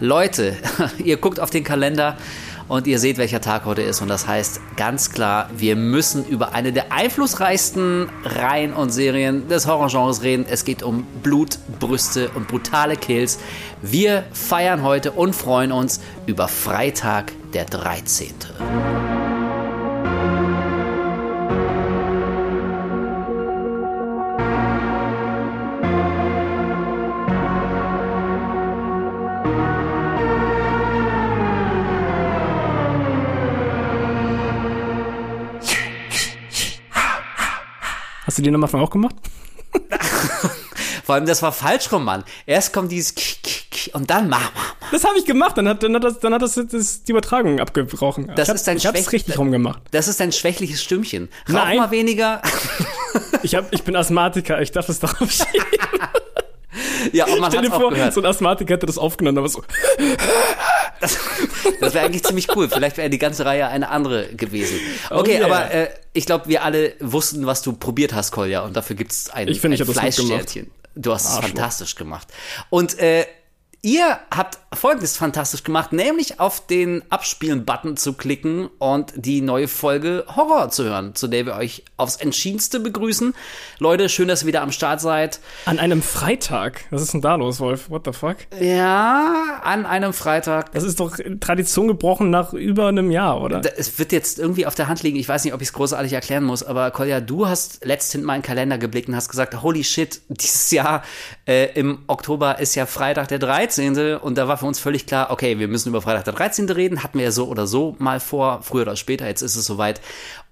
[0.00, 0.56] Leute,
[1.04, 2.16] ihr guckt auf den Kalender
[2.68, 4.00] und ihr seht, welcher Tag heute ist.
[4.00, 9.66] Und das heißt ganz klar, wir müssen über eine der einflussreichsten Reihen und Serien des
[9.66, 10.46] Horrorgenres reden.
[10.48, 13.38] Es geht um Blut, Brüste und brutale Kills.
[13.82, 18.32] Wir feiern heute und freuen uns über Freitag der 13.
[38.44, 39.16] den am Anfang auch gemacht?
[41.04, 42.24] Vor allem, das war falsch rum, Mann.
[42.46, 44.90] Erst kommt dieses K -K -K und dann mach, mach, mach.
[44.90, 47.60] Das habe ich gemacht, dann hat, dann hat, das, dann hat das, das die Übertragung
[47.60, 48.32] abgebrochen.
[48.36, 49.82] Das ich ist dein ich hab's richtig rumgemacht.
[49.90, 51.28] Das ist dein schwächliches Stimmchen.
[51.48, 51.76] Rauch Nein.
[51.76, 52.40] mal weniger.
[53.42, 55.66] ich, hab, ich bin Asthmatiker, ich darf es darauf schieben.
[57.12, 58.12] Ja, und man Stell dir vor, gehört.
[58.14, 59.62] so ein Asthmatiker hätte das aufgenommen, aber so.
[61.00, 61.18] Das,
[61.80, 62.68] das wäre eigentlich ziemlich cool.
[62.68, 64.78] Vielleicht wäre die ganze Reihe eine andere gewesen.
[65.10, 65.46] Oh Okay, yeah.
[65.46, 68.60] aber äh, ich glaube, wir alle wussten, was du probiert hast, Kolja.
[68.62, 69.92] Und dafür gibt's ein, Ich finde, ein ich.
[69.92, 70.70] Fleischsternchen.
[70.94, 71.48] Du hast es Arschloch.
[71.48, 72.28] fantastisch gemacht.
[72.70, 73.26] Und äh,
[73.84, 80.24] ihr habt Folgendes fantastisch gemacht, nämlich auf den Abspielen-Button zu klicken und die neue Folge
[80.34, 83.34] Horror zu hören, zu der wir euch aufs Entschiedenste begrüßen.
[83.78, 85.38] Leute, schön, dass ihr wieder am Start seid.
[85.66, 86.86] An einem Freitag.
[86.90, 87.90] Was ist denn da los, Wolf?
[87.90, 88.38] What the fuck?
[88.58, 90.72] Ja, an einem Freitag.
[90.72, 93.60] Das ist doch Tradition gebrochen nach über einem Jahr, oder?
[93.76, 95.18] Es wird jetzt irgendwie auf der Hand liegen.
[95.18, 98.24] Ich weiß nicht, ob ich es großartig erklären muss, aber Kolja, du hast letztens in
[98.24, 101.02] meinen Kalender geblickt und hast gesagt, holy shit, dieses Jahr
[101.46, 103.73] äh, im Oktober ist ja Freitag der 13.
[103.78, 106.68] Und da war für uns völlig klar, okay, wir müssen über Freitag der 13.
[106.70, 107.02] reden.
[107.02, 110.00] Hatten wir ja so oder so mal vor, früher oder später, jetzt ist es soweit.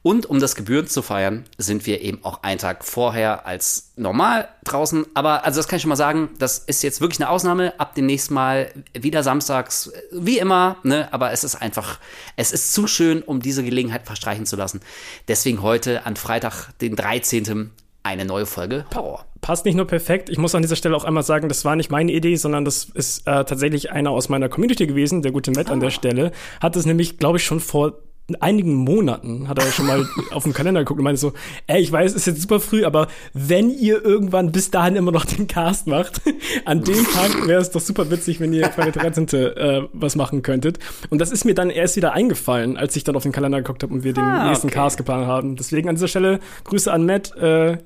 [0.03, 4.49] Und um das Gebühren zu feiern, sind wir eben auch einen Tag vorher als normal
[4.65, 5.07] draußen.
[5.15, 7.79] Aber also das kann ich schon mal sagen, das ist jetzt wirklich eine Ausnahme.
[7.79, 11.09] Ab demnächst Mal wieder samstags, wie immer, ne?
[11.13, 12.01] Aber es ist einfach,
[12.37, 14.81] es ist zu schön, um diese Gelegenheit verstreichen zu lassen.
[15.29, 17.71] Deswegen heute an Freitag, den 13.
[18.03, 19.25] eine neue Folge Horror.
[19.43, 20.31] Passt nicht nur perfekt.
[20.31, 22.85] Ich muss an dieser Stelle auch einmal sagen, das war nicht meine Idee, sondern das
[22.85, 26.31] ist äh, tatsächlich einer aus meiner Community gewesen, der gute Matt an der Stelle.
[26.61, 27.99] Hat es nämlich, glaube ich, schon vor
[28.37, 31.33] einigen Monaten hat er schon mal auf den Kalender geguckt und meinte so,
[31.67, 35.13] ey, ich weiß, es ist jetzt super früh, aber wenn ihr irgendwann bis dahin immer
[35.13, 36.23] noch den Cast macht,
[36.65, 39.29] an dem Tag wäre es doch super witzig, wenn ihr der 13.
[39.33, 40.79] Äh, was machen könntet.
[41.11, 43.83] Und das ist mir dann erst wieder eingefallen, als ich dann auf den Kalender geguckt
[43.83, 44.77] habe und wir den Ah, nächsten okay.
[44.77, 45.57] Cast geplant haben.
[45.57, 47.79] Deswegen an dieser Stelle Grüße an Matt, äh,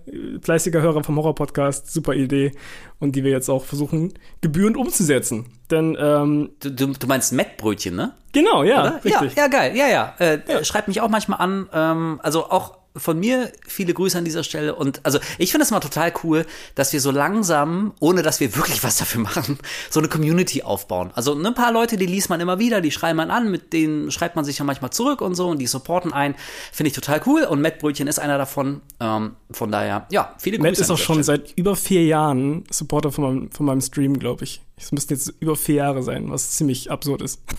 [0.42, 2.52] fleißiger Hörer vom Horror-Podcast, super Idee
[2.98, 5.46] und die wir jetzt auch versuchen, gebührend umzusetzen.
[5.70, 8.14] Denn, ähm, Du, du, du meinst Mettbrötchen, ne?
[8.32, 9.04] genau, ja, Oder?
[9.04, 9.34] richtig.
[9.36, 9.76] Ja, ja, geil.
[9.76, 10.14] Ja, ja.
[10.18, 11.68] Äh, Schreibt mich auch manchmal an.
[11.72, 14.74] Ähm, also auch von mir viele Grüße an dieser Stelle.
[14.74, 18.56] Und also ich finde es mal total cool, dass wir so langsam, ohne dass wir
[18.56, 19.58] wirklich was dafür machen,
[19.90, 21.10] so eine Community aufbauen.
[21.14, 23.72] Also ne, ein paar Leute, die liest man immer wieder, die schreiben man an, mit
[23.72, 26.34] denen schreibt man sich ja manchmal zurück und so und die supporten ein.
[26.72, 27.42] Finde ich total cool.
[27.44, 28.80] Und Matt Brötchen ist einer davon.
[29.00, 30.70] Ähm, von daher, ja, viele Grüße.
[30.70, 31.40] Matt ist auch schon Stelle.
[31.40, 34.62] seit über vier Jahren Supporter von meinem, von meinem Stream, glaube ich.
[34.78, 37.40] Es müssten jetzt über vier Jahre sein, was ziemlich absurd ist.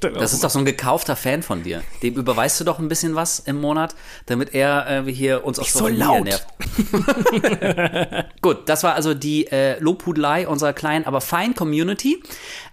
[0.00, 1.82] Das ist doch so ein gekaufter Fan von dir.
[2.02, 3.94] Dem überweist du doch ein bisschen was im Monat,
[4.26, 6.24] damit er äh, hier uns auf so laut.
[6.24, 6.46] nervt.
[8.42, 12.22] Gut, das war also die äh, Lobhudelei unserer kleinen, aber feinen Community.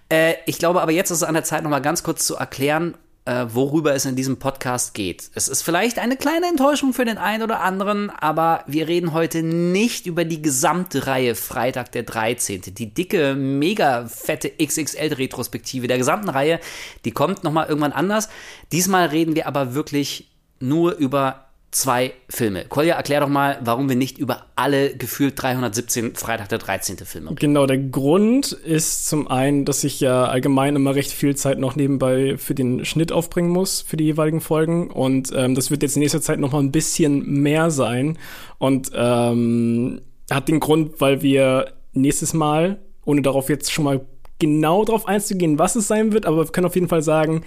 [0.09, 2.35] Äh, ich glaube aber jetzt ist es an der Zeit, noch mal ganz kurz zu
[2.35, 5.29] erklären, äh, worüber es in diesem Podcast geht.
[5.35, 9.43] Es ist vielleicht eine kleine Enttäuschung für den einen oder anderen, aber wir reden heute
[9.43, 12.61] nicht über die gesamte Reihe Freitag der 13.
[12.61, 16.59] Die dicke, mega fette XXL-Retrospektive der gesamten Reihe,
[17.05, 18.29] die kommt noch mal irgendwann anders.
[18.71, 22.65] Diesmal reden wir aber wirklich nur über zwei Filme.
[22.65, 26.97] Kolja, erklär doch mal, warum wir nicht über alle gefühlt 317 Freitag der 13.
[26.97, 27.39] Filme reden.
[27.39, 31.77] Genau, der Grund ist zum einen, dass ich ja allgemein immer recht viel Zeit noch
[31.77, 34.91] nebenbei für den Schnitt aufbringen muss, für die jeweiligen Folgen.
[34.91, 38.17] Und ähm, das wird jetzt in nächster Zeit noch mal ein bisschen mehr sein.
[38.57, 44.01] Und ähm, hat den Grund, weil wir nächstes Mal, ohne darauf jetzt schon mal
[44.40, 47.43] genau drauf einzugehen, was es sein wird, aber wir können auf jeden Fall sagen,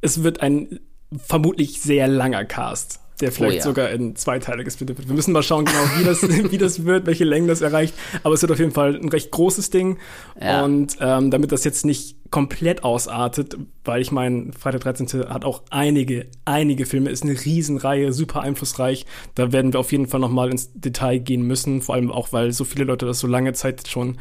[0.00, 0.80] es wird ein
[1.16, 3.62] vermutlich sehr langer Cast, der vielleicht ja.
[3.62, 5.08] sogar in zwei Teile gesplittet wird.
[5.08, 7.94] Wir müssen mal schauen, genau, wie das, wie das wird, welche Längen das erreicht.
[8.22, 9.98] Aber es wird auf jeden Fall ein recht großes Ding.
[10.40, 10.64] Ja.
[10.64, 15.28] Und ähm, damit das jetzt nicht komplett ausartet, weil ich meine, Freitag 13.
[15.28, 19.06] hat auch einige, einige Filme, ist eine Riesenreihe, super einflussreich.
[19.36, 22.32] Da werden wir auf jeden Fall noch mal ins Detail gehen müssen, vor allem auch,
[22.32, 24.18] weil so viele Leute das so lange Zeit schon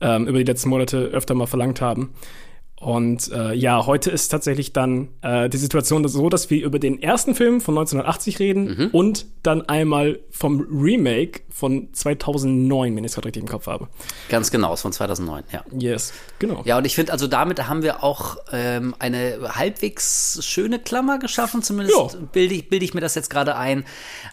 [0.00, 2.14] ähm, über die letzten Monate öfter mal verlangt haben.
[2.80, 7.00] Und äh, ja, heute ist tatsächlich dann äh, die Situation so, dass wir über den
[7.00, 8.86] ersten Film von 1980 reden mhm.
[8.92, 13.88] und dann einmal vom Remake von 2009, wenn ich es gerade richtig im Kopf habe.
[14.30, 15.62] Ganz genau, ist von 2009, ja.
[15.78, 16.62] Yes, genau.
[16.64, 21.62] Ja, und ich finde, also damit haben wir auch ähm, eine halbwegs schöne Klammer geschaffen,
[21.62, 22.20] zumindest ja.
[22.32, 23.84] bilde ich, bild ich mir das jetzt gerade ein,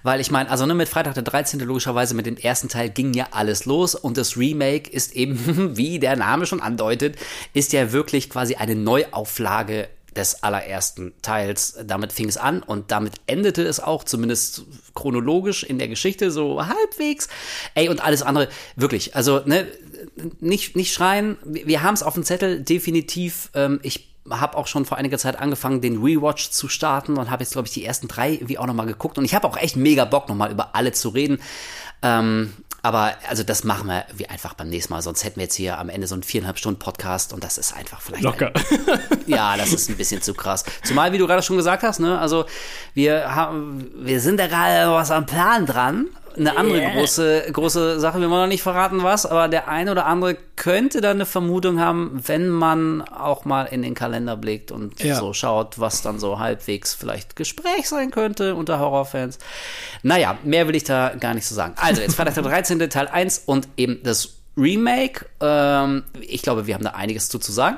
[0.04, 1.60] weil ich meine, also ne, mit Freitag der 13.
[1.60, 6.00] logischerweise mit dem ersten Teil ging ja alles los und das Remake ist eben, wie
[6.00, 7.18] der Name schon andeutet,
[7.54, 11.78] ist ja wirklich quasi eine Neuauflage des allerersten Teils.
[11.86, 14.64] Damit fing es an und damit endete es auch, zumindest
[14.96, 17.28] chronologisch in der Geschichte, so halbwegs.
[17.76, 19.68] Ey, und alles andere, wirklich, also, ne,
[20.40, 21.38] nicht, nicht schreien.
[21.44, 23.50] Wir haben es auf dem Zettel, definitiv.
[23.54, 27.44] Ähm, ich habe auch schon vor einiger Zeit angefangen, den Rewatch zu starten und habe
[27.44, 29.18] jetzt, glaube ich, die ersten drei wie auch nochmal geguckt.
[29.18, 31.40] Und ich habe auch echt mega Bock, nochmal über alle zu reden.
[32.02, 32.54] Ähm,
[32.84, 35.78] aber also das machen wir wie einfach beim nächsten Mal, sonst hätten wir jetzt hier
[35.78, 38.24] am Ende so einen viereinhalb Stunden Podcast und das ist einfach vielleicht.
[38.24, 38.54] Locker.
[38.56, 40.64] Ein, ja, das ist ein bisschen zu krass.
[40.84, 42.46] Zumal, wie du gerade schon gesagt hast, ne, also
[42.94, 46.06] wir haben, wir sind da gerade was am Plan dran
[46.38, 46.94] eine andere yeah.
[46.94, 51.02] große, große Sache, wir wollen noch nicht verraten, was, aber der eine oder andere könnte
[51.02, 55.16] da eine Vermutung haben, wenn man auch mal in den Kalender blickt und ja.
[55.16, 59.40] so schaut, was dann so halbwegs vielleicht Gespräch sein könnte unter Horrorfans.
[60.04, 61.74] Naja, mehr will ich da gar nicht so sagen.
[61.78, 62.80] Also, jetzt Freitag der 13.
[62.90, 65.26] Teil 1 und eben das Remake.
[65.42, 67.78] Ähm, ich glaube, wir haben da einiges zu, zu sagen.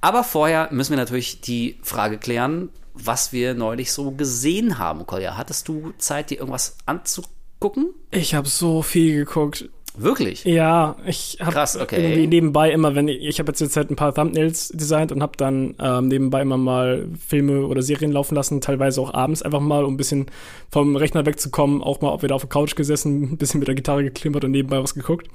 [0.00, 5.36] Aber vorher müssen wir natürlich die Frage klären, was wir neulich so gesehen haben, Kolja.
[5.36, 7.35] Hattest du Zeit, dir irgendwas anzugucken?
[7.60, 7.94] Gucken?
[8.10, 9.68] Ich habe so viel geguckt.
[9.98, 10.44] Wirklich?
[10.44, 12.02] Ja, ich habe okay.
[12.02, 15.22] irgendwie nebenbei immer, wenn ich, ich habe jetzt jetzt halt ein paar Thumbnails designt und
[15.22, 19.60] habe dann ähm, nebenbei immer mal Filme oder Serien laufen lassen, teilweise auch abends einfach
[19.60, 20.26] mal, um ein bisschen
[20.70, 24.04] vom Rechner wegzukommen, auch mal wieder auf der Couch gesessen, ein bisschen mit der Gitarre
[24.04, 25.28] geklimpert und nebenbei was geguckt.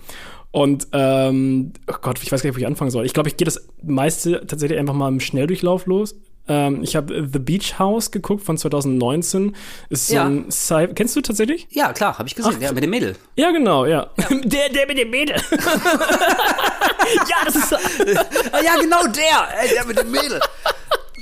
[0.51, 3.05] Und ähm, oh Gott, ich weiß gar nicht, wo ich anfangen soll.
[3.05, 6.15] Ich glaube, ich gehe das meiste tatsächlich einfach mal im Schnelldurchlauf los.
[6.47, 9.55] Ähm, ich habe The Beach House geguckt von 2019.
[9.89, 10.25] Ist so ja.
[10.25, 11.67] ein Sci Kennst du tatsächlich?
[11.71, 12.55] Ja, klar, habe ich gesehen.
[12.57, 13.15] Ach, ja, mit dem Mädel.
[13.35, 14.09] Ja, genau, ja.
[14.17, 14.27] ja.
[14.43, 15.35] Der, der mit dem Mädel.
[15.51, 17.71] ja, das ist.
[17.71, 19.69] ja, genau der.
[19.73, 20.39] Der mit dem Mädel.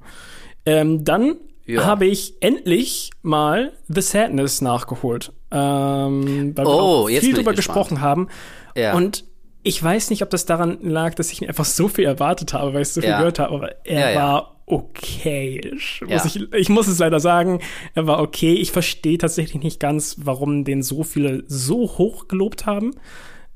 [0.65, 1.83] Ähm, dann ja.
[1.83, 5.33] habe ich endlich mal The Sadness nachgeholt.
[5.49, 8.27] Ähm, weil oh, wir viel drüber gesprochen haben.
[8.75, 8.93] Ja.
[8.93, 9.25] Und
[9.63, 12.73] ich weiß nicht, ob das daran lag, dass ich mir einfach so viel erwartet habe,
[12.73, 13.19] weil ich so viel ja.
[13.19, 15.61] gehört habe, aber er ja, war okay.
[16.07, 17.59] Muss ich, ich muss es leider sagen,
[17.93, 18.53] er war okay.
[18.53, 22.95] Ich verstehe tatsächlich nicht ganz, warum den so viele so hoch gelobt haben.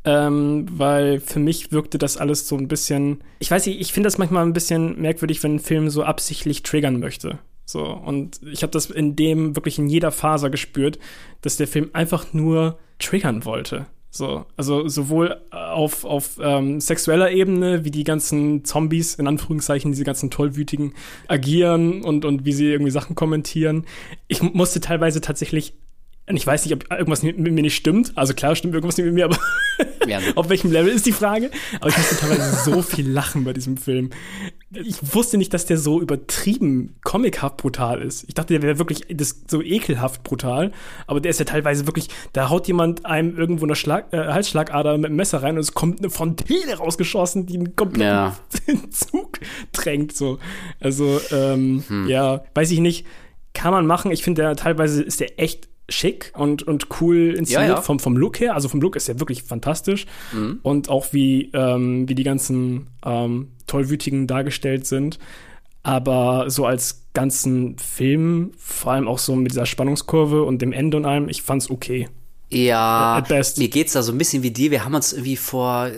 [0.08, 3.24] Ähm, weil für mich wirkte das alles so ein bisschen.
[3.40, 6.62] Ich weiß nicht, ich finde das manchmal ein bisschen merkwürdig, wenn ein Film so absichtlich
[6.62, 7.40] triggern möchte.
[7.66, 11.00] So, und ich habe das in dem wirklich in jeder Faser gespürt,
[11.42, 13.88] dass der Film einfach nur triggern wollte.
[14.16, 20.06] So, also sowohl auf, auf ähm, sexueller Ebene, wie die ganzen Zombies, in Anführungszeichen, diese
[20.06, 20.94] ganzen Tollwütigen
[21.28, 23.84] agieren und, und wie sie irgendwie Sachen kommentieren.
[24.30, 25.74] Ich musste teilweise tatsächlich
[26.28, 28.12] und ich weiß nicht, ob irgendwas mit, mir nicht stimmt.
[28.16, 29.38] Also klar stimmt irgendwas nicht mit mir, aber
[30.08, 31.52] ja, auf welchem Level ist die Frage?
[31.80, 34.10] Aber ich musste teilweise so viel lachen bei diesem Film.
[34.72, 38.26] Ich wusste nicht, dass der so übertrieben comichaft brutal ist.
[38.28, 40.72] Ich dachte, der wäre wirklich das, so ekelhaft brutal.
[41.06, 44.98] Aber der ist ja teilweise wirklich, da haut jemand einem irgendwo eine Schlag, äh, Halsschlagader
[44.98, 48.36] mit einem Messer rein und es kommt eine Fontäne rausgeschossen, die einen kompletten ja.
[48.90, 49.40] Zug
[49.74, 50.16] drängt.
[50.16, 50.40] So.
[50.80, 52.08] Also, ähm, hm.
[52.08, 53.06] ja, weiß ich nicht.
[53.54, 54.12] Kann man machen.
[54.12, 57.82] Ich finde, der teilweise ist der echt schick und, und cool inszeniert ja, ja.
[57.82, 58.56] Vom, vom Look her.
[58.56, 60.06] Also vom Look ist er wirklich fantastisch.
[60.34, 60.60] Mhm.
[60.64, 65.20] Und auch wie, ähm, wie die ganzen ähm, Tollwütigen dargestellt sind.
[65.84, 70.98] Aber so als ganzen Film, vor allem auch so mit dieser Spannungskurve und dem Ende
[70.98, 72.10] und allem, ich fand's okay.
[72.50, 73.24] Ja,
[73.58, 74.70] mir geht's da so ein bisschen wie dir.
[74.70, 75.90] Wir haben uns irgendwie vor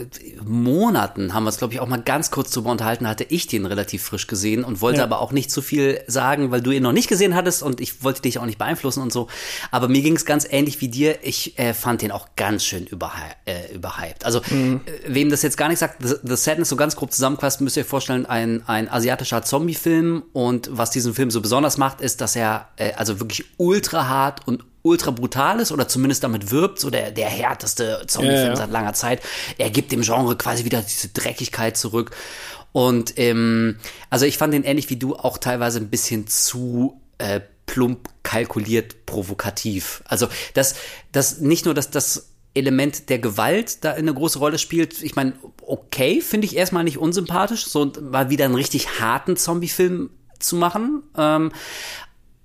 [0.46, 3.66] Monaten, haben wir uns, glaube ich, auch mal ganz kurz drüber unterhalten, hatte ich den
[3.66, 5.04] relativ frisch gesehen und wollte Ja.
[5.04, 8.04] aber auch nicht zu viel sagen, weil du ihn noch nicht gesehen hattest und ich
[8.04, 9.27] wollte dich auch nicht beeinflussen und so.
[9.72, 11.20] Aber mir ging's ganz ähnlich wie dir.
[11.22, 14.25] Ich äh, fand den auch ganz schön überhy äh, überhyped.
[14.25, 17.60] Also, äh, wem das jetzt gar nicht sagt, The, The Sadness so ganz grob zusammengefasst,
[17.62, 22.00] müsst ihr euch vorstellen, ein, ein asiatischer Zombie-Film und was diesen Film so besonders macht,
[22.00, 26.51] ist, dass er äh, also wirklich ultra hart und ultra brutal ist oder zumindest damit
[26.51, 28.56] wirbt, so der, der härteste Zombie-Film Ja, ja.
[28.56, 29.22] seit langer Zeit.
[29.58, 32.12] Er gibt dem Genre quasi wieder diese Dreckigkeit zurück.
[32.72, 33.77] Und ähm,
[34.10, 39.06] also ich fand den ähnlich wie du auch teilweise ein bisschen zu äh, plump kalkuliert
[39.06, 40.03] provokativ.
[40.06, 40.75] Also das,
[41.12, 45.01] das nicht nur, dass das Element der Gewalt da eine große Rolle spielt.
[45.03, 50.10] Ich meine, okay, finde ich erstmal nicht unsympathisch, so mal wieder einen richtig harten Zombie-Film
[50.39, 51.03] zu machen.
[51.15, 51.51] Ähm,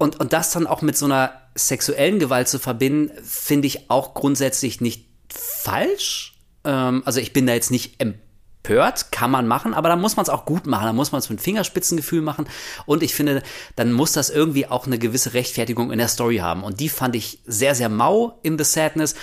[0.02, 4.14] und, und das dann auch mit so einer sexuellen Gewalt zu verbinden, finde ich auch
[4.14, 6.34] grundsätzlich nicht falsch.
[6.64, 10.24] Ähm, also ich bin da jetzt nicht empört, kann man machen, aber dann muss man
[10.24, 12.48] es auch gut machen, dann muss man es mit Fingerspitzengefühl machen.
[12.84, 13.44] Und ich finde,
[13.76, 16.64] dann muss das irgendwie auch eine gewisse Rechtfertigung in der Story haben.
[16.64, 19.14] Und die fand ich sehr, sehr mau in The Sadness.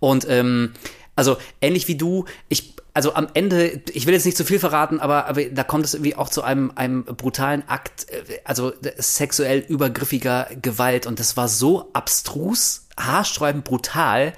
[0.00, 0.74] Und ähm,
[1.14, 5.00] also ähnlich wie du, ich also am Ende, ich will jetzt nicht zu viel verraten,
[5.00, 9.58] aber, aber da kommt es irgendwie auch zu einem, einem brutalen Akt, äh, also sexuell
[9.58, 14.32] übergriffiger Gewalt und das war so abstrus, haarsträubend brutal,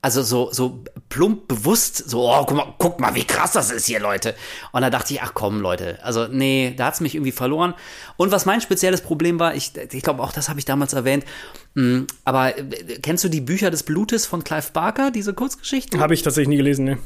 [0.00, 3.84] also so, so plump bewusst, so, oh, guck mal, guck mal, wie krass das ist
[3.84, 4.34] hier, Leute.
[4.72, 7.74] Und da dachte ich, ach komm, Leute, also nee, da hat's mich irgendwie verloren.
[8.16, 11.26] Und was mein spezielles Problem war, ich, ich glaube auch, das habe ich damals erwähnt,
[11.74, 12.62] mh, aber äh,
[13.02, 16.00] kennst du die Bücher des Blutes von Clive Barker, diese Kurzgeschichten?
[16.00, 16.98] Habe ich tatsächlich nie gelesen, ne?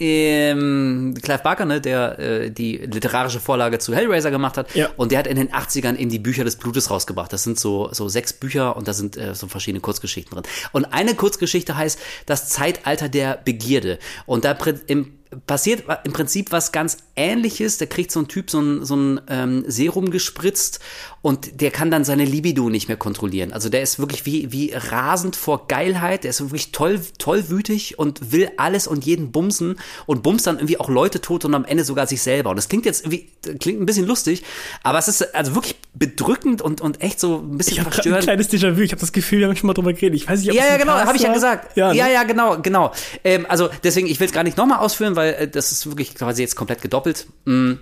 [0.00, 4.74] Ähm, Clive Barker, ne, der äh, die literarische Vorlage zu Hellraiser gemacht hat.
[4.74, 4.88] Ja.
[4.96, 7.32] Und der hat in den 80ern in die Bücher des Blutes rausgebracht.
[7.32, 10.44] Das sind so, so sechs Bücher und da sind äh, so verschiedene Kurzgeschichten drin.
[10.72, 13.98] Und eine Kurzgeschichte heißt Das Zeitalter der Begierde.
[14.26, 17.78] Und da im passiert im Prinzip was ganz ähnliches.
[17.78, 20.80] Da kriegt so ein Typ so ein, so ein ähm, Serum gespritzt
[21.22, 23.52] und der kann dann seine Libido nicht mehr kontrollieren.
[23.52, 26.24] Also der ist wirklich wie, wie rasend vor Geilheit.
[26.24, 30.78] Der ist wirklich toll, tollwütig und will alles und jeden bumsen und bumst dann irgendwie
[30.78, 32.50] auch Leute tot und am Ende sogar sich selber.
[32.50, 34.42] Und das klingt jetzt irgendwie, klingt ein bisschen lustig,
[34.82, 38.24] aber es ist also wirklich bedrückend und, und echt so ein bisschen Ich ein verstörend.
[38.24, 38.80] kleines Déjà-vu.
[38.80, 40.16] Ich habe das Gefühl, wir haben schon mal drüber geredet.
[40.16, 41.76] Ich weiß nicht, ob Ja, ja, ein genau, habe ich ja gesagt.
[41.76, 42.12] Ja, Ja, ne?
[42.14, 42.92] ja, genau, genau.
[43.24, 46.14] Ähm, also deswegen, ich will es gar nicht nochmal ausführen, weil äh, das ist wirklich
[46.14, 47.26] quasi jetzt komplett gedoppelt.
[47.44, 47.74] Mm.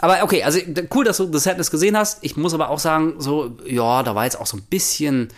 [0.00, 0.58] Aber okay, also
[0.94, 2.18] cool, dass du The Sadness gesehen hast.
[2.22, 5.28] Ich muss aber auch sagen, so, ja, da war jetzt auch so ein bisschen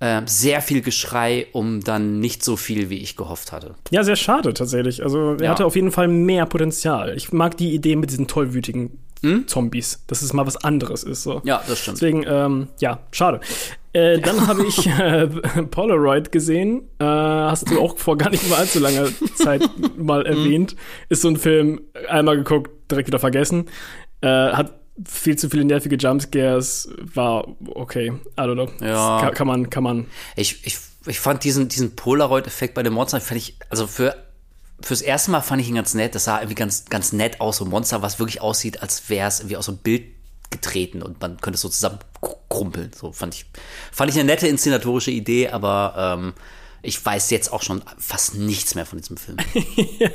[0.00, 3.76] äh, sehr viel Geschrei um dann nicht so viel, wie ich gehofft hatte.
[3.90, 5.02] Ja, sehr schade tatsächlich.
[5.02, 5.50] Also er Ja.
[5.52, 7.16] hatte auf jeden Fall mehr Potenzial.
[7.16, 8.98] Ich mag die Idee mit diesen tollwütigen
[9.46, 11.22] Zombies, dass es mal was anderes ist.
[11.22, 11.36] So.
[11.36, 11.46] Hm?
[11.46, 11.96] Ja, das stimmt.
[11.96, 13.40] Deswegen, ähm, ja, schade.
[13.94, 15.26] Äh, dann habe ich äh,
[15.70, 16.88] Polaroid gesehen.
[16.98, 19.62] Äh, hast du auch vor gar nicht mal allzu langer Zeit
[19.96, 20.74] mal erwähnt.
[21.08, 23.70] Ist so ein Film, einmal geguckt, direkt wieder vergessen.
[24.20, 26.88] Äh, hat viel zu viele nervige Jumpscares.
[27.14, 28.12] War okay.
[28.36, 28.84] I don't know.
[28.84, 29.20] Ja.
[29.20, 30.06] Kann, kann man, kann man.
[30.34, 34.16] Ich, ich, ich fand diesen, diesen Polaroid-Effekt bei dem Monster, fand ich, also für,
[34.80, 36.16] fürs erste Mal fand ich ihn ganz nett.
[36.16, 39.28] Das sah irgendwie ganz, ganz nett aus, so ein Monster, was wirklich aussieht, als wäre
[39.28, 40.02] es irgendwie aus so einem Bild
[40.50, 41.98] getreten und man könnte es so zusammen
[42.48, 42.90] krumpeln.
[42.94, 43.46] So fand ich,
[43.92, 46.32] fand ich eine nette inszenatorische Idee, aber ähm,
[46.82, 49.38] ich weiß jetzt auch schon fast nichts mehr von diesem Film.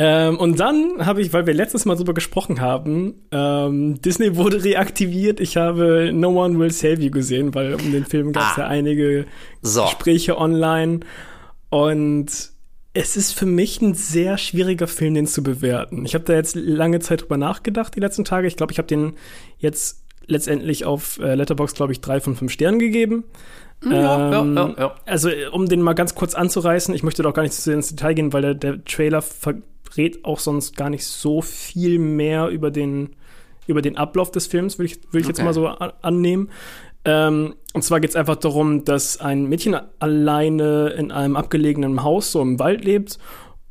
[0.00, 4.62] Ähm, und dann habe ich, weil wir letztes Mal drüber gesprochen haben, ähm, Disney wurde
[4.62, 5.40] reaktiviert.
[5.40, 8.60] Ich habe No One Will Save You gesehen, weil um den Film gab es Ah.
[8.60, 9.26] ja einige
[9.60, 9.82] So.
[9.86, 11.00] Gespräche online.
[11.68, 12.28] Und
[12.94, 16.04] es ist für mich ein sehr schwieriger Film, den zu bewerten.
[16.06, 18.46] Ich habe da jetzt lange Zeit drüber nachgedacht, die letzten Tage.
[18.46, 19.14] Ich glaube, ich habe den
[19.58, 23.24] jetzt letztendlich auf äh, Letterbox, glaube ich, drei von fünf Sternen gegeben.
[23.84, 23.90] Ja,
[24.30, 24.94] ja, Ähm, ja, ja.
[25.06, 27.88] Also, um den mal ganz kurz anzureißen, ich möchte doch gar nicht zu sehr ins
[27.88, 32.70] Detail gehen, weil der, der Trailer verrät auch sonst gar nicht so viel mehr über
[32.70, 33.10] den,
[33.66, 35.44] über den Ablauf des Films, würde ich, würd ich jetzt Okay.
[35.44, 36.50] mal so annehmen.
[37.04, 42.32] Ähm, und zwar geht es einfach darum, dass ein Mädchen alleine in einem abgelegenen Haus,
[42.32, 43.18] so im Wald lebt.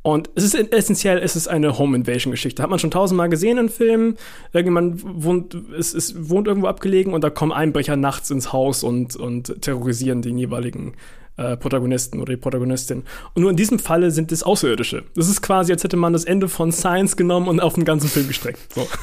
[0.02, 2.62] Und es ist essentiell, es ist eine Home Invasion Geschichte.
[2.62, 4.16] Hat man schon tausendmal gesehen in Filmen.
[4.52, 9.16] Irgendjemand wohnt, es, es wohnt irgendwo abgelegen und da kommen Einbrecher nachts ins Haus und,
[9.16, 10.94] und terrorisieren den jeweiligen
[11.36, 13.04] äh, Protagonisten oder die Protagonistin.
[13.34, 15.04] Und nur in diesem Falle sind es Außerirdische.
[15.14, 18.08] Das ist quasi, als hätte man das Ende von Science genommen und auf den ganzen
[18.08, 18.72] Film gestreckt.
[18.74, 18.86] So.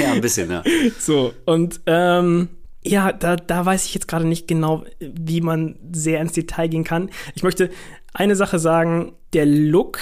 [0.00, 0.62] Ja, ein bisschen, ja.
[0.98, 2.48] So, und ähm,
[2.84, 6.84] ja, da, da weiß ich jetzt gerade nicht genau, wie man sehr ins Detail gehen
[6.84, 7.10] kann.
[7.34, 7.70] Ich möchte
[8.16, 9.98] eine Sache sagen, der Look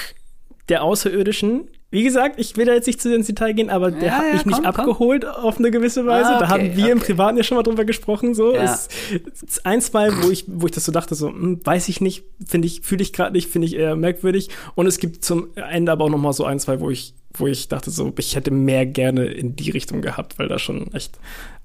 [0.69, 4.09] der Außerirdischen wie gesagt, ich will da jetzt nicht zu ins Detail gehen, aber der
[4.09, 4.81] Ja, hat ja, mich nicht komm, komm.
[4.81, 6.31] abgeholt auf eine gewisse Weise.
[6.31, 7.13] Ah, da okay, haben wir im okay.
[7.13, 8.35] Privaten ja schon mal drüber gesprochen.
[8.35, 8.53] So.
[8.53, 8.65] Ja.
[8.65, 8.89] Es,
[9.47, 12.25] es, ein, zwei, wo ich, wo ich das so dachte, so, hm, weiß ich nicht,
[12.45, 14.49] finde ich, fühle ich gerade nicht, finde ich eher merkwürdig.
[14.75, 17.47] Und es gibt zum Ende aber auch noch mal so ein, zwei, wo ich, wo
[17.47, 21.17] ich dachte, so, ich hätte mehr gerne in die Richtung gehabt, weil da schon echt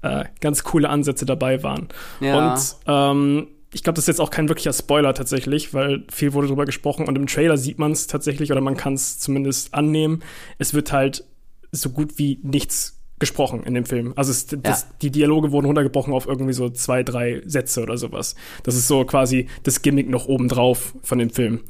[0.02, 1.88] äh, ganz coole Ansätze dabei waren.
[2.20, 2.52] Ja.
[2.52, 6.48] Und ähm, ich glaube, das ist jetzt auch kein wirklicher Spoiler tatsächlich, weil viel wurde
[6.48, 10.22] drüber gesprochen und im Trailer sieht man es tatsächlich oder man kann es zumindest annehmen.
[10.58, 11.24] Es wird halt
[11.72, 14.12] so gut wie nichts gesprochen in dem Film.
[14.16, 14.88] Also es, das, Ja.
[15.02, 18.34] die Dialoge wurden runtergebrochen auf irgendwie so zwei, drei Sätze oder sowas.
[18.62, 21.60] Das ist so quasi das Gimmick noch obendrauf von dem Film.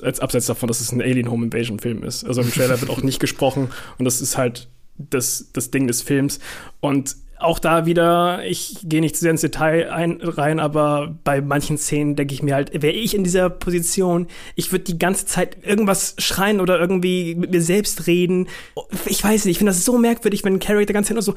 [0.00, 2.24] Als abseits davon, dass es ein Alien Home Invasion Film ist.
[2.24, 6.00] Also im Trailer wird auch nicht gesprochen und das ist halt das, das Ding des
[6.00, 6.38] Films.
[6.78, 11.40] Und auch da wieder, ich gehe nicht zu sehr ins Detail ein, rein, aber bei
[11.40, 15.26] manchen Szenen denke ich mir halt, wäre ich in dieser Position, ich würde die ganze
[15.26, 18.48] Zeit irgendwas schreien oder irgendwie mit mir selbst reden.
[19.06, 21.34] Ich weiß nicht, ich finde das so merkwürdig, wenn ein ganze Zeit nur so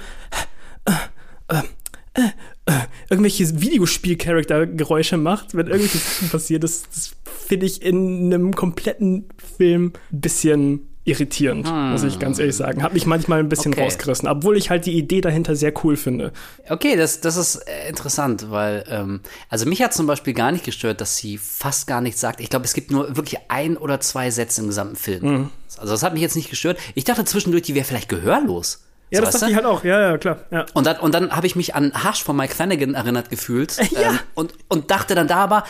[0.86, 2.29] äh, äh,
[2.65, 2.79] äh,
[3.10, 6.62] irgendwelche Videospiel-Charakter-Geräusche macht, wenn irgendwelche Sachen passieren.
[6.62, 7.15] Das, das
[7.48, 9.25] finde ich in einem kompletten
[9.57, 12.81] Film ein bisschen irritierend, muss ich ganz ehrlich sagen.
[12.81, 13.83] Hat mich manchmal ein bisschen Okay.
[13.83, 16.31] rausgerissen, obwohl ich halt die Idee dahinter sehr cool finde.
[16.69, 19.19] Okay, das, das ist äh, interessant, weil, ähm,
[19.50, 22.39] also mich hat zum Beispiel gar nicht gestört, dass sie fast gar nichts sagt.
[22.39, 25.25] Ich glaube, es gibt nur wirklich ein oder zwei Sätze im gesamten Film.
[25.25, 25.50] Mhm.
[25.77, 26.77] Also das hat mich jetzt nicht gestört.
[26.95, 28.83] Ich dachte zwischendurch, die wäre vielleicht gehörlos.
[29.10, 29.83] Ja, So, das dachte ich halt auch.
[29.83, 30.39] Ja, ja, klar.
[30.51, 30.65] Ja.
[30.74, 33.77] Und dann, und dann habe ich mich an Hush von Mike Flanagan erinnert gefühlt.
[33.91, 34.10] Ja.
[34.12, 35.65] Ähm, und, und dachte dann da aber,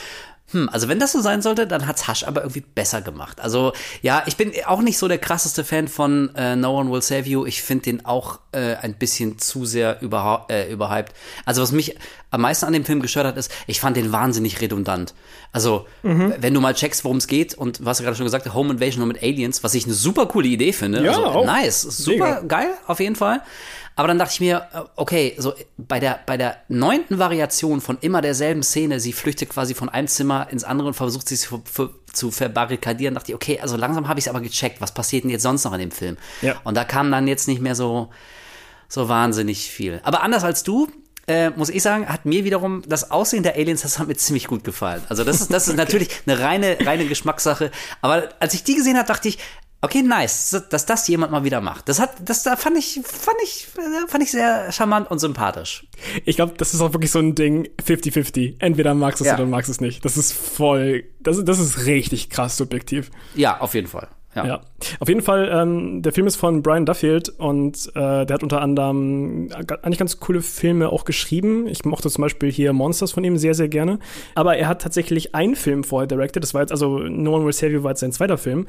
[0.53, 3.41] hm, also wenn das so sein sollte, dann hat's Hush aber irgendwie besser gemacht.
[3.41, 7.01] Also ja, ich bin auch nicht so der krasseste Fan von äh, No One Will
[7.01, 7.45] Save You.
[7.45, 11.13] Ich finde den auch äh, ein bisschen zu sehr überha äh, überhyped.
[11.45, 11.98] Also was mich
[12.33, 15.13] am meisten an dem Film gestört hat, ist, ich fand den wahnsinnig redundant.
[15.51, 18.55] Also, wenn du mal checkst, worum es geht, und was du gerade schon gesagt hast,
[18.55, 21.03] Home Invasion nur mit Aliens, was ich eine super coole Idee finde.
[21.03, 22.41] Ja, also, nice, super Mega.
[22.48, 23.41] geil, auf jeden Fall.
[23.96, 27.98] Aber dann dachte ich mir, äh, okay, so bei der, bei der neunten Variation von
[28.02, 31.60] immer derselben Szene, sie flüchtet quasi von einem Zimmer ins andere und versucht sich zu,
[31.60, 35.24] zu, zu verbarrikadieren, dachte ich, okay, also langsam habe ich es aber gecheckt, was passiert
[35.24, 36.18] denn jetzt sonst noch in dem Film?
[36.42, 36.56] Ja.
[36.64, 38.10] Und da kam dann jetzt nicht mehr so,
[38.88, 40.02] so wahnsinnig viel.
[40.04, 40.88] Aber anders als du,
[41.28, 44.48] äh, muss ich sagen, hat mir wiederum das Aussehen der Aliens, das hat mir ziemlich
[44.48, 45.02] gut gefallen.
[45.08, 47.72] Also das ist, das ist natürlich eine reine, reine Geschmackssache.
[48.02, 49.40] Aber als ich die gesehen habe, dachte ich,
[49.84, 51.88] okay, nice, dass- das jemand mal wieder macht.
[51.90, 55.86] Das hat, das da fand ich, fand ich, äh, fand ich sehr charmant und sympathisch.
[56.25, 58.56] Ich glaube, das ist auch wirklich so ein Ding 50-50.
[58.60, 59.36] Entweder magst du es Ja.
[59.36, 60.04] oder magst es nicht.
[60.06, 63.12] Das ist voll, das, das ist richtig krass subjektiv.
[63.36, 64.08] Ja, auf jeden Fall.
[64.36, 64.48] Ja.
[64.48, 64.62] Ja,
[65.00, 68.62] auf jeden Fall, ähm, der Film ist von Brian Duffield und äh, der hat unter
[68.64, 69.48] anderem
[69.84, 71.68] eigentlich ganz coole Filme auch geschrieben.
[71.68, 74.00] Ich mochte zum Beispiel hier Monsters von ihm sehr, sehr gerne.
[74.34, 76.42] Aber er hat tatsächlich einen Film vorher directed.
[76.42, 78.66] Das war jetzt, also No One Will Save You war jetzt sein zweiter Film.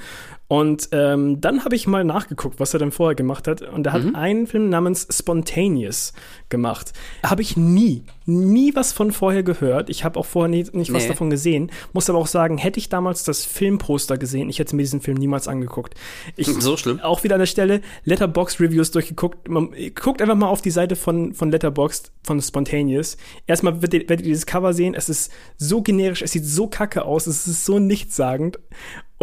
[0.46, 3.62] Und ähm, dann habe ich mal nachgeguckt, was er denn vorher gemacht hat.
[3.62, 6.12] Und er hat einen Film namens Spontaneous
[6.50, 6.92] gemacht.
[7.22, 9.88] Habe ich nie, nie was von vorher gehört.
[9.88, 11.08] Ich habe auch vorher nicht was Nee.
[11.08, 11.70] davon gesehen.
[11.94, 15.16] Muss aber auch sagen, hätte ich damals das Filmposter gesehen, ich hätte mir diesen Film
[15.16, 15.94] niemals angeguckt.
[16.36, 17.00] Ich, So schlimm.
[17.00, 19.48] Auch wieder an der Stelle, Letterbox Reviews durchgeguckt.
[19.48, 23.16] Man, guckt einfach mal auf die Seite von, von Letterboxd, von Spontaneous.
[23.46, 24.94] Erstmal werdet ihr, werdet ihr dieses Cover sehen.
[24.94, 28.58] Es ist so generisch, es sieht so kacke aus, es ist so nichtssagend.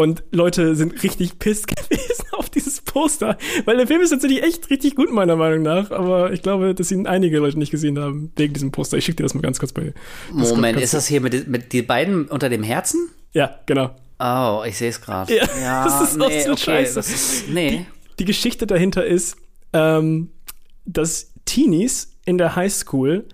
[0.02, 3.38] Und Leute sind richtig pisst gewesen auf dieses Poster.
[3.66, 5.92] Weil der Film ist tatsächlich echt richtig gut, meiner Meinung nach.
[5.92, 8.98] Aber ich glaube, dass ihn einige Leute nicht gesehen haben, wegen diesem Poster.
[8.98, 9.94] Ich schicke dir das mal ganz kurz bei.
[10.32, 13.10] Moment, ist das hier mit, mit die beiden unter dem Herzen?
[13.32, 13.92] Ja, genau.
[14.20, 15.36] Oh, ich sehe es gerade.
[15.36, 15.46] Ja,
[15.84, 16.96] das ist auch so scheiße.
[16.96, 17.86] Das ist, nee.
[18.18, 19.38] die Geschichte dahinter ist,
[19.74, 20.32] ähm,
[20.86, 23.26] dass Teenies in der Highschool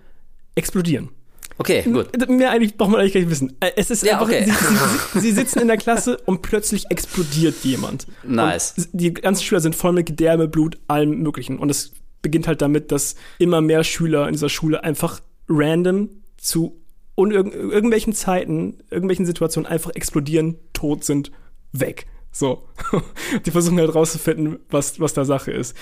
[0.56, 1.10] explodieren.
[1.57, 2.29] Okay, gut.
[2.29, 3.57] Mehr eigentlich braucht man eigentlich gar nicht wissen.
[3.59, 4.45] Äh, Es ist Ja, einfach, okay.
[4.45, 8.07] sie, sie, sie sitzen in der Klasse und plötzlich explodiert jemand.
[8.23, 8.73] Nice.
[8.77, 11.57] Und die ganzen Schüler sind voll mit Gedärme, Blut, allem Möglichen.
[11.59, 16.79] Und es beginnt halt damit, dass immer mehr Schüler in dieser Schule einfach random zu
[17.15, 21.31] un irg irgendwelchen Zeiten, irgendwelchen Situationen einfach explodieren, tot sind,
[21.71, 22.05] weg.
[22.31, 22.67] So.
[23.45, 25.75] Die versuchen halt rauszufinden, was, was da Sache ist.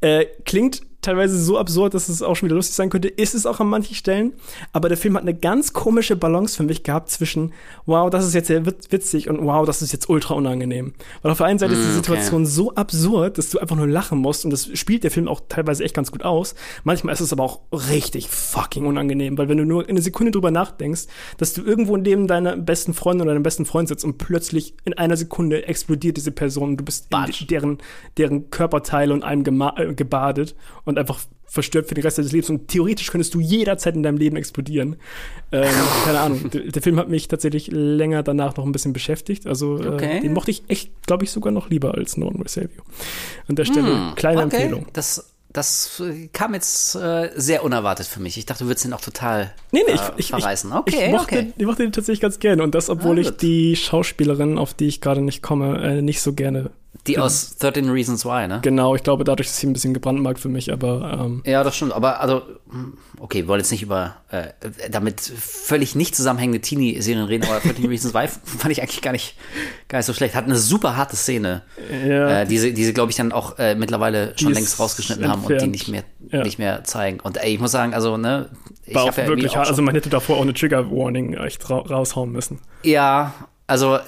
[0.00, 3.46] Äh, klingt teilweise so absurd, dass es auch schon wieder lustig sein könnte, ist es
[3.46, 4.32] auch an manchen Stellen.
[4.72, 7.52] Aber der Film hat eine ganz komische Balance für mich gehabt zwischen,
[7.86, 10.92] wow, das ist jetzt sehr witz- witzig und wow, das ist jetzt ultra unangenehm.
[11.22, 11.96] Weil auf der einen Seite ist die Mm, okay.
[11.96, 15.40] Situation so absurd, dass du einfach nur lachen musst und das spielt der Film auch
[15.48, 16.54] teilweise echt ganz gut aus.
[16.84, 17.60] Manchmal ist es aber auch
[17.90, 21.06] richtig fucking unangenehm, weil wenn du nur eine Sekunde drüber nachdenkst,
[21.38, 24.94] dass du irgendwo neben deiner besten Freundin oder deinem besten Freund sitzt und plötzlich in
[24.94, 27.46] einer Sekunde explodiert diese Person und du bist in Batsch.
[27.48, 27.78] deren,
[28.18, 30.54] deren Körperteile und gema- äh, gebadet
[30.90, 34.18] und einfach verstört für den Rest deines Lebens und theoretisch könntest du jederzeit in deinem
[34.18, 34.96] Leben explodieren.
[35.50, 35.68] Ähm,
[36.04, 36.50] keine Ahnung.
[36.50, 39.46] Der, der, Film hat mich tatsächlich länger danach noch ein bisschen beschäftigt.
[39.46, 40.18] Also okay.
[40.18, 42.68] äh, den mochte ich echt, glaube ich, sogar noch lieber als No One Will Save
[42.76, 42.82] You.
[43.48, 44.56] An der Stelle hm, kleine okay.
[44.56, 44.86] Empfehlung.
[44.92, 46.00] Das das
[46.32, 48.38] kam jetzt äh, sehr unerwartet für mich.
[48.38, 50.72] Ich dachte, du würdest den auch total nee, nee, ich, äh, verreißen.
[50.72, 51.52] Okay, ich mochte, okay.
[51.56, 52.62] Ich mochte den tatsächlich ganz gerne.
[52.62, 56.20] Und das, obwohl ah, ich die Schauspielerin, auf die ich gerade nicht komme, äh, nicht
[56.20, 56.70] so gerne
[57.06, 58.60] die aus 13 Reasons Why, ne?
[58.62, 61.18] Genau, ich glaube, dadurch ist sie ein bisschen gebrandmarkt für mich, aber.
[61.20, 61.92] Ähm ja, das stimmt.
[61.92, 64.48] Aber, also, hm, okay, wir wollen jetzt nicht über äh,
[64.90, 69.36] damit völlig nicht zusammenhängende Teenie-Serien reden, aber 13 Reasons Why fand ich eigentlich gar nicht,
[69.88, 70.34] gar nicht so schlecht.
[70.34, 71.62] Hat eine super harte Szene,
[72.06, 72.40] ja.
[72.42, 75.44] äh, die sie, die sie glaube ich, dann auch äh, mittlerweile schon längst rausgeschnitten entfernt.
[75.44, 76.42] haben und die nicht mehr, ja.
[76.42, 77.20] nicht mehr zeigen.
[77.20, 78.50] Und ey, ich muss sagen, also, ne.
[78.84, 79.68] Ich War auch ja wirklich hart.
[79.68, 82.58] Also, man hätte davor auch eine Trigger-Warning echt ra raushauen müssen.
[82.82, 83.34] Ja,
[83.70, 83.98] also,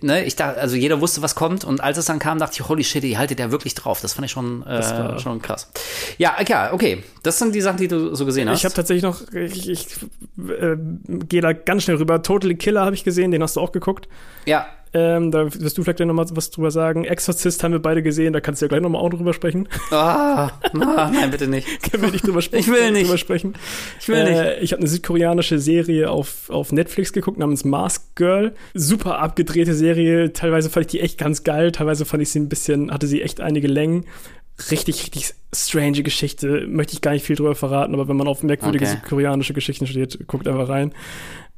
[0.00, 2.68] ne, ich dachte, also jeder wusste, was kommt und als es dann kam, dachte ich,
[2.68, 4.00] holy shit, die haltet ja wirklich drauf.
[4.00, 5.70] Das fand ich schon, äh, schon krass.
[6.16, 7.04] Ja, ja, okay.
[7.22, 8.58] Das sind die Sachen, die du so gesehen hast.
[8.58, 9.86] Ich habe tatsächlich noch, ich, ich
[10.38, 12.22] äh, gehe da ganz schnell rüber.
[12.22, 14.08] Totally Killer habe ich gesehen, den hast du auch geguckt.
[14.46, 17.04] Ja, ähm, da wirst du vielleicht noch mal was drüber sagen.
[17.04, 19.68] Exorcist haben wir beide gesehen, da kannst du ja gleich noch mal auch drüber sprechen.
[19.90, 21.66] Ah, nein, bitte nicht.
[21.90, 22.60] Können wir nicht drüber sprechen?
[22.60, 23.06] Ich will nicht.
[23.06, 23.54] Drüber sprechen.
[24.00, 24.38] Ich will nicht.
[24.38, 28.54] Äh, ich habe eine südkoreanische Serie auf, auf Netflix geguckt namens Mask Girl.
[28.72, 30.32] Super abgedrehte Serie.
[30.32, 31.72] Teilweise fand ich die echt ganz geil.
[31.72, 34.06] Teilweise fand ich sie ein bisschen, hatte sie echt einige Längen
[34.70, 36.66] richtig, richtig strange Geschichte.
[36.68, 38.98] Möchte ich gar nicht viel drüber verraten, aber wenn man auf merkwürdige okay.
[39.08, 40.92] koreanische Geschichten steht, guckt einfach rein.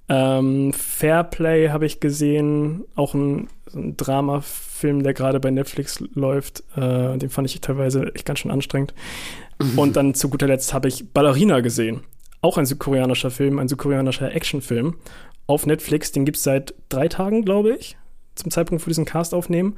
[0.09, 6.63] Ähm, Fairplay habe ich gesehen, auch ein, ein Dramafilm, der gerade bei Netflix läuft.
[6.77, 8.95] Äh, den fand ich teilweise echt ganz schön anstrengend.
[9.61, 9.79] Mhm.
[9.79, 12.01] Und dann zu guter Letzt habe ich Ballerina gesehen.
[12.41, 14.97] Auch ein südkoreanischer Film, ein südkoreanischer Actionfilm
[15.47, 16.13] auf Netflix.
[16.13, 17.97] Den gibt es seit drei Tagen, glaube ich,
[18.35, 19.77] zum Zeitpunkt, wo wir diesen Cast aufnehmen.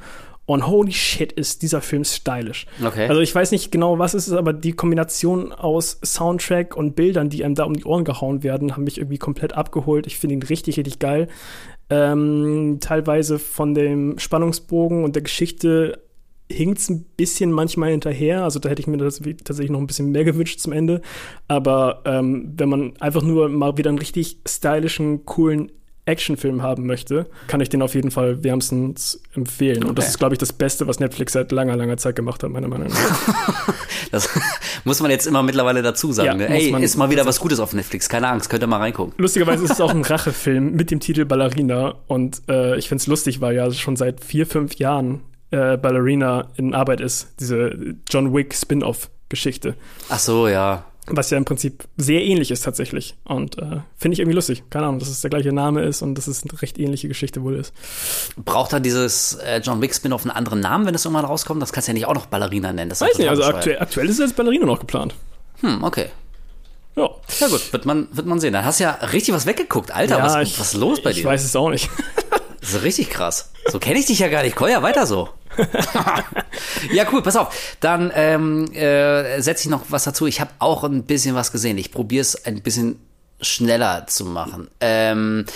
[0.48, 2.64] Und holy shit, ist dieser Film stylisch.
[2.82, 3.06] Okay.
[3.06, 7.28] Also ich weiß nicht genau, was es ist, aber die Kombination aus Soundtrack und Bildern,
[7.28, 10.06] die einem da um die Ohren gehauen werden, haben mich irgendwie komplett abgeholt.
[10.06, 11.28] Ich finde ihn richtig, richtig geil.
[11.90, 16.02] Ähm, teilweise von dem Spannungsbogen und der Geschichte
[16.50, 18.44] hinkt es ein bisschen manchmal hinterher.
[18.44, 21.02] Also da hätte ich mir das tatsächlich noch ein bisschen mehr gewünscht zum Ende.
[21.46, 25.70] Aber ähm, wenn man einfach nur mal wieder einen richtig stylischen, coolen
[26.08, 29.78] Actionfilm haben möchte, kann ich den auf jeden Fall wärmstens empfehlen.
[29.78, 29.88] Okay.
[29.88, 32.50] Und das ist, glaube ich, das Beste, was Netflix seit langer, langer Zeit gemacht hat,
[32.50, 33.74] meiner Meinung nach.
[34.10, 34.28] das
[34.84, 36.40] muss man jetzt immer mittlerweile dazu sagen.
[36.40, 36.48] Ja, ne?
[36.48, 38.08] Ey, ist mal wieder was Gutes auf Netflix.
[38.08, 39.14] Keine Angst, könnt ihr mal reingucken.
[39.18, 41.96] Lustigerweise ist es auch ein Rachefilm mit dem Titel Ballerina.
[42.06, 46.48] Und äh, ich finde es lustig, weil ja schon seit vier, fünf Jahren äh, Ballerina
[46.56, 47.34] in Arbeit ist.
[47.40, 49.74] Diese John Wick Spin-off-Geschichte.
[50.08, 50.84] Ach so, ja.
[51.16, 53.16] Was ja im Prinzip sehr ähnlich ist tatsächlich.
[53.24, 54.62] Und äh, finde ich irgendwie lustig.
[54.70, 57.42] Keine Ahnung, dass es der gleiche Name ist und dass es eine recht ähnliche Geschichte
[57.42, 57.72] wohl ist.
[58.36, 61.62] Braucht er dieses äh, John Wick Spin-off einen anderen Namen, wenn es irgendwann rauskommt?
[61.62, 62.90] Das kannst du ja nicht auch noch Ballerina nennen.
[62.90, 65.14] Das Weiß nicht, also aktuell, aktuell ist es als Ballerina noch geplant.
[65.60, 66.06] Hm, okay.
[66.96, 67.10] Ja.
[67.40, 68.52] Ja gut, wird man, wird man sehen.
[68.52, 69.92] Dann hast du ja richtig was weggeguckt.
[69.92, 71.20] Alter, ja, was, ich, was ist los bei dir?
[71.20, 71.88] Ich weiß es auch nicht.
[72.60, 73.52] Das ist richtig krass.
[73.66, 74.56] So kenne ich dich ja gar nicht.
[74.56, 75.28] Komm ja weiter so.
[76.92, 77.76] ja, cool, pass auf.
[77.80, 80.26] Dann ähm, äh, setze ich noch was dazu.
[80.26, 81.78] Ich habe auch ein bisschen was gesehen.
[81.78, 83.00] Ich probiere es ein bisschen
[83.40, 84.68] schneller zu machen.
[84.80, 85.46] Ähm,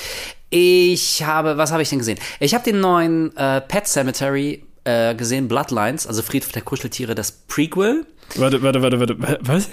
[0.50, 2.18] ich habe, was habe ich denn gesehen?
[2.40, 7.32] Ich habe den neuen äh, Pet Cemetery äh, gesehen, Bloodlines, also Friedhof der Kuscheltiere, das
[7.32, 8.06] Prequel.
[8.36, 9.68] Warte, warte, warte, warte, was?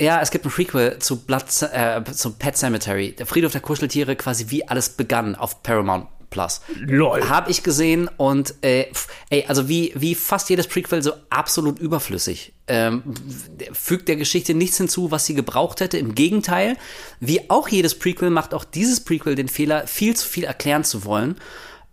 [0.00, 4.16] Ja, es gibt ein Prequel zu, Blood, äh, zu Pet Cemetery, der Friedhof der Kuscheltiere,
[4.16, 6.60] quasi wie alles begann auf Paramount Plus.
[6.78, 7.28] Lol.
[7.28, 8.86] Hab ich gesehen und äh,
[9.30, 12.52] ey, also wie, wie fast jedes Prequel so absolut überflüssig.
[12.68, 13.02] Ähm,
[13.72, 15.98] fügt der Geschichte nichts hinzu, was sie gebraucht hätte.
[15.98, 16.76] Im Gegenteil,
[17.18, 21.04] wie auch jedes Prequel macht auch dieses Prequel den Fehler, viel zu viel erklären zu
[21.04, 21.36] wollen.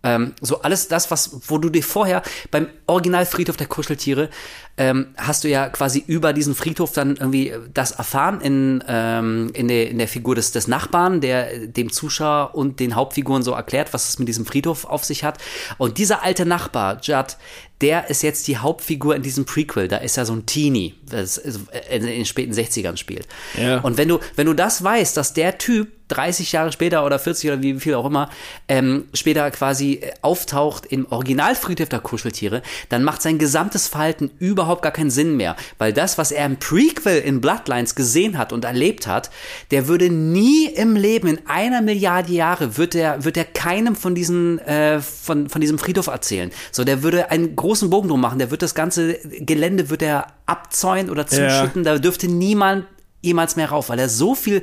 [0.04, 2.22] Ähm, so alles das, was, wo du dir vorher
[2.52, 4.30] beim Original Friedhof der Kuscheltiere
[4.78, 9.68] ähm, hast du ja quasi über diesen Friedhof dann irgendwie das erfahren in, ähm, in,
[9.68, 13.92] der, in der Figur des, des Nachbarn, der dem Zuschauer und den Hauptfiguren so erklärt,
[13.92, 15.38] was es mit diesem Friedhof auf sich hat.
[15.78, 17.36] Und dieser alte Nachbar, Judd,
[17.80, 19.88] der ist jetzt die Hauptfigur in diesem Prequel.
[19.88, 23.28] Da ist er so ein Teenie, das in den späten 60ern spielt.
[23.56, 23.78] Ja.
[23.80, 27.50] Und wenn du, wenn du das weißt, dass der Typ 30 Jahre später oder 40
[27.50, 28.30] oder wie viel auch immer,
[28.66, 34.92] ähm, später quasi auftaucht im Originalfriedhof der Kuscheltiere, dann macht sein gesamtes Verhalten überhaupt gar
[34.92, 35.56] keinen Sinn mehr.
[35.78, 39.30] Weil das, was er im Prequel in Bloodlines gesehen hat und erlebt hat,
[39.70, 44.14] der würde nie im Leben, in einer Milliarde Jahre, wird er, wird er keinem von
[44.14, 46.50] diesen, äh, von, von diesem Friedhof erzählen.
[46.72, 50.26] So, der würde einen großen Bogen drum machen, der wird das ganze Gelände wird er
[50.46, 51.94] abzäunen oder zuschütten, ja.
[51.94, 52.86] da dürfte niemand
[53.20, 54.62] jemals mehr rauf, weil er so viel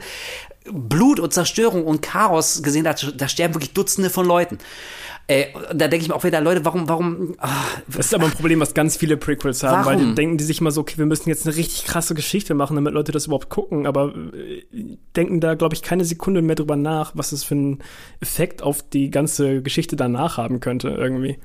[0.71, 4.57] Blut und Zerstörung und Chaos gesehen hat, da sterben wirklich Dutzende von Leuten.
[5.27, 7.35] Äh, da denke ich mir auch wieder, Leute, warum, warum.
[7.39, 9.99] Ach, das ist aber ein Problem, was ganz viele Prequels haben, warum?
[9.99, 12.53] weil die denken die sich immer so, okay, wir müssen jetzt eine richtig krasse Geschichte
[12.53, 14.63] machen, damit Leute das überhaupt gucken, aber äh,
[15.15, 17.83] denken da, glaube ich, keine Sekunde mehr drüber nach, was es für einen
[18.21, 21.39] Effekt auf die ganze Geschichte danach haben könnte, irgendwie.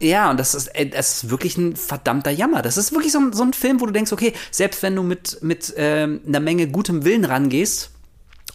[0.00, 2.62] Ja, und das ist, das ist wirklich ein verdammter Jammer.
[2.62, 5.02] Das ist wirklich so ein, so ein Film, wo du denkst, okay, selbst wenn du
[5.02, 7.90] mit, mit ähm, einer Menge gutem Willen rangehst,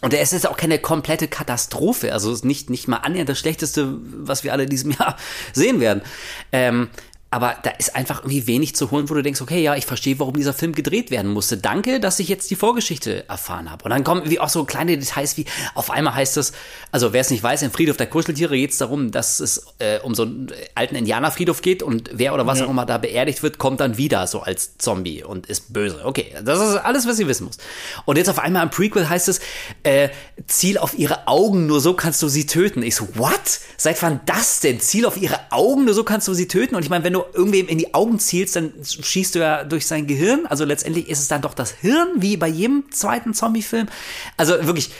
[0.02, 4.44] und es ist auch keine komplette Katastrophe, also nicht, nicht mal annähernd das Schlechteste, was
[4.44, 5.16] wir alle in diesem Jahr
[5.52, 6.02] sehen werden.
[6.50, 6.90] Ähm,
[7.32, 10.18] aber da ist einfach irgendwie wenig zu holen, wo du denkst, okay, ja, ich verstehe,
[10.18, 11.56] warum dieser Film gedreht werden musste.
[11.56, 13.84] Danke, dass ich jetzt die Vorgeschichte erfahren habe.
[13.84, 16.52] Und dann kommen wie auch so kleine Details wie, auf einmal heißt es,
[16.90, 19.98] also wer es nicht weiß, im Friedhof der Kuscheltiere geht es darum, dass es äh,
[20.00, 22.66] um so einen alten Indianerfriedhof geht und wer oder was ja.
[22.66, 26.04] auch immer da beerdigt wird, kommt dann wieder so als Zombie und ist böse.
[26.04, 27.56] Okay, das ist alles, was ihr wissen muss.
[28.04, 29.40] Und jetzt auf einmal im Prequel heißt es,
[29.84, 30.10] äh,
[30.48, 32.82] Ziel auf ihre Augen, nur so kannst du sie töten.
[32.82, 33.60] Ich so, what?
[33.78, 34.80] Seit wann das denn?
[34.80, 36.74] Ziel auf ihre Augen, nur so kannst du sie töten?
[36.74, 39.86] Und ich meine, wenn du irgendwem in die Augen zielst, dann schießt du ja durch
[39.86, 40.46] sein Gehirn.
[40.46, 43.88] Also letztendlich ist es dann doch das Hirn, wie bei jedem zweiten Zombie-Film.
[44.36, 44.90] Also wirklich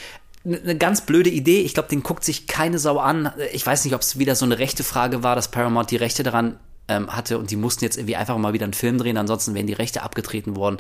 [0.45, 1.61] eine ganz blöde Idee.
[1.61, 3.33] Ich glaube, den guckt sich keine Sau an.
[3.53, 6.23] Ich weiß nicht, ob es wieder so eine rechte Frage war, dass Paramount die Rechte
[6.23, 6.59] daran
[6.89, 9.67] ähm, hatte und die mussten jetzt irgendwie einfach mal wieder einen Film drehen, ansonsten wären
[9.67, 10.79] die Rechte abgetreten worden.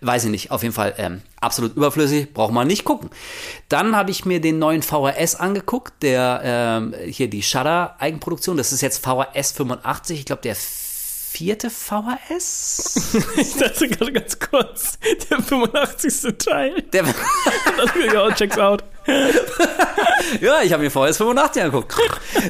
[0.00, 3.10] Weiß ich nicht, auf jeden Fall ähm, absolut überflüssig, braucht man nicht gucken.
[3.68, 8.72] Dann habe ich mir den neuen VHS angeguckt, der ähm, hier die Shudder Eigenproduktion, das
[8.72, 10.54] ist jetzt VHS 85, ich glaube der
[11.30, 13.14] vierte VHS?
[13.36, 14.98] ich dachte gerade ganz kurz,
[15.30, 16.38] der 85.
[16.38, 16.82] Teil.
[16.92, 17.02] Der
[17.76, 18.82] das ja, checks out.
[20.40, 21.94] ja, ich habe mir VHS 85 angeguckt.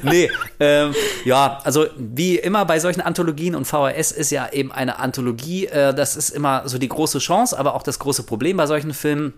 [0.03, 4.99] nee, ähm, ja, also wie immer bei solchen Anthologien und VHS ist ja eben eine
[4.99, 8.66] Anthologie, äh, das ist immer so die große Chance, aber auch das große Problem bei
[8.66, 9.35] solchen Filmen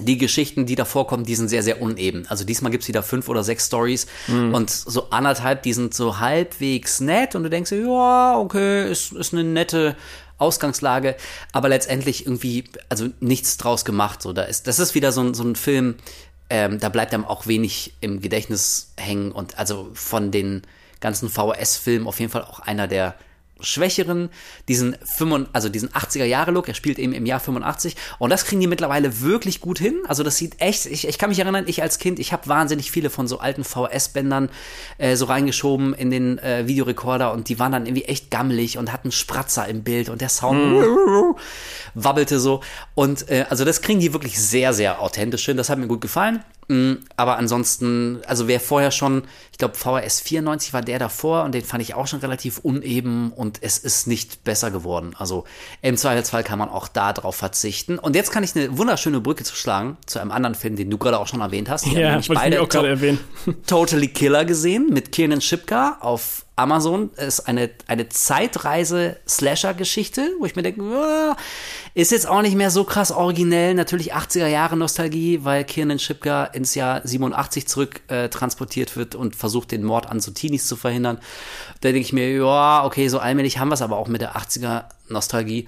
[0.00, 2.26] die Geschichten, die da vorkommen, die sind sehr, sehr uneben.
[2.28, 4.54] Also diesmal gibt's wieder fünf oder sechs Stories mhm.
[4.54, 9.12] und so anderthalb, die sind so halbwegs nett und du denkst dir, ja, okay, ist,
[9.12, 9.96] ist eine nette
[10.38, 11.16] Ausgangslage,
[11.52, 14.20] aber letztendlich irgendwie, also nichts draus gemacht.
[14.20, 15.94] So, da ist, das ist wieder so ein, so ein Film,
[16.50, 20.62] ähm, da bleibt einem auch wenig im Gedächtnis hängen und also von den
[21.00, 23.14] ganzen VHS-Filmen auf jeden Fall auch einer der
[23.60, 24.28] schwächeren,
[24.68, 28.44] diesen 5, also diesen 80er Jahre Look, er spielt eben im Jahr 85 und das
[28.44, 29.94] kriegen die mittlerweile wirklich gut hin.
[30.06, 32.90] Also das sieht echt, ich, ich kann mich erinnern, ich als Kind, ich habe wahnsinnig
[32.90, 34.50] viele von so alten VHS-Bändern
[34.98, 38.92] äh, so reingeschoben in den äh, Videorekorder und die waren dann irgendwie echt gammelig und
[38.92, 41.36] hatten Spratzer im Bild und der Sound mm.
[41.94, 42.62] wabbelte so
[42.94, 45.56] und äh, also das kriegen die wirklich sehr, sehr authentisch hin.
[45.56, 46.42] Das hat mir gut gefallen.
[46.68, 51.54] Mm, aber ansonsten, also wer vorher schon, ich glaube VHS 94 war der davor und
[51.54, 55.14] den fand ich auch schon relativ uneben und es ist nicht besser geworden.
[55.16, 55.44] Also
[55.82, 57.98] im Zweifelsfall kann man auch da drauf verzichten.
[57.98, 60.98] Und jetzt kann ich eine wunderschöne Brücke zu schlagen zu einem anderen Film, den du
[60.98, 61.86] gerade auch schon erwähnt hast.
[61.86, 63.20] Die ja, ich auch gerade erwähnen.
[63.66, 70.62] Totally Killer gesehen mit Kiernan Shipka auf Amazon ist eine, eine Zeitreise-Slasher-Geschichte, wo ich mir
[70.62, 71.34] denke, oh,
[71.94, 73.74] ist jetzt auch nicht mehr so krass originell.
[73.74, 79.36] Natürlich 80er Jahre Nostalgie, weil Kiernan Shipka ins Jahr 87 zurück äh, transportiert wird und
[79.36, 81.18] versucht, den Mord an so zu verhindern.
[81.82, 84.36] Da denke ich mir, ja, okay, so allmählich haben wir es aber auch mit der
[84.36, 85.66] 80er Nostalgie.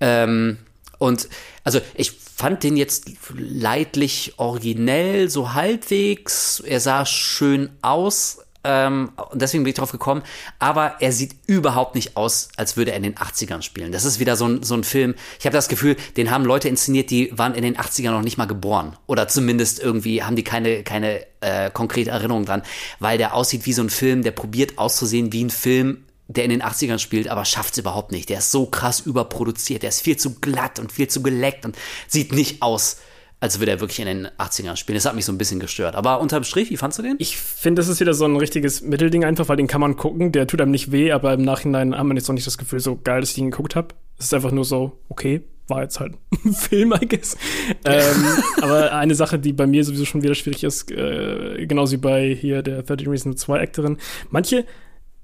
[0.00, 0.58] Ähm,
[0.98, 1.28] und
[1.62, 6.58] also ich fand den jetzt leidlich originell, so halbwegs.
[6.60, 10.22] Er sah schön aus, ähm, und deswegen bin ich drauf gekommen.
[10.58, 13.92] Aber er sieht überhaupt nicht aus, als würde er in den 80ern spielen.
[13.92, 15.14] Das ist wieder so ein, so ein Film.
[15.38, 18.38] Ich habe das Gefühl, den haben Leute inszeniert, die waren in den 80ern noch nicht
[18.38, 18.96] mal geboren.
[19.06, 22.62] Oder zumindest irgendwie haben die keine, keine äh, konkrete Erinnerung dran.
[22.98, 26.50] Weil der aussieht wie so ein Film, der probiert auszusehen wie ein Film, der in
[26.50, 28.30] den 80ern spielt, aber schafft es überhaupt nicht.
[28.30, 29.82] Der ist so krass überproduziert.
[29.82, 31.76] Der ist viel zu glatt und viel zu geleckt und
[32.08, 32.96] sieht nicht aus
[33.44, 34.94] als würde er wirklich in den 80ern spielen.
[34.94, 35.96] Das hat mich so ein bisschen gestört.
[35.96, 37.16] Aber unterm Strich, wie fandst du den?
[37.18, 40.32] Ich finde, das ist wieder so ein richtiges Mittelding einfach, weil den kann man gucken.
[40.32, 42.80] Der tut einem nicht weh, aber im Nachhinein haben wir jetzt noch nicht das Gefühl,
[42.80, 43.88] so geil, dass ich ihn geguckt habe.
[44.16, 46.14] Es ist einfach nur so, okay, war jetzt halt
[46.46, 47.36] ein Film, I guess.
[47.84, 48.24] ähm,
[48.62, 52.34] aber eine Sache, die bei mir sowieso schon wieder schwierig ist, äh, genauso wie bei
[52.34, 53.98] hier der 13 Reasons 2 Actorin.
[54.30, 54.64] Manche,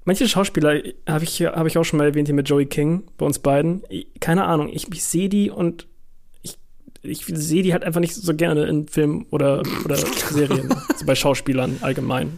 [0.05, 0.79] manche Schauspieler
[1.09, 3.81] habe ich, hab ich auch schon mal erwähnt hier mit Joey King, bei uns beiden.
[4.19, 5.87] Keine Ahnung, ich, ich sehe die und
[7.03, 9.95] ich sehe die halt einfach nicht so gerne in Filmen oder, oder
[10.29, 12.37] Serien, also bei Schauspielern allgemein.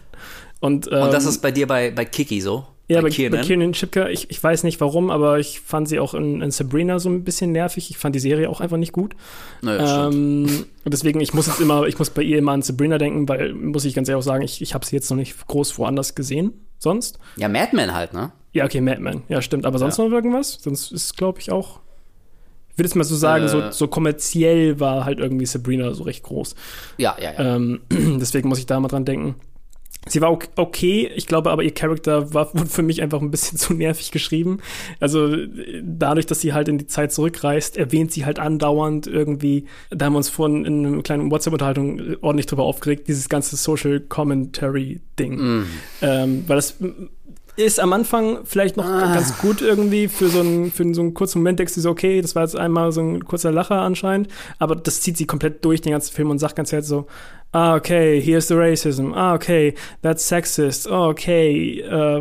[0.60, 2.66] Und, ähm, Und das ist bei dir bei, bei Kiki so?
[2.88, 5.88] Ja, bei, bei Kiernan, bei Kiernan Chipka, ich, ich weiß nicht warum, aber ich fand
[5.88, 7.90] sie auch in, in Sabrina so ein bisschen nervig.
[7.90, 9.16] Ich fand die Serie auch einfach nicht gut.
[9.62, 12.98] Naja, ähm, und deswegen, ich muss jetzt immer, ich muss bei ihr immer an Sabrina
[12.98, 15.48] denken, weil, muss ich ganz ehrlich auch sagen, ich, ich habe sie jetzt noch nicht
[15.48, 17.20] groß woanders gesehen, sonst.
[17.38, 18.34] Ja, Madman halt, ne?
[18.52, 19.66] Ja, okay, Madman, ja, stimmt.
[19.66, 20.04] Aber sonst ja.
[20.04, 20.60] noch irgendwas?
[20.62, 21.80] Sonst ist, glaube ich, auch
[22.74, 26.04] ich würde jetzt mal so sagen, äh, so, so kommerziell war halt irgendwie Sabrina so
[26.04, 26.56] recht groß.
[26.98, 27.56] Ja, ja, ja.
[27.56, 29.36] Ähm, deswegen muss ich da mal dran denken.
[30.08, 33.76] Sie war okay, ich glaube aber ihr Charakter war für mich einfach ein bisschen zu
[33.76, 34.60] nervig geschrieben.
[35.00, 35.36] Also
[35.84, 40.14] dadurch, dass sie halt in die Zeit zurückreist, erwähnt sie halt andauernd irgendwie, da haben
[40.14, 45.36] wir uns vorhin in einer kleinen WhatsApp-Unterhaltung ordentlich drüber aufgeregt, dieses ganze Social Commentary-Ding.
[45.36, 45.66] Mm.
[46.02, 46.76] Ähm, weil das
[47.56, 49.14] ist am Anfang vielleicht noch ah.
[49.14, 52.22] ganz gut irgendwie für so einen, für so einen kurzen Moment, denkst du so, okay,
[52.22, 54.28] das war jetzt einmal so ein kurzer Lacher anscheinend,
[54.60, 57.08] aber das zieht sie komplett durch den ganzen Film und sagt ganz halt so,
[57.54, 62.20] ah, okay, here's the racism, ah, okay, that's sexist, oh, okay, uh,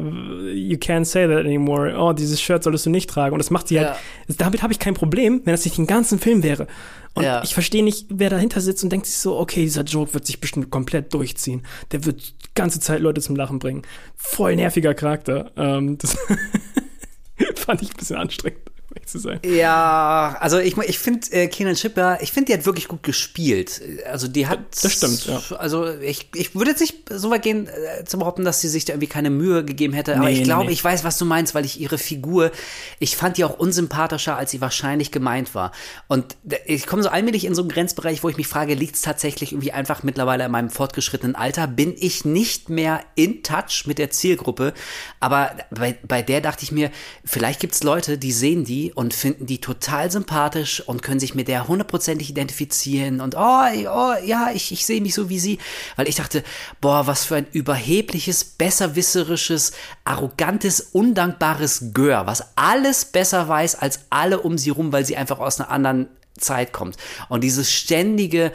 [0.52, 3.68] you can't say that anymore, oh, dieses Shirt solltest du nicht tragen und das macht
[3.68, 3.94] sie halt, ja.
[4.28, 6.66] halt, damit habe ich kein Problem, wenn das nicht den ganzen Film wäre.
[7.14, 7.42] Und ja.
[7.42, 10.40] ich verstehe nicht, wer dahinter sitzt und denkt sich so, okay, dieser Joke wird sich
[10.40, 11.62] bestimmt komplett durchziehen.
[11.90, 13.82] Der wird die ganze Zeit Leute zum Lachen bringen.
[14.16, 15.50] Voll nerviger Charakter.
[15.56, 16.16] Ähm, das
[17.56, 18.71] fand ich ein bisschen anstrengend
[19.06, 19.40] zu sein.
[19.44, 23.80] Ja, also ich, ich finde äh, Kenan Schipper, ich finde, die hat wirklich gut gespielt.
[24.10, 24.60] Also die hat.
[24.82, 25.40] Das stimmt, ja.
[25.56, 28.84] Also ich, ich würde jetzt nicht so weit gehen, äh, zu behaupten, dass sie sich
[28.84, 30.16] da irgendwie keine Mühe gegeben hätte.
[30.16, 30.72] Aber nee, ich glaube, nee.
[30.72, 32.50] ich weiß, was du meinst, weil ich ihre Figur,
[32.98, 35.72] ich fand die auch unsympathischer, als sie wahrscheinlich gemeint war.
[36.08, 39.02] Und ich komme so allmählich in so einen Grenzbereich, wo ich mich frage, liegt es
[39.02, 41.66] tatsächlich irgendwie einfach mittlerweile in meinem fortgeschrittenen Alter?
[41.66, 44.74] Bin ich nicht mehr in touch mit der Zielgruppe?
[45.20, 46.90] Aber bei, bei der dachte ich mir,
[47.24, 51.34] vielleicht gibt es Leute, die sehen die und finden die total sympathisch und können sich
[51.34, 55.58] mit der hundertprozentig identifizieren und oh, oh ja, ich, ich sehe mich so wie sie.
[55.94, 56.42] Weil ich dachte,
[56.80, 59.72] boah, was für ein überhebliches, besserwisserisches,
[60.04, 65.38] arrogantes, undankbares Gör, was alles besser weiß als alle um sie rum, weil sie einfach
[65.38, 66.96] aus einer anderen Zeit kommt.
[67.28, 68.52] Und dieses ständige,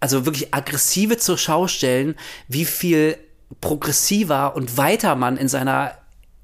[0.00, 2.14] also wirklich aggressive zur Schau stellen,
[2.48, 3.18] wie viel
[3.60, 5.99] progressiver und weiter man in seiner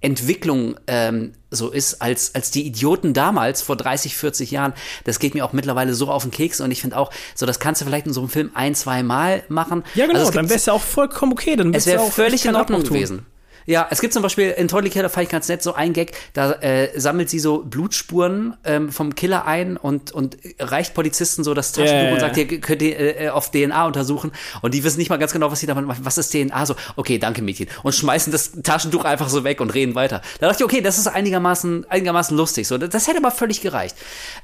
[0.07, 4.73] Entwicklung ähm, so ist, als, als die Idioten damals vor 30, 40 Jahren.
[5.05, 7.59] Das geht mir auch mittlerweile so auf den Keks und ich finde auch, so das
[7.59, 9.83] kannst du vielleicht in so einem Film ein, zwei Mal machen.
[9.95, 11.57] Ja, genau, also dann wäre es ja auch vollkommen okay.
[11.57, 13.27] Dann es wäre völlig in Ordnung gewesen.
[13.67, 16.13] Ja, es gibt zum Beispiel in Totally Killer, fand ich ganz nett, so ein Gag,
[16.33, 21.53] da äh, sammelt sie so Blutspuren ähm, vom Killer ein und, und reicht Polizisten so
[21.53, 24.99] das Taschentuch yeah, und sagt, ihr könnt ihr äh, auf DNA untersuchen und die wissen
[24.99, 26.05] nicht mal ganz genau, was sie damit machen.
[26.05, 26.65] Was ist DNA?
[26.65, 27.67] So, okay, danke Mädchen.
[27.83, 30.23] Und schmeißen das Taschentuch einfach so weg und reden weiter.
[30.41, 32.69] Da dachte ich, okay, das ist einigermaßen, einigermaßen lustig.
[32.69, 33.97] So, das hätte aber völlig gereicht.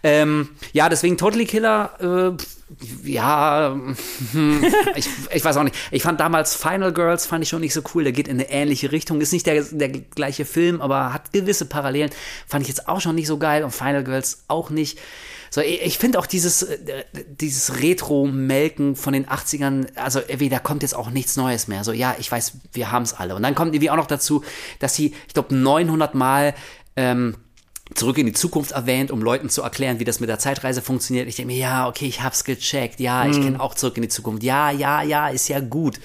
[0.02, 2.42] Ähm, ja, deswegen Totally Killer, äh,
[3.04, 3.76] ja,
[4.32, 4.64] hm,
[4.96, 5.76] ich, ich weiß auch nicht.
[5.90, 8.04] Ich fand damals Final Girls fand ich schon nicht so cool.
[8.04, 9.20] Der geht in eine ähnliche Richtung.
[9.20, 12.10] Ist nicht der, der gleiche Film, aber hat gewisse Parallelen.
[12.46, 14.98] Fand ich jetzt auch schon nicht so geil und Final Girls auch nicht.
[15.50, 20.58] So, ich, ich finde auch dieses, äh, dieses Retro-Melken von den 80ern, also irgendwie, da
[20.58, 21.84] kommt jetzt auch nichts Neues mehr.
[21.84, 23.36] So, ja, ich weiß, wir haben es alle.
[23.36, 24.42] Und dann kommt irgendwie auch noch dazu,
[24.78, 26.54] dass sie, ich glaube, 900 Mal
[26.96, 27.36] ähm,
[27.94, 31.28] zurück in die Zukunft erwähnt, um Leuten zu erklären, wie das mit der Zeitreise funktioniert.
[31.28, 33.00] Ich denke mir, ja, okay, ich hab's gecheckt.
[33.00, 33.44] Ja, ich mhm.
[33.44, 34.42] kenne auch zurück in die Zukunft.
[34.42, 36.00] Ja, ja, ja, ist ja gut.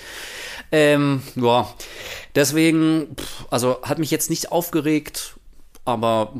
[0.71, 1.73] Ähm, ja,
[2.35, 3.15] deswegen,
[3.49, 5.35] also hat mich jetzt nicht aufgeregt,
[5.85, 6.33] aber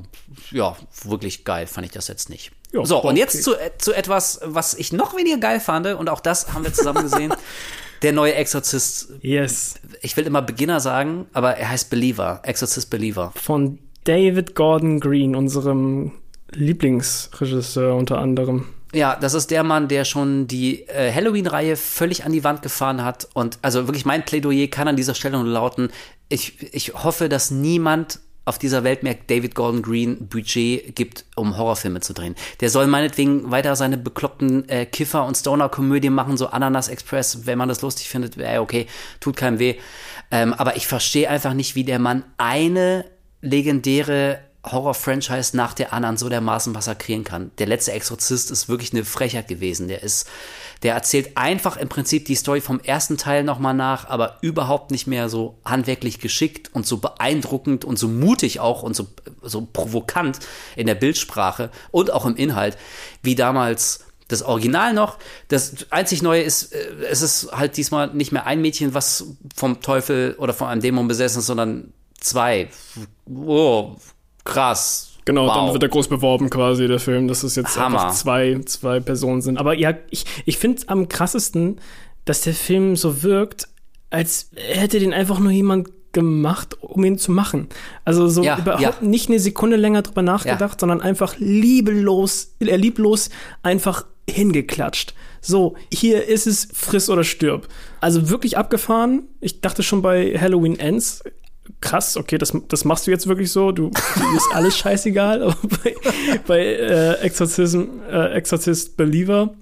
[0.51, 2.51] ja, wirklich geil fand ich das jetzt nicht.
[2.73, 3.07] Jo, so, okay.
[3.07, 6.53] und jetzt zu, äh, zu etwas, was ich noch weniger geil fand, und auch das
[6.53, 7.33] haben wir zusammen gesehen.
[8.03, 9.10] Der neue Exorzist.
[9.21, 9.79] Yes.
[10.01, 12.41] Ich will immer Beginner sagen, aber er heißt Believer.
[12.43, 13.33] Exorzist Believer.
[13.36, 16.13] Von David Gordon Green, unserem
[16.54, 18.70] Lieblingsregisseur unter anderem.
[18.93, 23.04] Ja, das ist der Mann, der schon die äh, Halloween-Reihe völlig an die Wand gefahren
[23.04, 23.28] hat.
[23.34, 25.89] Und also wirklich mein Plädoyer kann an dieser Stelle nur lauten,
[26.30, 31.58] ich, ich hoffe, dass niemand auf dieser Welt mehr David Gordon Green Budget gibt, um
[31.58, 32.36] Horrorfilme zu drehen.
[32.62, 37.58] Der soll meinetwegen weiter seine bekloppten äh, Kiffer- und Stoner-Komödien machen, so Ananas Express, wenn
[37.58, 38.88] man das lustig findet, wäre okay,
[39.20, 39.76] tut keinem weh.
[40.32, 43.04] Ähm, aber ich verstehe einfach nicht, wie der Mann eine
[43.41, 44.39] legendäre
[44.71, 47.52] Horror-Franchise nach der anderen so dermaßen massakrieren kann.
[47.58, 49.88] Der letzte Exorzist ist wirklich eine Frechheit gewesen.
[49.88, 50.28] Der ist,
[50.84, 55.08] der erzählt einfach im Prinzip die Story vom ersten Teil nochmal nach, aber überhaupt nicht
[55.08, 59.08] mehr so handwerklich geschickt und so beeindruckend und so mutig auch und so,
[59.41, 60.39] so provokant
[60.76, 62.78] in der Bildsprache und auch im Inhalt,
[63.23, 65.17] wie damals das Original noch.
[65.47, 69.82] Das einzig Neue ist, äh, es ist halt diesmal nicht mehr ein Mädchen, was vom
[69.82, 72.69] Teufel oder von einem Dämon besessen ist, sondern zwei.
[73.25, 73.95] Oh,
[74.43, 75.13] krass.
[75.25, 75.56] Genau, wow.
[75.56, 77.99] dann wird er groß beworben quasi, der Film, dass es jetzt Hammer.
[77.99, 79.58] einfach zwei, zwei Personen sind.
[79.58, 81.82] Aber ja, ich, ich finde es am krassesten,
[82.23, 83.67] dass der Film so wirkt,
[84.10, 87.67] als hätte den einfach nur jemand gemacht, um ihn zu machen.
[88.06, 88.93] Also so ja, überhaupt ja.
[89.01, 90.80] nicht eine Sekunde länger drüber nachgedacht, ja.
[90.80, 93.30] sondern einfach lieblos, äh, lieblos
[93.63, 95.13] einfach hingeklatscht.
[95.41, 97.67] So, hier ist es, friss oder stirb.
[98.01, 99.27] Also wirklich abgefahren.
[99.41, 101.23] Ich dachte schon bei Halloween Ends,
[101.82, 105.95] krass, okay, das, das machst du jetzt wirklich so, du, ist alles scheißegal, aber bei,
[106.45, 109.53] bei äh, Exorcism, äh, Exorcist Believer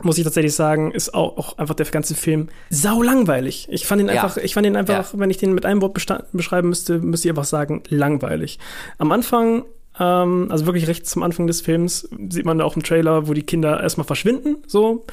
[0.00, 3.68] muss ich tatsächlich sagen, ist auch, auch einfach der ganze Film sau langweilig.
[3.70, 4.42] Ich fand ihn einfach, ja.
[4.42, 5.18] ich fand ihn einfach, ja.
[5.18, 8.58] wenn ich den mit einem Wort beschreiben müsste, müsste ich einfach sagen, langweilig.
[8.98, 9.64] Am Anfang
[10.00, 13.34] ähm, also wirklich recht zum Anfang des Films sieht man da auch im Trailer, wo
[13.34, 14.56] die Kinder erstmal verschwinden.
[14.66, 15.04] So,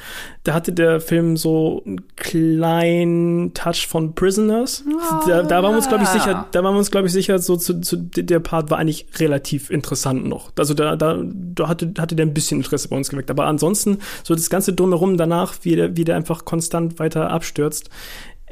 [0.42, 4.84] da hatte der Film so einen kleinen Touch von Prisoners.
[4.88, 7.12] Oh, da, da waren wir uns glaube ich sicher, da waren wir uns glaube ich
[7.12, 10.50] sicher, so zu, zu, der Part war eigentlich relativ interessant noch.
[10.58, 13.30] Also da, da, da hatte, hatte der ein bisschen Interesse bei uns geweckt.
[13.30, 17.90] Aber ansonsten so das ganze drumherum danach, wie der, wie der einfach konstant weiter abstürzt.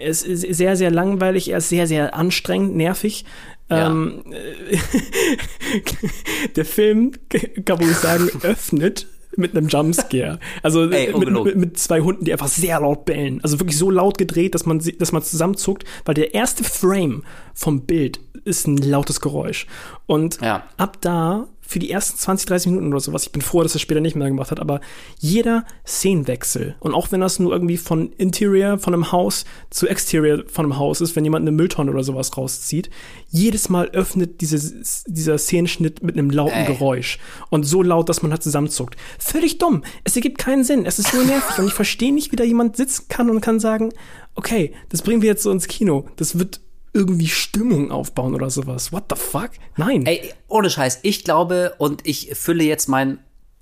[0.00, 3.24] Es ist sehr, sehr langweilig, er ist sehr, sehr anstrengend, nervig.
[3.70, 3.90] Ja.
[3.90, 4.24] Ähm,
[6.56, 7.12] der Film,
[7.64, 9.06] kann man sagen, öffnet
[9.36, 10.38] mit einem Jumpscare.
[10.62, 13.40] Also Ey, mit, mit, mit, zwei Hunden, die einfach sehr laut bellen.
[13.42, 17.22] Also wirklich so laut gedreht, dass man, dass man zusammenzuckt, weil der erste Frame
[17.54, 19.66] vom Bild ist ein lautes Geräusch.
[20.06, 20.64] Und ja.
[20.76, 23.24] ab da für die ersten 20, 30 Minuten oder sowas.
[23.24, 24.80] Ich bin froh, dass er später nicht mehr gemacht hat, aber
[25.18, 30.44] jeder Szenenwechsel und auch wenn das nur irgendwie von Interior von einem Haus zu Exterior
[30.48, 32.88] von einem Haus ist, wenn jemand eine Mülltonne oder sowas rauszieht,
[33.28, 36.66] jedes Mal öffnet diese, dieser Szenenschnitt mit einem lauten Ey.
[36.66, 37.18] Geräusch
[37.50, 38.96] und so laut, dass man halt zusammenzuckt.
[39.18, 39.84] Völlig dumm.
[40.04, 40.86] Es ergibt keinen Sinn.
[40.86, 43.60] Es ist nur nervig und ich verstehe nicht, wie da jemand sitzen kann und kann
[43.60, 43.92] sagen,
[44.36, 46.06] okay, das bringen wir jetzt so ins Kino.
[46.16, 46.60] Das wird
[46.93, 48.93] irgendwie Stimmung aufbauen oder sowas.
[48.93, 49.51] What the fuck?
[49.76, 50.07] Nein.
[50.07, 51.01] Ey, ohne Scheiß.
[51.03, 53.18] Ich glaube, und ich fülle jetzt mein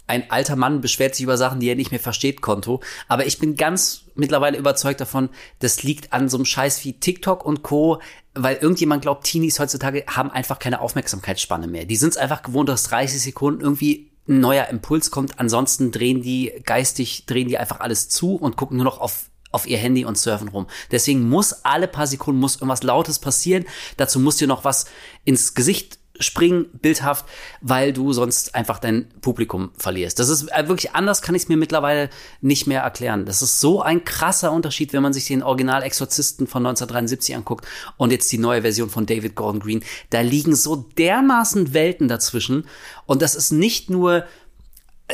[0.06, 2.80] ein alter Mann beschwert sich über Sachen, die er nicht mehr versteht, Konto.
[3.08, 7.44] Aber ich bin ganz mittlerweile überzeugt davon, das liegt an so einem Scheiß wie TikTok
[7.44, 8.00] und Co.,
[8.34, 11.86] weil irgendjemand glaubt, Teenies heutzutage haben einfach keine Aufmerksamkeitsspanne mehr.
[11.86, 15.40] Die sind es einfach gewohnt, dass 30 Sekunden irgendwie ein neuer Impuls kommt.
[15.40, 19.66] Ansonsten drehen die geistig, drehen die einfach alles zu und gucken nur noch auf auf
[19.66, 20.66] ihr Handy und surfen rum.
[20.90, 23.64] Deswegen muss alle paar Sekunden muss irgendwas Lautes passieren.
[23.96, 24.84] Dazu muss dir noch was
[25.24, 27.26] ins Gesicht springen, bildhaft,
[27.60, 30.18] weil du sonst einfach dein Publikum verlierst.
[30.18, 33.26] Das ist äh, wirklich anders, kann ich es mir mittlerweile nicht mehr erklären.
[33.26, 38.12] Das ist so ein krasser Unterschied, wenn man sich den Original-Exorzisten von 1973 anguckt und
[38.12, 39.84] jetzt die neue Version von David Gordon Green.
[40.10, 42.66] Da liegen so dermaßen Welten dazwischen
[43.06, 44.24] und das ist nicht nur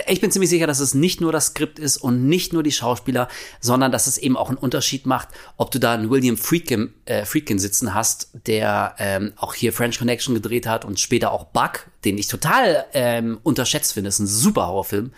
[0.06, 2.72] ich bin ziemlich sicher, dass es nicht nur das Skript ist und nicht nur die
[2.72, 3.28] Schauspieler,
[3.60, 5.28] sondern dass es eben auch einen Unterschied macht,
[5.58, 9.98] ob du da einen William Friedkin, äh, Friedkin sitzen hast, der ähm, auch hier French
[9.98, 14.26] Connection gedreht hat und später auch Bug, den ich total ähm, unterschätzt finde, ist ein
[14.26, 15.12] super Horrorfilm,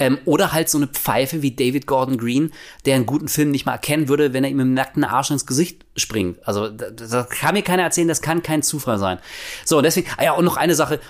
[0.00, 2.52] ähm, oder halt so eine Pfeife wie David Gordon Green,
[2.84, 5.46] der einen guten Film nicht mal erkennen würde, wenn er ihm im nackten Arsch ins
[5.46, 6.46] Gesicht springt.
[6.46, 9.18] Also da, da kann mir keiner erzählen, das kann kein Zufall sein.
[9.64, 11.00] So, deswegen, ah ja, und noch eine Sache,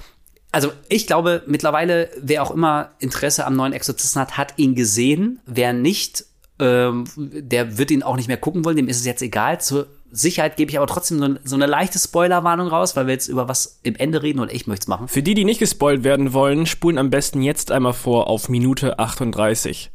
[0.57, 5.39] also ich glaube, mittlerweile, wer auch immer Interesse am neuen Exorzisten hat, hat ihn gesehen.
[5.45, 6.25] Wer nicht,
[6.59, 9.61] ähm, der wird ihn auch nicht mehr gucken wollen, dem ist es jetzt egal.
[9.61, 13.29] Zur Sicherheit gebe ich aber trotzdem so, so eine leichte Spoilerwarnung raus, weil wir jetzt
[13.29, 15.09] über was im Ende reden und ich möchte es machen.
[15.09, 18.99] Für die, die nicht gespoilt werden wollen, spulen am besten jetzt einmal vor auf Minute
[18.99, 19.91] 38.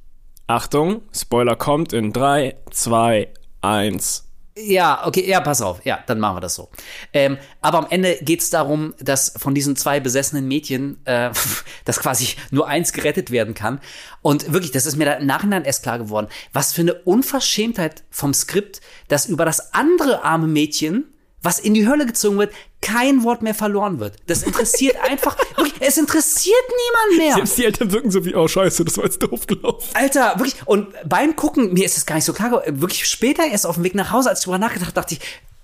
[0.46, 3.30] Achtung, Spoiler kommt in 3, 2,
[3.62, 4.31] 1.
[4.58, 5.86] Ja, okay, ja, pass auf.
[5.86, 6.70] Ja, dann machen wir das so.
[7.14, 11.32] Ähm, aber am Ende geht's darum, dass von diesen zwei besessenen Mädchen, äh,
[11.86, 13.80] dass quasi nur eins gerettet werden kann.
[14.22, 18.04] Und wirklich, das ist mir da im Nachhinein erst klar geworden, was für eine Unverschämtheit
[18.10, 21.06] vom Skript, dass über das andere arme Mädchen
[21.42, 24.16] was in die Hölle gezogen wird, kein Wort mehr verloren wird.
[24.28, 27.36] Das interessiert einfach, wirklich, es interessiert niemand mehr.
[27.36, 29.90] Selbst die Eltern wirken so wie, oh scheiße, das war jetzt doof gelaufen.
[29.94, 33.66] Alter, wirklich, und beim Gucken, mir ist das gar nicht so klar, wirklich später erst
[33.66, 35.22] auf dem Weg nach Hause, als ich drüber nachgedacht dachte ich,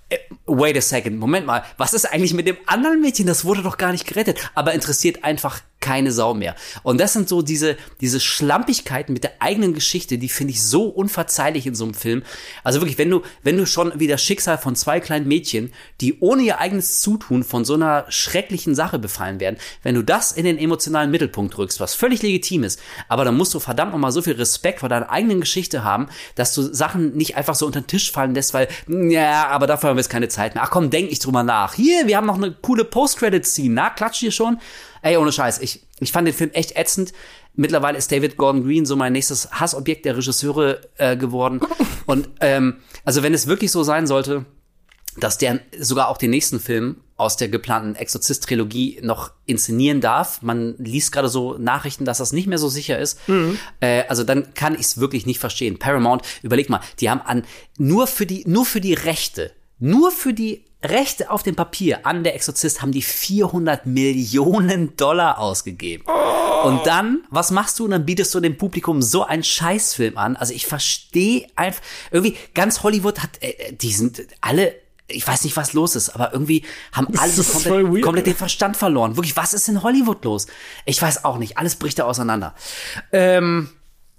[0.09, 3.27] äh, wait a second, Moment mal, was ist eigentlich mit dem anderen Mädchen?
[3.27, 6.55] Das wurde doch gar nicht gerettet, aber interessiert einfach keine Sau mehr.
[6.83, 10.85] Und das sind so diese, diese Schlampigkeiten mit der eigenen Geschichte, die finde ich so
[10.85, 12.23] unverzeihlich in so einem Film.
[12.63, 15.71] Also wirklich, wenn du, wenn du schon wie das Schicksal von zwei kleinen Mädchen,
[16.01, 20.31] die ohne ihr eigenes Zutun von so einer schrecklichen Sache befallen werden, wenn du das
[20.31, 24.11] in den emotionalen Mittelpunkt rückst, was völlig legitim ist, aber dann musst du verdammt nochmal
[24.11, 27.81] so viel Respekt vor deiner eigenen Geschichte haben, dass du Sachen nicht einfach so unter
[27.81, 30.63] den Tisch fallen lässt, weil, ja, aber dafür haben wir jetzt keine Zeit mehr.
[30.63, 31.75] Ach komm, denk nicht drüber nach.
[31.75, 33.73] Hier, wir haben noch eine coole Post-Credit-Scene.
[33.73, 34.59] Na, klatsch hier schon.
[35.07, 37.13] Ey, ohne Scheiß, ich, ich fand den Film echt ätzend.
[37.55, 41.61] Mittlerweile ist David Gordon Green so mein nächstes Hassobjekt der Regisseure äh, geworden.
[42.05, 44.45] Und ähm, also wenn es wirklich so sein sollte,
[45.17, 50.41] dass der sogar auch den nächsten Film aus der geplanten Exorzist-Trilogie noch inszenieren darf.
[50.41, 53.17] Man liest gerade so Nachrichten, dass das nicht mehr so sicher ist.
[53.29, 53.57] Mhm.
[53.79, 55.79] Äh, also dann kann ich es wirklich nicht verstehen.
[55.79, 57.45] Paramount, überleg mal, die haben an
[57.77, 62.23] nur für die nur für die Rechte, nur für die Rechte auf dem Papier an
[62.23, 66.03] der Exorzist haben die 400 Millionen Dollar ausgegeben.
[66.07, 66.67] Oh.
[66.67, 67.85] Und dann, was machst du?
[67.85, 70.35] Und dann bietest du dem Publikum so einen Scheißfilm an.
[70.35, 74.75] Also ich verstehe einfach, irgendwie ganz Hollywood hat, äh, die sind alle
[75.09, 79.15] ich weiß nicht, was los ist, aber irgendwie haben alle komplett, komplett, den Verstand verloren.
[79.15, 80.47] Wirklich, was ist in Hollywood los?
[80.85, 81.57] Ich weiß auch nicht.
[81.57, 82.53] Alles bricht da auseinander.
[83.13, 83.69] Ähm,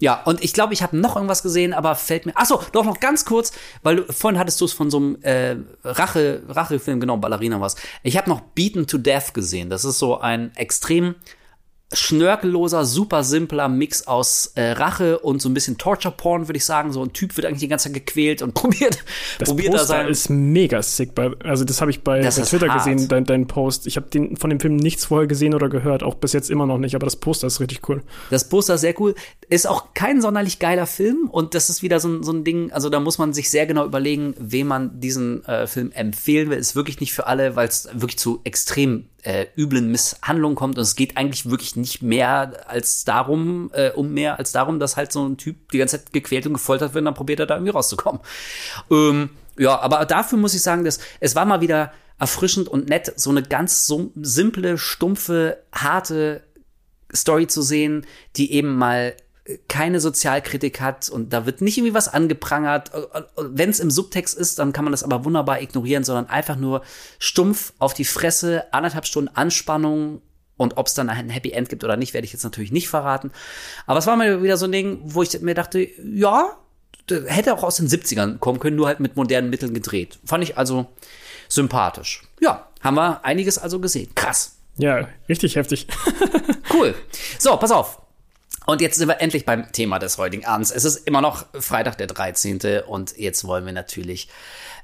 [0.01, 2.37] Ja, und ich glaube, ich habe noch irgendwas gesehen, aber fällt mir.
[2.37, 5.57] Achso, doch noch ganz kurz, weil du, vorhin hattest du es von so einem äh,
[5.83, 7.75] Rache, Rachefilm, genau, Ballerina was.
[8.05, 9.71] Ich habe noch Beaten to Death gesehen.
[9.71, 11.17] Das ist so ein extrem
[11.93, 16.93] schnörkelloser, super simpler Mix aus äh, Rache und so ein bisschen Torture-Porn, würde ich sagen.
[16.93, 19.05] So ein Typ wird eigentlich die ganze Zeit gequält und probiert,
[19.39, 20.09] Das probiert Poster sein.
[20.09, 21.15] ist mega sick.
[21.15, 22.85] Bei, also das habe ich bei, bei Twitter hart.
[22.85, 23.87] gesehen, dein, dein Post.
[23.87, 26.67] Ich habe den von dem Film nichts vorher gesehen oder gehört, auch bis jetzt immer
[26.67, 26.95] noch nicht.
[26.95, 28.03] Aber das Poster ist richtig cool.
[28.31, 29.15] Das Poster ist sehr cool.
[29.49, 32.71] Ist auch kein sonderlich geiler Film und das ist wieder so ein, so ein Ding,
[32.71, 36.59] also da muss man sich sehr genau überlegen, wem man diesen äh, Film empfehlen will.
[36.59, 40.83] Ist wirklich nicht für alle, weil es wirklich zu extrem äh, üblen Misshandlungen kommt und
[40.83, 45.13] es geht eigentlich wirklich nicht mehr als darum, äh, um mehr als darum, dass halt
[45.13, 47.55] so ein Typ die ganze Zeit gequält und gefoltert wird und dann probiert er da
[47.57, 48.21] irgendwie rauszukommen.
[48.91, 53.13] Ähm, ja, aber dafür muss ich sagen, dass es war mal wieder erfrischend und nett,
[53.17, 56.43] so eine ganz so simple, stumpfe, harte
[57.15, 58.07] Story zu sehen,
[58.37, 59.15] die eben mal
[59.69, 62.91] keine Sozialkritik hat und da wird nicht irgendwie was angeprangert.
[63.37, 66.83] Wenn es im Subtext ist, dann kann man das aber wunderbar ignorieren, sondern einfach nur
[67.19, 70.21] stumpf auf die Fresse, anderthalb Stunden Anspannung
[70.57, 72.89] und ob es dann ein Happy End gibt oder nicht, werde ich jetzt natürlich nicht
[72.89, 73.31] verraten.
[73.87, 76.57] Aber es war mal wieder so ein Ding, wo ich mir dachte, ja,
[77.09, 80.19] hätte auch aus den 70ern kommen können, nur halt mit modernen Mitteln gedreht.
[80.25, 80.87] Fand ich also
[81.49, 82.25] sympathisch.
[82.41, 84.15] Ja, haben wir einiges also gesehen.
[84.15, 84.57] Krass.
[84.77, 85.87] Ja, richtig heftig.
[86.71, 86.95] Cool.
[87.39, 87.99] So, pass auf.
[88.69, 90.71] Und jetzt sind wir endlich beim Thema des heutigen Abends.
[90.71, 92.83] Es ist immer noch Freitag der 13.
[92.87, 94.29] und jetzt wollen wir natürlich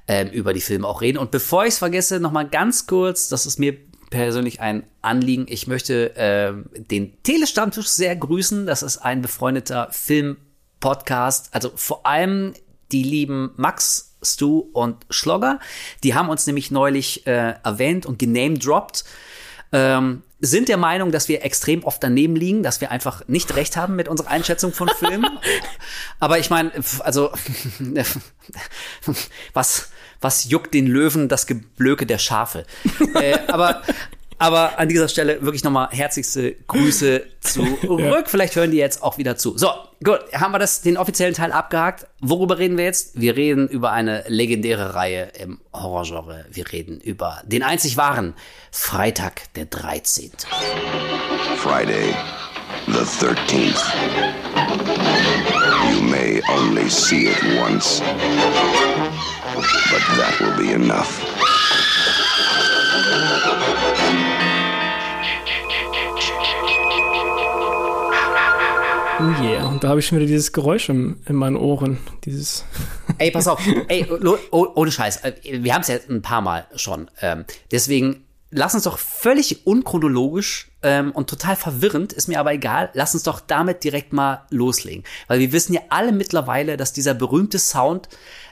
[0.07, 1.19] ähm, über die Filme auch reden.
[1.19, 3.77] Und bevor ich es vergesse, noch mal ganz kurz, das ist mir
[4.09, 5.45] persönlich ein Anliegen.
[5.47, 8.65] Ich möchte ähm, den Telestammtisch sehr grüßen.
[8.65, 11.49] Das ist ein befreundeter Film-Podcast.
[11.51, 12.55] Also vor allem
[12.91, 15.59] die lieben Max, Stu und Schlogger.
[16.03, 19.05] Die haben uns nämlich neulich äh, erwähnt und genamedroppt
[19.75, 23.75] ähm, sind der Meinung, dass wir extrem oft daneben liegen, dass wir einfach nicht recht
[23.75, 25.25] haben mit unserer Einschätzung von Filmen.
[26.19, 27.31] Aber ich meine, also
[29.53, 29.89] was
[30.21, 32.65] was juckt den Löwen das Geblöke der Schafe?
[33.15, 33.81] äh, aber
[34.37, 38.25] aber an dieser Stelle wirklich nochmal herzlichste Grüße zurück.
[38.27, 39.57] Vielleicht hören die jetzt auch wieder zu.
[39.57, 39.69] So,
[40.05, 42.07] gut, haben wir das, den offiziellen Teil abgehakt.
[42.21, 43.19] Worüber reden wir jetzt?
[43.19, 46.45] Wir reden über eine legendäre Reihe im Horrorgenre.
[46.51, 48.35] Wir reden über den einzig wahren
[48.71, 50.31] Freitag der 13.
[51.57, 52.13] Friday,
[52.87, 53.83] the 13th.
[55.91, 58.01] You may only see it once,
[59.91, 61.21] but that will be enough.
[69.19, 69.65] Oh yeah.
[69.67, 71.97] Und da habe ich schon wieder dieses Geräusch im, in meinen Ohren.
[72.25, 72.65] Dieses.
[73.17, 73.61] Ey, pass auf.
[73.87, 74.05] Ey,
[74.51, 75.17] oh, ohne Scheiß.
[75.23, 77.09] äh, Wir haben es ja ein paar Mal schon.
[77.21, 82.89] Ähm, deswegen lass uns doch völlig unchronologisch ähm, und total verwirrend, ist mir aber egal,
[82.93, 85.03] lass uns doch damit direkt mal loslegen.
[85.27, 88.07] Weil wir wissen ja alle mittlerweile, dass dieser berühmte Sound,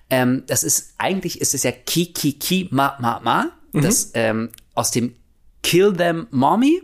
[0.10, 4.50] ähm, das ist, eigentlich ist es ja Ki, Ki, Ki, Ma, Ma, Ma, das ähm,
[4.76, 5.16] aus dem
[5.64, 6.82] Kill Them Mommy.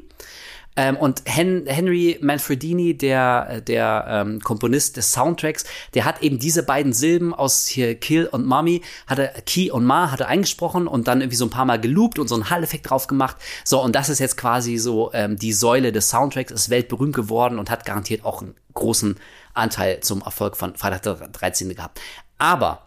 [0.76, 6.64] Ähm, und Hen Henry Manfredini, der, der ähm, Komponist des Soundtracks, der hat eben diese
[6.64, 10.88] beiden Silben aus hier Kill und Mommy, hat er, Key und Ma, hat er eingesprochen
[10.88, 13.38] und dann irgendwie so ein paar Mal geloopt und so einen Hall-Effekt drauf gemacht.
[13.66, 17.60] So, und das ist jetzt quasi so ähm, die Säule des Soundtracks, ist weltberühmt geworden
[17.60, 19.18] und hat garantiert auch einen großen
[19.54, 21.76] Anteil zum Erfolg von Freitag der 13.
[21.76, 22.00] gehabt.
[22.38, 22.84] Aber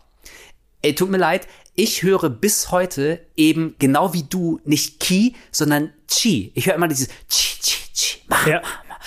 [0.85, 5.93] Ey, tut mir leid, ich höre bis heute eben genau wie du nicht Ki, sondern
[6.13, 6.53] Chi.
[6.55, 8.63] Ich höre immer dieses Chi, Chi, Chi, Ma, Ja.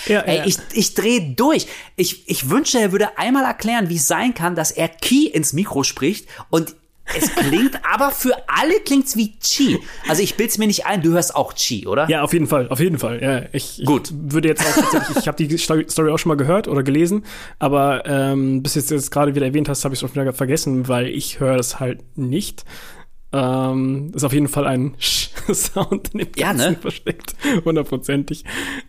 [0.08, 0.45] Ja, Ey, ja.
[0.45, 1.68] ich, ich drehe durch.
[1.95, 5.53] Ich, ich wünschte, er würde einmal erklären, wie es sein kann, dass er Ki ins
[5.53, 6.76] Mikro spricht und
[7.18, 9.80] es klingt, aber für alle klingt's wie Chi.
[10.08, 12.10] Also ich bild's mir nicht ein, du hörst auch Chi, oder?
[12.10, 13.22] Ja, auf jeden Fall, auf jeden Fall.
[13.22, 14.10] Ja, ich, Gut.
[14.10, 16.84] ich würde jetzt auch tatsächlich, ich habe die Story Story auch schon mal gehört oder
[16.84, 17.24] gelesen,
[17.60, 20.88] aber ähm, bis jetzt jetzt gerade wieder erwähnt hast, habe ich es schon wieder vergessen,
[20.88, 22.66] weil ich höre das halt nicht.
[23.36, 24.96] Ähm, ist auf jeden Fall ein
[25.54, 26.78] Sound in dem Ja, Ganzen ne?
[26.80, 28.46] versteckt, hundertprozentig.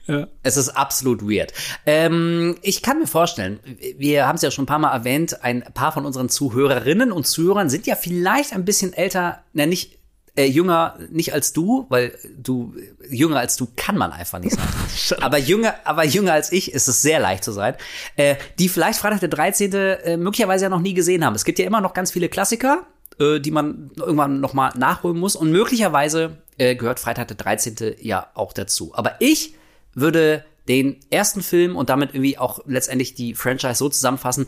[0.07, 0.29] Ja.
[0.45, 1.53] Es ist absolut weird.
[1.85, 3.59] Ähm, ich kann mir vorstellen,
[3.99, 7.27] wir haben es ja schon ein paar Mal erwähnt, ein paar von unseren Zuhörerinnen und
[7.27, 9.99] Zuhörern sind ja vielleicht ein bisschen älter, na nicht
[10.37, 12.75] äh, jünger, nicht als du, weil du
[13.09, 15.19] jünger als du kann man einfach nicht sein.
[15.23, 17.75] aber jünger, aber jünger als ich ist es sehr leicht zu sein.
[18.17, 19.73] Äh, die vielleicht Freitag der 13.
[19.73, 21.35] Äh, möglicherweise ja noch nie gesehen haben.
[21.35, 22.87] Es gibt ja immer noch ganz viele Klassiker,
[23.19, 27.97] äh, die man irgendwann noch mal nachholen muss und möglicherweise äh, gehört Freitag der 13.
[28.01, 28.93] ja auch dazu.
[28.95, 29.55] Aber ich
[29.95, 34.47] würde den ersten Film und damit irgendwie auch letztendlich die Franchise so zusammenfassen.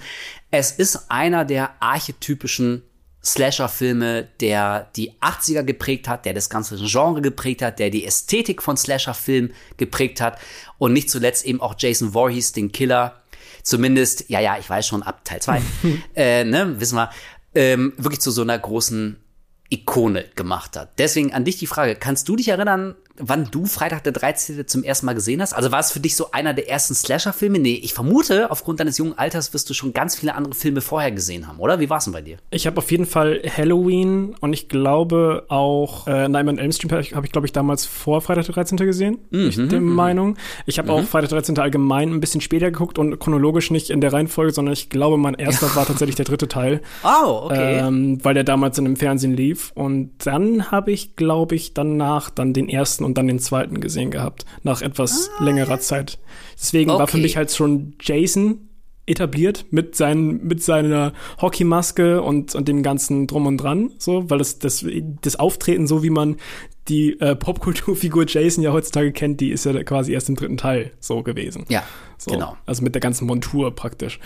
[0.51, 2.83] Es ist einer der archetypischen
[3.25, 8.63] Slasher-Filme, der die 80er geprägt hat, der das ganze Genre geprägt hat, der die Ästhetik
[8.63, 10.39] von Slasher-Filmen geprägt hat
[10.79, 13.21] und nicht zuletzt eben auch Jason Voorhees, den Killer,
[13.63, 15.63] zumindest, ja, ja, ich weiß schon, ab Teil 2,
[16.17, 17.11] äh, ne, wissen wir,
[17.55, 19.17] ähm, wirklich zu so einer großen
[19.71, 20.99] Ikone gemacht hat.
[20.99, 24.67] Deswegen an dich die Frage, kannst du dich erinnern, wann du Freitag der 13.
[24.67, 25.53] zum ersten Mal gesehen hast?
[25.53, 27.59] Also war es für dich so einer der ersten Slasher-Filme?
[27.59, 31.11] Nee, ich vermute, aufgrund deines jungen Alters wirst du schon ganz viele andere Filme vorher
[31.11, 31.81] gesehen haben, oder?
[31.81, 32.39] Wie war es denn bei dir?
[32.51, 37.15] Ich habe auf jeden Fall Halloween und ich glaube auch äh, Nightmare on Elm Street
[37.15, 38.77] habe ich, glaube ich, damals vor Freitag der 13.
[38.79, 39.19] gesehen.
[39.31, 40.37] Mhm, ich der Meinung.
[40.67, 41.59] Ich habe auch Freitag der 13.
[41.59, 45.35] allgemein ein bisschen später geguckt und chronologisch nicht in der Reihenfolge, sondern ich glaube, mein
[45.35, 46.81] erster war tatsächlich der dritte Teil.
[47.03, 47.79] Oh, okay.
[47.79, 49.73] Ähm, weil der damals in dem Fernsehen lief.
[49.75, 54.11] Und dann habe ich, glaube ich, danach dann den ersten und dann den zweiten gesehen
[54.11, 56.19] gehabt, nach etwas längerer Zeit.
[56.61, 57.23] Deswegen war für Okay.
[57.23, 58.69] mich halt schon Jason
[59.07, 64.39] etabliert mit, seinen, mit seiner Hockeymaske und, und dem ganzen Drum und Dran, so, weil
[64.39, 64.85] das, das,
[65.23, 66.37] das Auftreten, so wie man
[66.89, 70.93] die äh, Popkulturfigur Jason ja heutzutage kennt, die ist ja quasi erst im dritten Teil
[71.01, 71.65] so gewesen.
[71.69, 71.83] ja,
[72.19, 72.57] So, genau.
[72.67, 74.21] Also mit der ganzen Montur praktisch.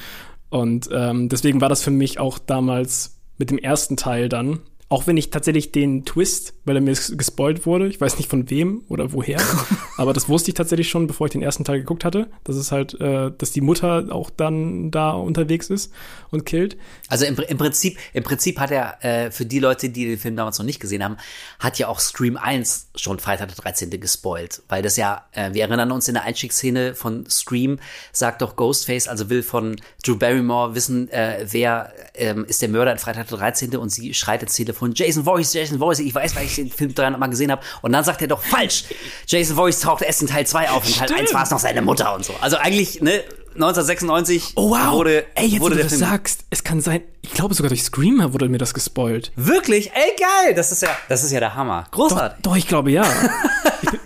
[0.50, 4.60] Und ähm, deswegen war das für mich auch damals mit dem ersten Teil dann,
[4.92, 8.28] auch wenn ich tatsächlich den Twist, weil er mir ges- gespoilt wurde, ich weiß nicht
[8.28, 9.40] von wem oder woher,
[9.96, 12.70] aber das wusste ich tatsächlich schon, bevor ich den ersten Teil geguckt hatte, dass es
[12.72, 15.92] halt, äh, dass die Mutter auch dann da unterwegs ist
[16.30, 16.76] und killt.
[17.08, 20.36] Also im, im Prinzip, im Prinzip hat er äh, für die Leute, die den Film
[20.36, 21.16] damals noch nicht gesehen haben,
[21.58, 23.98] hat ja auch Scream 1 schon Freitag der 13.
[23.98, 27.78] gespoilt, weil das ja, äh, wir erinnern uns in der Einstiegsszene von Scream,
[28.12, 32.92] sagt doch Ghostface, also will von Drew Barrymore wissen, äh, wer ähm, ist der Mörder
[32.92, 33.74] in Freitag der 13.
[33.76, 36.94] und sie schreit ins Telefon, Jason Voorhees, Jason Voorhees, ich weiß, weil ich den Film
[36.94, 38.84] 300 Mal gesehen habe und dann sagt er doch falsch,
[39.26, 41.20] Jason Voorhees taucht erst in Teil 2 auf, in Teil Stimmt.
[41.20, 42.34] 1 war es noch seine Mutter und so.
[42.40, 43.22] Also eigentlich, ne,
[43.54, 47.54] 1996 wurde, Ey, jetzt wurde wo du das Film sagst, es kann sein, ich glaube
[47.54, 49.30] sogar durch Screamer wurde mir das gespoilt.
[49.36, 49.90] Wirklich?
[49.92, 50.54] Ey, geil!
[50.54, 51.84] Das ist ja, das ist ja der Hammer.
[51.90, 52.42] Doch, Großartig.
[52.42, 53.04] doch, ich glaube ja.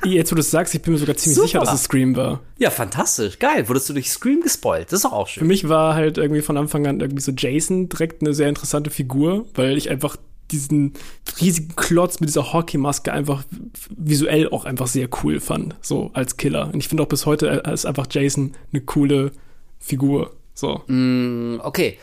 [0.05, 1.47] ich jetzt, wo du es sagst, ich bin mir sogar ziemlich Super.
[1.49, 2.41] sicher, dass es Scream war.
[2.59, 3.39] Ja, fantastisch.
[3.39, 3.69] Geil.
[3.69, 4.87] Wurdest du durch Scream gespoilt?
[4.89, 5.47] Das ist doch auch Für schön.
[5.49, 9.47] mich war halt irgendwie von Anfang an irgendwie so Jason direkt eine sehr interessante Figur,
[9.55, 10.17] weil ich einfach
[10.51, 10.95] diesen
[11.41, 13.45] riesigen Klotz mit dieser Hockeymaske einfach
[13.91, 16.71] visuell auch einfach sehr cool fand, so als Killer.
[16.73, 19.33] Und ich finde auch bis heute äh, ist einfach Jason eine coole
[19.79, 20.37] Figur.
[20.55, 20.83] So.
[20.87, 21.99] Okay.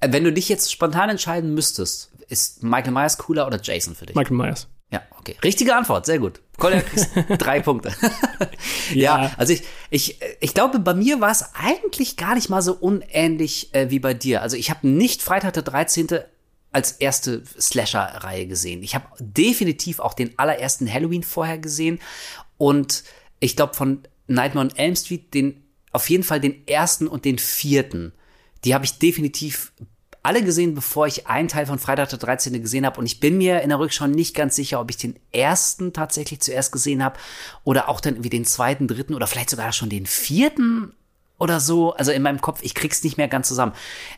[0.00, 4.06] Äh, Wenn du dich jetzt spontan entscheiden müsstest, ist Michael Myers cooler oder Jason für
[4.06, 4.16] dich?
[4.16, 4.68] Michael Myers.
[4.90, 5.36] Ja, okay.
[5.42, 6.40] Richtige Antwort, sehr gut.
[6.58, 7.92] Kolja kriegst drei Punkte.
[8.94, 9.24] ja.
[9.24, 9.32] Ja.
[9.36, 13.74] also ich, ich, ich glaube, bei mir war es eigentlich gar nicht mal so unähnlich
[13.74, 14.42] äh, wie bei dir.
[14.42, 16.20] Also ich habe nicht Freitag der 13.
[16.76, 18.82] als erste Slasher-Reihe gesehen.
[18.82, 22.00] Ich habe definitiv auch den allerersten Halloween vorher gesehen
[22.58, 23.02] und
[23.40, 27.38] ich glaube von Nightmare on Elm Street den auf jeden Fall den ersten und den
[27.38, 28.12] vierten.
[28.66, 29.72] Die habe ich definitiv
[30.22, 32.60] alle gesehen, bevor ich einen Teil von Freitag der 13.
[32.60, 33.00] gesehen habe.
[33.00, 36.40] Und ich bin mir in der Rückschau nicht ganz sicher, ob ich den ersten tatsächlich
[36.40, 37.18] zuerst gesehen habe
[37.64, 40.92] oder auch dann irgendwie den zweiten, dritten oder vielleicht sogar schon den vierten
[41.38, 41.94] oder so.
[41.94, 43.72] Also in meinem Kopf, ich krieg's nicht mehr ganz zusammen.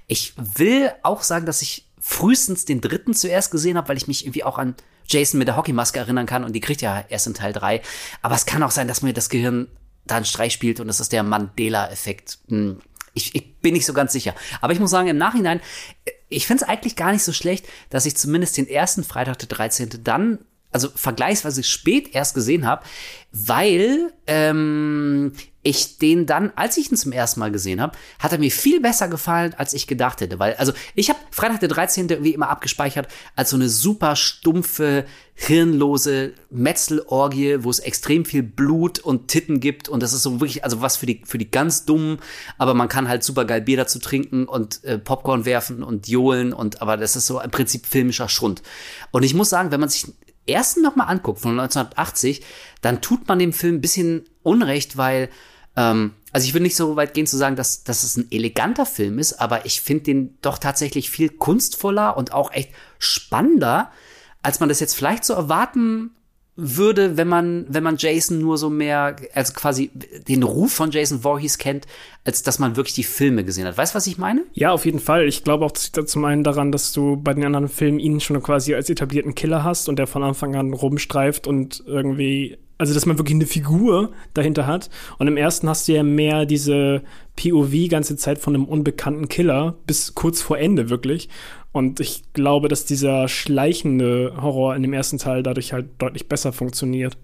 [0.09, 4.25] Ich will auch sagen, dass ich frühestens den dritten zuerst gesehen habe, weil ich mich
[4.25, 4.75] irgendwie auch an
[5.07, 7.83] Jason mit der Hockeymaske erinnern kann und die kriegt ja erst in Teil drei.
[8.23, 9.69] Aber es kann auch sein, dass mir das Gehirn
[10.07, 12.39] da einen Streich spielt und das ist der Mandela-Effekt.
[12.49, 12.81] Hm.
[13.13, 14.35] Ich, ich bin nicht so ganz sicher.
[14.63, 15.61] Aber ich muss sagen, im Nachhinein,
[16.31, 19.49] ich finde es eigentlich gar nicht so schlecht, dass ich zumindest den ersten Freitag der
[19.49, 20.03] 13.
[20.03, 20.39] dann,
[20.73, 22.85] also vergleichsweise spät erst gesehen habe,
[23.33, 28.39] weil ähm, ich den dann, als ich ihn zum ersten Mal gesehen habe, hat er
[28.39, 30.39] mir viel besser gefallen, als ich gedacht hätte.
[30.39, 32.23] Weil, also ich habe Freitag der 13.
[32.23, 35.05] wie immer abgespeichert als so eine super stumpfe,
[35.35, 39.89] hirnlose Metzelorgie, wo es extrem viel Blut und Titten gibt.
[39.89, 42.19] Und das ist so wirklich, also was für die, für die ganz Dummen,
[42.59, 46.53] aber man kann halt super geil Bier dazu trinken und äh, Popcorn werfen und johlen
[46.53, 48.63] und aber das ist so im Prinzip filmischer Schrund.
[49.13, 50.07] Und ich muss sagen, wenn man sich
[50.49, 52.43] ersten nochmal anguckt, von 1980,
[52.81, 55.29] dann tut man dem Film ein bisschen Unrecht, weil
[55.79, 58.85] ähm, also ich will nicht so weit gehen zu sagen, dass, dass es ein eleganter
[58.85, 63.91] Film ist, aber ich finde den doch tatsächlich viel kunstvoller und auch echt spannender,
[64.43, 66.11] als man das jetzt vielleicht so erwarten
[66.61, 69.93] würde, wenn man, wenn man Jason nur so mehr, also quasi
[70.27, 71.87] den Ruf von Jason Voorhees kennt,
[72.25, 73.79] als dass man wirklich die Filme gesehen hat.
[73.79, 74.43] Weißt du, was ich meine?
[74.55, 75.29] Ja, auf jeden Fall.
[75.29, 78.75] Ich glaube auch zum einen daran, dass du bei den anderen Filmen ihn schon quasi
[78.75, 83.19] als etablierten Killer hast und der von Anfang an rumstreift und irgendwie, also dass man
[83.19, 84.89] wirklich eine Figur dahinter hat.
[85.19, 87.03] Und im ersten hast du ja mehr diese
[87.37, 91.29] POV ganze Zeit von einem unbekannten Killer bis kurz vor Ende wirklich.
[91.73, 96.53] Und ich glaube, dass dieser schleichende Horror in dem ersten Teil dadurch halt deutlich besser
[96.53, 97.19] funktioniert.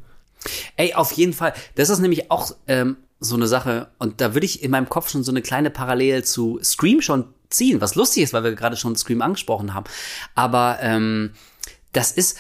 [0.77, 1.55] Ey, auf jeden Fall.
[1.77, 3.89] Das ist nämlich auch ähm, so eine Sache.
[3.99, 7.27] Und da würde ich in meinem Kopf schon so eine kleine Parallele zu Scream schon
[7.49, 9.87] ziehen, was lustig ist, weil wir gerade schon Scream angesprochen haben.
[10.35, 11.31] Aber ähm,
[11.93, 12.39] das ist,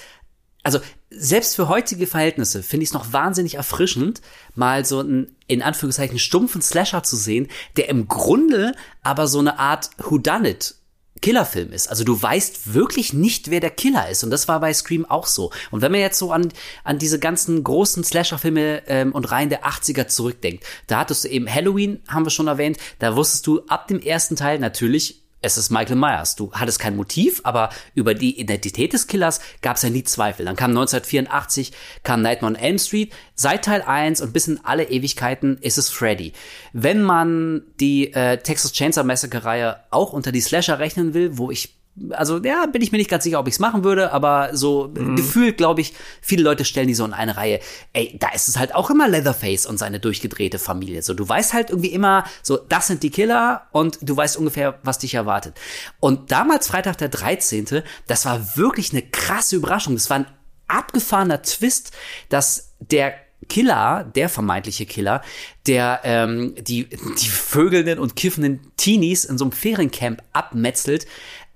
[0.62, 0.80] also
[1.16, 4.20] selbst für heutige Verhältnisse finde ich es noch wahnsinnig erfrischend,
[4.54, 9.58] mal so einen, in Anführungszeichen, stumpfen Slasher zu sehen, der im Grunde aber so eine
[9.58, 10.76] Art Whodunit
[11.24, 11.88] Killerfilm ist.
[11.88, 14.24] Also du weißt wirklich nicht, wer der Killer ist.
[14.24, 15.52] Und das war bei Scream auch so.
[15.70, 16.52] Und wenn man jetzt so an,
[16.82, 21.52] an diese ganzen großen Slasher-Filme ähm, und Reihen der 80er zurückdenkt, da hattest du eben
[21.52, 25.70] Halloween, haben wir schon erwähnt, da wusstest du ab dem ersten Teil natürlich, es ist
[25.70, 26.36] Michael Myers.
[26.36, 30.46] Du hattest kein Motiv, aber über die Identität des Killers gab es ja nie Zweifel.
[30.46, 31.72] Dann kam 1984,
[32.02, 33.12] kam Nightmare on Elm Street.
[33.34, 36.32] Seit Teil 1 und bis in alle Ewigkeiten ist es Freddy.
[36.72, 41.50] Wenn man die äh, Texas Chainsaw Massacre Reihe auch unter die Slasher rechnen will, wo
[41.50, 41.76] ich
[42.10, 44.92] also ja, bin ich mir nicht ganz sicher, ob ich es machen würde, aber so
[44.94, 45.16] mhm.
[45.16, 47.60] gefühlt, glaube ich, viele Leute stellen die so in eine Reihe.
[47.92, 51.02] Ey, da ist es halt auch immer Leatherface und seine durchgedrehte Familie.
[51.02, 54.78] So, du weißt halt irgendwie immer, so, das sind die Killer und du weißt ungefähr,
[54.82, 55.56] was dich erwartet.
[56.00, 59.94] Und damals, Freitag der 13., das war wirklich eine krasse Überraschung.
[59.94, 60.26] Das war ein
[60.66, 61.92] abgefahrener Twist,
[62.28, 63.14] dass der
[63.48, 65.22] Killer, der vermeintliche Killer,
[65.66, 71.06] der ähm, die, die vögelnden und kiffenden Teenies in so einem Feriencamp abmetzelt,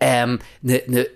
[0.01, 1.07] ähm, eine, eine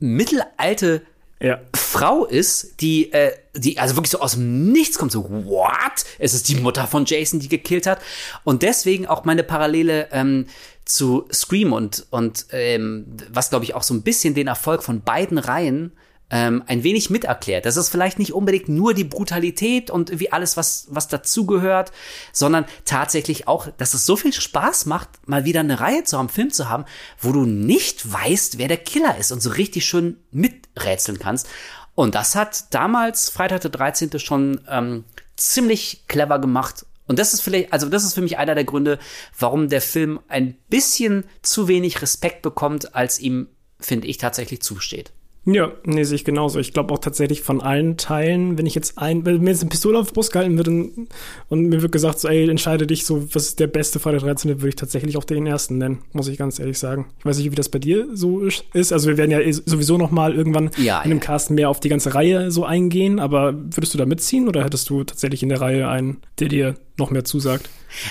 [0.00, 1.02] mittelalte
[1.42, 1.60] ja.
[1.74, 6.04] Frau ist, die, äh, die also wirklich so aus dem Nichts kommt, so, what?
[6.20, 8.00] Es ist die Mutter von Jason, die gekillt hat.
[8.44, 10.46] Und deswegen auch meine Parallele ähm,
[10.84, 15.02] zu Scream und, und ähm, was, glaube ich, auch so ein bisschen den Erfolg von
[15.02, 15.92] beiden Reihen
[16.32, 17.66] ähm, ein wenig miterklärt.
[17.66, 21.92] Das ist vielleicht nicht unbedingt nur die Brutalität und wie alles, was, was dazugehört,
[22.32, 26.30] sondern tatsächlich auch, dass es so viel Spaß macht, mal wieder eine Reihe zu haben,
[26.30, 26.86] Film zu haben,
[27.20, 31.48] wo du nicht weißt, wer der Killer ist und so richtig schön miträtseln kannst.
[31.94, 34.18] Und das hat damals, Freitag der 13.
[34.18, 35.04] schon ähm,
[35.36, 36.86] ziemlich clever gemacht.
[37.06, 38.98] Und das ist vielleicht, also das ist für mich einer der Gründe,
[39.38, 45.12] warum der Film ein bisschen zu wenig Respekt bekommt, als ihm, finde ich, tatsächlich zusteht.
[45.44, 46.60] Ja, nee, sehe ich genauso.
[46.60, 49.70] Ich glaube auch tatsächlich von allen Teilen, wenn ich jetzt ein, wenn mir jetzt eine
[49.70, 51.08] Pistole auf die Brust gehalten wird und,
[51.48, 54.20] und mir wird gesagt, so, ey, entscheide dich so, was ist der beste Fall der
[54.20, 57.06] 13, würde ich tatsächlich auch den ersten nennen, muss ich ganz ehrlich sagen.
[57.18, 58.92] Ich weiß nicht, wie das bei dir so ist.
[58.92, 61.24] Also wir werden ja eh sowieso noch mal irgendwann ja, in dem ja.
[61.24, 64.88] Cast mehr auf die ganze Reihe so eingehen, aber würdest du da mitziehen oder hättest
[64.90, 67.68] du tatsächlich in der Reihe einen, der dir noch mehr zusagt?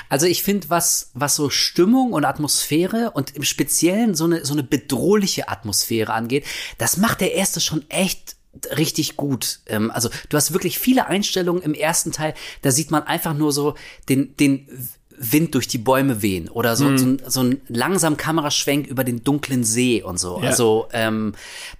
[0.09, 4.53] Also ich finde, was, was so Stimmung und Atmosphäre und im Speziellen so eine, so
[4.53, 6.45] eine bedrohliche Atmosphäre angeht,
[6.77, 8.35] das macht der erste schon echt
[8.77, 9.59] richtig gut.
[9.67, 13.51] Ähm, also du hast wirklich viele Einstellungen im ersten Teil, da sieht man einfach nur
[13.51, 13.75] so
[14.09, 14.67] den, den
[15.17, 16.97] Wind durch die Bäume wehen oder so, mm.
[16.97, 20.41] so, ein, so ein langsam Kameraschwenk über den dunklen See und so.
[20.41, 20.49] Ja.
[20.49, 21.33] Also ähm,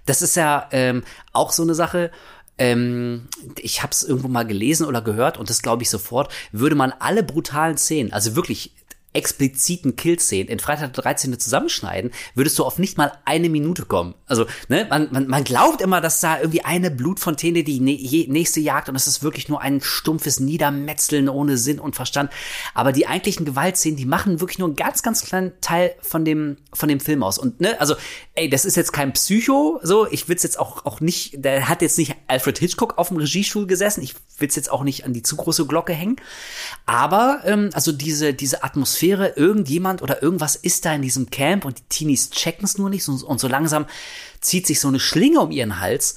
[0.06, 2.12] das ist ja ähm, auch so eine Sache.
[2.58, 3.28] Ähm,
[3.58, 6.92] ich habe es irgendwo mal gelesen oder gehört und das glaube ich sofort, würde man
[6.98, 8.72] alle brutalen Szenen, also wirklich
[9.12, 11.38] expliziten Killszenen in Freitag der 13.
[11.38, 14.14] zusammenschneiden, würdest du auf nicht mal eine Minute kommen.
[14.26, 18.88] Also, ne, man, man, man glaubt immer, dass da irgendwie eine Blutfontäne die nächste jagt
[18.88, 22.30] und es ist wirklich nur ein stumpfes Niedermetzeln ohne Sinn und Verstand.
[22.74, 26.56] Aber die eigentlichen Gewaltszenen, die machen wirklich nur einen ganz, ganz kleinen Teil von dem,
[26.72, 27.38] von dem Film aus.
[27.38, 27.94] Und, ne, also,
[28.34, 31.82] ey, das ist jetzt kein Psycho, so, ich will's jetzt auch, auch nicht, der hat
[31.82, 35.22] jetzt nicht Alfred Hitchcock auf dem Regiestuhl gesessen, ich will's jetzt auch nicht an die
[35.22, 36.16] zu große Glocke hängen.
[36.86, 41.64] Aber, ähm, also diese, diese Atmosphäre Atmosphäre, irgendjemand oder irgendwas ist da in diesem Camp
[41.64, 43.86] und die Teenies checken es nur nicht und, und, so langsam
[44.40, 46.16] zieht sich so eine Schlinge um ihren Hals.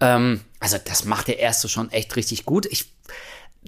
[0.00, 2.66] Ähm, also das macht der erste schon echt richtig gut.
[2.66, 2.92] Ich,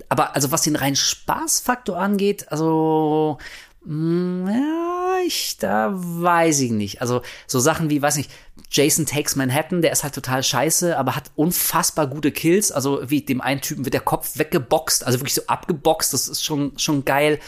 [0.09, 3.39] aber also was den reinen Spaßfaktor angeht, also
[3.85, 7.01] mh, mm, ja, ich, da weiß ich nicht.
[7.01, 8.31] Also so Sachen wie, weiß nicht,
[8.71, 12.71] Jason Takes Manhattan, der ist halt total scheiße, aber hat unfassbar gute Kills.
[12.71, 16.45] Also wie dem einen Typen wird der Kopf weggeboxt, also wirklich so abgeboxt, das ist
[16.45, 17.41] schon, schon geil.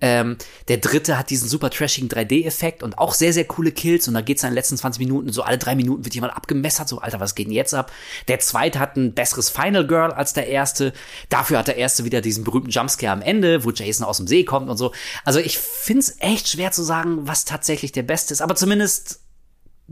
[0.00, 0.36] Ähm,
[0.68, 4.08] der dritte hat diesen super trashigen 3D-Effekt und auch sehr, sehr coole Kills.
[4.08, 6.88] Und da geht's in den letzten 20 Minuten, so alle drei Minuten wird jemand abgemessert.
[6.88, 7.92] So, Alter, was geht denn jetzt ab?
[8.28, 10.92] Der zweite hat ein besseres Final Girl als der erste.
[11.28, 14.44] Dafür hat der erste wieder diesen berühmten Jumpscare am Ende, wo Jason aus dem See
[14.44, 14.92] kommt und so.
[15.24, 18.40] Also ich find's echt schwer zu sagen, was tatsächlich der beste ist.
[18.40, 19.20] Aber zumindest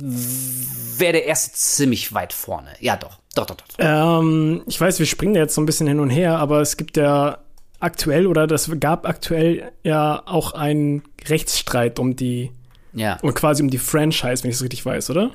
[0.00, 2.70] wäre der erste ziemlich weit vorne.
[2.80, 3.18] Ja, doch.
[3.34, 3.66] Doch, doch, doch.
[3.78, 6.96] Ähm, ich weiß, wir springen jetzt so ein bisschen hin und her, aber es gibt
[6.96, 7.38] ja
[7.80, 12.50] aktuell oder das gab aktuell ja auch einen Rechtsstreit um die
[12.92, 13.18] ja.
[13.22, 15.32] und quasi um die Franchise, wenn ich es richtig weiß, oder?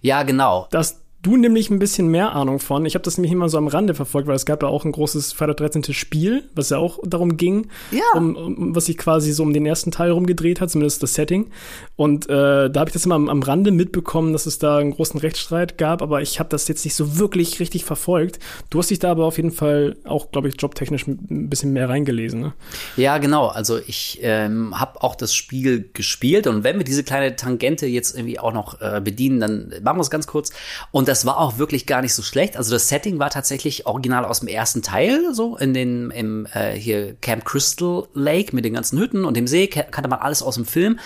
[0.00, 0.68] Ja, genau.
[0.70, 2.86] Das du nämlich ein bisschen mehr Ahnung von.
[2.86, 4.92] Ich habe das nämlich immer so am Rande verfolgt, weil es gab ja auch ein
[4.92, 5.92] großes Freitag 13.
[5.92, 8.02] Spiel, was ja auch darum ging, ja.
[8.14, 11.50] um, um, was sich quasi so um den ersten Teil rumgedreht hat, zumindest das Setting.
[11.96, 14.92] Und äh, da habe ich das immer am, am, Rande mitbekommen, dass es da einen
[14.92, 18.38] großen Rechtsstreit gab, aber ich habe das jetzt nicht so wirklich richtig verfolgt.
[18.70, 21.88] Du hast dich da aber auf jeden Fall auch, glaube ich, jobtechnisch ein bisschen mehr
[21.88, 22.40] reingelesen.
[22.40, 22.52] Ne?
[22.96, 23.48] Ja, genau.
[23.48, 28.16] Also ich ähm, habe auch das Spiel gespielt und wenn wir diese kleine Tangente jetzt
[28.16, 30.50] irgendwie auch noch äh, bedienen, dann machen wir es ganz kurz.
[30.92, 32.56] Und das war auch wirklich gar nicht so schlecht.
[32.56, 36.70] Also das Setting war tatsächlich original aus dem ersten Teil, so in den im äh,
[36.70, 40.54] hier Camp Crystal Lake mit den ganzen Hütten und dem See kannte man alles aus
[40.54, 41.00] dem Film.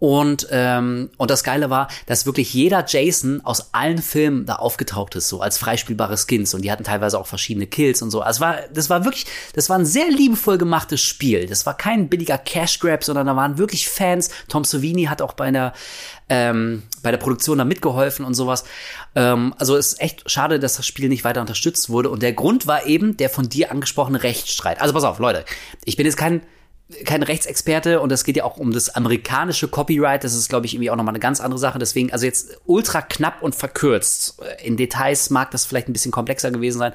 [0.00, 5.14] Und, ähm, und das Geile war, dass wirklich jeder Jason aus allen Filmen da aufgetaucht
[5.14, 6.54] ist, so als freispielbare Skins.
[6.54, 8.22] Und die hatten teilweise auch verschiedene Kills und so.
[8.22, 11.46] Also war, das war wirklich, das war ein sehr liebevoll gemachtes Spiel.
[11.46, 14.30] Das war kein billiger Cash Grab, sondern da waren wirklich Fans.
[14.48, 15.74] Tom Savini hat auch bei einer,
[16.30, 18.64] ähm, bei der Produktion da mitgeholfen und sowas.
[19.14, 22.08] Ähm, also es ist echt schade, dass das Spiel nicht weiter unterstützt wurde.
[22.08, 24.80] Und der Grund war eben der von dir angesprochene Rechtsstreit.
[24.80, 25.44] Also pass auf, Leute.
[25.84, 26.40] Ich bin jetzt kein
[27.04, 30.24] kein Rechtsexperte und es geht ja auch um das amerikanische Copyright.
[30.24, 31.78] Das ist, glaube ich, irgendwie auch nochmal eine ganz andere Sache.
[31.78, 34.40] Deswegen, also jetzt ultra knapp und verkürzt.
[34.62, 36.92] In Details mag das vielleicht ein bisschen komplexer gewesen sein,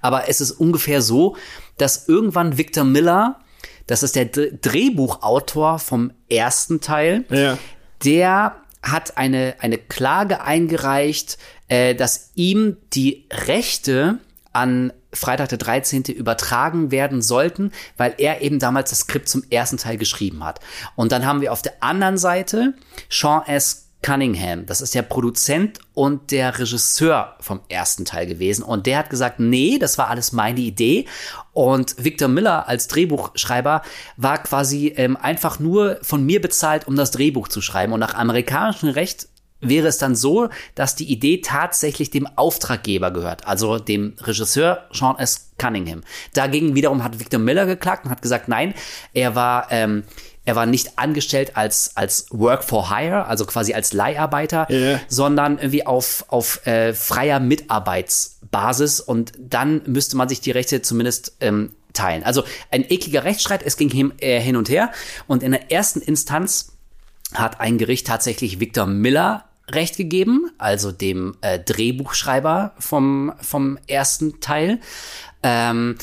[0.00, 1.36] aber es ist ungefähr so,
[1.78, 3.40] dass irgendwann Victor Miller,
[3.86, 7.58] das ist der Drehbuchautor vom ersten Teil, ja.
[8.04, 11.38] der hat eine, eine Klage eingereicht,
[11.68, 14.18] äh, dass ihm die Rechte
[14.52, 16.04] an Freitag der 13.
[16.04, 20.60] übertragen werden sollten, weil er eben damals das Skript zum ersten Teil geschrieben hat.
[20.96, 22.74] Und dann haben wir auf der anderen Seite
[23.08, 23.84] Sean S.
[24.04, 28.62] Cunningham, das ist der Produzent und der Regisseur vom ersten Teil gewesen.
[28.62, 31.06] Und der hat gesagt, nee, das war alles meine Idee.
[31.54, 33.80] Und Victor Miller als Drehbuchschreiber
[34.18, 37.94] war quasi ähm, einfach nur von mir bezahlt, um das Drehbuch zu schreiben.
[37.94, 39.28] Und nach amerikanischem Recht
[39.68, 45.18] wäre es dann so, dass die Idee tatsächlich dem Auftraggeber gehört, also dem Regisseur Sean
[45.18, 45.50] S.
[45.58, 46.02] Cunningham.
[46.32, 48.74] Dagegen wiederum hat Victor Miller geklagt und hat gesagt, nein,
[49.12, 50.04] er war ähm,
[50.44, 55.00] er war nicht angestellt als als Work for Hire, also quasi als Leiharbeiter, yeah.
[55.08, 61.36] sondern irgendwie auf auf äh, freier Mitarbeitsbasis und dann müsste man sich die Rechte zumindest
[61.40, 62.24] ähm, teilen.
[62.24, 64.90] Also ein ekliger Rechtsstreit, es ging hin, äh, hin und her
[65.26, 66.72] und in der ersten Instanz
[67.32, 74.40] hat ein Gericht tatsächlich Victor Miller Recht gegeben, also dem äh, Drehbuchschreiber vom, vom ersten
[74.40, 74.80] Teil.
[75.42, 75.96] Ähm,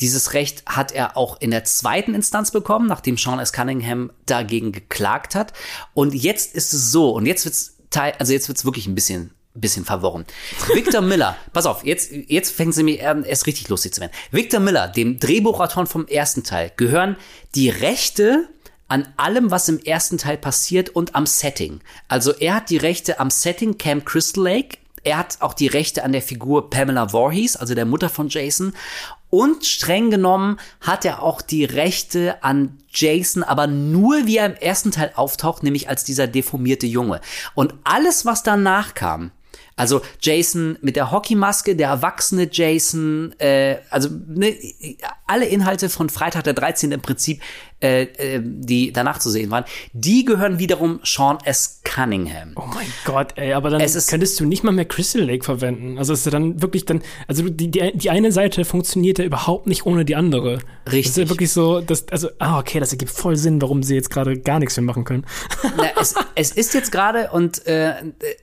[0.00, 3.52] dieses Recht hat er auch in der zweiten Instanz bekommen, nachdem Sean S.
[3.52, 5.52] Cunningham dagegen geklagt hat.
[5.94, 9.32] Und jetzt ist es so, und jetzt wird's Teil, also jetzt wird's wirklich ein bisschen
[9.60, 10.24] bisschen verworren.
[10.72, 14.12] Victor Miller, pass auf, jetzt, jetzt fängt sie mir erst richtig lustig zu werden.
[14.30, 17.16] Victor Miller, dem Drehbuchautor vom ersten Teil, gehören
[17.54, 18.48] die Rechte
[18.88, 21.80] an allem, was im ersten Teil passiert und am Setting.
[22.08, 24.78] Also er hat die Rechte am Setting Camp Crystal Lake.
[25.04, 28.72] Er hat auch die Rechte an der Figur Pamela Voorhees, also der Mutter von Jason.
[29.30, 34.54] Und streng genommen hat er auch die Rechte an Jason, aber nur wie er im
[34.54, 37.20] ersten Teil auftaucht, nämlich als dieser deformierte Junge.
[37.54, 39.30] Und alles, was danach kam,
[39.78, 44.58] also Jason mit der Hockeymaske, der erwachsene Jason, äh, also ne,
[45.26, 46.90] alle Inhalte von Freitag der 13.
[46.90, 47.40] im Prinzip,
[47.80, 51.80] äh, äh, die danach zu sehen waren, die gehören wiederum Sean S.
[51.84, 52.52] Cunningham.
[52.56, 55.98] Oh mein Gott, ey, aber dann könntest du nicht mal mehr Crystal Lake verwenden.
[55.98, 59.66] Also ist ja dann wirklich dann, also die, die, die eine Seite funktioniert ja überhaupt
[59.66, 60.58] nicht ohne die andere.
[60.86, 61.02] Richtig.
[61.04, 63.94] Das ist ja wirklich so, dass, also, ah, okay, das ergibt voll Sinn, warum sie
[63.94, 65.24] jetzt gerade gar nichts mehr machen können.
[65.76, 67.94] Na, es, es ist jetzt gerade und äh,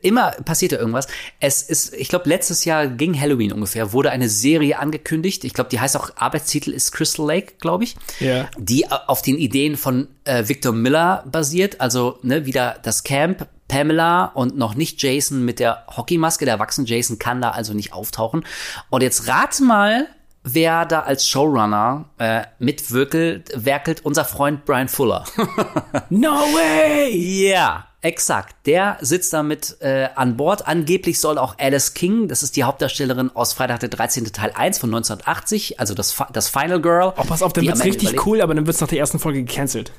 [0.02, 1.08] immer passiert ja irgendwas.
[1.40, 5.44] Es ist, ich glaube, letztes Jahr ging Halloween ungefähr, wurde eine Serie angekündigt.
[5.44, 7.96] Ich glaube, die heißt auch Arbeitstitel ist Crystal Lake, glaube ich.
[8.20, 8.50] Ja.
[8.58, 11.82] Die auf den Ideen von äh, Victor Miller basiert.
[11.82, 16.46] Also ne, wieder das Camp, Pamela und noch nicht Jason mit der Hockeymaske.
[16.46, 18.46] Der erwachsene Jason kann da also nicht auftauchen.
[18.90, 20.08] Und jetzt rate mal,
[20.44, 25.26] wer da als Showrunner äh, mitwirkelt, werkelt unser Freund Brian Fuller.
[26.10, 27.10] no way!
[27.16, 27.50] Ja.
[27.50, 27.86] Yeah.
[28.06, 30.68] Exakt, der sitzt damit äh, an Bord.
[30.68, 34.26] Angeblich soll auch Alice King, das ist die Hauptdarstellerin aus Freitag der 13.
[34.32, 37.14] Teil 1 von 1980, also das, das Final Girl.
[37.18, 38.28] Oh, pass auf, dann wird's richtig überlebt.
[38.28, 39.92] cool, aber dann wird's nach der ersten Folge gecancelt.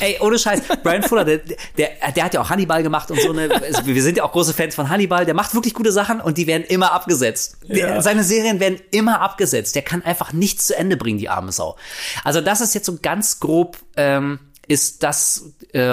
[0.00, 1.38] Ey, ohne Scheiß, Brian Fuller, der,
[1.78, 4.54] der, der hat ja auch Hannibal gemacht und so eine, wir sind ja auch große
[4.54, 7.58] Fans von Hannibal, der macht wirklich gute Sachen und die werden immer abgesetzt.
[7.68, 7.74] Ja.
[7.74, 9.76] Der, seine Serien werden immer abgesetzt.
[9.76, 11.76] Der kann einfach nichts zu Ende bringen, die arme Sau.
[12.24, 15.92] Also das ist jetzt so ganz grob, ähm, ist das, äh,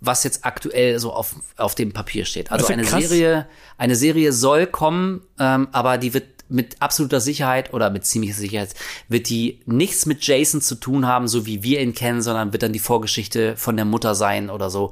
[0.00, 2.50] was jetzt aktuell so auf, auf dem Papier steht.
[2.50, 3.08] Also eine krass.
[3.08, 3.46] Serie,
[3.78, 8.74] eine Serie soll kommen, ähm, aber die wird mit absoluter Sicherheit oder mit ziemlicher Sicherheit
[9.08, 12.62] wird die nichts mit Jason zu tun haben, so wie wir ihn kennen, sondern wird
[12.62, 14.90] dann die Vorgeschichte von der Mutter sein oder so.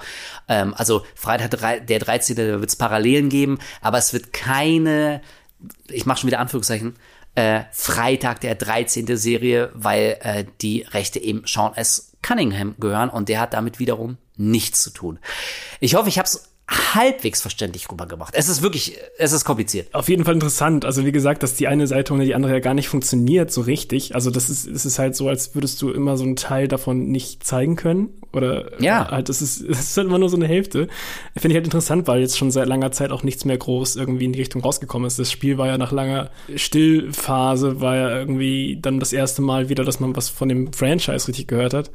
[0.48, 1.50] Ähm, also Freitag
[1.86, 2.36] der 13.
[2.36, 5.20] Da wird es Parallelen geben, aber es wird keine,
[5.88, 6.96] ich mache schon wieder Anführungszeichen,
[7.34, 9.16] äh, Freitag der 13.
[9.16, 12.09] Serie, weil äh, die Rechte eben Sean S.
[12.22, 15.18] Cunningham gehören und der hat damit wiederum nichts zu tun.
[15.80, 18.32] Ich hoffe, ich habe es halbwegs verständlich rübergebracht.
[18.36, 19.92] Es ist wirklich, es ist kompliziert.
[19.92, 20.84] Auf jeden Fall interessant.
[20.84, 23.62] Also wie gesagt, dass die eine Seite ohne die andere ja gar nicht funktioniert so
[23.62, 24.14] richtig.
[24.14, 27.08] Also das ist, es ist halt so, als würdest du immer so einen Teil davon
[27.10, 28.10] nicht zeigen können.
[28.32, 29.10] Oder Ja.
[29.10, 30.86] halt, das ist, das ist halt immer nur so eine Hälfte.
[31.36, 34.26] Finde ich halt interessant, weil jetzt schon seit langer Zeit auch nichts mehr groß irgendwie
[34.26, 35.18] in die Richtung rausgekommen ist.
[35.18, 39.84] Das Spiel war ja nach langer Stillphase, war ja irgendwie dann das erste Mal wieder,
[39.84, 41.90] dass man was von dem Franchise richtig gehört hat.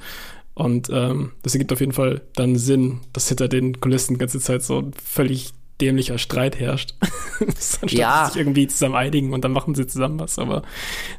[0.56, 4.40] Und ähm, das ergibt auf jeden Fall dann Sinn, dass hinter den Kulissen die ganze
[4.40, 6.96] Zeit so ein völlig dämlicher Streit herrscht.
[7.42, 8.28] Anstatt Ja.
[8.28, 10.40] sich irgendwie zusammen einigen und dann machen sie zusammen was.
[10.40, 10.64] Aber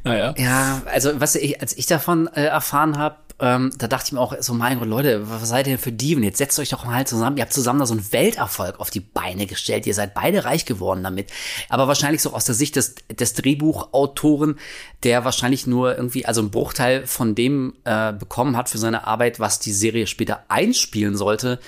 [0.04, 0.34] naja.
[0.38, 4.20] Ja, also was ich, als ich davon äh, erfahren habe, ähm, da dachte ich mir
[4.20, 6.22] auch so, mein Gott, Leute, was seid ihr denn für Dieven?
[6.22, 7.36] Jetzt setzt euch doch mal zusammen.
[7.36, 9.86] Ihr habt zusammen da so einen Welterfolg auf die Beine gestellt.
[9.86, 11.30] Ihr seid beide reich geworden damit.
[11.68, 14.58] Aber wahrscheinlich so aus der Sicht des, des Drehbuchautoren,
[15.02, 19.38] der wahrscheinlich nur irgendwie, also einen Bruchteil von dem äh, bekommen hat für seine Arbeit,
[19.38, 21.58] was die Serie später einspielen sollte.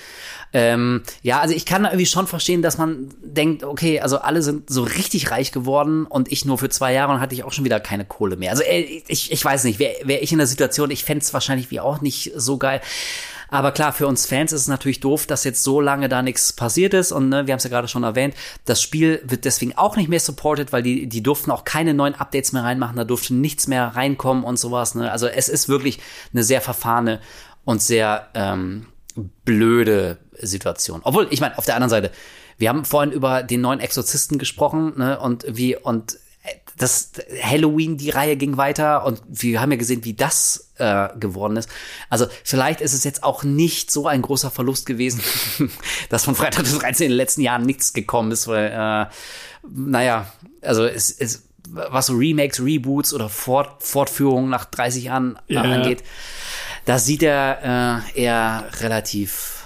[0.51, 4.69] Ähm, ja, also ich kann irgendwie schon verstehen, dass man denkt, okay, also alle sind
[4.69, 7.65] so richtig reich geworden und ich nur für zwei Jahre und hatte ich auch schon
[7.65, 8.51] wieder keine Kohle mehr.
[8.51, 11.33] Also äh, ich, ich weiß nicht, wäre wär ich in der Situation, ich fände es
[11.33, 12.81] wahrscheinlich wie auch nicht so geil.
[13.51, 16.53] Aber klar, für uns Fans ist es natürlich doof, dass jetzt so lange da nichts
[16.53, 17.11] passiert ist.
[17.11, 18.35] Und ne, wir haben es ja gerade schon erwähnt,
[18.65, 22.15] das Spiel wird deswegen auch nicht mehr supported, weil die, die durften auch keine neuen
[22.15, 24.95] Updates mehr reinmachen, da durfte nichts mehr reinkommen und sowas.
[24.95, 25.11] Ne?
[25.11, 25.99] Also es ist wirklich
[26.31, 27.19] eine sehr verfahrene
[27.65, 28.85] und sehr ähm,
[29.19, 31.01] blöde Situation.
[31.03, 32.11] Obwohl, ich meine, auf der anderen Seite,
[32.57, 37.11] wir haben vorhin über den neuen Exorzisten gesprochen, ne, und wie, und äh, das
[37.41, 41.69] Halloween, die Reihe ging weiter und wir haben ja gesehen, wie das äh, geworden ist.
[42.09, 45.21] Also vielleicht ist es jetzt auch nicht so ein großer Verlust gewesen,
[46.09, 49.05] dass von Freitag des 13 in den letzten Jahren nichts gekommen ist, weil, äh,
[49.69, 55.55] naja, also es ist, was so Remakes, Reboots oder Fort, Fortführungen nach 30 Jahren äh,
[55.55, 55.61] Ja.
[55.63, 56.03] angeht,
[56.89, 59.63] da sieht er äh, eher relativ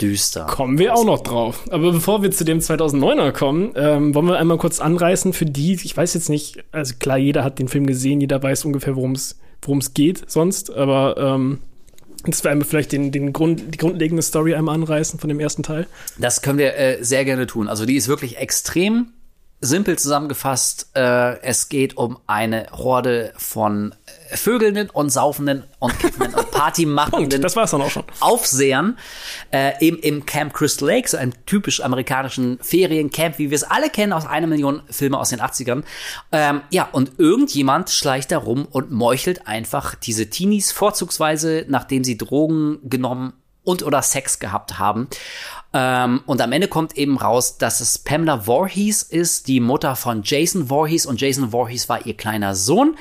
[0.00, 0.46] düster.
[0.46, 1.62] Kommen wir auch noch drauf.
[1.70, 5.74] Aber bevor wir zu dem 2009er kommen, ähm, wollen wir einmal kurz anreißen für die,
[5.74, 9.12] ich weiß jetzt nicht, also klar, jeder hat den Film gesehen, jeder weiß ungefähr, worum
[9.12, 11.60] es geht sonst, aber ähm,
[12.26, 15.62] dass wir einmal vielleicht den, den Grund, die grundlegende Story einmal anreißen von dem ersten
[15.62, 15.86] Teil.
[16.18, 17.68] Das können wir äh, sehr gerne tun.
[17.68, 19.12] Also die ist wirklich extrem
[19.64, 20.90] simpel zusammengefasst.
[20.94, 23.94] Äh, es geht um eine Horde von
[24.30, 28.04] äh, Vögelnden und Saufenden und Kiffenden und Partymachenden das war's dann auch schon.
[28.20, 28.98] Aufsehern
[29.52, 33.90] äh, im, im Camp Crystal Lake, so einem typisch amerikanischen Feriencamp, wie wir es alle
[33.90, 35.82] kennen aus einer Million Filme aus den 80ern.
[36.32, 42.18] Ähm, ja, und irgendjemand schleicht da rum und meuchelt einfach diese Teenies, vorzugsweise nachdem sie
[42.18, 43.34] Drogen genommen
[43.64, 45.08] und oder Sex gehabt haben.
[45.72, 50.22] Ähm, und am Ende kommt eben raus, dass es Pamela Voorhees ist, die Mutter von
[50.22, 51.06] Jason Voorhees.
[51.06, 52.96] Und Jason Voorhees war ihr kleiner Sohn,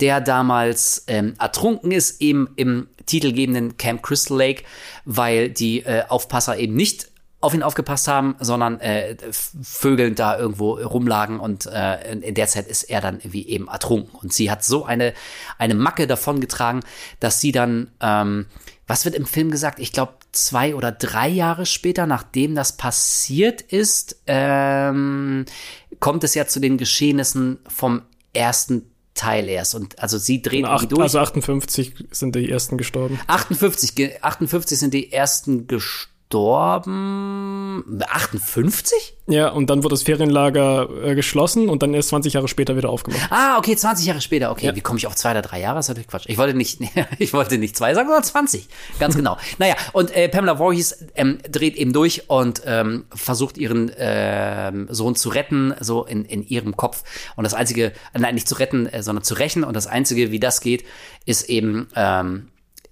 [0.00, 4.64] der damals ähm, ertrunken ist, eben im titelgebenden Camp Crystal Lake,
[5.04, 7.08] weil die äh, Aufpasser eben nicht
[7.40, 12.66] auf ihn aufgepasst haben, sondern äh, Vögeln da irgendwo rumlagen und äh, in, der Zeit
[12.66, 14.18] ist er dann irgendwie eben ertrunken.
[14.20, 15.12] Und sie hat so eine,
[15.58, 16.80] eine Macke davongetragen,
[17.20, 18.46] dass sie dann, ähm,
[18.86, 19.78] was wird im Film gesagt?
[19.80, 25.44] Ich glaube, zwei oder drei Jahre später, nachdem das passiert ist, ähm,
[26.00, 29.74] kommt es ja zu den Geschehnissen vom ersten Teil erst.
[29.74, 31.00] Und also sie dreht irgendwie Acht, durch.
[31.02, 33.18] also 58 sind die ersten gestorben.
[33.26, 36.12] 58, ge- 58 sind die ersten gestorben.
[36.30, 39.14] 58?
[39.28, 42.90] Ja, und dann wurde das Ferienlager äh, geschlossen und dann erst 20 Jahre später wieder
[42.90, 43.26] aufgemacht.
[43.30, 44.50] Ah, okay, 20 Jahre später.
[44.52, 44.76] Okay, Ja.
[44.76, 45.76] wie komme ich auf zwei oder drei Jahre?
[45.76, 46.24] Das ist natürlich Quatsch.
[46.28, 46.80] Ich wollte nicht,
[47.18, 48.68] ich wollte nicht zwei sagen, sondern 20.
[49.00, 49.36] Ganz genau.
[49.58, 55.14] naja, und äh, Pamela Voorhees ähm, dreht eben durch und ähm, versucht ihren ähm, Sohn
[55.16, 57.02] zu retten, so in, in ihrem Kopf.
[57.36, 59.64] Und das Einzige, nein, nicht zu retten, äh, sondern zu rächen.
[59.64, 60.84] Und das Einzige, wie das geht,
[61.24, 62.48] ist eben ähm,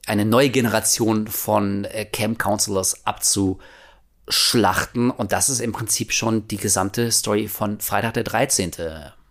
[0.06, 3.06] eine neue Generation von äh, Camp Counselors
[4.26, 5.10] abzuschlachten.
[5.10, 8.72] Und das ist im Prinzip schon die gesamte Story von Freitag der 13.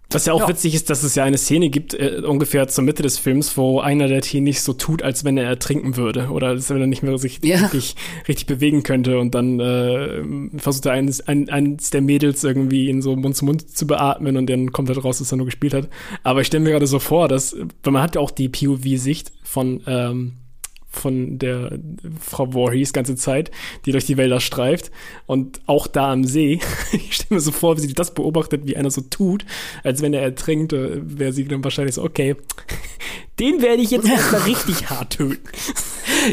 [0.09, 0.47] Was ja auch Ja.
[0.49, 3.79] witzig ist, dass es ja eine Szene gibt, äh, ungefähr zur Mitte des Films, wo
[3.79, 7.01] einer der Teenies so tut, als wenn er ertrinken würde oder als wenn er nicht
[7.01, 7.57] mehr sich Ja.
[7.57, 7.95] richtig,
[8.27, 13.01] richtig bewegen könnte und dann äh, versucht er eines, ein, eines der Mädels irgendwie ihn
[13.01, 15.73] so Mund zu Mund zu beatmen und dann kommt halt raus, dass er nur gespielt
[15.73, 15.89] hat.
[16.21, 19.31] Aber ich stelle mir gerade so vor, dass, weil man hat ja auch die POV-Sicht
[19.43, 20.33] von, ähm,
[20.93, 21.79] von der
[22.19, 23.51] Frau Voorhees ganze Zeit,
[23.85, 24.91] die durch die Wälder streift
[25.25, 26.59] und auch da am See.
[26.93, 29.45] Ich stelle mir so vor, wie sie das beobachtet, wie einer so tut,
[29.83, 32.35] als wenn er ertrinkt, äh, wäre sie dann wahrscheinlich so, okay,
[33.39, 35.49] den werde ich jetzt erstmal richtig hart töten.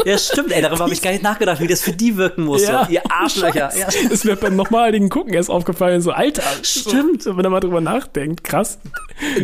[0.04, 2.66] Ja, stimmt, ey, darüber habe ich gar nicht nachgedacht, wie das für die wirken muss.
[2.66, 2.72] so.
[2.88, 3.76] Ihr Arschlöcher.
[3.76, 3.88] Ja.
[4.10, 6.42] Es wird beim nochmaligen Gucken erst aufgefallen, so, Alter.
[6.62, 7.22] Stimmt.
[7.22, 8.78] So, wenn er mal drüber nachdenkt, krass.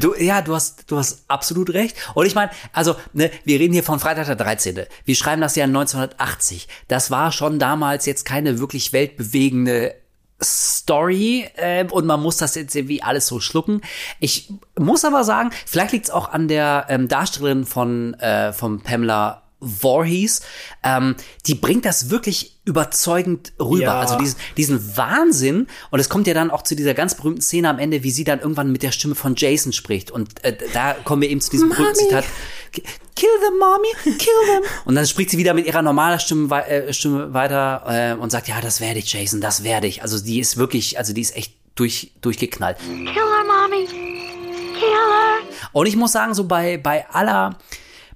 [0.01, 1.97] Du, ja, du hast, du hast absolut recht.
[2.15, 4.81] Und ich meine, also, ne, wir reden hier von Freitag der 13.
[5.05, 6.69] Wir schreiben das Jahr 1980.
[6.89, 9.95] Das war schon damals jetzt keine wirklich weltbewegende
[10.43, 13.81] Story äh, und man muss das jetzt irgendwie alles so schlucken.
[14.21, 18.83] Ich muss aber sagen, vielleicht liegt es auch an der ähm, Darstellerin von, äh, von
[18.83, 20.43] Pamela Voorhees,
[20.83, 21.17] ähm,
[21.47, 23.85] die bringt das wirklich überzeugend rüber.
[23.85, 24.01] Ja.
[24.01, 25.67] Also diesen, diesen Wahnsinn.
[25.91, 28.25] Und es kommt ja dann auch zu dieser ganz berühmten Szene am Ende, wie sie
[28.25, 30.11] dann irgendwann mit der Stimme von Jason spricht.
[30.11, 32.25] Und äh, da kommen wir eben zu diesem berühmten Zitat.
[32.73, 34.63] Kill them, mommy, kill them.
[34.85, 38.49] Und dann spricht sie wieder mit ihrer normalen Stimme, äh, Stimme weiter äh, und sagt,
[38.49, 40.03] ja, das werde ich, Jason, das werde ich.
[40.03, 42.79] Also die ist wirklich, also die ist echt durch, durchgeknallt.
[42.79, 43.87] Kill her, Mommy.
[43.87, 45.39] Kill her.
[45.73, 47.57] Und ich muss sagen, so bei, bei aller,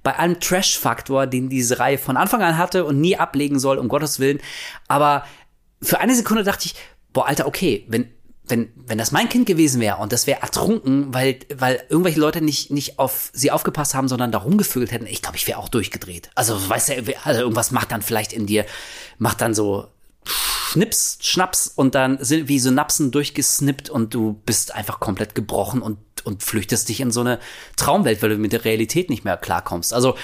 [0.03, 3.87] bei allem Trash-Faktor, den diese Reihe von Anfang an hatte und nie ablegen soll, um
[3.87, 4.39] Gottes Willen.
[4.87, 5.25] Aber
[5.81, 6.75] für eine Sekunde dachte ich,
[7.13, 8.11] boah, Alter, okay, wenn,
[8.51, 12.41] wenn, wenn das mein Kind gewesen wäre und das wäre ertrunken, weil, weil irgendwelche Leute
[12.41, 15.69] nicht, nicht auf sie aufgepasst haben, sondern da rumgefühlt hätten, ich glaube, ich wäre auch
[15.69, 16.29] durchgedreht.
[16.35, 16.93] Also, weißt du,
[17.23, 18.65] also irgendwas macht dann vielleicht in dir,
[19.17, 19.87] macht dann so
[20.23, 25.97] Schnips, Schnaps und dann sind wie Synapsen durchgesnippt und du bist einfach komplett gebrochen und,
[26.23, 27.39] und flüchtest dich in so eine
[27.75, 29.93] Traumwelt, weil du mit der Realität nicht mehr klarkommst.
[29.93, 30.15] Also,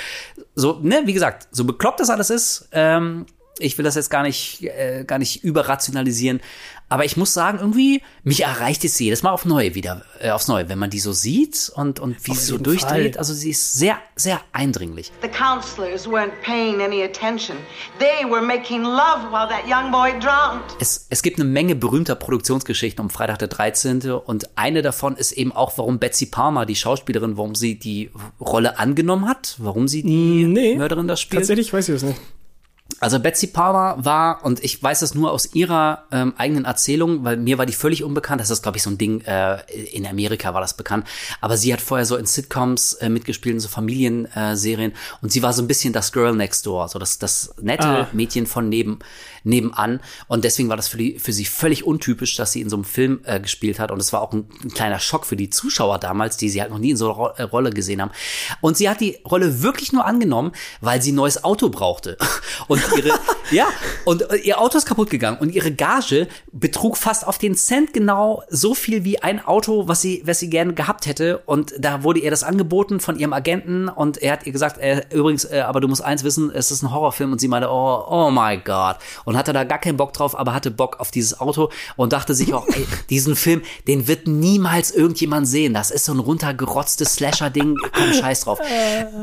[0.56, 3.26] so, ne, wie gesagt, so bekloppt das alles ist, ähm,
[3.60, 6.42] ich will das jetzt gar nicht, äh, gar nicht überrationalisieren,
[6.90, 10.48] aber ich muss sagen, irgendwie, mich erreicht es jedes Mal auf Neue wieder, äh, aufs
[10.48, 13.16] Neue, wenn man die so sieht und, und wie sie so durchdreht.
[13.16, 13.20] Fall.
[13.20, 15.12] Also sie ist sehr, sehr eindringlich.
[15.22, 17.58] The counselors weren't paying any attention.
[18.00, 20.64] They were making love while that young boy drowned.
[20.80, 24.10] Es, es gibt eine Menge berühmter Produktionsgeschichten um Freitag der 13.
[24.10, 28.80] Und eine davon ist eben auch, warum Betsy Palmer, die Schauspielerin, warum sie die Rolle
[28.80, 31.42] angenommen hat, warum sie die Nee, Mörderin das spielt.
[31.42, 32.20] Tatsächlich weiß ich das nicht.
[33.00, 37.38] Also Betsy Palmer war, und ich weiß es nur aus ihrer ähm, eigenen Erzählung, weil
[37.38, 38.42] mir war die völlig unbekannt.
[38.42, 39.60] Das ist, glaube ich, so ein Ding, äh,
[39.92, 41.06] in Amerika war das bekannt.
[41.40, 44.92] Aber sie hat vorher so in Sitcoms äh, mitgespielt, in so Familienserien.
[44.92, 47.88] Äh, und sie war so ein bisschen das Girl Next Door, so das, das nette
[47.88, 48.08] Ah.
[48.14, 49.00] Mädchen von neben,
[49.48, 50.00] nebenan.
[50.28, 52.86] Und deswegen war das für, die, für sie völlig untypisch, dass sie in so einem
[52.86, 53.92] Film äh, gespielt hat.
[53.92, 56.72] Und es war auch ein, ein kleiner Schock für die Zuschauer damals, die sie halt
[56.72, 58.12] noch nie in so einer Ro äh, Rolle gesehen haben.
[58.62, 62.18] Und sie hat die Rolle wirklich nur angenommen, weil sie ein neues Auto brauchte.
[62.68, 63.18] Und ihre,
[63.52, 63.68] ja,
[64.06, 67.94] und äh, ihr Auto ist kaputt gegangen und ihre Gage betrug fast auf den Cent
[67.94, 71.40] genau so viel wie ein Auto, was sie, was sie gerne gehabt hätte.
[71.46, 75.04] Und da wurde ihr das angeboten von ihrem Agenten und er hat ihr gesagt, äh,
[75.14, 78.06] übrigens, äh, aber du musst eins wissen, es ist ein Horrorfilm und sie meinte, oh,
[78.10, 78.98] oh my God.
[79.26, 82.34] Und hatte da gar keinen Bock drauf, aber hatte Bock auf dieses Auto und dachte
[82.34, 85.74] sich auch, ey, diesen Film, den wird niemals irgendjemand sehen.
[85.74, 88.60] Das ist so ein runtergerotztes Slasher-Ding, komm, scheiß drauf.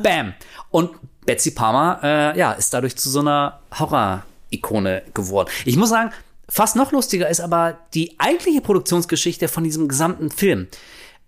[0.02, 0.34] Bam.
[0.70, 0.90] Und
[1.26, 5.48] Betsy Palmer, äh, ja, ist dadurch zu so einer Horror-Ikone geworden.
[5.64, 6.10] Ich muss sagen,
[6.48, 10.68] fast noch lustiger ist aber die eigentliche Produktionsgeschichte von diesem gesamten Film.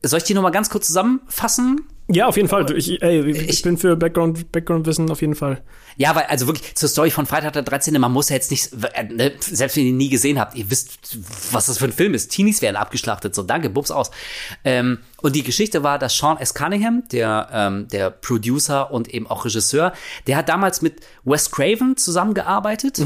[0.03, 1.87] Soll ich die nochmal ganz kurz zusammenfassen?
[2.09, 2.71] Ja, auf jeden Fall.
[2.77, 5.63] Ich, ey, ich, Ich- bin für Background, Background-Wissen auf jeden Fall.
[5.97, 7.99] Ja, weil, also wirklich zur Story von Freitag der 13.
[8.01, 10.71] Man muss ja jetzt nicht, äh, ne, selbst wenn ihr ihn nie gesehen habt, ihr
[10.71, 11.19] wisst,
[11.51, 12.29] was das für ein Film ist.
[12.31, 14.13] Teenies werden abgeschlachtet, so danke, bubs aus.
[14.63, 16.55] Ähm, und die Geschichte war, dass Sean S.
[16.55, 19.93] Cunningham, der, ähm, der Producer und eben auch Regisseur,
[20.29, 23.01] der hat damals mit Wes Craven zusammengearbeitet.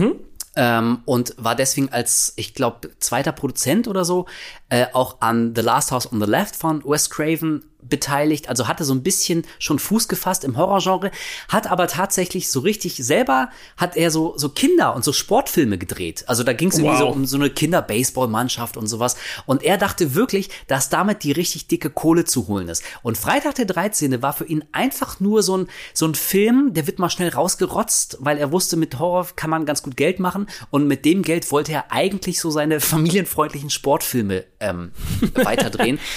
[0.57, 4.27] Ähm, und war deswegen als, ich glaube, zweiter Produzent oder so,
[4.69, 8.85] äh, auch an The Last House on the Left von Wes Craven beteiligt, also hatte
[8.85, 11.11] so ein bisschen schon Fuß gefasst im Horrorgenre,
[11.49, 16.25] hat aber tatsächlich so richtig selber, hat er so, so Kinder- und so Sportfilme gedreht.
[16.27, 17.15] Also da ging es irgendwie so Wow.
[17.17, 19.17] um so eine Kinder-Baseball-Mannschaft und sowas.
[19.47, 22.83] Und er dachte wirklich, dass damit die richtig dicke Kohle zu holen ist.
[23.03, 24.23] Und Freitag der 13.
[24.23, 28.19] war für ihn einfach nur so ein, so ein Film, der wird mal schnell rausgerotzt,
[28.21, 30.47] weil er wusste, mit Horror kann man ganz gut Geld machen.
[30.71, 34.93] Und mit dem Geld wollte er eigentlich so seine familienfreundlichen Sportfilme ähm,
[35.35, 35.99] weiterdrehen.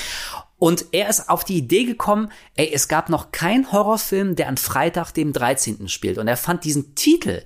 [0.63, 4.55] Und er ist auf die Idee gekommen, ey, es gab noch keinen Horrorfilm, der an
[4.55, 5.89] Freitag, dem 13.
[5.89, 6.17] spielt.
[6.17, 7.43] Und er fand diesen Titel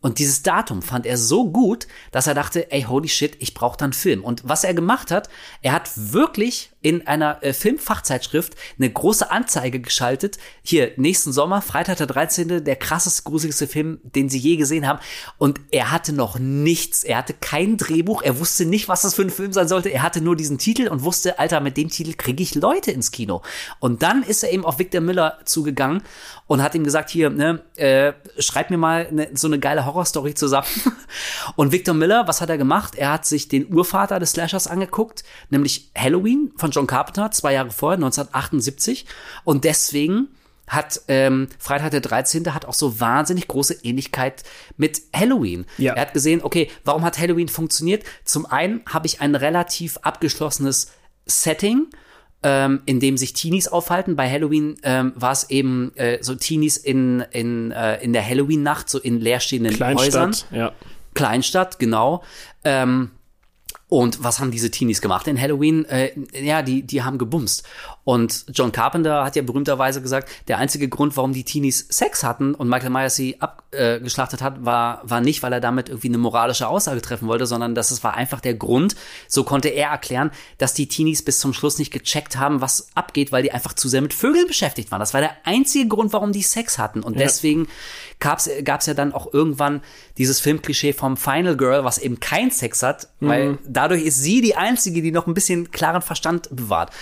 [0.00, 3.78] und dieses Datum fand er so gut, dass er dachte, ey, holy shit, ich brauche
[3.78, 4.24] dann Film.
[4.24, 5.28] Und was er gemacht hat,
[5.62, 10.38] er hat wirklich in einer äh, Filmfachzeitschrift eine große Anzeige geschaltet.
[10.62, 15.00] Hier, nächsten Sommer, Freitag der 13., der krasseste, gruseligste Film, den sie je gesehen haben.
[15.36, 17.02] Und er hatte noch nichts.
[17.02, 18.22] Er hatte kein Drehbuch.
[18.22, 19.88] Er wusste nicht, was das für ein Film sein sollte.
[19.88, 23.10] Er hatte nur diesen Titel und wusste, Alter, mit dem Titel kriege ich Leute ins
[23.10, 23.42] Kino.
[23.80, 26.04] Und dann ist er eben auf Victor Miller zugegangen
[26.46, 30.34] und hat ihm gesagt, hier, ne, äh, schreib mir mal ne, so eine geile Horrorstory
[30.34, 30.68] zusammen.
[31.56, 32.94] Und Victor Miller, was hat er gemacht?
[32.94, 37.70] Er hat sich den Urvater des Slashers angeguckt, nämlich Halloween von John Carpenter, zwei Jahre
[37.70, 39.06] vorher, 1978.
[39.44, 40.28] Und deswegen
[40.68, 42.52] hat ähm, Freitag der 13.
[42.52, 44.42] hat auch so wahnsinnig große Ähnlichkeit
[44.76, 45.64] mit Halloween.
[45.78, 45.94] Ja.
[45.94, 48.04] Er hat gesehen, okay, warum hat Halloween funktioniert?
[48.24, 50.92] Zum einen habe ich ein relativ abgeschlossenes
[51.24, 51.86] Setting,
[52.42, 54.16] ähm, in dem sich Teenies aufhalten.
[54.16, 58.90] Bei Halloween ähm, war es eben äh, so Teenies in, in, äh, in der Halloween-Nacht,
[58.90, 60.32] so in leerstehenden Häusern.
[60.32, 60.72] Kleinstadt, ja.
[61.14, 62.22] Kleinstadt, genau.
[62.64, 63.12] Ähm,
[63.88, 65.84] Und was haben diese Teenies gemacht in Halloween?
[65.84, 67.62] Äh, ja, die, die haben gebumst.
[68.06, 72.54] Und John Carpenter hat ja berühmterweise gesagt, der einzige Grund, warum die Teenies Sex hatten
[72.54, 76.18] und Michael Myers sie abgeschlachtet äh, hat, war, war nicht, weil er damit irgendwie eine
[76.18, 78.94] moralische Aussage treffen wollte, sondern dass es war einfach der Grund,
[79.26, 83.32] so konnte er erklären, dass die Teenies bis zum Schluss nicht gecheckt haben, was abgeht,
[83.32, 85.00] weil die einfach zu sehr mit Vögeln beschäftigt waren.
[85.00, 87.02] Das war der einzige Grund, warum die Sex hatten.
[87.02, 87.24] Und ja.
[87.24, 87.66] deswegen
[88.20, 89.82] gab's gab's ja dann auch irgendwann
[90.16, 93.28] dieses Filmklischee vom Final Girl, was eben kein Sex hat, mhm.
[93.28, 96.92] weil dadurch ist sie die einzige, die noch ein bisschen klaren Verstand bewahrt.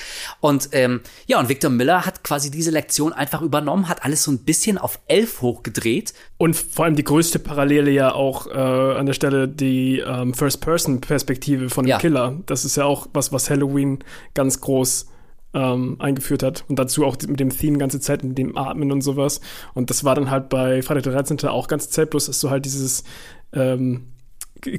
[0.40, 0.93] Und ähm,
[1.26, 4.78] ja, und Victor Miller hat quasi diese Lektion einfach übernommen, hat alles so ein bisschen
[4.78, 6.14] auf elf hochgedreht.
[6.36, 11.70] Und vor allem die größte Parallele ja auch äh, an der Stelle die ähm, First-Person-Perspektive
[11.70, 11.98] von dem ja.
[11.98, 12.38] Killer.
[12.46, 13.98] Das ist ja auch was, was Halloween
[14.34, 15.06] ganz groß
[15.54, 16.64] ähm, eingeführt hat.
[16.68, 19.40] Und dazu auch mit dem Theme ganze Zeit, mit dem Atmen und sowas.
[19.72, 21.40] Und das war dann halt bei Freitag der 13.
[21.48, 23.04] auch ganz Zeit, bloß ist so halt dieses
[23.52, 24.08] ähm,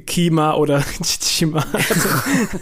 [0.06, 1.64] Kima oder Chima.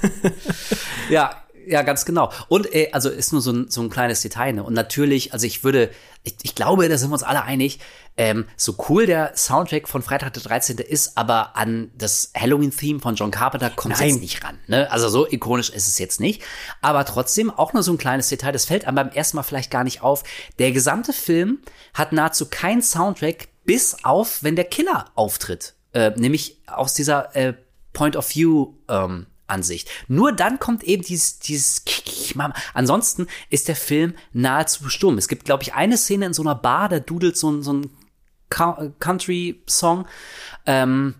[1.11, 2.31] ja, ja, ganz genau.
[2.49, 4.53] Und äh, also ist nur so ein, so ein kleines Detail.
[4.53, 4.63] Ne?
[4.63, 5.91] Und natürlich, also ich würde,
[6.23, 7.81] ich, ich glaube, da sind wir uns alle einig,
[8.17, 10.79] ähm, so cool der Soundtrack von Freitag der 13.
[10.79, 14.59] ist, aber an das Halloween-Theme von John Carpenter kommt es jetzt nicht ran.
[14.67, 14.91] Ne?
[14.91, 16.43] Also so ikonisch ist es jetzt nicht.
[16.81, 19.71] Aber trotzdem auch nur so ein kleines Detail, das fällt einem beim ersten Mal vielleicht
[19.71, 20.23] gar nicht auf.
[20.59, 21.59] Der gesamte Film
[21.93, 25.75] hat nahezu keinen Soundtrack, bis auf, wenn der Killer auftritt.
[25.93, 27.55] Äh, nämlich aus dieser äh,
[27.93, 29.89] Point of View ähm, Ansicht.
[30.09, 31.85] Nur dann kommt eben dieses, dieses
[32.73, 35.19] Ansonsten ist der Film nahezu stumm.
[35.19, 37.73] Es gibt, glaube ich, eine Szene in so einer Bar, da dudelt so ein, so
[37.73, 37.91] ein
[38.49, 40.07] Country-Song.
[40.67, 41.15] Ähm,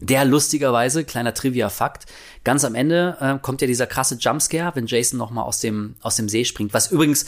[0.00, 2.06] der lustigerweise, kleiner Trivia-Fakt,
[2.42, 5.94] ganz am Ende äh, kommt ja dieser krasse Jumpscare, wenn Jason noch mal aus dem,
[6.02, 7.26] aus dem See springt, was übrigens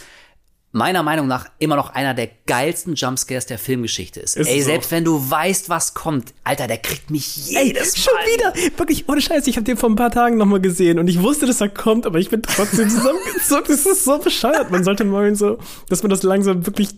[0.76, 4.36] meiner Meinung nach immer noch einer der geilsten Jumpscares der Filmgeschichte ist.
[4.36, 8.14] ist Ey, selbst wenn du weißt, was kommt, Alter, der kriegt mich jedes Ey, schon
[8.14, 8.22] Mal.
[8.22, 11.08] Schon wieder, wirklich, ohne Scheiß, ich habe den vor ein paar Tagen nochmal gesehen und
[11.08, 13.70] ich wusste, dass er kommt, aber ich bin trotzdem zusammengezuckt.
[13.70, 14.70] Das ist so bescheuert.
[14.70, 15.58] Man sollte mal so,
[15.88, 16.90] dass man das langsam wirklich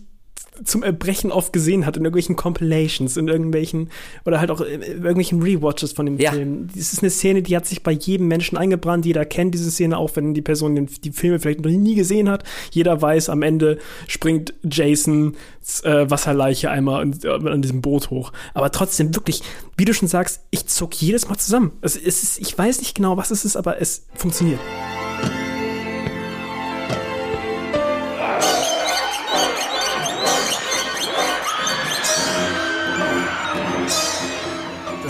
[0.63, 3.89] zum Erbrechen oft gesehen hat in irgendwelchen Compilations, in irgendwelchen
[4.25, 6.31] oder halt auch in irgendwelchen Rewatches von dem ja.
[6.31, 6.67] Film.
[6.67, 9.05] Das ist eine Szene, die hat sich bei jedem Menschen eingebrannt.
[9.05, 12.29] Jeder kennt diese Szene, auch wenn die Person den, die Filme vielleicht noch nie gesehen
[12.29, 12.43] hat.
[12.71, 13.77] Jeder weiß, am Ende
[14.07, 15.35] springt Jason
[15.83, 18.31] äh, Wasserleiche einmal an, äh, an, diesem Boot hoch.
[18.53, 19.41] Aber trotzdem wirklich,
[19.77, 21.71] wie du schon sagst, ich zuck jedes Mal zusammen.
[21.81, 24.59] Es, es ist, ich weiß nicht genau, was es ist, aber es funktioniert.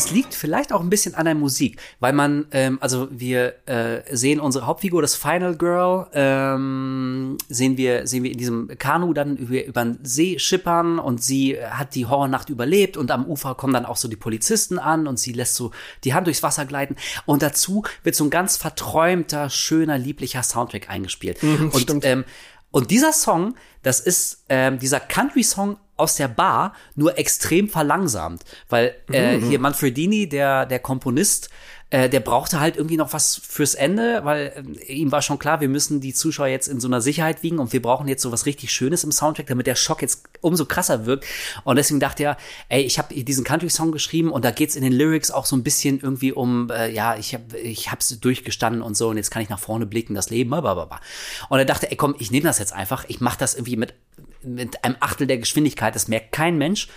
[0.09, 4.01] Das liegt vielleicht auch ein bisschen an der Musik, weil man, ähm, also wir äh,
[4.11, 9.37] sehen unsere Hauptfigur, das Final Girl, ähm, sehen wir, sehen wir in diesem Kanu dann
[9.37, 13.73] über, über den See schippern und sie hat die Horrornacht überlebt und am Ufer kommen
[13.73, 15.71] dann auch so die Polizisten an und sie lässt so
[16.03, 16.95] die Hand durchs Wasser gleiten
[17.27, 21.43] und dazu wird so ein ganz verträumter, schöner, lieblicher Soundtrack eingespielt.
[21.43, 22.25] Mhm, und, ähm,
[22.71, 23.53] und dieser Song,
[23.83, 29.49] das ist ähm, dieser Country-Song aus der Bar nur extrem verlangsamt, weil äh, mhm.
[29.49, 31.49] hier Manfredini, der der Komponist,
[31.91, 35.59] äh, der brauchte halt irgendwie noch was fürs Ende, weil äh, ihm war schon klar,
[35.59, 38.31] wir müssen die Zuschauer jetzt in so einer Sicherheit wiegen und wir brauchen jetzt so
[38.31, 41.25] was richtig Schönes im Soundtrack, damit der Schock jetzt umso krasser wirkt.
[41.63, 42.37] Und deswegen dachte er,
[42.69, 45.63] ey, ich habe diesen Country-Song geschrieben und da geht's in den Lyrics auch so ein
[45.63, 49.41] bisschen irgendwie um, äh, ja, ich habe ich hab's durchgestanden und so und jetzt kann
[49.41, 51.01] ich nach vorne blicken, das Leben, blablabla.
[51.49, 53.95] Und er dachte, ey, komm, ich nehme das jetzt einfach, ich mache das irgendwie mit
[54.43, 56.87] mit einem Achtel der Geschwindigkeit, das merkt kein Mensch.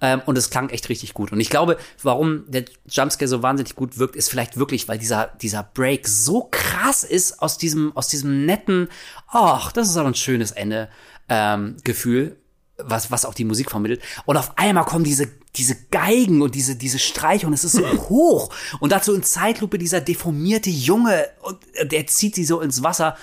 [0.00, 1.32] Ähm, und es klang echt richtig gut.
[1.32, 5.28] Und ich glaube, warum der Jumpscare so wahnsinnig gut wirkt, ist vielleicht wirklich, weil dieser,
[5.40, 8.88] dieser Break so krass ist aus diesem, aus diesem netten,
[9.28, 10.90] ach, das ist aber ein schönes Ende,
[11.28, 12.36] ähm, Gefühl,
[12.78, 14.02] was, was auch die Musik vermittelt.
[14.26, 17.86] Und auf einmal kommen diese, diese Geigen und diese, diese Streiche und es ist so
[18.08, 18.52] hoch.
[18.80, 23.16] Und dazu in Zeitlupe dieser deformierte Junge und der zieht sie so ins Wasser.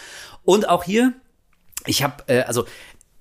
[0.43, 1.13] Und auch hier,
[1.85, 2.65] ich habe, äh, also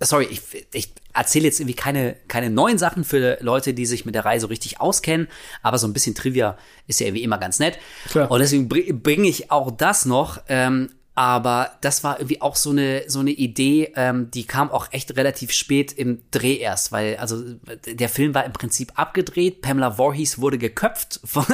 [0.05, 0.41] sorry, ich,
[0.73, 4.51] ich erzähle jetzt irgendwie keine, keine neuen Sachen für Leute, die sich mit der Reise
[4.51, 5.29] richtig auskennen,
[5.63, 6.57] aber so ein bisschen Trivia
[6.87, 7.79] ist ja irgendwie immer ganz nett.
[8.09, 8.31] Klar.
[8.31, 10.41] Und deswegen bringe ich auch das noch.
[10.49, 14.89] Ähm, aber das war irgendwie auch so eine so eine Idee, ähm, die kam auch
[14.93, 17.43] echt relativ spät im Dreh erst, weil also
[17.87, 19.61] der Film war im Prinzip abgedreht.
[19.61, 21.45] Pamela Voorhees wurde geköpft von,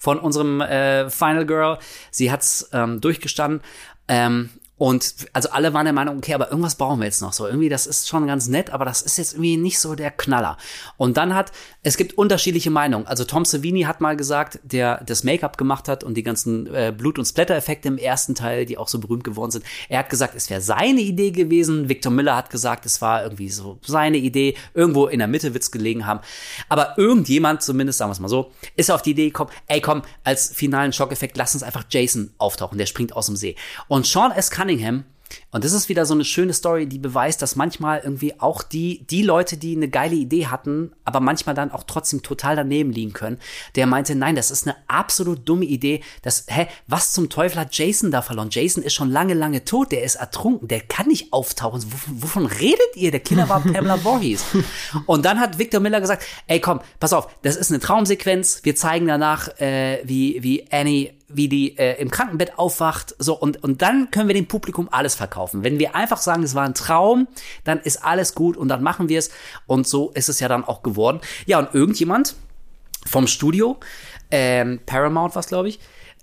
[0.00, 1.78] von unserem äh, Final Girl.
[2.10, 3.60] Sie hat's ähm, durchgestanden.
[4.08, 7.46] Ähm, Und also alle waren der Meinung, okay, aber irgendwas brauchen wir jetzt noch so.
[7.46, 10.58] Irgendwie, das ist schon ganz nett, aber das ist jetzt irgendwie nicht so der Knaller.
[10.98, 11.50] Und dann hat,
[11.82, 13.06] es gibt unterschiedliche Meinungen.
[13.06, 16.92] Also Tom Savini hat mal gesagt, der das Make-up gemacht hat und die ganzen äh,
[16.94, 19.64] Blut- und Splatter-Effekte im ersten Teil, die auch so berühmt geworden sind.
[19.88, 21.88] Er hat gesagt, es wäre seine Idee gewesen.
[21.88, 24.56] Victor Miller hat gesagt, es war irgendwie so seine Idee.
[24.74, 26.20] Irgendwo in der Mitte wird's gelegen haben.
[26.68, 30.02] Aber irgendjemand, zumindest sagen wir es mal so, ist auf die Idee gekommen, ey komm,
[30.22, 32.76] als finalen Schockeffekt, lass uns einfach Jason auftauchen.
[32.76, 33.56] Der springt aus dem See.
[33.88, 34.50] Und Sean S.
[34.50, 35.04] Cunningham Cunningham
[35.56, 39.06] und das ist wieder so eine schöne Story, die beweist, dass manchmal irgendwie auch die,
[39.06, 43.14] die Leute, die eine geile Idee hatten, aber manchmal dann auch trotzdem total daneben liegen
[43.14, 43.38] können.
[43.74, 46.02] Der meinte, nein, das ist eine absolut dumme Idee.
[46.20, 48.50] Das, hä, was zum Teufel hat Jason da verloren?
[48.52, 49.92] Jason ist schon lange, lange tot.
[49.92, 50.68] Der ist ertrunken.
[50.68, 51.82] Der kann nicht auftauchen.
[51.90, 53.10] Wovon, wovon redet ihr?
[53.10, 54.44] Der Killer war Pamela Voorhees.
[55.06, 58.60] Und dann hat Victor Miller gesagt, ey, komm, pass auf, das ist eine Traumsequenz.
[58.62, 63.62] Wir zeigen danach, äh, wie, wie Annie wie die äh, im Krankenbett aufwacht, so und
[63.62, 65.45] und dann können wir dem Publikum alles verkaufen.
[65.52, 67.28] Wenn wir einfach sagen, es war ein Traum,
[67.64, 69.30] dann ist alles gut und dann machen wir es
[69.66, 71.20] und so ist es ja dann auch geworden.
[71.46, 72.34] Ja und irgendjemand
[73.06, 73.78] vom Studio,
[74.30, 75.80] ähm, Paramount was glaube ich,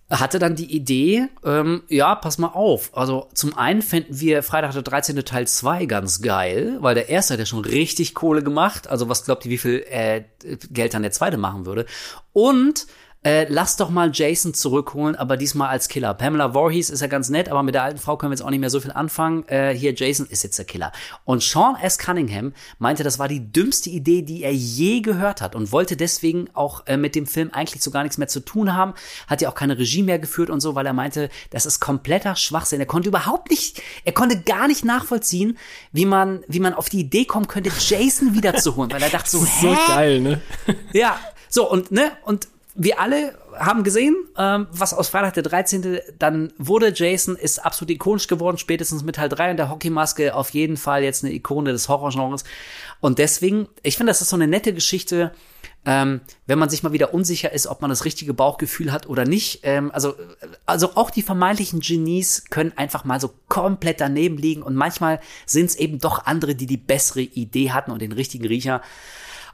[0.10, 2.96] hatte dann die Idee, ähm, ja, pass mal auf.
[2.96, 5.16] Also zum einen fänden wir Freitag der 13.
[5.26, 8.88] Teil 2 ganz geil, weil der erste hat ja schon richtig Kohle gemacht.
[8.88, 10.24] Also was glaubt ihr, wie viel äh,
[10.72, 11.86] Geld dann der zweite machen würde?
[12.32, 12.88] Und
[13.24, 16.14] äh, lass doch mal Jason zurückholen, aber diesmal als Killer.
[16.14, 18.50] Pamela Voorhees ist ja ganz nett, aber mit der alten Frau können wir jetzt auch
[18.50, 19.48] nicht mehr so viel anfangen.
[19.48, 20.92] Äh, hier, Jason ist jetzt der Killer.
[21.24, 21.98] Und Sean S.
[21.98, 26.50] Cunningham meinte, das war die dümmste Idee, die er je gehört hat und wollte deswegen
[26.54, 28.94] auch äh, mit dem Film eigentlich so gar nichts mehr zu tun haben.
[29.28, 32.36] Hat ja auch keine Regie mehr geführt und so, weil er meinte, das ist kompletter
[32.36, 32.82] Schwachsinn.
[32.82, 35.58] Er konnte überhaupt nicht, er konnte gar nicht nachvollziehen,
[35.94, 39.46] wie man, wie man auf die Idee kommen könnte, Jason wiederzuholen, weil er dachte so,
[39.46, 39.62] hä?
[39.62, 40.42] So geil, ne?
[40.92, 46.00] Ja, so und ne und wir alle haben gesehen, ähm, was aus Freitag der 13.
[46.18, 46.92] dann wurde.
[46.94, 51.04] Jason ist absolut ikonisch geworden, spätestens mit Teil 3 und der Hockeymaske auf jeden Fall
[51.04, 52.44] jetzt eine Ikone des Horrorgenres.
[53.00, 55.32] Und deswegen, ich finde, das ist so eine nette Geschichte,
[55.86, 59.26] ähm, wenn man sich mal wieder unsicher ist, ob man das richtige Bauchgefühl hat oder
[59.26, 59.60] nicht.
[59.64, 60.16] Ähm, also,
[60.66, 65.66] also auch die vermeintlichen Genies können einfach mal so komplett daneben liegen und manchmal sind
[65.66, 68.82] es eben doch andere, die die bessere Idee hatten und den richtigen Riecher.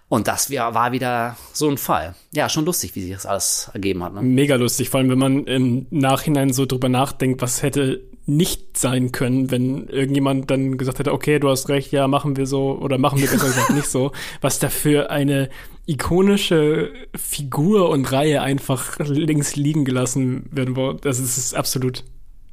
[0.09, 2.15] Und das war wieder so ein Fall.
[2.33, 4.15] Ja, schon lustig, wie sich das alles ergeben hat.
[4.15, 4.23] Ne?
[4.23, 9.11] Mega lustig, vor allem wenn man im Nachhinein so drüber nachdenkt, was hätte nicht sein
[9.11, 12.97] können, wenn irgendjemand dann gesagt hätte, okay, du hast recht, ja, machen wir so oder
[12.97, 14.11] machen wir besser gesagt nicht so,
[14.41, 15.49] was dafür eine
[15.85, 21.05] ikonische Figur und Reihe einfach links liegen gelassen werden wird.
[21.05, 22.03] Das ist absolut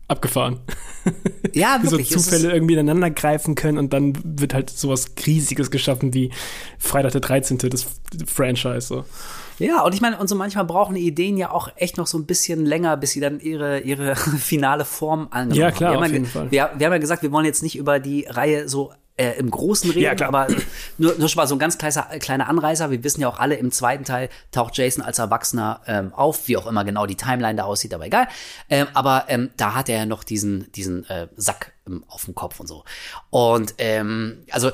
[0.08, 0.60] abgefahren.
[1.52, 2.10] Ja, wie so wirklich.
[2.12, 6.30] ist- Zufälle irgendwie ineinander greifen können und dann wird halt sowas Riesiges geschaffen wie
[6.78, 7.58] Freitag der 13.
[7.70, 7.86] das
[8.26, 8.80] Franchise.
[8.82, 9.04] So.
[9.58, 12.18] Ja, und ich meine, und so manchmal brauchen die Ideen ja auch echt noch so
[12.18, 15.98] ein bisschen länger, bis sie dann ihre, ihre finale Form angenommen Ja, klar, haben.
[15.98, 16.50] Auf haben ja, jeden ge- Fall.
[16.50, 19.50] Wir, wir haben ja gesagt, wir wollen jetzt nicht über die Reihe so äh, im
[19.50, 20.28] Großen reden, Ja, klar.
[20.28, 20.46] aber
[20.98, 22.90] nur, nur schon mal so ein ganz kleiner, kleiner Anreißer.
[22.90, 26.56] Wir wissen ja auch alle, im zweiten Teil taucht Jason als Erwachsener ähm, auf, wie
[26.56, 28.28] auch immer genau die Timeline da aussieht, aber egal.
[28.68, 32.34] Ähm, aber ähm, da hat er ja noch diesen, diesen äh, Sack ähm, auf dem
[32.34, 32.84] Kopf und so.
[33.30, 34.70] Und ähm, also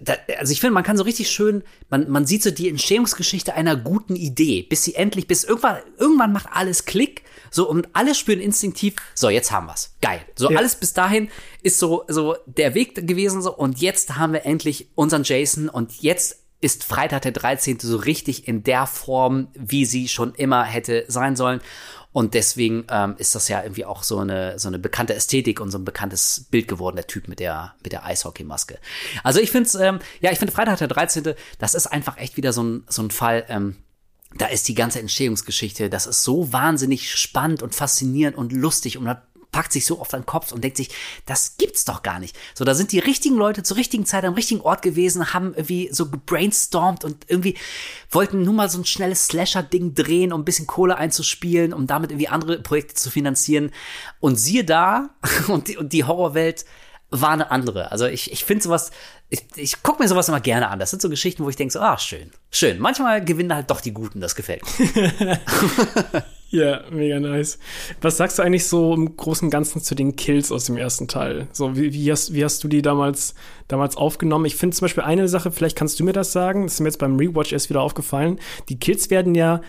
[0.00, 3.54] da, also ich finde, man kann so richtig schön, man, man sieht so die Entstehungsgeschichte
[3.54, 8.14] einer guten Idee, bis sie endlich, bis irgendwann, irgendwann macht alles Klick, so und alle
[8.14, 10.20] spüren instinktiv, so jetzt haben wir's, geil.
[10.36, 10.58] So Ja.
[10.58, 11.28] alles bis dahin
[11.62, 16.02] ist so so der Weg gewesen so und jetzt haben wir endlich unseren Jason und
[16.02, 17.78] jetzt ist Freitag der 13.
[17.80, 21.60] so richtig in der Form, wie sie schon immer hätte sein sollen.
[22.14, 25.72] Und deswegen ähm, ist das ja irgendwie auch so eine, so eine bekannte Ästhetik und
[25.72, 28.78] so ein bekanntes Bild geworden, der Typ mit der, mit der Eishockeymaske.
[29.24, 32.52] Also ich finde ähm, ja, ich finde Freitag der 13., das ist einfach echt wieder
[32.52, 33.74] so ein, so ein Fall, ähm,
[34.36, 39.04] da ist die ganze Entstehungsgeschichte, das ist so wahnsinnig spannend und faszinierend und lustig und
[39.04, 39.16] man
[39.54, 40.88] packt sich so auf den Kopf und denkt sich,
[41.26, 42.36] das gibt's doch gar nicht.
[42.56, 45.90] So, da sind die richtigen Leute zur richtigen Zeit am richtigen Ort gewesen, haben irgendwie
[45.92, 47.56] so gebrainstormt und irgendwie
[48.10, 52.10] wollten nur mal so ein schnelles Slasher-Ding drehen, um ein bisschen Kohle einzuspielen, um damit
[52.10, 53.70] irgendwie andere Projekte zu finanzieren.
[54.18, 55.10] Und siehe da,
[55.46, 56.64] und die, und die Horrorwelt
[57.10, 57.92] war eine andere.
[57.92, 58.90] Also ich, ich finde sowas,
[59.28, 60.80] ich, ich gucke mir sowas immer gerne an.
[60.80, 62.80] Das sind so Geschichten, wo ich denke so, ah, schön, schön.
[62.80, 65.40] Manchmal gewinnen halt doch die Guten, das gefällt mir.
[66.54, 67.58] Ja, mega nice.
[68.00, 71.08] Was sagst du eigentlich so im Großen und Ganzen zu den Kills aus dem ersten
[71.08, 71.48] Teil?
[71.50, 73.34] So, wie, wie, hast, wie hast du die damals,
[73.66, 74.44] damals aufgenommen?
[74.44, 76.86] Ich finde zum Beispiel eine Sache, vielleicht kannst du mir das sagen, das ist mir
[76.86, 78.38] jetzt beim Rewatch erst wieder aufgefallen.
[78.68, 79.62] Die Kills werden ja,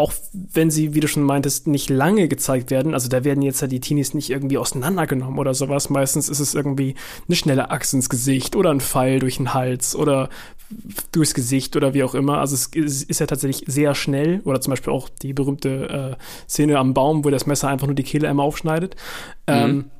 [0.00, 3.60] auch wenn sie, wie du schon meintest, nicht lange gezeigt werden, also da werden jetzt
[3.60, 5.90] ja die Teenies nicht irgendwie auseinandergenommen oder sowas.
[5.90, 6.94] Meistens ist es irgendwie
[7.28, 10.28] eine schnelle Axt ins Gesicht oder ein Pfeil durch den Hals oder
[11.12, 12.38] durchs Gesicht oder wie auch immer.
[12.38, 12.66] Also es
[13.02, 14.40] ist ja tatsächlich sehr schnell.
[14.44, 17.96] Oder zum Beispiel auch die berühmte äh, Szene am Baum, wo das Messer einfach nur
[17.96, 18.96] die Kehle einmal aufschneidet.
[19.46, 19.90] Ähm,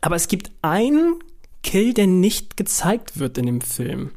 [0.00, 1.20] Aber es gibt einen
[1.62, 4.10] Kill, der nicht gezeigt wird in dem Film.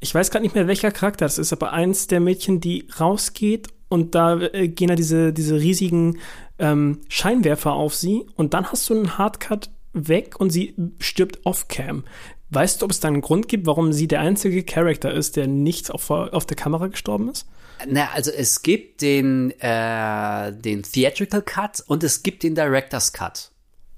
[0.00, 3.68] Ich weiß gerade nicht mehr, welcher Charakter das ist, aber eins der Mädchen, die rausgeht
[3.94, 6.18] und da äh, gehen da diese, diese riesigen
[6.58, 12.02] ähm, Scheinwerfer auf sie und dann hast du einen Hardcut weg und sie stirbt off-cam.
[12.50, 15.46] Weißt du, ob es da einen Grund gibt, warum sie der einzige Charakter ist, der
[15.46, 17.46] nicht auf, auf der Kamera gestorben ist?
[17.86, 23.50] Na, also es gibt den, äh, den Theatrical Cut und es gibt den Director's Cut.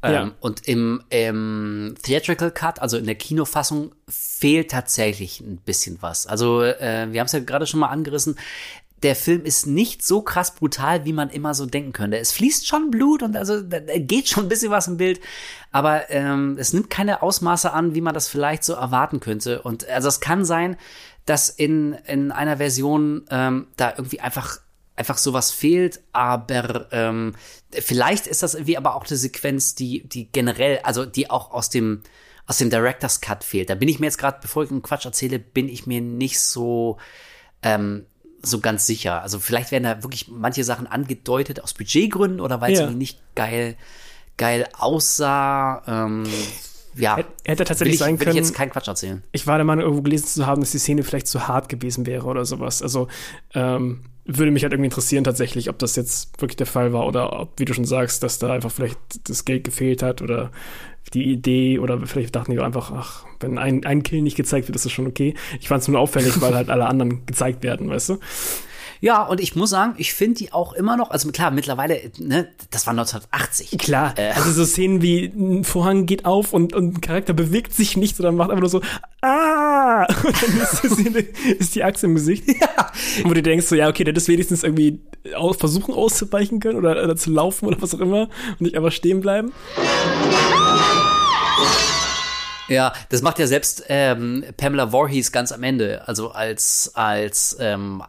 [0.03, 0.33] Ähm, Ja.
[0.41, 6.27] Und im, im Theatrical Cut, also in der Kinofassung, fehlt tatsächlich ein bisschen was.
[6.27, 8.37] Also äh, wir haben es ja gerade schon mal angerissen.
[9.03, 12.19] Der Film ist nicht so krass brutal, wie man immer so denken könnte.
[12.19, 15.21] Es fließt schon Blut und also da geht schon ein bisschen was im Bild,
[15.71, 19.63] aber ähm, es nimmt keine Ausmaße an, wie man das vielleicht so erwarten könnte.
[19.63, 20.77] Und also es kann sein,
[21.27, 24.61] dass in, in einer Version ähm, da irgendwie einfach
[24.97, 27.35] einfach sowas fehlt, aber ähm,
[27.71, 31.69] vielleicht ist das irgendwie aber auch eine Sequenz, die die generell, also die auch aus
[31.69, 32.03] dem
[32.47, 33.71] aus dem Director's Cut fehlt.
[33.71, 36.41] Da bin ich mir jetzt gerade, bevor ich einen Quatsch erzähle, bin ich mir nicht
[36.41, 36.97] so
[37.63, 38.07] ähm,
[38.47, 39.23] so ganz sicher.
[39.23, 42.85] Also vielleicht werden da wirklich manche Sachen angedeutet aus Budgetgründen oder weil es Ja.
[42.85, 43.77] irgendwie nicht geil
[44.39, 45.83] geil aussah.
[45.87, 46.25] Ähm,
[46.95, 49.23] ja, Hätte- tatsächlich ich, sein will ich können- jetzt keinen Quatsch erzählen.
[49.33, 52.07] Ich war der Meinung, irgendwo gelesen zu haben, dass die Szene vielleicht zu hart gewesen
[52.07, 52.83] wäre oder sowas.
[52.83, 53.09] Also
[53.55, 57.39] ähm, würde mich halt irgendwie interessieren tatsächlich, ob das jetzt wirklich der Fall war oder
[57.39, 58.99] ob, wie du schon sagst, dass da einfach vielleicht
[59.29, 60.51] das Geld gefehlt hat oder
[61.15, 64.77] die Idee oder vielleicht dachten die einfach, ach, wenn ein, ein Kill nicht gezeigt wird,
[64.77, 65.35] ist das schon okay.
[65.61, 68.19] Ich fand es nur auffällig, weil halt alle anderen gezeigt werden, weißt du?
[69.01, 72.49] Ja, und ich muss sagen, ich finde die auch immer noch, also klar, mittlerweile, ne,
[72.71, 73.79] das war 1980.
[73.79, 77.97] Klar, also so Szenen wie ein Vorhang geht auf und, und ein Charakter bewegt sich
[77.97, 78.81] nicht, sondern macht einfach nur so,
[79.23, 80.07] ah!
[80.25, 81.19] Und dann ist die, Szene,
[81.59, 82.45] ist die Axt im Gesicht.
[82.57, 82.91] Ja.
[83.25, 85.01] Wo du denkst so, ja, okay, der hätte das wenigstens irgendwie
[85.35, 88.23] aus, versuchen auszuweichen können oder, oder zu laufen oder was auch immer
[88.53, 89.53] und nicht einfach stehen bleiben.
[92.69, 96.07] Ja, das macht ja selbst ähm, Pamela Voorhees ganz am Ende.
[96.09, 98.03] Also als, als ähm,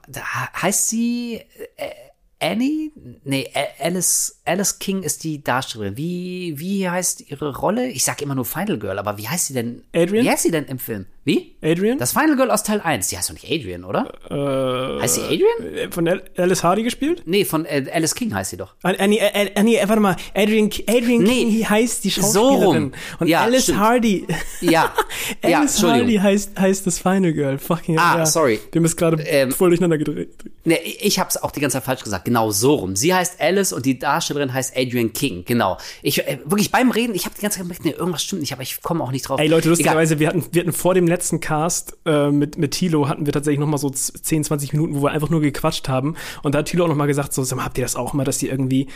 [0.61, 1.43] heißt sie
[1.75, 1.91] äh,
[2.39, 2.91] Annie?
[3.23, 5.97] Nee, Alice, Alice King ist die Darstellerin.
[5.97, 7.87] Wie, wie heißt ihre Rolle?
[7.89, 9.83] Ich sag immer nur Final Girl, aber wie heißt sie denn?
[9.93, 10.25] Adrian?
[10.25, 11.05] Wie heißt sie denn im Film?
[11.25, 11.55] Wie?
[11.61, 11.97] Adrian?
[11.97, 13.09] Das Final Girl aus Teil 1.
[13.09, 14.07] Die heißt doch nicht Adrian, oder?
[14.29, 15.75] Äh, heißt sie Adrian?
[15.75, 17.23] äh, von Al- Alice Hardy gespielt?
[17.25, 18.75] Nee, von äh, Alice King heißt sie doch.
[18.83, 22.83] Ah, nee, äh, äh, warte mal, Adrian, Adrian Nee, King heißt die so Schauspielerin.
[22.83, 22.91] rum.
[23.19, 23.79] Und Ja, Alice stimmt.
[23.79, 24.25] Hardy.
[24.61, 24.71] Ja,
[25.43, 25.99] ja, Alice Entschuldigung.
[25.99, 27.57] Hardy heißt, heißt das Final Girl.
[27.57, 28.25] Fucking Ah, ja.
[28.25, 28.61] sorry.
[28.71, 30.29] Wir haben es gerade Ähm, voll durcheinander gedreht.
[30.63, 32.23] Nee, ich habe es auch die ganze Zeit falsch gesagt.
[32.23, 32.95] Genau so rum.
[32.95, 35.43] Sie heißt Alice und die Darstellerin heißt Adrian King.
[35.45, 35.77] Genau.
[36.01, 38.53] Ich äh, wirklich beim Reden, ich habe die ganze Zeit gemerkt, nee, irgendwas stimmt nicht,
[38.53, 39.39] aber ich komme auch nicht drauf.
[39.39, 39.69] Ey Leute, Egal.
[39.71, 43.33] lustigerweise, wir hatten, wir hatten vor dem letzten Cast äh, mit, mit Thilo hatten wir
[43.33, 46.15] tatsächlich noch mal so 10, 20 Minuten, wo wir einfach nur gequatscht haben.
[46.43, 48.13] Und da hat Thilo auch noch mal gesagt, so, sag mal, habt ihr das auch
[48.13, 48.87] mal, dass ihr irgendwie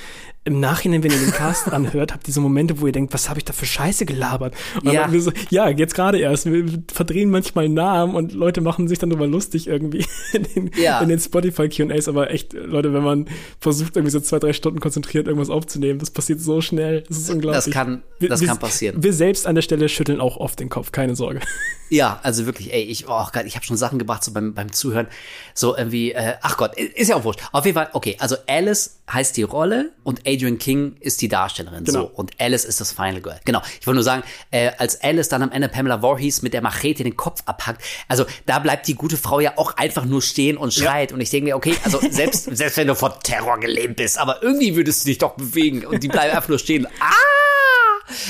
[0.44, 3.30] im Nachhinein, wenn ihr den Cast anhört, habt ihr so Momente, wo ihr denkt, was
[3.30, 4.56] habe ich da für Scheiße gelabert?
[4.84, 5.08] Und Ja.
[5.20, 6.46] so, ja, jetzt gerade erst.
[6.46, 11.00] Wir verdrehen manchmal Namen und Leute machen sich dann drüber lustig irgendwie in den, Ja.
[11.02, 12.08] in den Spotify Q&As.
[12.08, 13.26] Aber echt, Leute, wenn man
[13.60, 17.02] versucht, irgendwie so zwei, drei Stunden konzentriert irgendwas aufzunehmen, das passiert so schnell.
[17.08, 17.66] Das ist unglaublich.
[17.66, 19.02] Das kann- das wir- kann passieren.
[19.04, 21.40] Wir selbst an der Stelle schütteln auch oft den Kopf, keine Sorge.
[21.94, 24.72] Ja, also wirklich, ey, ich, oh Gott, ich habe schon Sachen gebracht so beim, beim
[24.72, 25.08] Zuhören.
[25.54, 27.42] So irgendwie, äh, ach Gott, ist ja auch wurscht.
[27.52, 31.84] Auf jeden Fall, okay, also Alice heißt die Rolle und Adrian King ist die Darstellerin.
[31.84, 32.04] Genau.
[32.04, 33.42] So, und Alice ist das Final Girl.
[33.44, 33.62] Genau.
[33.82, 37.04] Ich wollte nur sagen, äh, als Alice dann am Ende Pamela Voorhees mit der Machete
[37.04, 40.74] den Kopf abhackt, also da bleibt die gute Frau ja auch einfach nur stehen und
[40.74, 41.12] schreit.
[41.12, 44.42] Und ich denke mir, okay, also selbst, selbst wenn du vor Terror gelähmt bist, aber
[44.42, 46.88] irgendwie würdest du dich doch bewegen und die bleiben einfach nur stehen.
[47.00, 47.32] Ah!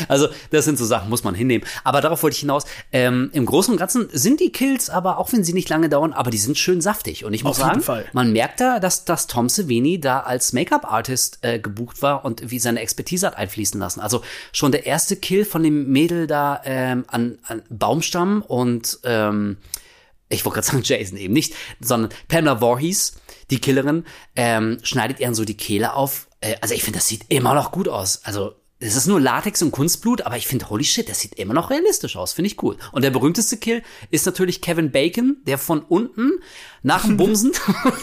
[0.08, 1.66] Also, das sind so Sachen, muss man hinnehmen.
[1.84, 2.66] Aber darauf wollte ich hinaus.
[2.92, 6.14] Ähm, Im Großen und Ganzen sind die Kills, aber auch wenn sie nicht lange dauern,
[6.14, 7.26] aber die sind schön saftig.
[7.26, 11.40] Und ich muss Auf sagen, man merkt da, dass, dass Tom Savini da als Make-up-Artist
[11.42, 14.00] äh, gebucht war und wie seine Expertise hat einfließen lassen.
[14.00, 19.58] Also schon der erste Kill von dem Mädel da ähm, an, an Baumstamm und ähm,
[20.30, 23.14] ich wollte gerade sagen Jason eben nicht, sondern Pamela Voorhees,
[23.52, 24.06] die Killerin,
[24.36, 26.28] ähm, schneidet ihr dann so die Kehle auf.
[26.40, 28.22] Äh, also ich finde, das sieht immer noch gut aus.
[28.24, 31.54] Also es ist nur Latex und Kunstblut, aber ich finde, holy shit, das sieht immer
[31.54, 32.34] noch realistisch aus.
[32.34, 32.78] Finde ich cool.
[32.92, 36.32] Und der berühmteste Kill ist natürlich Kevin Bacon, der von unten
[36.82, 37.52] nach dem Bumsen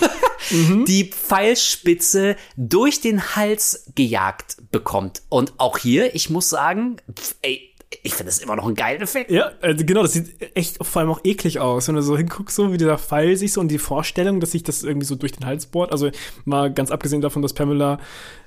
[0.86, 5.22] die Pfeilspitze durch den Hals gejagt bekommt.
[5.28, 6.98] Und auch hier, ich muss sagen,
[7.42, 7.67] ey,
[8.08, 9.30] ich finde das immer noch ein geiler Effekt.
[9.30, 12.56] Ja, also genau, das sieht echt vor allem auch eklig aus, wenn du so hinguckst,
[12.56, 15.32] so wie dieser Pfeil sich so und die Vorstellung, dass sich das irgendwie so durch
[15.32, 15.92] den Hals bohrt.
[15.92, 16.10] Also
[16.46, 17.98] mal ganz abgesehen davon, dass Pamela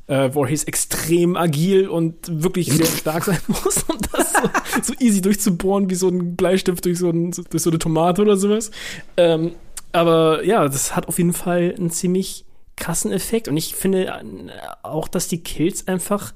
[0.07, 4.49] äh, Voorhees extrem agil und wirklich sehr stark sein muss, um das so,
[4.81, 8.38] so easy durchzubohren, wie so ein Bleistift durch so, ein, durch so eine Tomate oder
[8.38, 8.71] sowas.
[9.15, 9.51] Ähm,
[9.91, 12.45] aber ja, das hat auf jeden Fall einen ziemlich
[12.77, 13.47] krassen Effekt.
[13.47, 14.11] Und ich finde
[14.81, 16.33] auch, dass die Kills einfach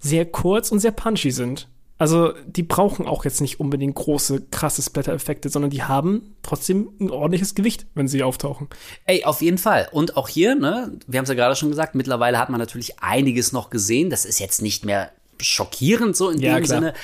[0.00, 1.68] sehr kurz und sehr punchy sind.
[1.96, 7.10] Also, die brauchen auch jetzt nicht unbedingt große, krasse Splatter-Effekte, sondern die haben trotzdem ein
[7.10, 8.68] ordentliches Gewicht, wenn sie auftauchen.
[9.06, 9.88] Ey, auf jeden Fall.
[9.92, 12.98] Und auch hier, ne, wir haben es ja gerade schon gesagt, mittlerweile hat man natürlich
[13.00, 14.10] einiges noch gesehen.
[14.10, 16.78] Das ist jetzt nicht mehr schockierend so in Ja, dem klar.
[16.80, 16.94] Sinne.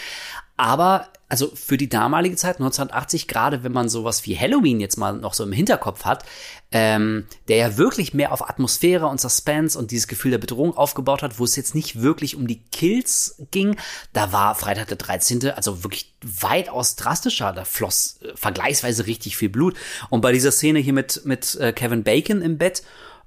[0.56, 5.12] Aber also für die damalige Zeit, 1980, gerade wenn man sowas wie Halloween jetzt mal
[5.12, 6.24] noch so im Hinterkopf hat,
[6.72, 11.22] ähm, der ja wirklich mehr auf Atmosphäre und Suspense und dieses Gefühl der Bedrohung aufgebaut
[11.22, 13.76] hat, wo es jetzt nicht wirklich um die Kills ging,
[14.12, 15.50] da war Freitag der 13.
[15.50, 17.52] also wirklich weitaus drastischer.
[17.52, 19.76] Da floss äh, vergleichsweise richtig viel Blut.
[20.10, 22.82] Und bei dieser Szene hier mit, mit äh, Kevin Bacon im Bett,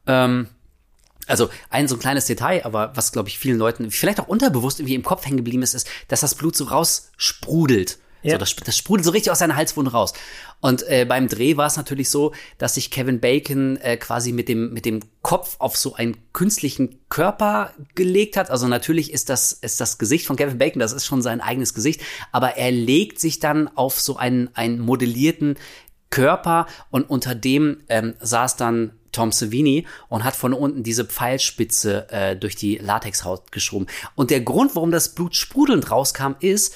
[0.08, 0.48] ähm,
[1.28, 4.80] also ein so ein kleines Detail, aber was glaube ich vielen Leuten vielleicht auch unterbewusst
[4.80, 7.98] irgendwie im Kopf hängen geblieben ist, ist, dass das Blut so raussprudelt.
[8.24, 8.34] Ja.
[8.34, 10.14] So, das, das sprudelt so richtig aus seiner Halswunde raus.
[10.64, 14.48] Und äh, beim Dreh war es natürlich so, dass sich Kevin Bacon äh, quasi mit
[14.48, 18.50] dem mit dem Kopf auf so einen künstlichen Körper gelegt hat.
[18.50, 21.74] Also natürlich ist das ist das Gesicht von Kevin Bacon, das ist schon sein eigenes
[21.74, 22.00] Gesicht,
[22.32, 25.58] aber er legt sich dann auf so einen einen modellierten
[26.10, 32.10] Körper und unter dem ähm, saß dann Tom Savini und hat von unten diese Pfeilspitze
[32.10, 33.88] äh, durch die Latexhaut geschoben.
[34.16, 36.74] Und der Grund, warum das Blut sprudelnd rauskam, ist,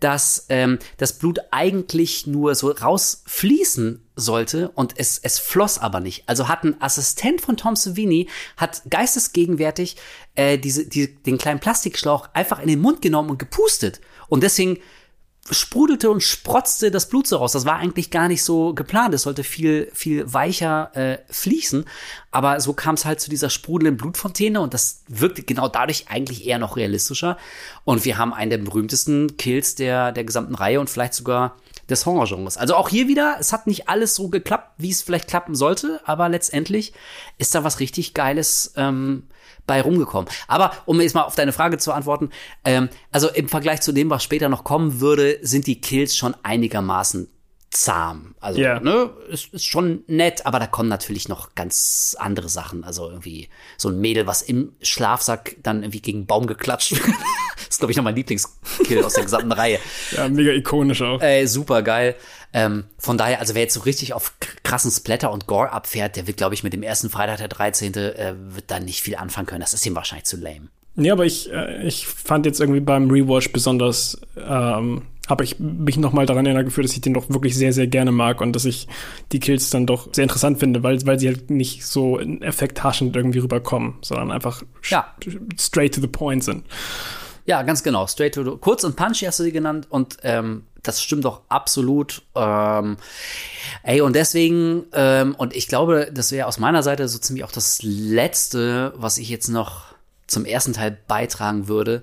[0.00, 6.24] dass ähm, das Blut eigentlich nur so rausfließen sollte und es, es floss aber nicht.
[6.28, 9.96] Also hat ein Assistent von Tom Savini, hat geistesgegenwärtig
[10.34, 14.00] äh, diese, die, den kleinen Plastikschlauch einfach in den Mund genommen und gepustet.
[14.28, 14.78] Und deswegen
[15.50, 17.52] sprudelte und sprotzte das Blut so raus.
[17.52, 19.14] Das war eigentlich gar nicht so geplant.
[19.14, 21.84] Es sollte viel, viel weicher äh, fließen.
[22.30, 26.46] Aber so kam es halt zu dieser sprudelnden Blutfontäne und das wirkte genau dadurch eigentlich
[26.46, 27.38] eher noch realistischer.
[27.84, 31.56] Und wir haben einen der berühmtesten Kills der, der gesamten Reihe und vielleicht sogar
[31.88, 32.58] des Horrorgenres.
[32.58, 36.00] Also auch hier wieder, es hat nicht alles so geklappt, wie es vielleicht klappen sollte,
[36.04, 36.92] aber letztendlich
[37.38, 39.24] ist da was richtig Geiles ähm,
[39.68, 40.28] bei rumgekommen.
[40.48, 42.30] Aber um jetzt mal auf deine Frage zu antworten,
[42.64, 46.34] ähm, also im Vergleich zu dem, was später noch kommen würde, sind die Kills schon
[46.42, 47.28] einigermaßen
[47.70, 48.34] zahm.
[48.40, 48.80] Also, Ja.
[48.80, 52.82] ne, ist, ist schon nett, aber da kommen natürlich noch ganz andere Sachen.
[52.82, 57.04] Also irgendwie so ein Mädel, was im Schlafsack dann irgendwie gegen einen Baum geklatscht wird.
[57.68, 59.78] das ist, glaube ich, noch mein Lieblingskill aus der gesamten Reihe.
[60.16, 61.20] Ja, mega ikonisch auch.
[61.20, 62.16] Ey, super geil.
[62.54, 64.32] Ähm, von daher, also wer jetzt so richtig auf
[64.64, 67.94] krassen Splatter und Gore abfährt, der wird, glaube ich, mit dem ersten Freitag der 13.
[67.94, 69.60] Äh, wird da nicht viel anfangen können.
[69.60, 70.68] Das ist ihm wahrscheinlich zu lame.
[70.96, 75.98] Ja, aber ich, äh, ich fand jetzt irgendwie beim Rewatch besonders, ähm, habe ich mich
[75.98, 78.64] nochmal daran erinnert gefühlt, dass ich den doch wirklich sehr, sehr gerne mag und dass
[78.64, 78.88] ich
[79.30, 83.38] die Kills dann doch sehr interessant finde, weil, weil sie halt nicht so effekthaschend irgendwie
[83.40, 85.14] rüberkommen, sondern einfach Ja.
[85.60, 86.64] straight to the point sind.
[87.48, 88.06] Ja, ganz genau.
[88.06, 91.40] Straight to the, kurz und punchy hast du sie genannt und ähm, das stimmt doch
[91.48, 92.20] absolut.
[92.34, 92.98] Ähm,
[93.84, 97.50] ey, und deswegen, ähm, und ich glaube, das wäre aus meiner Seite so ziemlich auch
[97.50, 99.94] das Letzte, was ich jetzt noch
[100.26, 102.02] zum ersten Teil beitragen würde,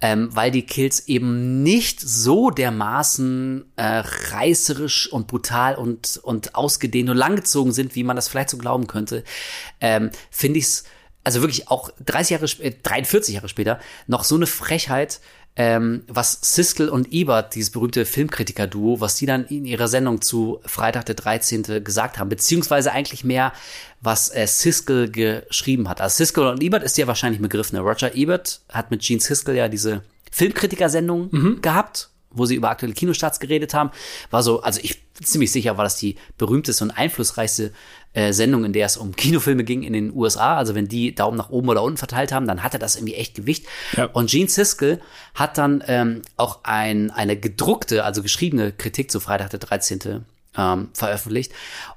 [0.00, 7.10] ähm, weil die Kills eben nicht so dermaßen äh, reißerisch und brutal und, und ausgedehnt
[7.10, 9.24] und langgezogen sind, wie man das vielleicht so glauben könnte,
[9.82, 10.84] ähm, finde ich's
[11.26, 15.20] also wirklich auch 30 Jahre, sp- äh, 43 Jahre später, noch so eine Frechheit,
[15.58, 20.60] ähm, was Siskel und Ebert, dieses berühmte Filmkritiker-Duo, was die dann in ihrer Sendung zu
[20.66, 21.82] Freitag der 13.
[21.82, 23.52] gesagt haben, beziehungsweise eigentlich mehr,
[24.02, 26.00] was äh, Siskel geschrieben hat.
[26.00, 27.80] Also Siskel und Ebert ist ja wahrscheinlich ein Begriff, ne?
[27.80, 33.40] Roger Ebert hat mit Gene Siskel ja diese Filmkritiker-Sendung gehabt, wo sie über aktuelle Kinostarts
[33.40, 33.90] geredet haben.
[34.30, 37.72] War so, also ich bin ziemlich sicher, war das die berühmteste und einflussreichste
[38.12, 40.56] äh, Sendung, in der es um Kinofilme ging in den USA.
[40.56, 43.34] Also wenn die Daumen nach oben oder unten verteilt haben, dann hatte das irgendwie echt
[43.34, 43.66] Gewicht.
[43.96, 44.06] Ja.
[44.06, 45.00] Und Gene Siskel
[45.34, 50.24] hat dann ähm, auch ein, eine gedruckte, also geschriebene Kritik zu Freitag der 13.
[50.58, 51.52] Ähm, veröffentlicht.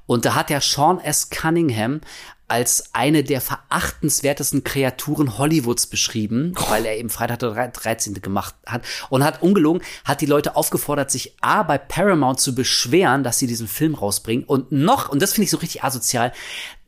[0.05, 1.29] Und da hat der Sean S.
[1.29, 2.01] Cunningham
[2.49, 8.15] als eine der verachtenswertesten Kreaturen Hollywoods beschrieben, weil er eben Freitag der 13.
[8.21, 13.23] gemacht hat und hat ungelogen, hat die Leute aufgefordert, sich A bei Paramount zu beschweren,
[13.23, 16.33] dass sie diesen Film rausbringen und noch, und das finde ich so richtig asozial,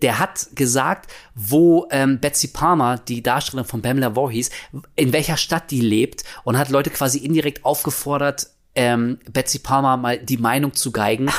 [0.01, 4.49] der hat gesagt, wo ähm, Betsy Palmer, die Darstellerin von Pamela Voorhees,
[4.95, 10.17] in welcher Stadt die lebt und hat Leute quasi indirekt aufgefordert, ähm, Betsy Palmer mal
[10.17, 11.29] die Meinung zu geigen,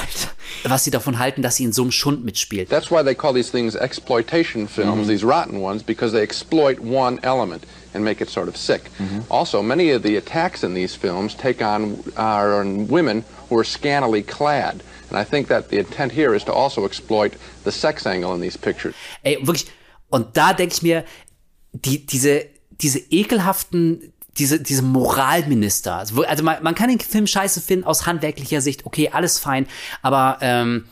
[0.65, 2.69] was sie davon halten, dass sie in so einem Schund mitspielt.
[2.69, 7.19] That's why they call these things exploitation films, these rotten ones, because they exploit one
[7.23, 7.65] element
[7.95, 8.91] and make it sort of sick.
[9.29, 13.65] Also, many of the attacks in these films take on, are on women who are
[13.65, 14.83] scantily clad.
[15.11, 17.35] And I think that the intent here is to also exploit
[17.65, 18.95] the sex angle in these pictures.
[19.25, 19.67] Ey, wirklich.
[20.09, 21.05] Und da denke ich mir,
[21.73, 25.97] die, diese, diese ekelhaften, diese, diese Moralminister.
[25.97, 29.67] Also, also man, man kann den Film scheiße finden aus handwerklicher Sicht, okay, alles fein,
[30.01, 30.87] aber ähm,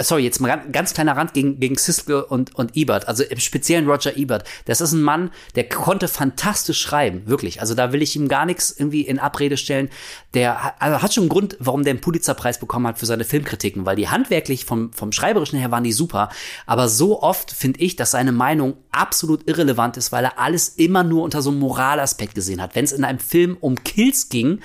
[0.00, 3.88] sorry, jetzt mal ganz, kleiner Rand gegen, gegen Siskel und, und Ebert, also im speziellen
[3.88, 4.44] Roger Ebert.
[4.64, 7.60] Das ist ein Mann, der konnte fantastisch schreiben, wirklich.
[7.60, 9.90] Also da will ich ihm gar nichts irgendwie in Abrede stellen.
[10.34, 13.24] Der hat- also hat schon einen Grund, warum der einen Pulitzerpreis bekommen hat für seine
[13.24, 16.30] Filmkritiken, weil die handwerklich vom, vom Schreiberischen her waren die super.
[16.66, 21.04] Aber so oft finde ich, dass seine Meinung absolut irrelevant ist, weil er alles immer
[21.04, 22.74] nur unter so einem Moralaspekt gesehen hat.
[22.74, 24.60] Wenn es in einem Film um Kills ging,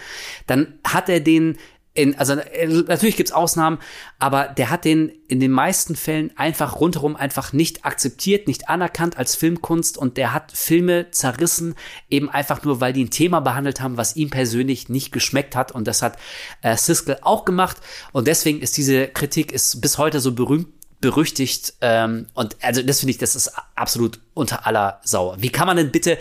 [0.47, 1.57] dann hat er den
[1.95, 3.77] in, also äh, natürlich gibt's Ausnahmen,
[4.17, 9.17] aber der hat den in den meisten Fällen einfach rundherum einfach nicht akzeptiert, nicht anerkannt
[9.17, 11.75] als Filmkunst und der hat Filme zerrissen,
[12.09, 15.71] eben einfach nur, weil die ein Thema behandelt haben, was ihm persönlich nicht geschmeckt hat
[15.71, 16.17] und das hat
[16.61, 17.77] äh, Siskel auch gemacht
[18.11, 20.67] und deswegen ist diese Kritik ist bis heute so berühmt
[20.99, 25.35] berüchtigt ähm, und also das finde ich, das ist absolut unter aller Sau.
[25.37, 26.17] Wie kann man denn bitte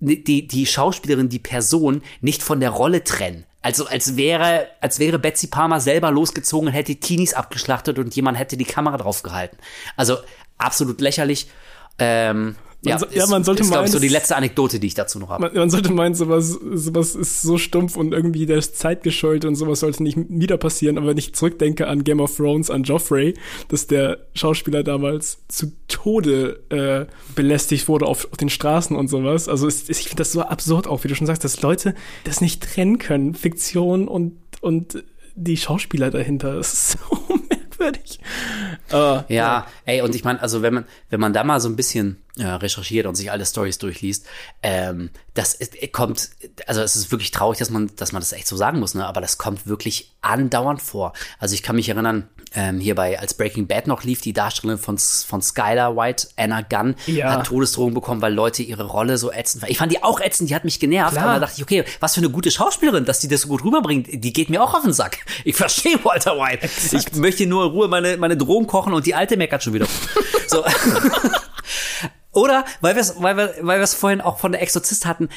[0.00, 3.44] die, die Schauspielerin, die Person nicht von der Rolle trennen?
[3.64, 8.38] Also als wäre, als wäre Betsy Palmer selber losgezogen und hätte Teenies abgeschlachtet und jemand
[8.38, 9.56] hätte die Kamera drauf gehalten.
[9.96, 10.18] Also
[10.58, 11.48] absolut lächerlich.
[11.98, 12.56] Ähm,
[12.90, 14.94] ja, so- ja, man ist- sollte ist, ich, so meinen, die letzte Anekdote, die ich
[14.94, 15.44] dazu noch habe.
[15.46, 19.56] Man, man sollte meinen, sowas, sowas ist so stumpf und irgendwie der ist zeitgeschuldet und
[19.56, 20.98] sowas sollte nicht wieder passieren.
[20.98, 23.34] Aber wenn ich zurückdenke an Game of Thrones, an Joffrey,
[23.68, 29.48] dass der Schauspieler damals zu Tode äh, belästigt wurde auf, auf den Straßen und sowas.
[29.48, 31.94] Also es, ich finde das so absurd auch, wie du schon sagst, dass Leute
[32.24, 35.02] das nicht trennen können, Fiktion und, und
[35.36, 36.56] die Schauspieler dahinter.
[36.56, 38.20] Das ist so merkwürdig.
[38.92, 41.76] Äh, Ja, ey, und ich meine, also wenn man, wenn man da mal so ein
[41.76, 44.26] bisschen recherchiert und sich alle Stories durchliest,
[44.62, 46.30] ähm, das ist, äh, kommt,
[46.66, 49.06] also es ist wirklich traurig, dass man, dass man das echt so sagen muss, ne?
[49.06, 51.12] Aber das kommt wirklich andauernd vor.
[51.38, 54.96] Also ich kann mich erinnern, ähm, hierbei, als Breaking Bad noch lief, die Darstellerin von,
[54.98, 57.32] von Skylar White, Anna Gunn, Ja.
[57.32, 59.72] hat Todesdrohungen bekommen, weil Leute ihre Rolle so ätzend fanden.
[59.72, 61.24] Ich fand die auch ätzend, die hat mich genervt, Klar.
[61.24, 63.64] aber da dachte ich, okay, was für eine gute Schauspielerin, dass die das so gut
[63.64, 65.18] rüberbringt, die geht mir auch auf den Sack.
[65.44, 66.68] Ich verstehe Walter White.
[66.92, 69.86] Ich möchte nur in Ruhe meine, meine Drogen kochen und die alte meckert schon wieder.
[70.48, 70.64] so.
[72.34, 75.28] Oder, weil wir es weil wir, weil wir es vorhin auch von der Exorzist hatten,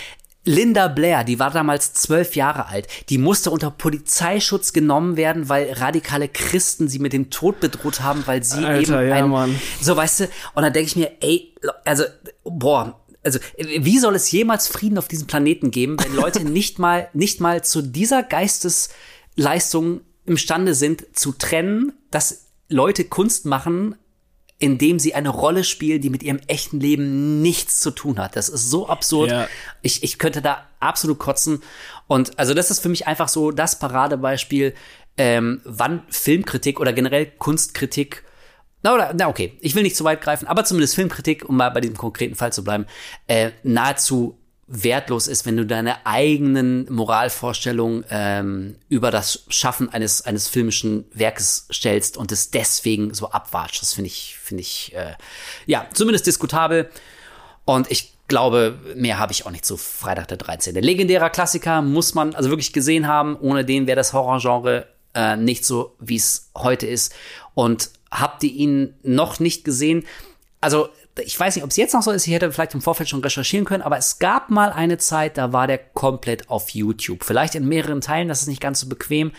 [0.47, 5.73] Linda Blair, die war damals zwölf Jahre alt, die musste unter Polizeischutz genommen werden, weil
[5.73, 9.59] radikale Christen sie mit dem Tod bedroht haben, weil sie Alter, eben ja, ein, Mann.
[9.81, 10.23] so weißt du,
[10.55, 11.53] und dann denke ich mir, ey,
[11.83, 12.05] also,
[12.45, 17.09] boah, also, wie soll es jemals Frieden auf diesem Planeten geben, wenn Leute nicht mal,
[17.11, 23.95] nicht mal zu dieser Geistesleistung imstande sind, zu trennen, dass Leute Kunst machen,
[24.59, 28.35] indem sie eine Rolle spielen, die mit ihrem echten Leben nichts zu tun hat.
[28.35, 29.29] Das ist so absurd.
[29.29, 29.47] Ja.
[29.81, 31.61] Ich, ich könnte da absolut kotzen.
[32.07, 34.73] Und also das ist für mich einfach so das Paradebeispiel,
[35.17, 38.23] ähm, wann Filmkritik oder generell Kunstkritik
[38.83, 41.69] na, oder, na, okay, ich will nicht zu weit greifen, aber zumindest Filmkritik, um mal
[41.69, 42.85] bei diesem konkreten Fall zu bleiben,
[43.27, 44.37] äh, nahezu
[44.67, 51.67] wertlos ist, wenn du deine eigenen Moralvorstellungen ähm, über das Schaffen eines eines filmischen Werkes
[51.71, 53.81] stellst und es deswegen so abwatscht.
[53.81, 55.13] Das finde ich finde ich äh,
[55.65, 56.89] ja zumindest diskutabel.
[57.63, 60.75] Und ich glaube, mehr habe ich auch nicht zu Freitag der 13.
[60.75, 63.37] Legendärer Klassiker muss man also wirklich gesehen haben.
[63.37, 67.13] Ohne den wäre das Horrorgenre äh, nicht so, wie es heute ist.
[67.53, 70.05] Und habt ihr ihn noch nicht gesehen?
[70.61, 70.89] Also,
[71.19, 72.27] ich weiß nicht, ob es jetzt noch so ist.
[72.27, 75.53] Ich hätte vielleicht im Vorfeld schon recherchieren können, aber es gab mal eine Zeit, da
[75.53, 77.23] war der komplett auf YouTube.
[77.23, 79.31] Vielleicht in mehreren Teilen, das ist nicht ganz so bequem.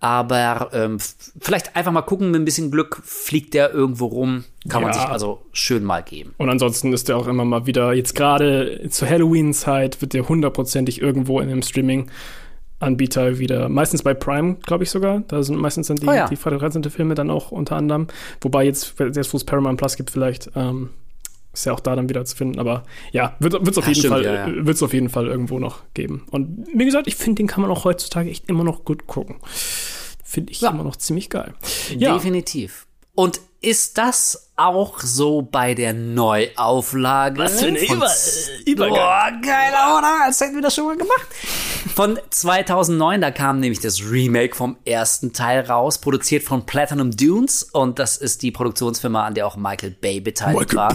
[0.00, 0.98] Aber ähm,
[1.40, 4.44] vielleicht einfach mal gucken, mit ein bisschen Glück fliegt der irgendwo rum.
[4.68, 4.98] Kann man Ja.
[5.00, 6.34] sich also schön mal geben.
[6.36, 11.00] Und ansonsten ist der auch immer mal wieder, jetzt gerade zur Halloween-Zeit wird der hundertprozentig
[11.00, 11.62] irgendwo in einem
[12.80, 15.20] Streaming-Anbieter wieder, meistens bei Prime, glaube ich sogar.
[15.28, 16.28] Da sind meistens dann die, Oh ja.
[16.28, 16.84] die Freitag 13.
[16.90, 18.08] Filme dann auch unter anderem.
[18.42, 20.90] Wobei jetzt, jetzt wo es Paramount Plus gibt, vielleicht ähm,
[21.54, 22.58] ist ja auch da dann wieder zu finden.
[22.58, 22.82] Aber
[23.12, 24.66] ja, wird es auf, Ja, jeden stimmt, Fall, ja, ja.
[24.66, 26.26] wird's auf jeden Fall irgendwo noch geben.
[26.30, 29.36] Und wie gesagt, ich finde, den kann man auch heutzutage echt immer noch gut gucken.
[30.22, 30.70] Finde ich Ja.
[30.70, 31.54] immer noch ziemlich geil.
[31.96, 32.83] Ja, Definitiv.
[33.14, 37.38] Und ist das auch so bei der Neuauflage?
[37.40, 38.10] Was für eine von- Über-
[38.66, 38.94] Übergang.
[38.96, 40.24] Boah, geil, oder?
[40.24, 41.26] Als hätten wir das schon mal gemacht.
[41.94, 47.62] Von 2009, da kam nämlich das Remake vom ersten Teil raus, produziert von Platinum Dunes.
[47.62, 50.92] Und das ist die Produktionsfirma, an der auch Michael Bay beteiligt war.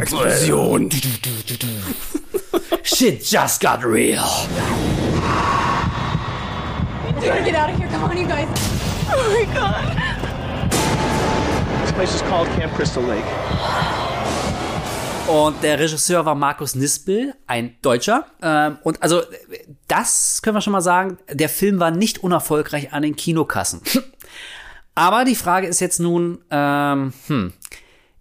[0.00, 0.90] Explosion.
[2.82, 4.22] Shit just got real.
[7.44, 7.88] Get out of here.
[7.88, 8.46] Come on, you guys.
[9.10, 10.03] Oh my god.
[15.28, 18.26] Und der Regisseur war Markus Nispel, ein Deutscher.
[18.42, 19.22] Ähm, und also,
[19.86, 23.80] das können wir schon mal sagen, der Film war nicht unerfolgreich an den Kinokassen.
[24.96, 27.52] Aber die Frage ist jetzt nun, ähm, hm,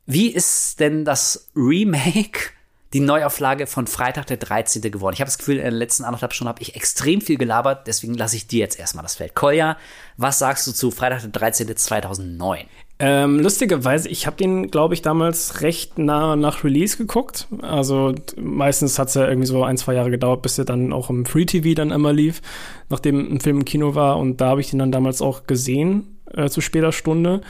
[0.06, 2.52] wie ist denn das Remake
[2.94, 4.84] die Neuauflage von Freitag der 13.
[4.84, 5.16] geworden.
[5.16, 8.14] Ich habe das Gefühl, in den letzten anderthalb Stunden habe ich extrem viel gelabert, deswegen
[8.14, 9.34] lasse ich dir jetzt erstmal das Feld.
[9.34, 9.78] Kolja,
[10.16, 11.76] was sagst du zu Freitag der 13.
[11.76, 12.68] 2009?
[13.00, 17.48] Ähm, lustigerweise, ich habe den, glaube ich, damals recht nah nach Release geguckt.
[17.62, 21.10] Also meistens hat es ja irgendwie so ein, zwei Jahre gedauert, bis er dann auch
[21.10, 22.42] im Free TV dann immer lief,
[22.90, 24.18] nachdem ein Film im Kino war.
[24.18, 27.42] Und da habe ich den dann damals auch gesehen, äh, zu später Stunde.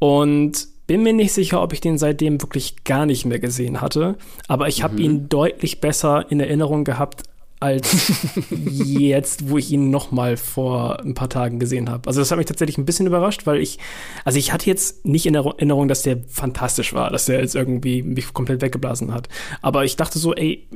[0.00, 4.16] Und bin mir nicht sicher, ob ich den seitdem wirklich gar nicht mehr gesehen hatte.
[4.48, 7.22] Aber ich habe ihn deutlich besser in Erinnerung gehabt
[7.60, 8.10] als
[8.50, 12.08] jetzt, wo ich ihn noch mal vor ein paar Tagen gesehen habe.
[12.08, 13.78] Also das hat mich tatsächlich ein bisschen überrascht, weil ich,
[14.24, 18.02] also ich hatte jetzt nicht in Erinnerung, dass der fantastisch war, dass der jetzt irgendwie
[18.02, 19.28] mich komplett weggeblasen hat.
[19.60, 20.66] Aber ich dachte so, ey,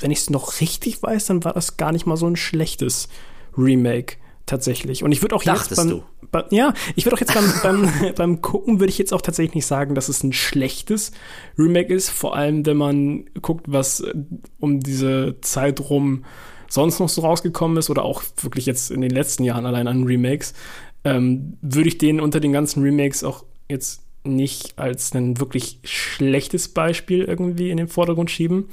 [0.00, 3.08] wenn ich es noch richtig weiß, dann war das gar nicht mal so ein schlechtes
[3.56, 5.02] Remake tatsächlich.
[5.02, 6.02] Und ich würde auch Dachtest jetzt beim, du?
[6.30, 9.54] Bei, ja, ich würde auch jetzt beim, beim, beim Gucken würde ich jetzt auch tatsächlich
[9.54, 11.12] nicht sagen, dass es ein schlechtes
[11.58, 12.10] Remake ist.
[12.10, 14.14] Vor allem, wenn man guckt, was äh,
[14.60, 16.24] um diese Zeit rum
[16.68, 20.04] sonst noch so rausgekommen ist oder auch wirklich jetzt in den letzten Jahren allein an
[20.04, 20.54] Remakes,
[21.04, 26.68] ähm, würde ich den unter den ganzen Remakes auch jetzt nicht als ein wirklich schlechtes
[26.68, 28.66] Beispiel irgendwie in den Vordergrund schieben.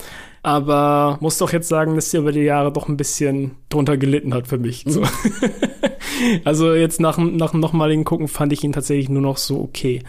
[0.43, 4.33] Aber muss doch jetzt sagen, dass der über die Jahre doch ein bisschen drunter gelitten
[4.33, 4.83] hat für mich.
[4.87, 5.03] So.
[6.45, 10.01] also jetzt nach, nach dem nochmaligen Gucken fand ich ihn tatsächlich nur noch so okay.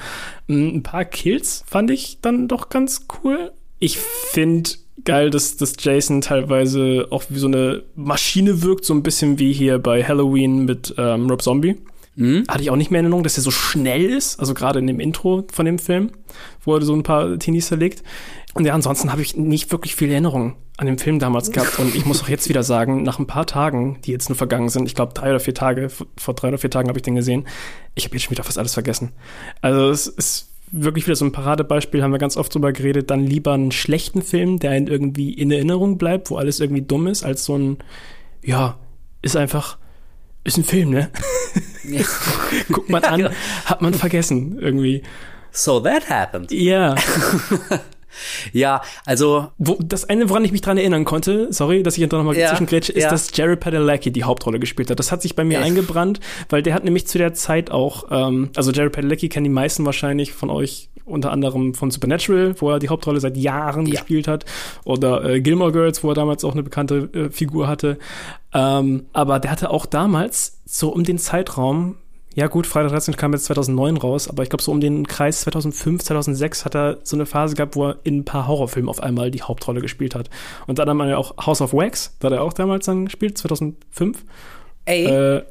[0.49, 3.53] Ein paar Kills fand ich dann doch ganz cool.
[3.79, 4.71] Ich finde
[5.05, 9.53] geil, dass, dass Jason teilweise auch wie so eine Maschine wirkt, so ein bisschen wie
[9.53, 11.77] hier bei Halloween mit ähm, Rob Zombie.
[12.15, 12.45] Mhm.
[12.49, 14.87] Hatte ich auch nicht mehr in Erinnerung, dass er so schnell ist, also gerade in
[14.87, 16.11] dem Intro von dem Film,
[16.65, 18.03] wo er so ein paar Teenies zerlegt.
[18.55, 21.79] Und ja, ansonsten habe ich nicht wirklich viel Erinnerung an den Film damals gehabt.
[21.79, 24.69] Und ich muss auch jetzt wieder sagen, nach ein paar Tagen, die jetzt nur vergangen
[24.69, 27.15] sind, ich glaube drei oder vier Tage, vor drei oder vier Tagen habe ich den
[27.15, 27.47] gesehen,
[27.95, 29.13] ich habe jetzt schon wieder fast alles vergessen.
[29.63, 33.27] Also es ist wirklich wieder so ein Paradebeispiel, haben wir ganz oft drüber geredet, dann
[33.27, 37.25] lieber einen schlechten Film, der einen irgendwie in Erinnerung bleibt, wo alles irgendwie dumm ist,
[37.25, 37.79] als so ein,
[38.43, 38.79] ja,
[39.21, 39.79] ist einfach,
[40.45, 41.11] ist ein Film, ne?
[41.85, 42.03] Ja.
[42.69, 43.29] Guckt man an,
[43.65, 45.03] hat man vergessen irgendwie.
[45.51, 46.53] So that happened.
[46.53, 46.95] Ja.
[48.53, 49.49] Ja, also.
[49.59, 52.49] Wo, das eine, woran ich mich dran erinnern konnte, sorry, dass ich da nochmal Ja,
[52.49, 53.11] zwischengrätsche, ist, ja.
[53.11, 54.99] dass Jared Padalecki die Hauptrolle gespielt hat.
[54.99, 55.65] Das hat sich bei mir Ja.
[55.65, 59.51] eingebrannt, weil der hat nämlich zu der Zeit auch, ähm, also Jared Padalecki kennen die
[59.51, 63.93] meisten wahrscheinlich von euch unter anderem von Supernatural, wo er die Hauptrolle seit Jahren Ja.
[63.93, 64.45] gespielt hat,
[64.85, 67.99] oder äh, Gilmore Girls, wo er damals auch eine bekannte äh, Figur hatte.
[68.55, 71.97] Ähm, aber der hatte auch damals so um den Zeitraum
[72.35, 75.43] ja gut, Freitag 13 kam jetzt 2009 raus, aber ich glaube so um den Kreis
[75.43, 79.03] 2005, 2006 hat er so eine Phase gehabt, wo er in ein paar Horrorfilmen auf
[79.03, 80.31] einmal die Hauptrolle gespielt hat.
[80.67, 83.05] Und dann haben wir ja auch House of Wax, da hat er auch damals dann
[83.07, 84.25] gespielt, 2005.
[84.85, 85.43] Ey, Äh,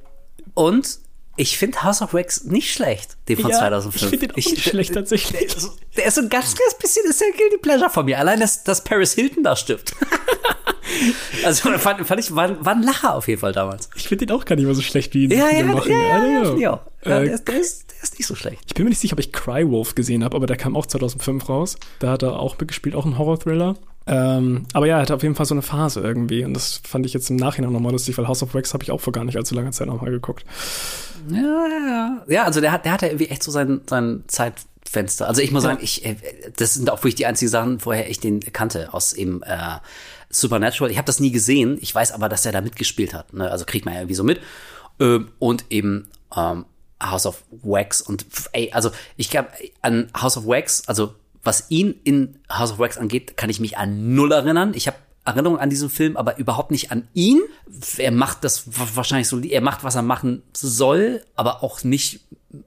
[0.54, 1.00] und
[1.38, 4.04] ich finde House of Wax nicht schlecht, den von ja, 2005.
[4.04, 5.56] Ich finde den auch nicht schlecht tatsächlich.
[5.98, 8.18] Der ist so ein ganz, ganz bisschen, ist der Guilty Pleasure von mir.
[8.18, 9.94] Allein, dass, dass Paris Hilton da stirbt.
[11.46, 13.90] also fand, fand ich, war, war ein Lacher auf jeden Fall damals.
[13.96, 15.92] Ich finde den auch gar nicht mehr so schlecht, wie ihn Ja, ja, ja, machen.
[15.92, 16.58] ja, ja, ja, auch.
[16.58, 18.62] Ja, Äh, der, ist, der, ist, der ist nicht so schlecht.
[18.68, 21.48] Ich bin mir nicht sicher, ob ich Crywolf gesehen habe, aber der kam auch 2005
[21.50, 21.78] raus.
[22.00, 23.76] Da hat er auch mitgespielt, auch ein Horror-Thriller.
[24.08, 26.44] Ähm, aber ja, er hatte auf jeden Fall so eine Phase irgendwie.
[26.44, 28.92] Und das fand ich jetzt im Nachhinein nochmal lustig, weil House of Wax habe ich
[28.92, 30.44] auch vor gar nicht allzu langer Zeit nochmal geguckt.
[31.30, 32.24] Ja, ja, ja.
[32.28, 35.28] Ja, also der hat, der hat ja irgendwie echt so sein, sein Zeitfenster.
[35.28, 36.16] Also ich muss sagen, ich, äh,
[36.58, 39.78] das sind auch wirklich die einzigen Sachen, woher ich den kannte, aus eben äh,
[40.32, 40.92] Supernatural.
[40.92, 41.78] Ich habe das nie gesehen.
[41.82, 43.34] Ich weiß aber, dass er da mitgespielt hat.
[43.34, 43.50] Ne?
[43.52, 44.40] Also kriegt man ja irgendwie so mit.
[45.00, 46.66] Ähm, und eben ähm,
[47.02, 48.02] House of Wax.
[48.02, 49.50] Und ey, also ich glaube,
[49.82, 51.14] an House of Wax, also
[51.44, 54.74] was ihn in House of Wax angeht, kann ich mich an null erinnern.
[54.76, 57.42] Ich habe Erinnerung an diesen Film, aber überhaupt nicht an ihn.
[57.98, 62.22] Er macht das wa- wahrscheinlich so, er macht, was er machen soll, aber auch nicht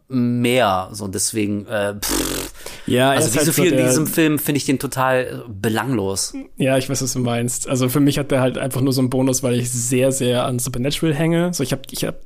[0.08, 0.88] mehr.
[0.92, 2.50] So deswegen, äh, pff,
[2.86, 6.34] Ja, also wie halt so viel in diesem Film finde ich den total äh, belanglos.
[6.56, 7.68] Ja, ich weiß, was du meinst.
[7.68, 10.44] Also für mich hat der halt einfach nur so einen Bonus, weil ich sehr, sehr
[10.46, 11.52] an Supernatural hänge.
[11.52, 12.16] So, ich habe, ich hab,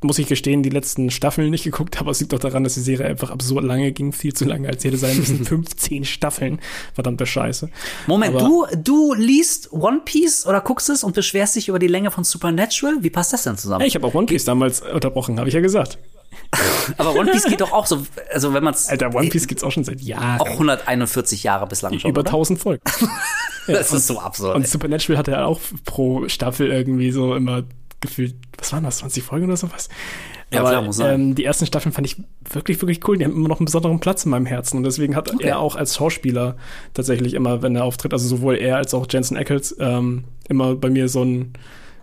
[0.00, 2.80] muss ich gestehen, die letzten Staffeln nicht geguckt, aber es liegt doch daran, dass die
[2.80, 5.44] Serie einfach absurd lange ging, viel zu lange, als hätte sein müssen.
[5.44, 6.60] 15 Staffeln.
[6.94, 7.68] Verdammte Scheiße.
[8.06, 11.88] Moment, Aber- du, du liest One Piece oder guckst es und beschwerst dich über die
[11.88, 12.98] Länge von Supernatural?
[13.00, 13.84] Wie passt das denn zusammen?
[13.84, 15.98] Ich habe auch One Piece damals unterbrochen, habe ich ja gesagt.
[16.98, 18.02] Aber One Piece geht doch auch so,
[18.32, 20.40] also wenn man es Alter, One Piece gibt's auch schon seit Jahren.
[20.40, 22.30] auch 141 Jahre bislang schon, über oder?
[22.30, 22.82] 1000 Folgen.
[23.66, 24.56] Das ist so absurd.
[24.56, 24.66] Und ey.
[24.66, 27.64] Supernatural hatte ja auch pro Staffel irgendwie so immer
[28.00, 29.90] gefühlt, was waren das, 20 Folgen oder sowas?
[30.50, 31.14] Ja, Aber klar, muss sein.
[31.20, 32.16] ähm, die ersten Staffeln fand ich
[32.50, 33.18] wirklich, wirklich cool.
[33.18, 34.78] Die haben immer noch einen besonderen Platz in meinem Herzen.
[34.78, 36.56] Und deswegen hat er auch als Schauspieler
[36.94, 40.88] tatsächlich immer, wenn er auftritt, also sowohl er als auch Jensen Ackles, ähm, immer bei
[40.88, 41.52] mir so ein,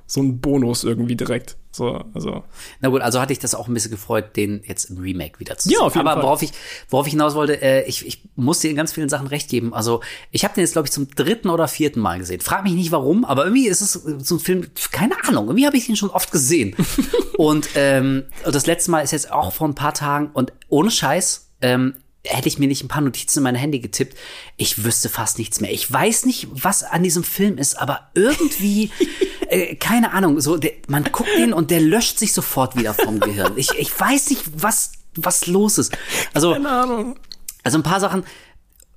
[0.08, 1.58] so ein Bonus irgendwie direkt.
[1.72, 2.44] So, also.
[2.80, 5.58] Na gut, also hatte ich das auch ein bisschen gefreut, den jetzt im Remake wieder
[5.58, 5.86] zu Ja, sehen.
[5.88, 6.24] auf jeden Aber Fall.
[6.24, 6.52] worauf ich,
[6.90, 9.74] worauf ich hinaus wollte, äh, ich, ich muss dir in ganz vielen Sachen recht geben.
[9.74, 10.00] Also
[10.32, 12.40] ich habe den jetzt, glaube ich, zum dritten oder vierten Mal gesehen.
[12.40, 15.76] Frag mich nicht warum, aber irgendwie ist es so ein Film, keine Ahnung, irgendwie habe
[15.76, 16.76] ich ihn schon oft gesehen.
[17.38, 21.50] und ähm, das letzte Mal ist jetzt auch vor ein paar Tagen und ohne Scheiß,
[21.62, 21.96] ähm,
[22.26, 24.18] hätte ich mir nicht ein paar Notizen in mein Handy getippt,
[24.58, 25.72] ich wüsste fast nichts mehr.
[25.72, 28.92] Ich weiß nicht, was an diesem Film ist, aber irgendwie,
[29.50, 33.20] äh, keine Ahnung, so, der, man guckt ihn und der löscht sich sofort wieder vom
[33.20, 33.54] Gehirn.
[33.58, 35.98] Ich, ich weiß nicht, was, was los ist.
[36.34, 37.20] Also, Keine Ahnung.
[37.64, 38.24] also ein paar Sachen.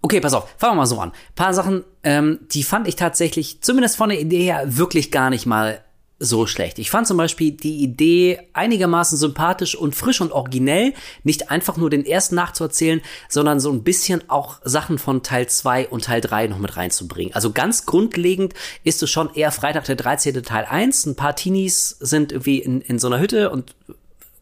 [0.01, 1.11] Okay, pass auf, fangen wir mal so an.
[1.11, 5.29] Ein paar Sachen, ähm, die fand ich tatsächlich, zumindest von der Idee her, wirklich gar
[5.31, 5.83] nicht mal
[6.19, 6.79] so schlecht.
[6.79, 10.93] Ich fand zum Beispiel die Idee einigermaßen sympathisch und frisch und originell,
[11.23, 15.89] nicht einfach nur den ersten nachzuerzählen, sondern so ein bisschen auch Sachen von Teil 2
[15.89, 17.35] und Teil 3 noch mit reinzubringen.
[17.35, 20.43] Also ganz grundlegend ist es schon eher Freitag der 13.
[20.43, 21.07] Teil 1.
[21.07, 23.75] Ein paar Teenies sind irgendwie in, in so einer Hütte und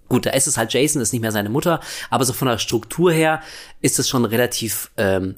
[0.08, 1.80] Gut, da ist es halt Jason, ist nicht mehr seine Mutter,
[2.10, 3.42] aber so von der Struktur her
[3.80, 5.34] ist es schon relativ ähm,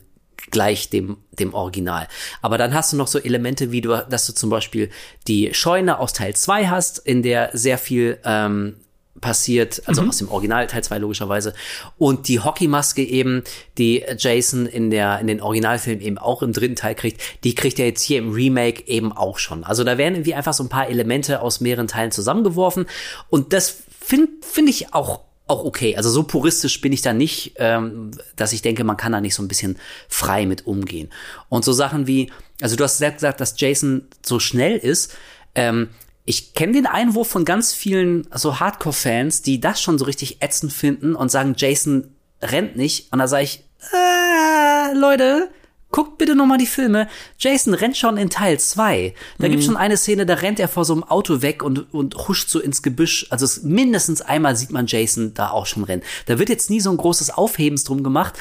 [0.50, 2.08] gleich dem, dem Original.
[2.42, 4.90] Aber dann hast du noch so Elemente, wie du, dass du zum Beispiel
[5.26, 8.76] die Scheune aus Teil 2 hast, in der sehr viel ähm,
[9.20, 11.54] passiert, also aus dem Original Teil 2 logischerweise.
[11.96, 13.42] Und die Hockeymaske eben,
[13.76, 17.78] die Jason in der, in den Originalfilmen eben auch im dritten Teil kriegt, die kriegt
[17.78, 19.64] er jetzt hier im Remake eben auch schon.
[19.64, 22.86] Also da werden irgendwie einfach so ein paar Elemente aus mehreren Teilen zusammengeworfen.
[23.28, 25.96] Und das finde find ich auch auch okay.
[25.96, 29.34] Also so puristisch bin ich da nicht, ähm, dass ich denke, man kann da nicht
[29.34, 29.76] so ein bisschen
[30.08, 31.10] frei mit umgehen.
[31.48, 32.30] Und so Sachen wie,
[32.60, 35.14] also du hast selbst gesagt, dass Jason so schnell ist.
[35.54, 35.88] Ähm,
[36.24, 40.72] ich kenne den Einwurf von ganz vielen so Hardcore-Fans, die das schon so richtig ätzend
[40.72, 42.12] finden und sagen, Jason
[42.42, 43.10] rennt nicht.
[43.12, 45.48] Und da sage ich, äh, Leute,
[45.90, 47.08] guckt bitte noch mal die Filme.
[47.38, 49.14] Jason rennt schon in Teil 2.
[49.38, 52.28] Da gibt's schon eine Szene, da rennt er vor so einem Auto weg und, und
[52.28, 53.26] huscht so ins Gebüsch.
[53.30, 56.02] Also es, mindestens einmal sieht man Jason da auch schon rennen.
[56.26, 58.34] Da wird jetzt nie so ein großes Aufhebens drum gemacht,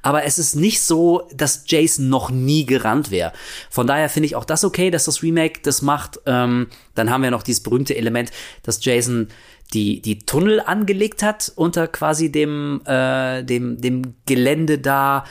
[0.00, 3.32] aber es ist nicht so, dass Jason noch nie gerannt wäre.
[3.68, 6.20] Von daher finde ich auch das okay, dass das Remake das macht.
[6.24, 8.30] Ähm, dann haben wir noch dieses berühmte Element,
[8.62, 9.28] dass Jason
[9.72, 15.24] die, die Tunnel angelegt hat unter quasi dem, äh, dem, dem Gelände da.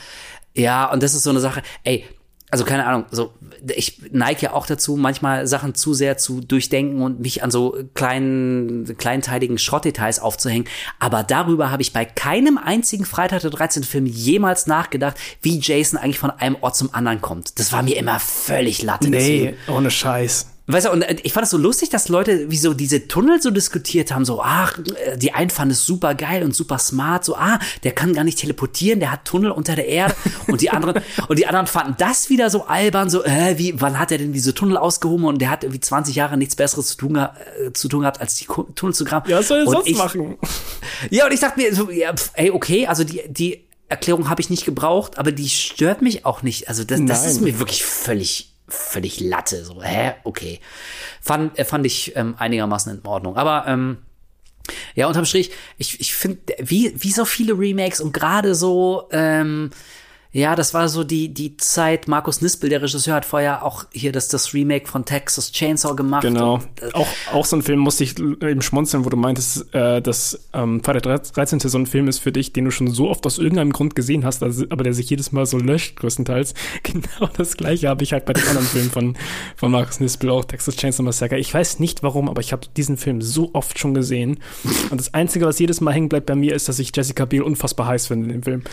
[0.54, 2.04] Ja, und das ist so eine Sache, ey,
[2.50, 3.32] also keine Ahnung, so
[3.74, 7.76] ich neige ja auch dazu, manchmal Sachen zu sehr zu durchdenken und mich an so
[7.94, 10.68] kleinen, kleinteiligen Schrottdetails aufzuhängen.
[11.00, 13.82] Aber darüber habe ich bei keinem einzigen Freitag der 13.
[13.82, 17.58] Film jemals nachgedacht, wie Jason eigentlich von einem Ort zum anderen kommt.
[17.58, 19.10] Das war mir immer völlig latte.
[19.10, 20.46] Deswegen- Nee, ohne Scheiß.
[20.66, 23.40] Weißt du, und äh, ich fand es so lustig, dass Leute wie so diese Tunnel
[23.42, 27.24] so diskutiert haben, so, ach, äh, die einen fanden es super geil und super smart,
[27.24, 30.14] so, ah, der kann gar nicht teleportieren, der hat Tunnel unter der Erde
[30.46, 33.98] und die anderen, und die anderen fanden das wieder so albern, so, äh, wie, wann
[33.98, 36.96] hat er denn diese Tunnel ausgehoben und der hat irgendwie 20 Jahre nichts Besseres zu
[36.96, 39.30] tun, äh, zu tun gehabt, als die Tunnel zu graben.
[39.30, 40.38] Ja, was soll er sonst ich, machen?
[41.10, 44.48] Ja, und ich dachte mir, so, ja, ey, okay, also die, die Erklärung habe ich
[44.48, 46.68] nicht gebraucht, aber die stört mich auch nicht.
[46.68, 49.64] Also das, das ist mir wirklich völlig, völlig Latte.
[49.64, 50.60] So, hä, okay.
[51.20, 53.36] Fand, äh, fand ich ähm, einigermaßen in Ordnung.
[53.36, 53.98] Aber ähm,
[54.94, 59.70] ja, unterm Strich, ich, ich finde, wie, wie so viele Remakes und gerade so, ähm,
[60.34, 64.10] ja, das war so die, die Zeit, Markus Nispel, der Regisseur, hat vorher auch hier
[64.10, 66.22] das, das Remake von Texas Chainsaw gemacht.
[66.22, 66.54] Genau.
[66.54, 70.02] Und, äh, Auch, auch so ein Film musste ich eben schmunzeln, wo du meintest, äh,
[70.02, 71.60] dass ähm, Freitag 13.
[71.60, 74.24] so ein Film ist für dich, den du schon so oft aus irgendeinem Grund gesehen
[74.24, 76.54] hast, also, aber der sich jedes Mal so löscht, größtenteils.
[76.82, 79.16] Genau das gleiche habe ich halt bei dem anderen Film von,
[79.56, 81.38] von Markus Nispel, auch Texas Chainsaw Massacre.
[81.38, 84.40] Ich weiß nicht warum, aber ich habe diesen Film so oft schon gesehen.
[84.90, 87.42] Und das Einzige, was jedes Mal hängen bleibt bei mir, ist, dass ich Jessica Biel
[87.42, 88.64] unfassbar heiß finde in dem Film.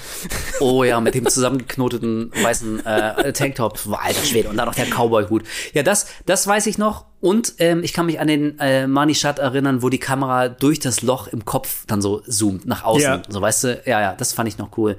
[0.59, 3.79] Oh ja, mit dem zusammengeknoteten weißen äh, Tanktop.
[3.91, 4.49] Alter Schwede.
[4.49, 5.43] Und dann noch der Cowboy-Hut.
[5.73, 7.05] Ja, das, das weiß ich noch.
[7.19, 10.79] Und ähm, ich kann mich an den äh, Money Shot erinnern, wo die Kamera durch
[10.79, 13.03] das Loch im Kopf dann so zoomt nach außen.
[13.03, 13.21] Ja.
[13.27, 14.97] So, weißt du, ja, ja, das fand ich noch cool.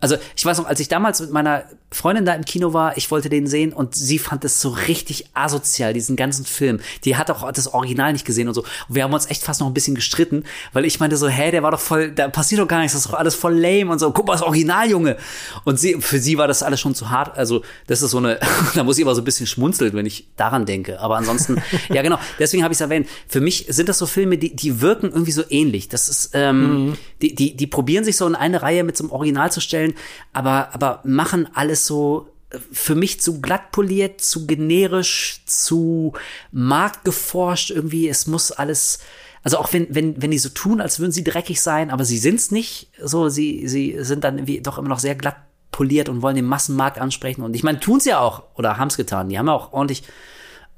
[0.00, 3.10] Also ich weiß noch, als ich damals mit meiner Freundin da im Kino war, ich
[3.10, 6.80] wollte den sehen und sie fand es so richtig asozial, diesen ganzen Film.
[7.04, 8.62] Die hat auch das Original nicht gesehen und so.
[8.62, 11.50] Und wir haben uns echt fast noch ein bisschen gestritten, weil ich meinte so, hä,
[11.50, 13.90] der war doch voll, da passiert doch gar nichts, das ist doch alles voll lame
[13.90, 14.12] und so.
[14.12, 15.16] Guck mal, das Original, Junge.
[15.64, 17.38] Und sie, für sie war das alles schon zu hart.
[17.38, 18.38] Also das ist so eine,
[18.74, 21.00] da muss ich aber so ein bisschen schmunzeln, wenn ich daran denke.
[21.00, 23.08] Aber ansonsten, ja genau, deswegen habe ich es erwähnt.
[23.26, 25.88] Für mich sind das so Filme, die, die wirken irgendwie so ähnlich.
[25.88, 29.10] Das ist, ähm, die, die, die probieren sich so in eine Reihe mit so einem
[29.10, 29.87] Original zu stellen,
[30.32, 36.12] aber, aber machen alles so äh, für mich zu glatt poliert, zu generisch, zu
[36.52, 38.08] marktgeforscht irgendwie.
[38.08, 39.00] Es muss alles,
[39.42, 42.18] also auch wenn, wenn, wenn die so tun, als würden sie dreckig sein, aber sie
[42.18, 42.90] sind's nicht.
[43.02, 45.36] So, sie, sie sind dann irgendwie doch immer noch sehr glatt
[45.70, 47.42] poliert und wollen den Massenmarkt ansprechen.
[47.42, 49.28] Und ich meine, tun's ja auch oder haben's getan.
[49.28, 50.02] Die haben ja auch ordentlich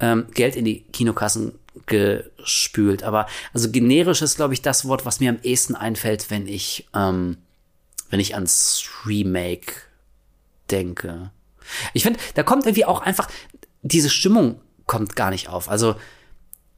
[0.01, 1.53] ähm, Geld in die Kinokassen
[1.87, 3.03] gespült.
[3.03, 6.89] Aber also generisch ist, glaube ich, das Wort, was mir am ehesten einfällt, wenn ich,
[6.95, 7.39] ähm,
[8.11, 9.73] wenn ich ans Remake
[10.71, 11.31] denke.
[11.95, 13.29] Ich finde, da kommt irgendwie auch einfach,
[13.83, 15.71] diese Stimmung kommt gar nicht auf.
[15.71, 15.95] Also,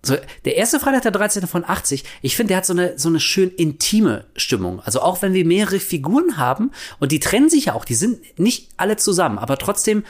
[0.05, 1.47] so, der erste Freitag der 13.
[1.47, 4.81] von 80, ich finde, der hat so eine, so eine schön intime Stimmung.
[4.81, 8.21] Also auch wenn wir mehrere Figuren haben und die trennen sich ja auch, die sind
[8.39, 10.03] nicht alle zusammen, aber trotzdem,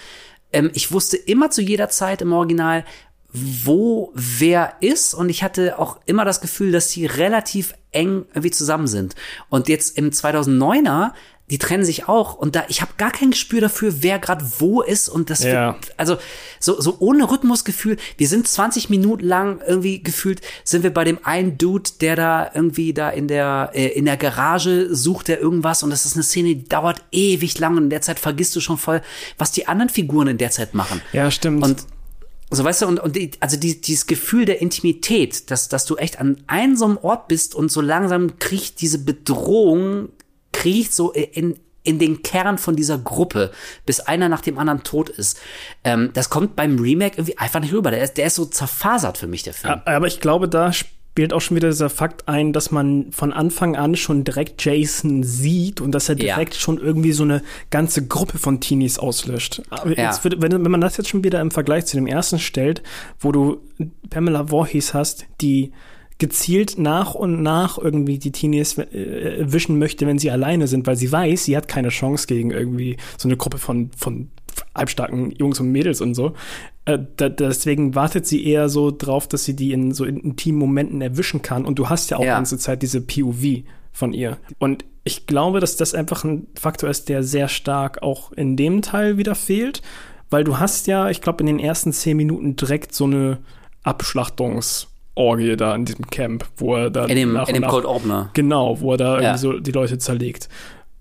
[0.52, 2.86] ähm, ich wusste immer zu jeder Zeit im Original,
[3.34, 8.51] wo wer ist und ich hatte auch immer das Gefühl, dass die relativ eng irgendwie
[8.51, 9.14] zusammen sind.
[9.48, 11.12] Und jetzt im 2009er
[11.51, 14.81] die trennen sich auch und da ich habe gar kein Gespür dafür, wer gerade wo
[14.81, 15.74] ist und das Ja.
[15.74, 16.16] wird, also
[16.59, 17.98] so so ohne Rhythmusgefühl.
[18.16, 22.51] Wir sind 20 Minuten lang irgendwie gefühlt sind wir bei dem einen Dude, der da
[22.55, 26.23] irgendwie da in der äh, in der Garage sucht der irgendwas und das ist eine
[26.23, 29.02] Szene, die dauert ewig lang und in der Zeit vergisst du schon voll,
[29.36, 31.02] was die anderen Figuren in der Zeit machen.
[31.12, 31.62] Ja, stimmt.
[31.64, 31.85] Und
[32.56, 35.96] so weißt du, und, und die, also die, dieses Gefühl der Intimität, dass, dass du
[35.96, 40.10] echt an einem so einem Ort bist und so langsam kriecht diese Bedrohung,
[40.52, 43.52] kriecht so in, in den Kern von dieser Gruppe,
[43.86, 45.38] bis einer nach dem anderen tot ist.
[45.84, 47.90] Ähm, das kommt beim Remake irgendwie einfach nicht rüber.
[47.90, 49.80] Der ist, der ist so zerfasert für mich, der Film.
[49.84, 50.72] Aber ich glaube, da
[51.12, 55.22] spielt auch schon wieder dieser Fakt ein, dass man von Anfang an schon direkt Jason
[55.22, 56.34] sieht und dass er Ja.
[56.36, 59.60] direkt schon irgendwie so eine ganze Gruppe von Teenies auslöscht.
[59.68, 60.06] Aber Ja.
[60.06, 62.82] jetzt wird, wenn, wenn man das jetzt schon wieder im Vergleich zu dem ersten stellt,
[63.20, 63.59] wo du
[64.09, 65.72] Pamela Voorhees hast, die
[66.16, 70.97] gezielt nach und nach irgendwie die Teenies äh, erwischen möchte, wenn sie alleine sind, weil
[70.97, 74.30] sie weiß, sie hat keine Chance gegen irgendwie so eine Gruppe von, von
[74.74, 76.32] halbstarken Jungs und Mädels und so.
[76.84, 81.00] Äh, da, deswegen wartet sie eher so drauf, dass sie die in so intimen Momenten
[81.00, 81.64] erwischen kann.
[81.64, 82.34] Und du hast ja auch Ja.
[82.34, 84.38] die ganze Zeit diese POV von ihr.
[84.59, 88.82] Und ich glaube, dass das einfach ein Faktor ist, der sehr stark auch in dem
[88.82, 89.82] Teil wieder fehlt,
[90.30, 93.38] weil du hast ja, ich glaube, in den ersten zehn Minuten direkt so eine
[94.32, 97.84] Abschlachtungsorgie da in diesem Camp, wo er da in dem, nach in dem nach- Cold
[97.84, 98.30] Opener.
[98.34, 99.20] Genau, wo er da Ja.
[99.20, 100.48] irgendwie so die Leute zerlegt.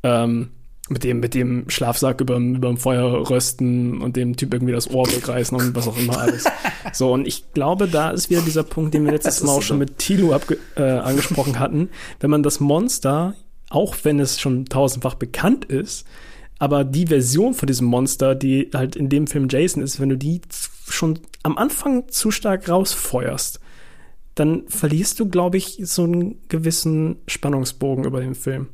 [0.03, 0.49] Ähm,
[0.92, 5.08] mit dem, mit dem Schlafsack überm, überm Feuer rösten und dem Typ irgendwie das Ohr
[5.08, 6.46] wegreißen und was auch immer alles.
[6.94, 9.78] So, und ich glaube, da ist wieder dieser Punkt, den wir letztes Mal auch schon
[9.78, 11.90] mit Tilo abge äh, angesprochen hatten.
[12.20, 13.36] Wenn man das Monster,
[13.70, 16.06] auch wenn es schon tausendfach bekannt ist,
[16.60, 20.18] aber die Version von diesem Monster, die halt in dem Film Jason ist, wenn du
[20.18, 20.42] die
[20.90, 23.60] schon am Anfang zu stark rausfeuerst,
[24.36, 28.68] dann verlierst du, glaube ich, so einen gewissen Spannungsbogen über den Film.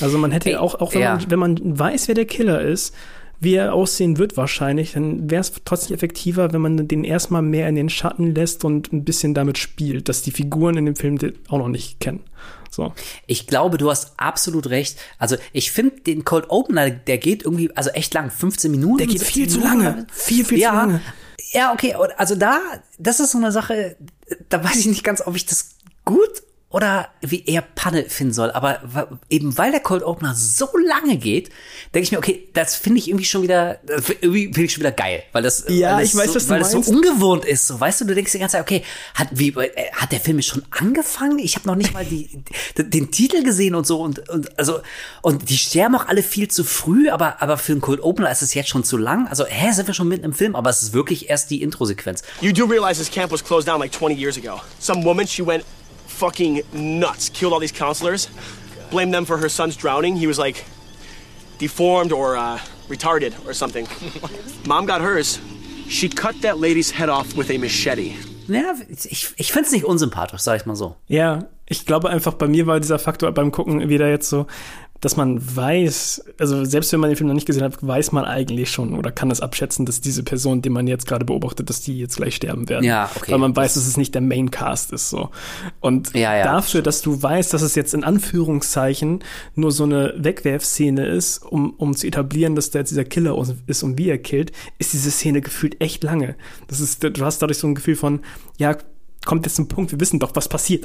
[0.00, 1.16] Also man hätte auch, auch wenn, ja.
[1.16, 2.94] man, wenn man weiß, wer der Killer ist,
[3.40, 7.68] wie er aussehen wird wahrscheinlich, dann wäre es trotzdem effektiver, wenn man den erstmal mehr
[7.68, 11.18] in den Schatten lässt und ein bisschen damit spielt, dass die Figuren in dem Film
[11.18, 12.20] den auch noch nicht kennen.
[12.70, 12.92] So.
[13.26, 14.96] Ich glaube, du hast absolut recht.
[15.18, 18.98] Also ich finde den Cold Opener, der geht irgendwie, also echt lang, 15 Minuten.
[18.98, 19.84] Der geht 16 viel zu Minuten.
[19.84, 20.06] lange.
[20.12, 21.00] Viel, viel ja, zu lange.
[21.50, 22.60] Ja, okay, also da,
[22.98, 23.96] das ist so eine Sache,
[24.48, 28.50] da weiß ich nicht ganz, ob ich das gut oder wie eher Panne finden soll.
[28.50, 28.80] Aber
[29.30, 31.50] eben weil der Cold Opener so lange geht,
[31.94, 33.78] denke ich mir, okay, das finde ich irgendwie schon wieder,
[34.20, 36.46] irgendwie finde ich schon wieder geil, weil das, Ja, weil ich das weiß, so, was
[36.46, 36.90] du weil das so meinst.
[36.90, 37.66] ungewohnt ist.
[37.66, 38.82] So, weißt du, du denkst die ganze Zeit, okay,
[39.14, 41.38] hat wie äh, hat der Film jetzt schon angefangen?
[41.38, 42.42] Ich habe noch nicht mal die,
[42.78, 44.80] die, den Titel gesehen und so und, und also
[45.20, 48.42] und die sterben auch alle viel zu früh, aber aber für einen Cold Opener ist
[48.42, 49.28] es jetzt schon zu lang.
[49.28, 52.22] Also, hä, sind wir schon mitten im Film, aber es ist wirklich erst die Intro-Sequenz.
[52.40, 54.60] You do realize this camp was closed down like 20 years ago.
[54.78, 55.64] Some woman, she went
[56.22, 58.28] fucking nuts, killed all these counselors,
[58.92, 60.14] blamed them for her son's drowning.
[60.14, 60.64] He was like
[61.58, 63.88] deformed or uh, retarded or something.
[64.66, 65.40] Mom got hers.
[65.88, 68.14] She cut that lady's head off with a machete.
[68.46, 70.94] Ja, ich, ich finde es nicht unsympathisch, sag ich mal so.
[71.08, 74.46] Ja, ich glaube einfach, bei mir war dieser Faktor beim Gucken wieder jetzt so,
[75.02, 78.24] dass man weiß, also selbst wenn man den Film noch nicht gesehen hat, weiß man
[78.24, 81.80] eigentlich schon oder kann es abschätzen, dass diese Person, die man jetzt gerade beobachtet, dass
[81.82, 82.84] die jetzt gleich sterben werden.
[82.84, 83.32] Ja, okay.
[83.32, 85.30] Weil man weiß, dass es nicht der Maincast ist so.
[85.80, 89.24] Und Ja, ja, dafür, dass du weißt, dass es jetzt in Anführungszeichen
[89.56, 93.82] nur so eine Wegwerfszene ist, um, um zu etablieren, dass da jetzt dieser Killer ist
[93.82, 96.36] und wie er killt, ist diese Szene gefühlt echt lange.
[96.68, 98.20] Das ist, du hast dadurch so ein Gefühl von,
[98.56, 98.76] ja,
[99.24, 100.84] kommt jetzt ein Punkt, wir wissen doch, was passiert.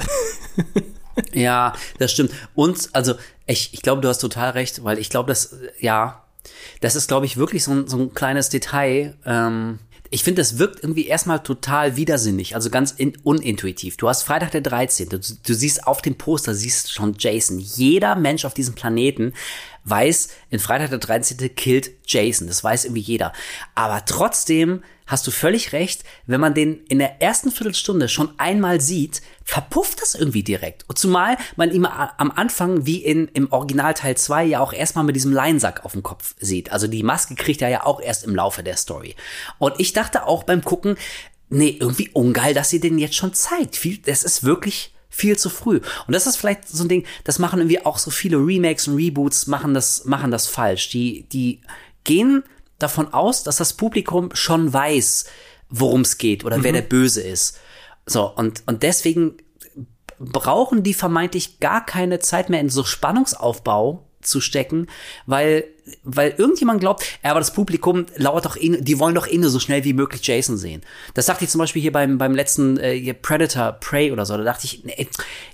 [1.34, 2.32] Ja, das stimmt.
[2.56, 3.16] Und, also,
[3.46, 6.24] ich, ich glaube, du hast total recht, weil ich glaube, das, äh, ja,
[6.82, 9.16] das ist, glaube ich, wirklich so ein, so ein kleines Detail.
[9.26, 9.80] Ähm,
[10.10, 13.98] ich finde, das wirkt irgendwie erstmal total widersinnig, also ganz in, unintuitiv.
[13.98, 15.10] Du hast Freitag der 13.
[15.10, 17.60] Du, du siehst auf dem Poster, siehst schon Jason.
[17.60, 19.34] Jeder Mensch auf diesem Planeten
[19.90, 21.56] weiß, in Freitag der 13.
[21.56, 22.48] killt Jason.
[22.48, 23.34] Das weiß irgendwie jeder.
[23.76, 28.82] Aber trotzdem hast du völlig recht, wenn man den in der ersten Viertelstunde schon einmal
[28.82, 30.84] sieht, verpufft das irgendwie direkt.
[30.88, 35.06] Und zumal man ihn am Anfang, wie in, im Original Teil 2, ja auch erstmal
[35.06, 36.72] mit diesem Leinsack auf dem Kopf sieht.
[36.72, 39.16] Also die Maske kriegt er ja auch erst im Laufe der Story.
[39.58, 40.98] Und ich dachte auch beim Gucken,
[41.50, 43.80] nee, irgendwie ungeil, dass sie den jetzt schon zeigt.
[44.08, 45.80] Das ist wirklich viel zu früh.
[46.08, 48.96] Und das ist vielleicht so ein Ding, das machen irgendwie auch so viele Remakes und
[48.96, 50.90] Reboots, machen das, machen das falsch.
[50.90, 51.62] Die, die
[52.04, 52.44] gehen
[52.80, 55.26] davon aus, dass das Publikum schon weiß,
[55.70, 57.60] worum es geht oder wer der Böse ist.
[58.06, 59.38] So, und, und deswegen
[60.20, 64.88] brauchen die vermeintlich gar keine Zeit mehr in so Spannungsaufbau zu stecken,
[65.26, 65.66] weil,
[66.04, 69.50] weil irgendjemand glaubt, ja, aber das Publikum lauert doch eh, die wollen doch eh nur
[69.50, 70.82] so schnell wie möglich Jason sehen.
[71.14, 74.44] Das sagte ich zum Beispiel hier beim, beim letzten äh, Predator, Prey oder so, da
[74.44, 75.08] dachte ich, nee,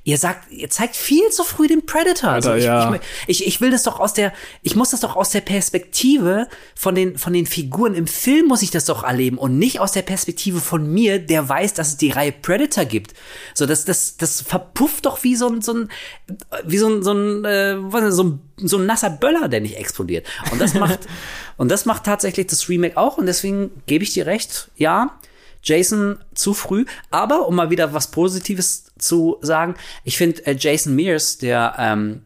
[0.03, 2.31] ihr sagt, ihr zeigt viel zu früh den Predator.
[2.31, 2.93] Also Alter, ich, ja.
[3.27, 6.47] ich, ich, ich will das doch aus der, ich muss das doch aus der Perspektive
[6.75, 9.91] von den, von den Figuren im Film muss ich das doch erleben und nicht aus
[9.91, 13.13] der Perspektive von mir, der weiß, dass es die Reihe Predator gibt.
[13.53, 15.89] So, das, das, das verpufft doch wie so ein, so ein,
[16.65, 17.77] wie so ein, so ein, äh,
[18.11, 20.22] so ein, so ein nasser Böller, der nicht explodiert.
[20.51, 20.99] Und das macht,
[21.57, 23.17] und das macht tatsächlich das Remake auch.
[23.17, 25.17] Und deswegen gebe ich dir recht, ja,
[25.63, 30.95] Jason zu früh, aber um mal wieder was Positives zu sagen, ich finde äh, Jason
[30.95, 32.23] Mears, der ähm,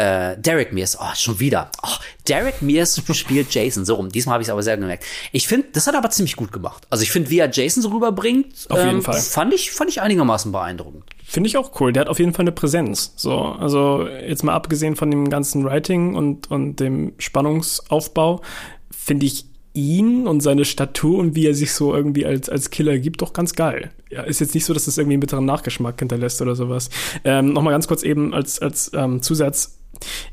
[0.00, 1.70] äh, Derek Mears, oh, schon wieder.
[1.82, 1.88] Oh,
[2.26, 4.08] Derek Mears spielt Jason, so rum.
[4.08, 5.04] Diesmal habe ich es aber sehr gemerkt.
[5.32, 6.86] Ich finde, das hat er aber ziemlich gut gemacht.
[6.88, 9.20] Also ich finde, wie er Jason so rüberbringt, Auf jeden ähm, Fall.
[9.20, 11.04] fand ich, fand ich einigermaßen beeindruckend.
[11.24, 11.92] Finde ich auch cool.
[11.92, 13.12] Der hat auf jeden Fall eine Präsenz.
[13.16, 18.40] So, also jetzt mal abgesehen von dem ganzen Writing und, und dem Spannungsaufbau,
[18.90, 22.98] finde ich ihn und seine Statur und wie er sich so irgendwie als, als Killer
[22.98, 23.90] gibt, doch ganz geil.
[24.10, 26.90] Ja, ist jetzt nicht so, dass das irgendwie einen bitteren Nachgeschmack hinterlässt oder sowas.
[27.22, 29.79] Ähm, Nochmal ganz kurz eben als, als ähm, Zusatz.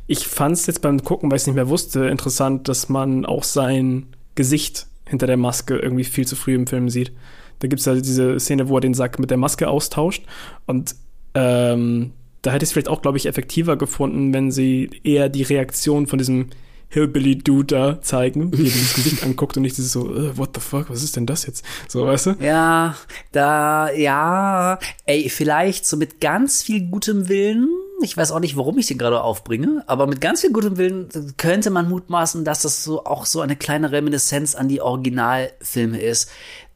[0.07, 3.26] Ich fand es jetzt beim Gucken, weil ich es nicht mehr wusste, interessant, dass man
[3.26, 7.11] auch sein Gesicht hinter der Maske irgendwie viel zu früh im Film sieht.
[7.60, 10.23] Da gibt's ja diese Szene, wo er den Sack mit der Maske austauscht.
[10.65, 10.95] Und
[11.34, 12.11] ähm,
[12.41, 16.07] da hätte ich es vielleicht auch, glaube ich, effektiver gefunden, wenn sie eher die Reaktion
[16.07, 16.48] von diesem
[16.90, 20.62] Hillbilly-Dude da zeigen, wie er dieses Gesicht anguckt und nicht dieses so, äh, what the
[20.62, 21.66] fuck, was ist denn das jetzt?
[21.88, 22.36] So, weißt du?
[22.40, 22.96] Ja,
[23.32, 27.68] da, ja, ey, vielleicht so mit ganz viel gutem Willen.
[28.02, 31.10] Ich weiß auch nicht, warum ich den gerade aufbringe, aber mit ganz viel gutem Willen
[31.38, 36.30] könnte man mutmaßen, dass das so auch so eine kleine Reminiszenz an die Originalfilme ist.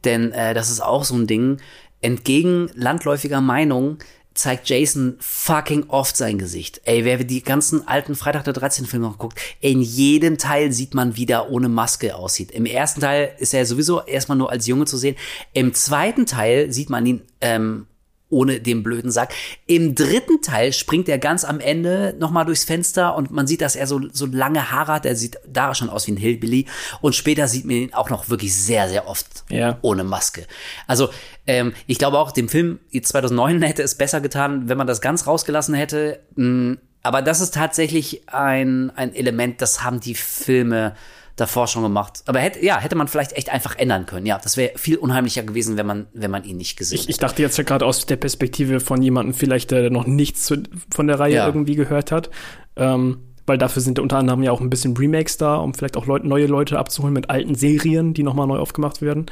[0.03, 1.57] Denn äh, das ist auch so ein Ding.
[2.01, 3.99] Entgegen landläufiger Meinung
[4.33, 6.81] zeigt Jason fucking oft sein Gesicht.
[6.85, 10.93] Ey, wer die ganzen alten Freitag der 13 Filme noch guckt, in jedem Teil sieht
[10.93, 12.51] man, wie der ohne Maske aussieht.
[12.51, 15.15] Im ersten Teil ist er sowieso erstmal nur als Junge zu sehen.
[15.53, 17.87] Im zweiten Teil sieht man ihn ähm,
[18.31, 19.33] ohne den blöden Sack.
[19.67, 23.75] Im dritten Teil springt er ganz am Ende nochmal durchs Fenster und man sieht, dass
[23.75, 25.05] er so, so lange Haare hat.
[25.05, 26.65] Er sieht da schon aus wie ein Hillbilly.
[27.01, 29.77] Und später sieht man ihn auch noch wirklich sehr, sehr oft Ja.
[29.83, 30.47] ohne Maske.
[30.87, 31.09] Also,
[31.45, 35.27] ähm, ich glaube auch, dem Film 2009 hätte es besser getan, wenn man das ganz
[35.27, 36.19] rausgelassen hätte.
[36.35, 40.95] Mm, Aber das ist tatsächlich ein, ein Element, das haben die Filme
[41.41, 42.23] davor schon gemacht.
[42.27, 44.25] Aber hätte, ja, hätte man vielleicht echt einfach ändern können.
[44.25, 47.17] Ja, das wäre viel unheimlicher gewesen, wenn man, wenn man ihn nicht gesehen Ich, ich
[47.17, 50.63] dachte jetzt ja gerade aus der Perspektive von jemandem vielleicht, der noch nichts zu,
[50.93, 51.47] von der Reihe Ja.
[51.47, 52.29] irgendwie gehört hat.
[52.77, 56.05] Ähm, weil dafür sind unter anderem ja auch ein bisschen Remakes da, um vielleicht auch
[56.05, 59.25] Leute, neue Leute abzuholen mit alten Serien, die nochmal neu aufgemacht werden.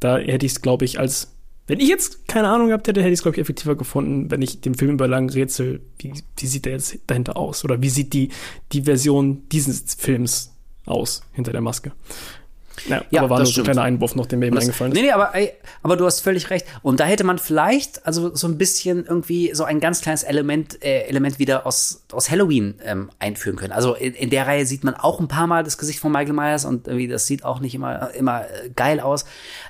[0.00, 1.34] Da hätte ich es, glaube ich, als
[1.66, 4.42] wenn ich jetzt keine Ahnung gehabt hätte, hätte ich es, glaube ich, effektiver gefunden, wenn
[4.42, 7.64] ich dem Film über lang rätsel, wie, wie sieht der jetzt dahinter aus?
[7.64, 8.28] Oder wie sieht die,
[8.72, 10.53] die Version dieses Films
[10.86, 11.92] aus, hinter der Maske?
[12.88, 14.92] Ja, Ja, aber war nur so ein kleiner Einwurf noch, der mir eben Das, eingefallen
[14.92, 14.96] ist.
[14.98, 15.52] nee, nee, aber, ey,
[15.82, 16.66] aber du hast völlig recht.
[16.82, 20.82] Und da hätte man vielleicht, also so ein bisschen irgendwie so ein ganz kleines Element,
[20.84, 23.72] äh, Element wieder aus, aus Halloween ähm, einführen können.
[23.72, 26.34] Also in, in der Reihe sieht man auch ein paar Mal das Gesicht von Michael
[26.34, 29.24] Myers und irgendwie das sieht auch nicht immer, immer äh, geil aus.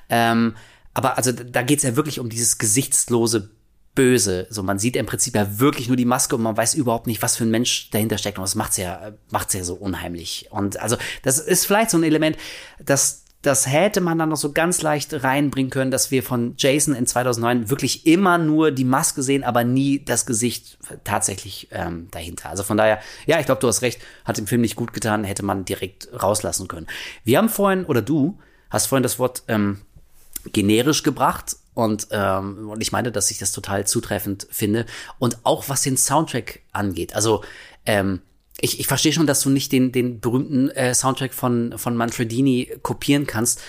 [0.09, 0.55] Ähm,
[0.93, 3.49] aber also da geht's ja wirklich um dieses gesichtslose
[3.95, 4.45] Böse.
[4.49, 7.21] So, man sieht im Prinzip ja wirklich nur die Maske und man weiß überhaupt nicht,
[7.21, 8.37] was für ein Mensch dahinter steckt.
[8.37, 10.47] Und das macht's ja, macht's ja so unheimlich.
[10.51, 12.37] Und also, das ist vielleicht so ein Element,
[12.83, 16.93] das, das hätte man dann noch so ganz leicht reinbringen können, dass wir von Jason
[16.93, 22.49] in 2009 wirklich immer nur die Maske sehen, aber nie das Gesicht tatsächlich ähm, dahinter.
[22.49, 25.23] Also von daher, ja, ich glaube, du hast recht, hat dem Film nicht gut getan,
[25.23, 26.87] hätte man direkt rauslassen können.
[27.23, 28.39] Wir haben vorhin, oder du
[28.69, 29.81] hast vorhin das Wort ähm,
[30.51, 34.85] generisch gebracht und, ähm, und ich meine, dass ich das total zutreffend finde.
[35.19, 37.13] Und auch was den Soundtrack angeht.
[37.13, 37.43] Also,
[37.85, 38.21] ähm,
[38.61, 42.71] ich, ich verstehe schon, dass du nicht den, den berühmten äh, Soundtrack von, von Manfredini
[42.81, 43.61] kopieren kannst.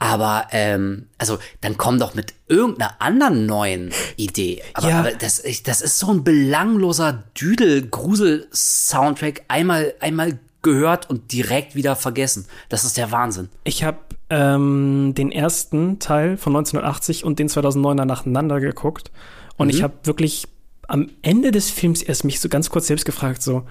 [0.00, 4.60] Aber, ähm, also, dann komm doch mit irgendeiner anderen neuen Idee.
[4.74, 4.98] Aber, Ja.
[4.98, 9.42] aber das, ich, das ist so ein belangloser Düdel-Grusel-Soundtrack.
[9.46, 12.46] Einmal, einmal gehört und direkt wieder vergessen.
[12.68, 13.48] Das ist der Wahnsinn.
[13.62, 13.98] Ich habe
[14.32, 19.10] ähm, den ersten Teil von 1980 und den 2009er nacheinander geguckt
[19.58, 20.48] und ich habe wirklich
[20.88, 23.64] am Ende des Films erst mich so ganz kurz selbst gefragt, so,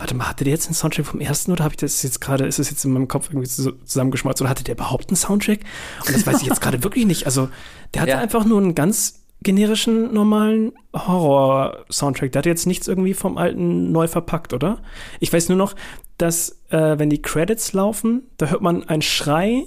[0.00, 2.46] Warte mal, hatte der jetzt einen Soundtrack vom ersten oder habe ich das jetzt gerade,
[2.46, 5.60] ist das jetzt in meinem Kopf irgendwie so zusammengeschmolzen oder hatte der überhaupt einen Soundtrack?
[6.06, 7.26] Und das weiß ich jetzt gerade wirklich nicht.
[7.26, 7.50] Also,
[7.92, 8.18] der hatte Ja.
[8.18, 12.32] einfach nur einen ganz generischen, normalen Horror-Soundtrack.
[12.32, 14.78] Der hat jetzt nichts irgendwie vom alten neu verpackt, oder?
[15.18, 15.74] Ich weiß nur noch,
[16.16, 19.64] dass, äh, wenn die Credits laufen, da hört man einen Schrei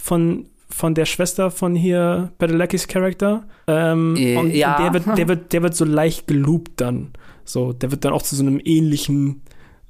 [0.00, 3.44] von, von der Schwester von hier, Padalecki's Charakter.
[3.66, 4.76] Ähm, Äh, und, ja.
[4.78, 7.12] der wird, der wird, der wird so leicht geloopt dann.
[7.44, 9.42] So, der wird dann auch zu so einem ähnlichen,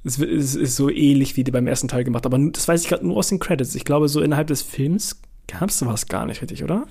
[0.03, 2.25] es es ist so ähnlich wie die beim ersten Teil gemacht.
[2.25, 3.75] Aber das weiß ich gerade nur aus den Credits.
[3.75, 6.87] Ich glaube, so innerhalb des Films gab es sowas gar nicht richtig, oder?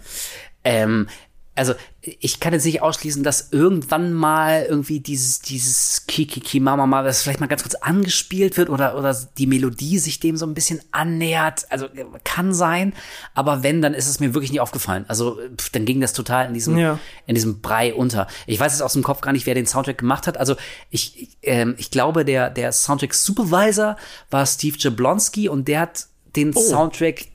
[0.63, 1.09] Ähm,
[1.57, 7.05] also ich kann jetzt nicht ausschließen, dass irgendwann mal irgendwie dieses, dieses Kikiki Mama mal,
[7.05, 10.55] das vielleicht mal ganz kurz angespielt wird oder, oder die Melodie sich dem so ein
[10.55, 11.67] bisschen annähert.
[11.69, 12.95] Also äh, kann sein,
[13.35, 15.05] aber wenn, dann ist es mir wirklich nicht aufgefallen.
[15.09, 16.99] Also pff, dann ging das total in diesem, Ja.
[17.27, 18.27] in diesem Brei unter.
[18.47, 20.39] Ich weiß jetzt aus dem Kopf gar nicht, wer den Soundtrack gemacht hat.
[20.39, 20.57] Also
[20.89, 23.97] ich, ähm, ich glaube, der, der Soundtrack Supervisor
[24.31, 26.07] war Steve Jablonski und der hat
[26.37, 27.27] den Soundtrack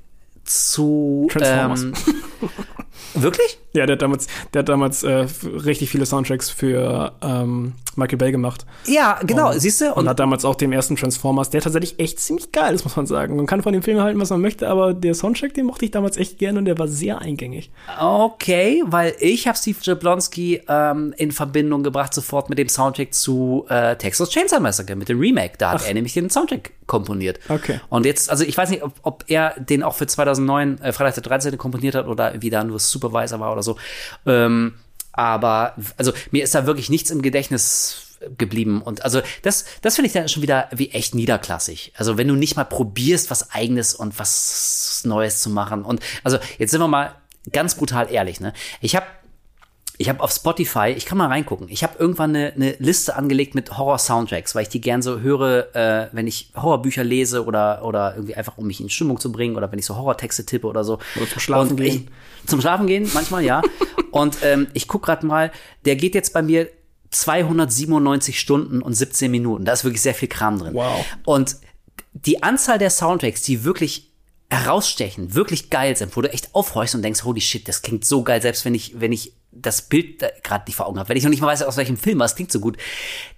[0.45, 1.81] zu Transformers.
[1.83, 1.93] ähm,
[3.13, 3.59] wirklich?
[3.75, 8.31] Ja, der hat damals, der hat damals äh, richtig viele Soundtracks für ähm, Michael Bay
[8.31, 8.65] gemacht.
[8.85, 9.93] Ja, genau, Und- siehst du?
[9.93, 13.05] Und, hat damals auch den ersten Transformers, der tatsächlich echt ziemlich geil ist, muss man
[13.05, 13.35] sagen.
[13.35, 15.91] Man kann von dem Film halten, was man möchte, aber der Soundtrack, den mochte ich
[15.91, 17.71] damals echt gerne und der war sehr eingängig.
[17.99, 23.65] Okay, weil ich habe Steve Jablonski ähm, in Verbindung gebracht sofort mit dem Soundtrack zu
[23.69, 25.53] äh, Texas Chainsaw Massacre, mit dem Remake.
[25.57, 27.39] Da hat er nämlich den Soundtrack komponiert.
[27.49, 27.79] Okay.
[27.89, 31.15] Und jetzt, also ich weiß nicht, ob, ob er den auch für 2009, äh, Freitag
[31.15, 31.57] der 13.
[31.57, 33.77] komponiert hat oder wie da nur Supervisor war oder so.
[34.25, 34.75] Ähm,
[35.11, 38.05] aber, also mir ist da wirklich nichts im Gedächtnis
[38.37, 38.81] geblieben.
[38.81, 41.93] Und also das, das finde ich dann schon wieder wie echt niederklassig.
[41.95, 45.83] Also wenn du nicht mal probierst, was eigenes und was Neues zu machen.
[45.83, 47.15] Und also jetzt sind wir mal
[47.51, 48.53] ganz brutal ehrlich, ne?
[48.81, 49.05] Ich habe
[49.97, 53.55] ich habe auf Spotify, ich kann mal reingucken, ich habe irgendwann eine, eine Liste angelegt
[53.55, 58.15] mit Horror-Soundtracks, weil ich die gern so höre, äh, wenn ich Horrorbücher lese oder, oder
[58.15, 60.83] irgendwie einfach, um mich in Stimmung zu bringen oder wenn ich so Horrortexte tippe oder
[60.83, 60.99] so.
[61.15, 62.09] Oder zum Schlafen Und gehen.
[62.43, 63.61] Ich, zum Schlafen gehen, manchmal ja.
[64.11, 65.51] Und ähm, ich guck gerade mal,
[65.85, 66.69] der geht jetzt bei mir
[67.11, 69.65] 297 Stunden und 17 Minuten.
[69.65, 70.73] Da ist wirklich sehr viel Kram drin.
[70.73, 71.05] Wow.
[71.25, 71.57] Und
[72.13, 74.11] die Anzahl der Soundtracks, die wirklich
[74.49, 78.23] herausstechen, wirklich geil sind, wo du echt aufhorchst und denkst, holy shit, das klingt so
[78.23, 81.23] geil, selbst wenn ich, wenn ich das Bild gerade nicht vor Augen habe, wenn ich
[81.23, 82.77] noch nicht mal weiß, aus welchem Film, aber es klingt so gut,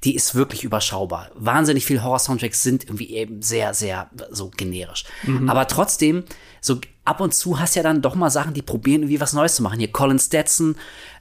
[0.04, 1.32] die ist wirklich überschaubar.
[1.36, 5.06] Wahnsinnig viel Horror-Soundtracks sind irgendwie eben sehr, sehr so generisch.
[5.48, 6.24] Aber trotzdem,
[6.62, 9.56] so ab und zu hast ja dann doch mal Sachen, die probieren irgendwie was Neues
[9.56, 9.80] zu machen.
[9.80, 10.76] Hier Colin Stetson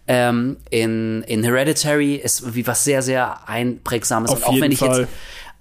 [0.08, 4.30] ähm, in, in Hereditary ist irgendwie was sehr, sehr einprägsames.
[4.30, 5.00] Auf und auch jeden wenn ich Fall.
[5.00, 5.10] jetzt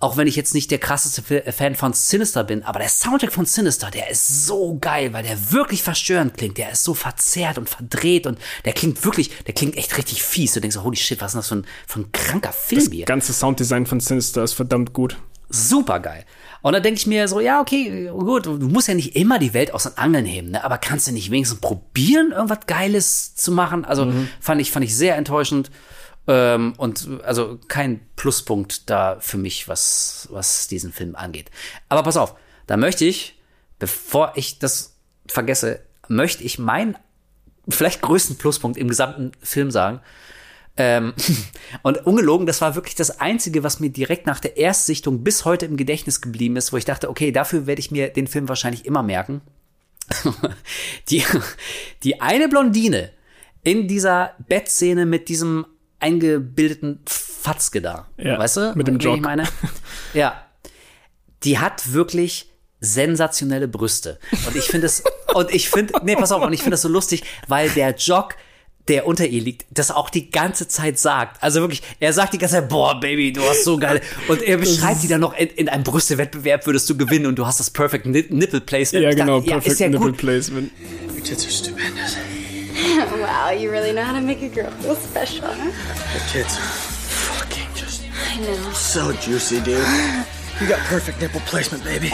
[0.06, 3.34] auch wenn ich jetzt nicht der krasseste Fi- Fan von Sinister bin, aber der Soundtrack
[3.34, 6.57] von Sinister, der ist so geil, weil der wirklich verstörend klingt.
[6.57, 10.53] Der ist so verzerrt und verdreht und der klingt wirklich, der klingt echt richtig fies.
[10.53, 12.82] Du denkst, so, holy shit, was ist denn das für ein, für ein kranker Film
[12.84, 13.06] Das hier?
[13.06, 15.18] ganze Sounddesign von Sinister ist verdammt gut.
[15.49, 16.26] Super geil.
[16.61, 19.53] Und dann denke ich mir so, ja, okay, gut, du musst ja nicht immer die
[19.53, 20.64] Welt aus den Angeln heben, ne?
[20.64, 23.86] aber kannst du nicht wenigstens probieren, irgendwas Geiles zu machen?
[23.86, 25.69] Also fand ich, fand ich sehr enttäuschend.
[26.28, 31.52] Ähm, und also kein Pluspunkt da für mich, was, was diesen Film angeht.
[31.90, 32.36] Aber pass auf,
[32.68, 33.40] da möchte ich,
[33.80, 34.96] bevor ich das
[35.28, 36.98] vergesse, möchte ich meinen
[37.70, 40.02] vielleicht größten Pluspunkt im gesamten Film sagen.
[40.78, 41.14] Ähm,
[41.84, 45.66] und ungelogen, das war wirklich das Einzige, was mir direkt nach der Erstsichtung bis heute
[45.66, 48.86] im Gedächtnis geblieben ist, wo ich dachte, okay, dafür werde ich mir den Film wahrscheinlich
[48.86, 49.42] immer merken.
[51.10, 51.24] die,
[52.04, 53.12] die eine Blondine
[53.64, 55.66] in dieser Bettszene mit diesem
[56.06, 58.07] eingebildeten Fatzke da.
[58.18, 58.73] Ja, weißt du?
[58.76, 59.15] mit dem Jock.
[59.18, 59.44] Ich meine?
[60.14, 60.41] Ja.
[61.44, 62.49] Die hat wirklich
[62.80, 64.19] sensationelle Brüste.
[64.48, 65.03] Und ich finde es,
[65.34, 68.36] und ich finde, nee, pass auf, und ich finde das so lustig, weil der Jock,
[68.88, 71.41] der unter ihr liegt, das auch die ganze Zeit sagt.
[71.44, 73.99] Also wirklich, er sagt die ganze Zeit, boah, Baby, du hast so geil.
[74.27, 77.45] Und er beschreibt sie dann noch, in, in einem Brüstewettbewerb würdest du gewinnen und du
[77.45, 79.03] hast das Perfect Nip- Nipple Placement.
[79.03, 80.18] Ja, dachte, genau, ja, Perfect ist ja Nipple gut.
[80.18, 80.72] Placement.
[81.15, 82.18] Your tits are stupendous.
[82.76, 85.72] Wow, you really know how to make a girl feel special, huh?
[86.32, 88.72] Tits are fucking just I know.
[88.74, 89.86] so juicy, dude.
[90.62, 92.12] You got perfect nipple placement, baby.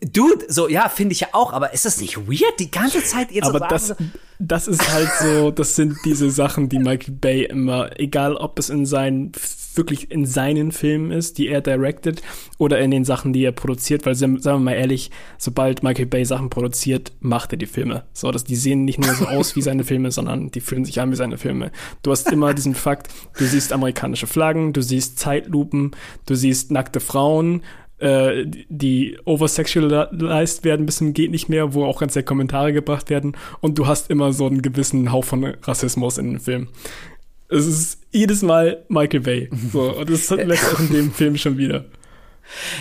[0.00, 3.30] Dude, so, ja, finde ich ja auch, aber ist das nicht weird, die ganze Zeit
[3.30, 3.94] ihr zu Aber sagen, das, so-
[4.38, 8.70] das ist halt so, das sind diese Sachen, die Michael Bay immer, egal ob es
[8.70, 9.32] in seinen,
[9.76, 12.22] wirklich in seinen Filmen ist, die er directed,
[12.58, 16.24] oder in den Sachen, die er produziert, weil sagen wir mal ehrlich, sobald Michael Bay
[16.24, 18.04] Sachen produziert, macht er die Filme.
[18.12, 21.00] So, dass die sehen nicht nur so aus wie seine Filme, sondern die fühlen sich
[21.00, 21.70] an wie seine Filme.
[22.02, 25.92] Du hast immer diesen Fakt, du siehst amerikanische Flaggen, du siehst Zeitlupen,
[26.26, 27.62] du siehst nackte Frauen,
[28.00, 33.10] äh, die oversexualized werden bis zum geht nicht mehr, wo auch ganz sehr Kommentare gebracht
[33.10, 36.68] werden und du hast immer so einen gewissen Hauch von Rassismus in dem Film.
[37.48, 39.50] Es ist jedes Mal Michael Bay.
[39.72, 41.84] So, und das lässt auch in dem Film schon wieder.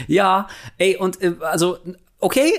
[0.08, 0.48] Ja,
[0.78, 1.78] ey, und äh, also,
[2.20, 2.54] okay,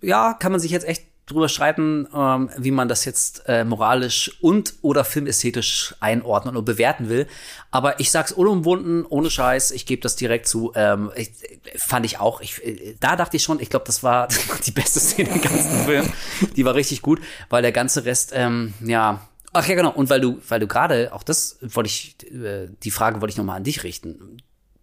[0.00, 4.38] ja, kann man sich jetzt echt drüber streiten, ähm, wie man das jetzt äh, moralisch
[4.40, 7.26] und oder filmästhetisch einordnen und bewerten will.
[7.70, 10.72] Aber ich sag's unumwunden, ohne Scheiß, ich gebe das direkt zu.
[10.74, 11.30] Ähm, ich,
[11.76, 12.40] fand ich auch.
[12.40, 14.28] Ich, äh, da dachte ich schon, ich glaube, das war
[14.66, 16.12] die beste Szene im ganzen Film.
[16.56, 19.20] Die war richtig gut, weil der ganze Rest, ähm, ja.
[19.52, 19.90] Ach ja, genau.
[19.92, 23.38] Und weil du, weil du gerade, auch das wollte ich, äh, die Frage wollte ich
[23.38, 24.38] noch mal an dich richten.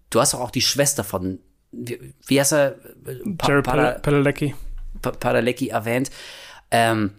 [0.09, 1.39] Du hast doch auch die Schwester von,
[1.71, 2.75] wie, wie heißt er?
[3.37, 4.55] Pa Jared Pada- Padalecki.
[5.01, 6.09] Pa- Padalecki erwähnt.
[6.71, 7.11] Ähm,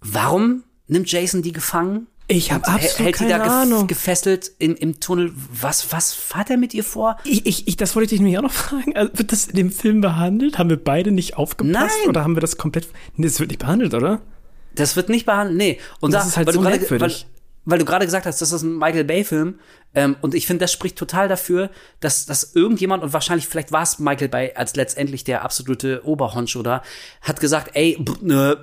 [0.00, 2.06] warum nimmt Jason die gefangen?
[2.28, 3.86] Ich hab Und hä- absolut hält die da keine Ahnung.
[3.86, 5.32] gefesselt im, im Tunnel.
[5.60, 7.16] Was, was hat er mit ihr vor?
[7.24, 8.96] Ich, ich, ich, das wollte ich dich nämlich auch noch fragen.
[8.96, 10.58] Also, wird das in dem Film behandelt?
[10.58, 11.72] Haben wir beide nicht aufgepasst?
[12.00, 12.08] Nein.
[12.08, 12.88] Oder haben wir das komplett.
[13.14, 14.20] Nee, das wird nicht behandelt, oder?
[14.76, 15.80] Das wird nicht behandelt, nee.
[16.00, 17.26] Und Das da, ist halt weil so du merkwürdig.
[17.64, 19.58] Weil, weil du gerade gesagt hast, das ist ein Michael Bay-Film.
[19.96, 21.70] Ähm, und ich finde, das spricht total dafür,
[22.00, 26.62] dass, dass irgendjemand, und wahrscheinlich, vielleicht war es Michael Bay als letztendlich der absolute Oberhoncho
[26.62, 26.82] da,
[27.22, 28.58] hat gesagt, ey, ne,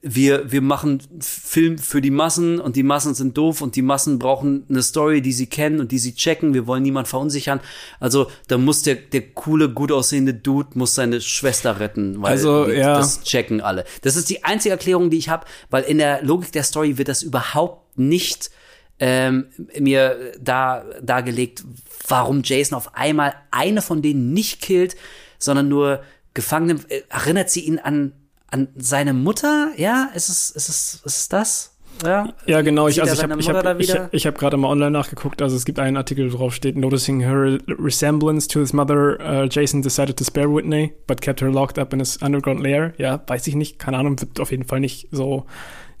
[0.00, 4.20] wir, wir machen Film für die Massen und die Massen sind doof und die Massen
[4.20, 6.54] brauchen eine Story, die sie kennen und die sie checken.
[6.54, 7.60] Wir wollen niemand verunsichern.
[7.98, 12.66] Also, da muss der, der coole, gut aussehende Dude muss seine Schwester retten, weil Also,
[12.66, 12.96] die, ja.
[12.96, 13.84] das checken alle.
[14.02, 17.08] Das ist die einzige Erklärung, die ich habe, weil in der Logik der Story wird
[17.08, 18.52] das überhaupt nicht
[19.00, 19.46] ähm,
[19.78, 21.64] mir da dargelegt,
[22.06, 24.96] warum Jason auf einmal eine von denen nicht killt,
[25.38, 26.02] sondern nur
[26.34, 26.90] gefangen nimmt.
[26.90, 28.12] Äh, Erinnert sie ihn an
[28.50, 29.70] an seine Mutter?
[29.76, 31.76] Ja, ist es ist es ist es das?
[32.04, 32.88] Ja, Ja, genau.
[32.88, 35.42] Ich, also ich habe ich hab, ich, ich hab gerade mal online nachgeguckt.
[35.42, 39.46] Also es gibt einen Artikel, wo drauf steht, noticing her resemblance to his mother, uh,
[39.50, 42.94] Jason decided to spare Whitney, but kept her locked up in his underground lair.
[42.96, 43.78] Ja, weiß ich nicht.
[43.78, 45.46] Keine Ahnung, wird auf jeden Fall nicht so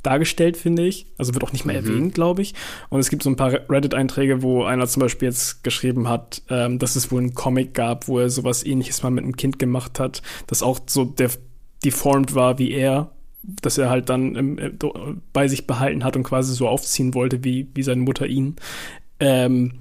[0.02, 1.06] dargestellt, finde ich.
[1.18, 2.54] Also wird auch nicht mehr erwähnt, glaube ich.
[2.88, 6.78] Und es gibt so ein paar Reddit-Einträge, wo einer zum Beispiel jetzt geschrieben hat, ähm,
[6.78, 10.00] dass es wohl einen Comic gab, wo er sowas ähnliches mal mit einem Kind gemacht
[10.00, 11.38] hat, das auch so def-
[11.84, 13.12] deformed war wie er,
[13.42, 14.70] dass er halt dann im, äh,
[15.32, 18.56] bei sich behalten hat und quasi so aufziehen wollte, wie, wie seine Mutter ihn.
[19.18, 19.72] Ähm,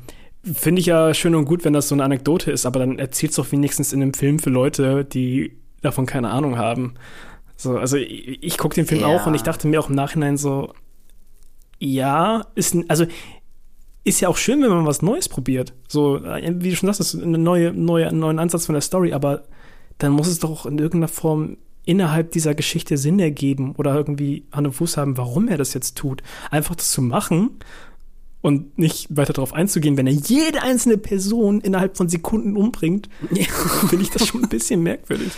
[0.41, 3.35] Finde ich ja schön und gut, wenn das so eine Anekdote ist, aber dann erzähl's
[3.35, 6.93] doch wenigstens in einem Film für Leute, die davon keine Ahnung haben.
[7.59, 9.07] So, also ich, ich gucke den Film Ja.
[9.07, 10.73] auch und ich dachte mir auch im Nachhinein so,
[11.77, 13.05] ja, ist also
[14.05, 15.73] ist ja auch schön, wenn man was Neues probiert.
[15.89, 18.73] So, äh, wie du schon sagst, das ist eine neue, neue, einen neuen Ansatz von
[18.73, 19.43] der Story, aber
[19.97, 24.67] dann muss es doch in irgendeiner Form innerhalb dieser Geschichte Sinn ergeben oder irgendwie Hand
[24.67, 26.23] und Fuß haben, warum er das jetzt tut.
[26.51, 27.59] Einfach das zu machen
[28.41, 33.09] und nicht weiter darauf einzugehen, wenn er jede einzelne Person innerhalb von Sekunden umbringt,
[33.89, 35.31] finde ich das schon ein bisschen merkwürdig.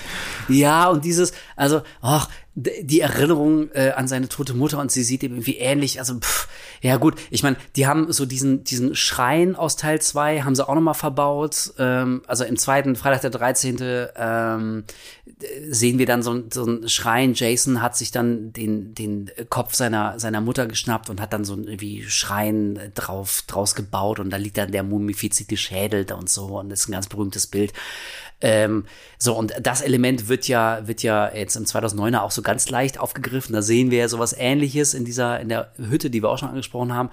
[0.49, 5.23] Ja, und dieses, also, ach, die Erinnerung äh, an seine tote Mutter und sie sieht
[5.23, 6.49] ihm irgendwie ähnlich, also, pff,
[6.81, 10.67] ja gut, ich meine, die haben so diesen, diesen Schrein aus Teil 2, haben sie
[10.67, 13.77] auch nochmal verbaut, ähm, also im zweiten, Freitag der 13.,
[14.17, 14.83] ähm,
[15.69, 19.73] sehen wir dann so, ein- so einen Schrein, Jason hat sich dann den, den Kopf
[19.73, 24.29] seiner, seiner Mutter geschnappt und hat dann so ein irgendwie Schrein drauf, draus gebaut und
[24.29, 27.47] da liegt dann der mumifizierte Schädel da und so und das ist ein ganz berühmtes
[27.47, 27.71] Bild.
[28.41, 28.85] Ähm,
[29.17, 32.99] so, und das Element wird ja, wird ja jetzt im 2009er auch so ganz leicht
[32.99, 33.53] aufgegriffen.
[33.53, 36.49] Da sehen wir ja sowas ähnliches in dieser, in der Hütte, die wir auch schon
[36.49, 37.09] angesprochen haben.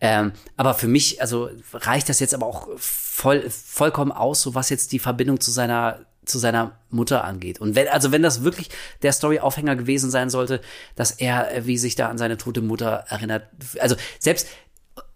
[0.00, 4.68] Ähm, aber für mich, also reicht das jetzt aber auch voll, vollkommen aus, so was
[4.70, 7.60] jetzt die Verbindung zu seiner, zu seiner Mutter angeht.
[7.60, 8.70] Und wenn, also wenn das wirklich
[9.02, 10.60] der Story-Aufhänger gewesen sein sollte,
[10.96, 13.44] dass er, äh, wie sich da an seine tote Mutter erinnert,
[13.78, 14.48] also selbst,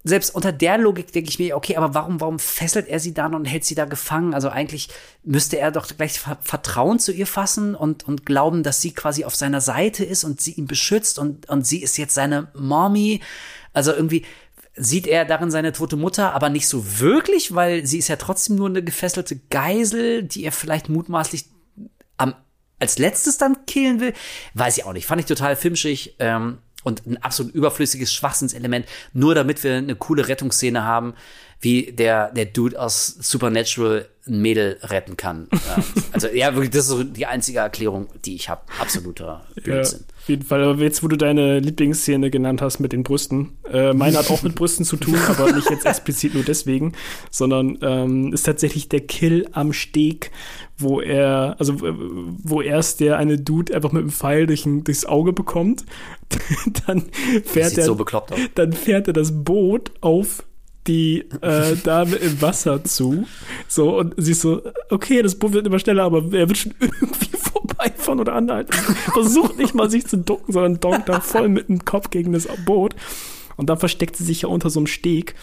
[0.08, 3.34] selbst unter der Logik denke ich mir, okay, aber warum, warum fesselt er sie dann
[3.34, 4.34] und hält sie da gefangen?
[4.34, 4.88] Also eigentlich
[5.22, 9.24] müsste er doch gleich Ver Vertrauen zu ihr fassen und, und glauben, dass sie quasi
[9.24, 13.20] auf seiner Seite ist und sie ihn beschützt und, und sie ist jetzt seine Mommy.
[13.72, 14.24] Also irgendwie
[14.74, 18.56] sieht er darin seine tote Mutter, aber nicht so wirklich, weil sie ist ja trotzdem
[18.56, 21.46] nur eine gefesselte Geisel, die er vielleicht mutmaßlich
[22.16, 22.34] am,
[22.78, 24.14] als letztes dann killen will.
[24.54, 25.06] Weiß ich auch nicht.
[25.06, 26.16] Fand ich total filmschig.
[26.18, 31.14] Ähm, und ein absolut überflüssiges Schwachsinnselement, nur damit wir eine coole Rettungsszene haben,
[31.60, 35.48] wie der, der Dude aus Supernatural ein Mädel retten kann.
[35.52, 35.82] Ja,
[36.12, 38.62] also ja, wirklich, das ist so die einzige Erklärung, die ich habe.
[38.78, 40.04] Absoluter Ja, Blödsinn.
[40.20, 40.62] auf jeden Fall.
[40.62, 44.42] Aber jetzt, wo du deine Lieblingsszene genannt hast mit den Brüsten, äh, meine hat auch
[44.42, 46.92] mit Brüsten zu tun, aber nicht jetzt explizit nur deswegen,
[47.30, 50.30] sondern ähm, ist tatsächlich der Kill am Steg,
[50.76, 54.84] wo er, also äh, wo erst der eine Dude einfach mit dem Pfeil durch ein,
[54.84, 55.84] durchs Auge bekommt,
[56.86, 57.06] dann
[57.44, 57.96] fährt er, so
[58.54, 60.44] dann fährt er das Boot auf
[60.88, 63.26] die äh, Dame im Wasser zu.
[63.68, 66.74] So, und sie ist so, okay, das Boot wird immer schneller, aber er wird schon
[66.80, 68.72] irgendwie vorbeifahren oder anhalten.
[69.12, 72.48] Versucht nicht mal sich zu ducken, sondern donkt da voll mit dem Kopf gegen das
[72.64, 72.96] Boot.
[73.56, 75.34] Und dann versteckt sie sich ja unter so einem Steg.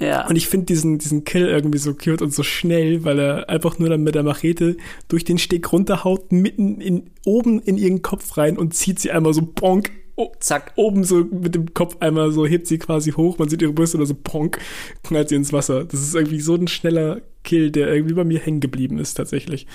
[0.00, 0.26] Ja.
[0.28, 3.78] Und ich finde diesen, diesen Kill irgendwie so cute und so schnell, weil er einfach
[3.78, 4.76] nur dann mit der Machete
[5.08, 9.34] durch den Steg runterhaut, mitten in, oben in ihren Kopf rein und zieht sie einmal
[9.34, 9.90] so bonk.
[10.20, 10.72] Oh, Zack.
[10.74, 13.98] Oben so mit dem Kopf einmal so, hebt sie quasi hoch, man sieht ihre Brüste
[13.98, 14.58] oder so bonk,
[15.04, 15.84] knallt sie ins Wasser.
[15.84, 19.68] Das ist irgendwie so ein schneller Kill, der irgendwie bei mir hängen geblieben ist, tatsächlich.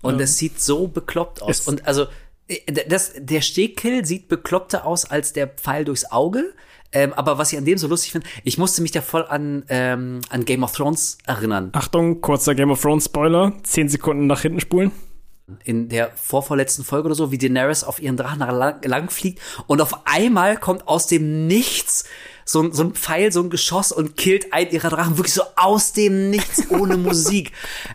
[0.00, 1.66] Und es sieht so bekloppt aus.
[1.66, 2.06] Und also,
[2.46, 6.54] äh, das, der Stegkill sieht bekloppter aus als der Pfeil durchs Auge.
[6.92, 9.64] Ähm, aber was ich an dem so lustig finde, ich musste mich da voll an,
[9.68, 11.70] ähm, an Game of Thrones erinnern.
[11.72, 13.52] Achtung, kurzer Game of Thrones Spoiler.
[13.64, 14.92] Zehn Sekunden nach hinten spulen.
[15.64, 19.80] In der vorvorletzten Folge oder so, wie Daenerys auf ihren Drachen lang, lang fliegt und
[19.80, 22.04] auf einmal kommt aus dem Nichts
[22.44, 25.42] so, ein- so ein Pfeil, so ein Geschoss und killt einen ihrer Drachen wirklich so
[25.56, 27.52] aus dem Nichts ohne Musik.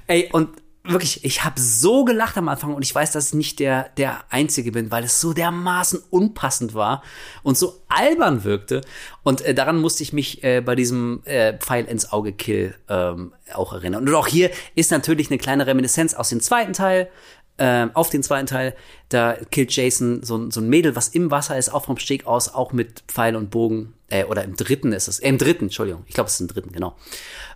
[0.07, 0.49] Ey, und
[0.90, 4.22] wirklich, ich habe so gelacht am Anfang und ich weiß, dass ich nicht der, der
[4.30, 7.03] Einzige bin, weil es so dermaßen unpassend war
[7.44, 8.80] und so albern wirkte.
[9.22, 13.34] Und äh, daran musste ich mich äh, bei diesem äh, Pfeil ins Auge Kill ähm,
[13.53, 14.07] auch erinnern.
[14.07, 17.10] Und auch hier ist natürlich eine kleine Reminiszenz aus dem zweiten Teil,
[17.59, 18.75] ähm, auf den zweiten Teil,
[19.09, 22.27] da killt Jason so, ein- so ein Mädel, was im Wasser ist, auch vom Steg
[22.27, 23.93] aus, auch mit Pfeil und Bogen.
[24.09, 25.19] Äh, oder im dritten ist es.
[25.19, 26.03] Äh, Im dritten, Entschuldigung.
[26.07, 26.95] Ich glaube, es ist im dritten, genau.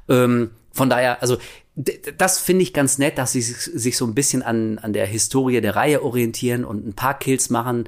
[0.10, 1.38] Ähm, von daher, also
[2.18, 5.62] das finde ich ganz nett, dass sie sich, so ein bisschen an, an der Historie
[5.62, 7.88] der Reihe orientieren und ein paar Kills machen,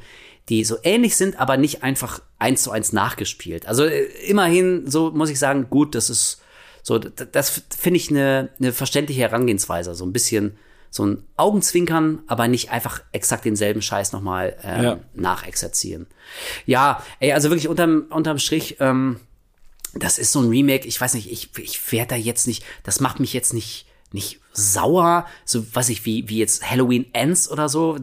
[0.50, 3.66] die so ähnlich sind, aber nicht einfach eins zu eins nachgespielt.
[3.68, 6.42] Also äh, immerhin, so muss ich sagen, gut, das ist
[6.82, 9.96] so, das finde ich eine, eine verständliche Herangehensweise.
[9.96, 10.58] So ein bisschen
[10.96, 15.00] so ein Augenzwinkern, aber nicht einfach exakt denselben Scheiß nochmal ähm, Ja.
[15.16, 16.06] nachexerzieren.
[16.68, 19.20] Ja, ey, also wirklich unterm, unterm Strich, ähm,
[19.96, 23.00] das ist so ein Remake, ich weiß nicht, ich, ich werde da jetzt nicht, das
[23.00, 27.70] macht mich jetzt nicht, nicht sauer, so weiß ich, wie, wie jetzt Halloween Ends oder
[27.70, 27.98] so,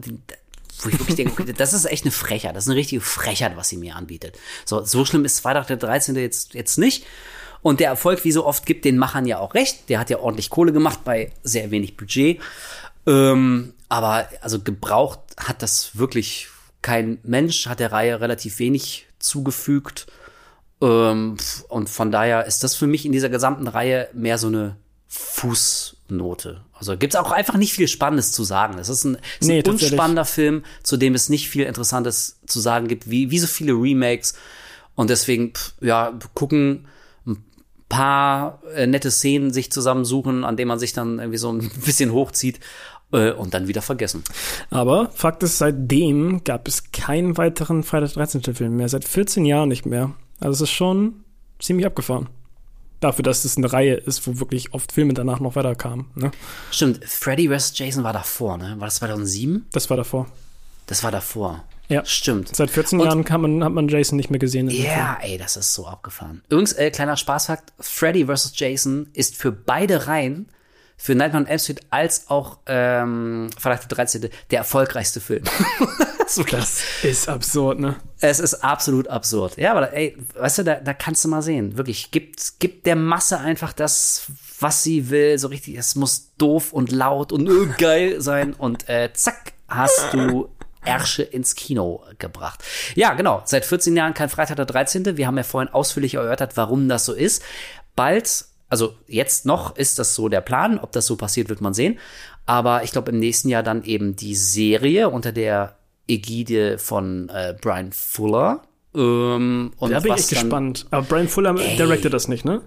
[0.83, 3.55] wo ich wirklich denke, okay, das ist echt eine Frechheit, das ist eine richtige Frechheit,
[3.55, 4.37] was sie mir anbietet.
[4.65, 6.15] So, so schlimm ist Freitag der 13.
[6.17, 7.05] jetzt, jetzt nicht.
[7.63, 9.87] Und der Erfolg, wie so oft, gibt den Machern ja auch recht.
[9.87, 12.39] Der hat ja ordentlich Kohle gemacht bei sehr wenig Budget.
[13.07, 16.47] Ähm, aber also gebraucht hat das wirklich
[16.81, 20.07] kein Mensch, hat der Reihe relativ wenig zugefügt.
[20.81, 21.37] Ähm,
[21.69, 26.61] und von daher ist das für mich in dieser gesamten Reihe mehr so eine Fußnote.
[26.73, 28.79] Also gibt's auch einfach nicht viel Spannendes zu sagen.
[28.79, 32.59] Es ist ein, ist Nee, ein unspannender Film, zu dem es nicht viel Interessantes zu
[32.59, 34.35] sagen gibt, wie, wie so viele Remakes.
[34.95, 36.87] Und deswegen, pff, ja, gucken,
[37.27, 37.43] ein
[37.89, 42.13] paar äh, nette Szenen sich zusammensuchen, an denen man sich dann irgendwie so ein bisschen
[42.13, 42.59] hochzieht
[43.11, 44.23] äh, und dann wieder vergessen.
[44.69, 48.41] Aber Fakt ist, seitdem gab es keinen weiteren Freitag 13.
[48.55, 48.89] Film mehr.
[48.89, 50.11] Seit 14 Jahren nicht mehr.
[50.39, 51.23] Also es ist schon
[51.59, 52.29] ziemlich abgefahren.
[52.99, 56.05] Dafür, dass es eine Reihe ist, wo wirklich oft Filme danach noch weiterkamen.
[56.15, 56.31] Ne?
[56.69, 57.73] Stimmt, Freddy vs.
[57.75, 58.75] Jason war davor, ne?
[58.77, 59.65] War das 2007?
[59.71, 60.27] Das war davor.
[60.85, 61.63] Das war davor.
[61.89, 62.05] Ja.
[62.05, 62.55] Stimmt.
[62.55, 64.69] Seit 14 Und- Jahren man, hat man Jason nicht mehr gesehen.
[64.69, 66.41] Ja, ey, das ist so abgefahren.
[66.49, 68.53] Übrigens, äh, kleiner Spaßfakt, Freddy vs.
[68.55, 70.47] Jason ist für beide Reihen,
[71.01, 74.29] für Nightmare on Elm Street als auch ähm, Freitag der 13.
[74.51, 75.43] der erfolgreichste Film.
[76.35, 77.95] wirklich- Das ist absurd, ne?
[78.19, 79.57] es ist absolut absurd.
[79.57, 81.75] Ja, aber ey, weißt du, da, da kannst du mal sehen.
[81.77, 84.27] Wirklich, gibt, gibt der Masse einfach das,
[84.59, 85.39] was sie will.
[85.39, 88.53] So richtig, es muss doof und laut und äh, geil sein.
[88.53, 90.49] Und äh, zack, hast du
[90.85, 92.63] Ärsche ins Kino gebracht.
[92.95, 93.41] Ja, genau.
[93.45, 95.17] Seit 14 Jahren kein Freitag der 13.
[95.17, 97.41] Wir haben ja vorhin ausführlich erörtert, warum das so ist.
[97.95, 100.79] Bald, also jetzt noch ist das so der Plan.
[100.79, 101.99] Ob das so passiert, wird man sehen.
[102.45, 105.75] Aber ich glaube, im nächsten Jahr dann eben die Serie unter der
[106.07, 108.61] Ägide von äh, Brian Fuller.
[108.95, 110.87] Ähm, und Da bin ich gespannt.
[110.89, 112.61] Aber Brian Fuller directed das nicht, ne?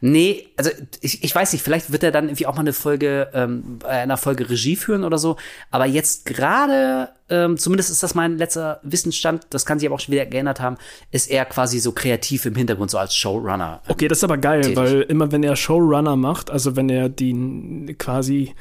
[0.00, 0.70] Nee, also
[1.02, 4.16] ich, ich weiß nicht, vielleicht wird er dann irgendwie auch mal eine Folge, ähm, einer
[4.16, 5.36] Folge Regie führen oder so.
[5.70, 10.00] Aber jetzt gerade, ähm, zumindest ist das mein letzter Wissensstand, das kann sich aber auch
[10.00, 10.76] schon wieder geändert haben,
[11.10, 13.80] ist er quasi so kreativ im Hintergrund, so als Showrunner.
[13.88, 14.76] Okay, das ist aber geil, tätig.
[14.76, 18.54] weil immer wenn er Showrunner macht, also wenn er die quasi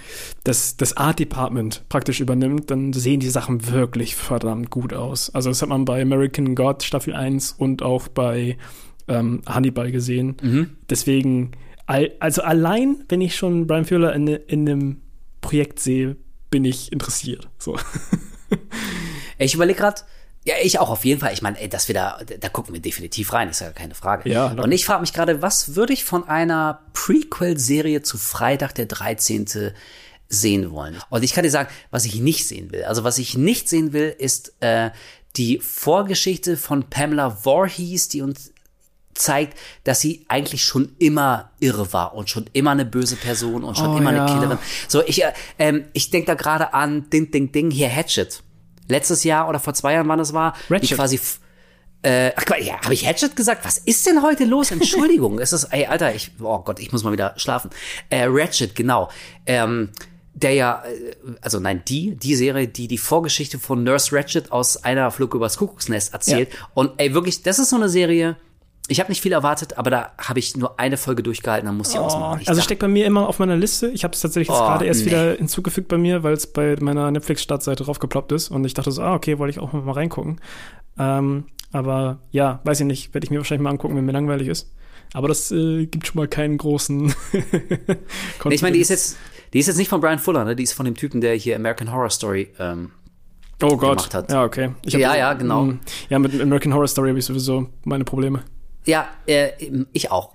[0.45, 5.29] das, das Art Department praktisch übernimmt, dann sehen die Sachen wirklich verdammt gut aus.
[5.33, 8.57] Also das hat man bei American God Staffel 1 und auch bei
[9.09, 10.37] ähm, Hannibal gesehen.
[10.41, 10.77] Mhm.
[10.89, 11.51] Deswegen,
[11.85, 15.01] also allein, wenn ich schon Brian Fuller in, in einem
[15.41, 16.15] Projekt sehe,
[16.49, 17.49] bin ich interessiert.
[17.57, 17.77] So.
[19.39, 20.01] Ich überlege gerade,
[20.45, 21.33] ja, ich auch auf jeden Fall.
[21.33, 24.29] Ich meine, ey, dass wir da, da gucken wir definitiv rein, ist ja keine Frage.
[24.29, 24.63] Ja, locker.
[24.63, 29.73] Und ich frage mich gerade, was würde ich von einer Prequel-Serie zu Freitag der 13.
[30.27, 30.97] sehen wollen?
[31.09, 32.83] Und ich kann dir sagen, was ich nicht sehen will.
[32.83, 34.91] Also was ich nicht sehen will, ist äh,
[35.37, 38.52] die Vorgeschichte von Pamela Voorhees, die uns
[39.15, 43.77] zeigt, dass sie eigentlich schon immer irre war und schon immer eine böse Person und
[43.77, 44.25] schon Oh, immer ja.
[44.25, 44.57] eine Killerin.
[44.87, 48.41] So, ich, äh, ähm, ich denke da gerade an Ding, Ding, Ding, hier Hatchet.
[48.87, 50.97] Letztes Jahr oder vor zwei Jahren, wann es war, die Ratchet.
[50.97, 51.39] quasi f-
[52.05, 53.63] Äh, ach, ja, habe ich Hatchet gesagt?
[53.63, 54.71] Was ist denn heute los?
[54.71, 57.69] Entschuldigung, es ist, ey, Alter, ich, oh Gott, ich muss mal wieder schlafen.
[58.09, 59.09] Äh, Ratchet, genau.
[59.45, 59.89] Ähm,
[60.33, 64.83] der ja, äh, also nein, die, die Serie, die die Vorgeschichte von Nurse Ratchet aus
[64.83, 66.51] einer Flug übers Kuckucksnest erzählt.
[66.51, 66.59] Ja.
[66.73, 68.35] Und ey, wirklich, das ist so eine Serie,
[68.89, 71.91] ich habe nicht viel erwartet, aber da habe ich nur eine Folge durchgehalten, dann muss
[71.93, 72.41] ich ausmachen.
[72.41, 73.87] Ich Also dachte, steckt bei mir immer auf meiner Liste.
[73.89, 75.05] Ich habe es tatsächlich jetzt Oh, gerade erst nee.
[75.07, 78.49] wieder hinzugefügt bei mir, weil es bei meiner Netflix-Startseite draufgeploppt ist.
[78.51, 80.41] Und ich dachte so, ah, okay, wollte ich auch mal reingucken.
[80.99, 84.47] Ähm, aber ja, weiß ich nicht, werde ich mir wahrscheinlich mal angucken, wenn mir langweilig
[84.49, 84.69] ist.
[85.13, 87.13] Aber das äh, gibt schon mal keinen großen.
[88.49, 89.17] Ich meine, die ist jetzt,
[89.53, 90.55] die ist jetzt nicht von Brian Fuller, ne?
[90.55, 92.91] Die ist von dem Typen, der hier American Horror Story ähm,
[93.61, 93.79] oh Gott.
[93.97, 94.31] gemacht hat.
[94.31, 94.71] Ja, okay.
[94.85, 95.63] Ja, ja, genau.
[95.63, 95.79] Mm,
[96.09, 98.43] Ja, mit American Horror Story habe ich sowieso meine Probleme.
[98.85, 99.49] Ja, äh,
[99.93, 100.31] ich auch.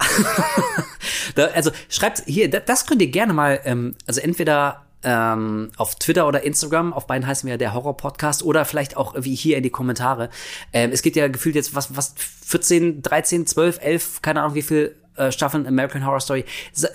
[1.55, 6.27] also schreibt hier, da- das könnt ihr gerne mal, ähm, also entweder ähm, auf Twitter
[6.27, 9.63] oder Instagram, auf beiden heißen wir der Horror Podcast oder vielleicht auch wie hier in
[9.63, 10.29] die Kommentare.
[10.73, 12.15] Ähm, es gibt ja gefühlt jetzt was, was
[12.47, 16.45] 14, 13, 12, 11, keine Ahnung wie viel äh, Staffeln American Horror Story.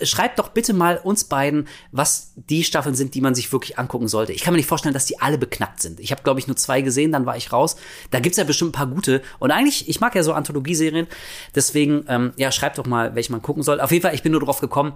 [0.02, 4.08] Schreibt doch bitte mal uns beiden, was die Staffeln sind, die man sich wirklich angucken
[4.08, 4.32] sollte.
[4.32, 6.00] Ich kann mir nicht vorstellen, dass die alle beknackt sind.
[6.00, 7.76] Ich habe, glaube ich, nur zwei gesehen, dann war ich raus.
[8.10, 9.22] Da gibt's ja bestimmt ein paar gute.
[9.38, 11.06] Und eigentlich, ich mag ja so Anthologieserien.
[11.54, 13.80] Deswegen, ähm, ja, schreibt doch mal, welche man gucken soll.
[13.80, 14.94] Auf jeden Fall, ich bin nur drauf gekommen,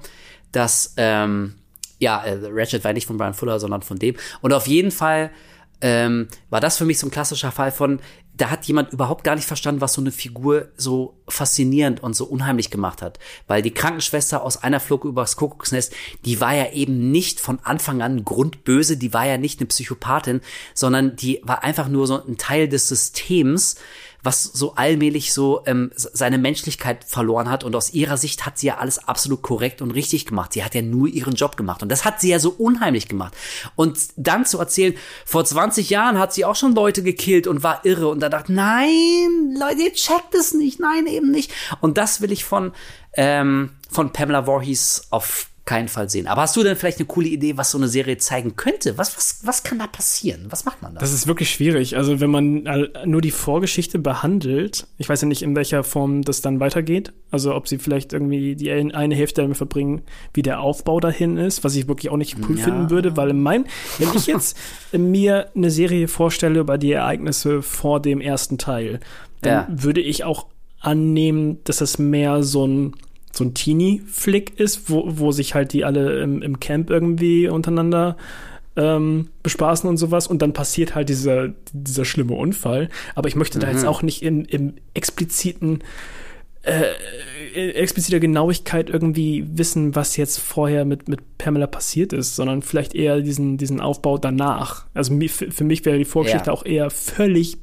[0.52, 1.54] dass, ähm,
[1.98, 4.16] ja, äh, Ratchet war nicht von Brian Fuller, sondern von dem.
[4.40, 5.30] Und auf jeden Fall
[5.80, 8.00] ähm, war das für mich so ein klassischer Fall von,
[8.38, 12.24] da hat jemand überhaupt gar nicht verstanden, was so eine Figur so faszinierend und so
[12.24, 13.18] unheimlich gemacht hat.
[13.48, 15.92] Weil die Krankenschwester aus einer Flug übers Kuckucksnest,
[16.24, 20.40] die war ja eben nicht von Anfang an grundböse, die war ja nicht eine Psychopathin,
[20.72, 23.74] sondern die war einfach nur so ein Teil des Systems,
[24.28, 27.64] was so allmählich so ähm, seine Menschlichkeit verloren hat.
[27.64, 30.52] Und aus ihrer Sicht hat sie ja alles absolut korrekt und richtig gemacht.
[30.52, 31.82] Sie hat ja nur ihren Job gemacht.
[31.82, 33.34] Und das hat sie ja so unheimlich gemacht.
[33.74, 34.92] Und dann zu erzählen,
[35.24, 38.08] vor 20 Jahren hat sie auch schon Leute gekillt und war irre.
[38.08, 40.78] Und da dachte, nein, Leute, ihr checkt es nicht.
[40.78, 41.50] Nein, eben nicht.
[41.80, 42.72] Und das will ich von,
[43.14, 46.26] ähm, von Pamela Voorhees auf keinen Fall sehen.
[46.26, 48.96] Aber hast du denn vielleicht eine coole Idee, was so eine Serie zeigen könnte?
[48.96, 50.46] Was, was, was kann da passieren?
[50.48, 51.00] Was macht man da?
[51.00, 51.94] Das ist wirklich schwierig.
[51.96, 52.66] Also wenn man
[53.04, 57.12] nur die Vorgeschichte behandelt, ich weiß ja nicht, in welcher Form das dann weitergeht.
[57.30, 60.00] Also ob sie vielleicht irgendwie die ein- eine Hälfte damit verbringen,
[60.32, 62.64] wie der Aufbau dahin ist, was ich wirklich auch nicht cool Ja.
[62.64, 63.66] finden würde, weil mein,
[63.98, 64.56] wenn ich jetzt
[64.92, 69.00] mir eine Serie vorstelle über die Ereignisse vor dem ersten Teil,
[69.42, 69.66] dann Ja.
[69.84, 70.46] würde ich auch
[70.80, 72.94] annehmen, dass das mehr so ein
[73.32, 78.16] so ein Teenie-Flick ist, wo, wo sich halt die alle im, im Camp irgendwie untereinander
[78.76, 82.88] ähm, bespaßen und sowas und dann passiert halt dieser, dieser schlimme Unfall.
[83.14, 85.82] Aber ich möchte da jetzt auch nicht in, im expliziten
[86.62, 86.84] äh,
[87.54, 92.94] in expliziter Genauigkeit irgendwie wissen, was jetzt vorher mit, mit Pamela passiert ist, sondern vielleicht
[92.94, 94.86] eher diesen, diesen Aufbau danach.
[94.94, 96.52] Also für mich wäre die Vorgeschichte Ja.
[96.52, 97.58] auch eher völlig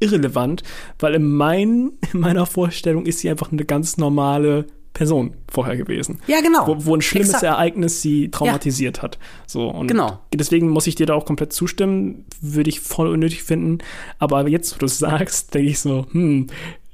[0.00, 0.62] irrelevant,
[0.98, 4.66] weil in, mein, in meiner Vorstellung ist sie einfach eine ganz normale
[4.96, 6.20] Person vorher gewesen.
[6.26, 6.66] Ja, genau.
[6.66, 7.44] Wo, wo ein schlimmes Exakt.
[7.44, 9.18] Ereignis sie traumatisiert hat.
[9.46, 10.20] So, und Genau.
[10.32, 12.24] deswegen muss ich dir da auch komplett zustimmen.
[12.40, 13.78] Würde ich voll unnötig finden.
[14.18, 16.46] Aber jetzt, wo du es sagst, denke ich so, hm,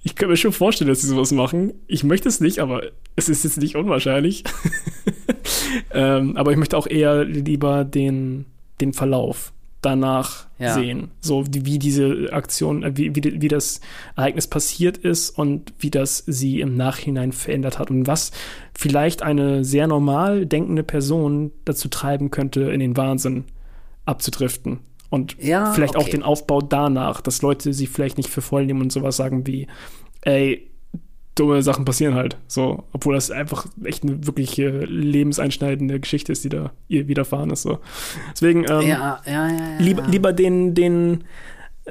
[0.03, 1.75] ich kann mir schon vorstellen, dass sie sowas machen.
[1.87, 2.83] Ich möchte es nicht, aber
[3.15, 4.43] es ist jetzt nicht unwahrscheinlich.
[5.93, 8.47] ähm, aber ich möchte auch eher lieber den,
[8.81, 10.75] den Verlauf danach Ja.
[10.75, 11.11] sehen.
[11.21, 13.81] So wie, wie diese Aktion, äh, wie, wie, wie das
[14.17, 18.31] Ereignis passiert ist und wie das sie im Nachhinein verändert hat und was
[18.75, 23.45] vielleicht eine sehr normal denkende Person dazu treiben könnte, in den Wahnsinn
[24.07, 24.81] abzudriften.
[25.11, 26.13] Und Ja, vielleicht auch okay.
[26.13, 29.67] den Aufbau danach, dass Leute sie vielleicht nicht für voll nehmen und sowas sagen wie,
[30.23, 30.71] ey,
[31.35, 32.37] dumme Sachen passieren halt.
[32.47, 37.51] So, obwohl das einfach echt eine wirklich äh, lebenseinschneidende Geschichte ist, die da ihr widerfahren
[37.51, 37.63] ist.
[37.63, 37.79] So.
[38.33, 41.25] Deswegen, ähm, ja, ja, ja, lieber, lieber den, den,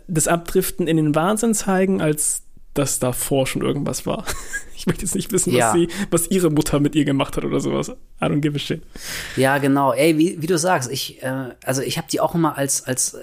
[0.07, 2.43] das Abdriften in den Wahnsinn zeigen, als
[2.73, 4.25] dass davor schon irgendwas war.
[4.81, 7.59] Ich möchte jetzt nicht wissen, was sie, was ihre Mutter mit ihr gemacht hat oder
[7.59, 7.89] sowas.
[7.89, 8.81] I don't give a shit.
[9.35, 9.93] Ja, genau.
[9.93, 13.15] Ey, wie, wie du sagst, ich, äh, also ich habe die auch immer als, als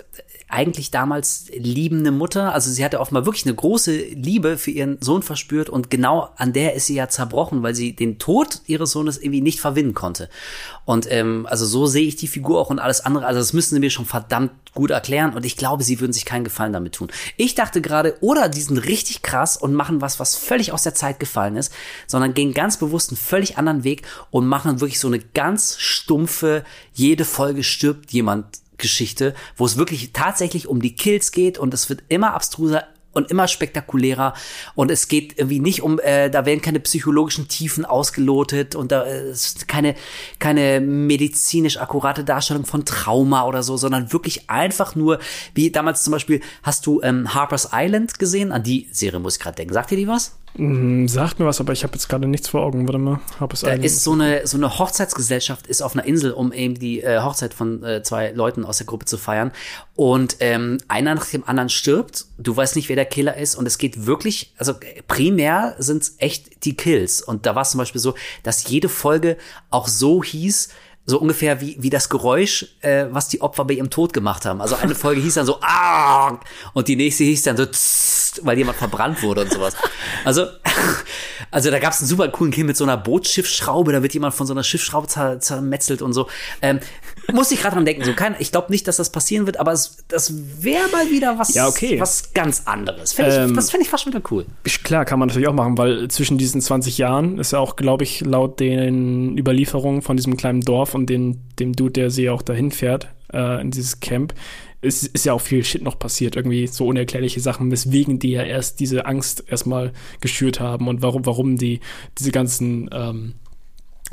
[0.49, 5.23] eigentlich damals liebende Mutter, also sie hatte offenbar wirklich eine große Liebe für ihren Sohn
[5.23, 9.19] verspürt und genau an der ist sie ja zerbrochen, weil sie den Tod ihres Sohnes
[9.19, 10.31] irgendwie nicht verwinden konnte.
[10.87, 13.27] Und ähm, also so sehe ich die Figur auch und alles andere.
[13.27, 16.25] Also das müssen sie mir schon verdammt gut erklären und ich glaube, sie würden sich
[16.25, 17.09] keinen Gefallen damit tun.
[17.37, 20.95] Ich dachte gerade, oder die sind richtig krass und machen was, was völlig aus der
[20.95, 21.73] Zeit gefallen ist,
[22.07, 26.65] sondern gehen ganz bewusst einen völlig anderen Weg und machen wirklich so eine ganz stumpfe,
[26.95, 28.47] jede Folge stirbt jemand
[28.79, 33.31] Geschichte, wo es wirklich tatsächlich um die Kills geht und es wird immer abstruser und
[33.31, 34.35] immer spektakulärer.
[34.75, 39.05] Und es geht irgendwie nicht um, äh, da werden keine psychologischen Tiefen ausgelotet und da
[39.05, 39.95] äh, ist keine,
[40.39, 45.19] keine medizinisch akkurate Darstellung von Trauma oder so, sondern wirklich einfach nur,
[45.55, 48.53] wie damals zum Beispiel, hast du ähm, Harper's Island gesehen?
[48.53, 49.75] An die Serie muss ich gerade denken.
[49.75, 50.37] Sagt ihr die was?
[50.57, 52.87] Mm, sagt mir was, aber ich habe jetzt gerade nichts vor Augen.
[52.87, 53.21] Warte mal.
[53.39, 56.75] Hab es Da ist so eine, so eine Hochzeitsgesellschaft, ist auf einer Insel, um eben
[56.75, 59.53] die äh, Hochzeit von äh, zwei Leuten aus der Gruppe zu feiern.
[59.95, 62.27] Und ähm, einer nach dem anderen stirbt.
[62.39, 63.55] Du weißt nicht, wer der Killer ist.
[63.55, 64.75] Und es geht wirklich, also
[65.07, 67.23] primär sind es echt die Kills.
[67.23, 69.37] Und da war es zum Beispiel so, dass jede Folge
[69.71, 70.69] auch so hieß,
[71.09, 74.61] so ungefähr wie, wie das Geräusch, äh, was die Opfer bei ihrem Tod gemacht haben.
[74.61, 76.39] Also eine Folge hieß dann so, ah,
[76.75, 79.75] und die nächste hieß dann so, tss, weil jemand verbrannt wurde und sowas.
[80.27, 80.45] Also,
[81.51, 84.35] also da gab es einen super coolen Kind mit so einer Bootsschiffsschraube, da wird jemand
[84.35, 86.29] von so einer Schiffsschraube zer, zermetzelt und so.
[86.61, 86.81] Ähm,
[87.33, 89.73] muss ich gerade dran denken, so kein, ich glaube nicht, dass das passieren wird, aber
[89.73, 90.33] es, das
[90.63, 92.01] wäre mal wieder was, Ja, okay.
[92.01, 93.13] was ganz anderes.
[93.13, 94.47] Fänd ich, Ähm, das fände ich fast schon wieder cool.
[94.85, 98.05] Klar, kann man natürlich auch machen, weil zwischen diesen 20 Jahren ist ja auch, glaube
[98.05, 102.43] ich, laut den Überlieferungen von diesem kleinen Dorf und den, dem Dude, der sie auch
[102.43, 104.33] dahin fährt, äh, in dieses Camp,
[104.81, 106.37] ist, ist ja auch viel Shit noch passiert.
[106.37, 111.27] Irgendwie so unerklärliche Sachen, weswegen die ja erst diese Angst erstmal geschürt haben und warum,
[111.27, 111.81] warum die
[112.19, 113.35] diese ganzen ähm,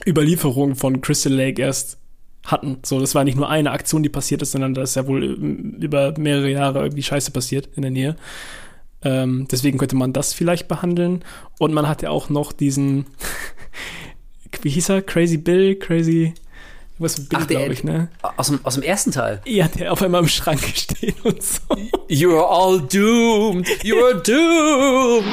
[0.06, 1.98] Überlieferungen von Crystal Lake erst
[2.46, 2.78] hatten.
[2.86, 5.24] So, das war nicht nur eine Aktion, die passiert ist, sondern da ist ja wohl
[5.24, 8.16] ähm, über mehrere Jahre irgendwie Scheiße passiert in der Nähe.
[9.04, 11.24] Ähm, deswegen könnte man das vielleicht behandeln.
[11.60, 13.06] Und man hat ja auch noch diesen,
[14.62, 15.02] wie hieß er?
[15.02, 16.34] Crazy Bill, Crazy,
[16.98, 18.10] was mit Bill, Ach, der- glaube ich, ne?
[18.38, 19.42] Aus dem, aus dem ersten Teil.
[19.46, 21.60] Ja, der auf einmal im Schrank steht und so.
[22.10, 23.68] You're all doomed.
[23.84, 25.26] You're doomed.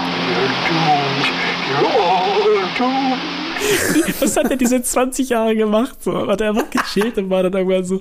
[4.21, 6.03] Was hat er diese 20 Jahre gemacht?
[6.03, 8.01] So, hat er einfach gechillt und war dann irgendwann so,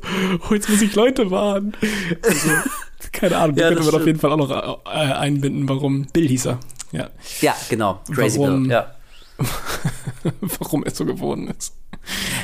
[0.49, 1.73] oh, jetzt muss ich Leute warnen.
[2.23, 2.49] Also,
[3.11, 4.49] keine Ahnung, da Ja, könnte das man auf jeden Fall auch noch
[4.85, 6.59] äh, einbinden, warum Bill hieß er.
[6.91, 7.09] Ja,
[7.41, 8.01] Ja, genau.
[8.13, 8.63] Crazy Warum?
[8.63, 8.71] Bill.
[8.71, 8.91] Ja.
[10.41, 11.75] warum er so geworden ist.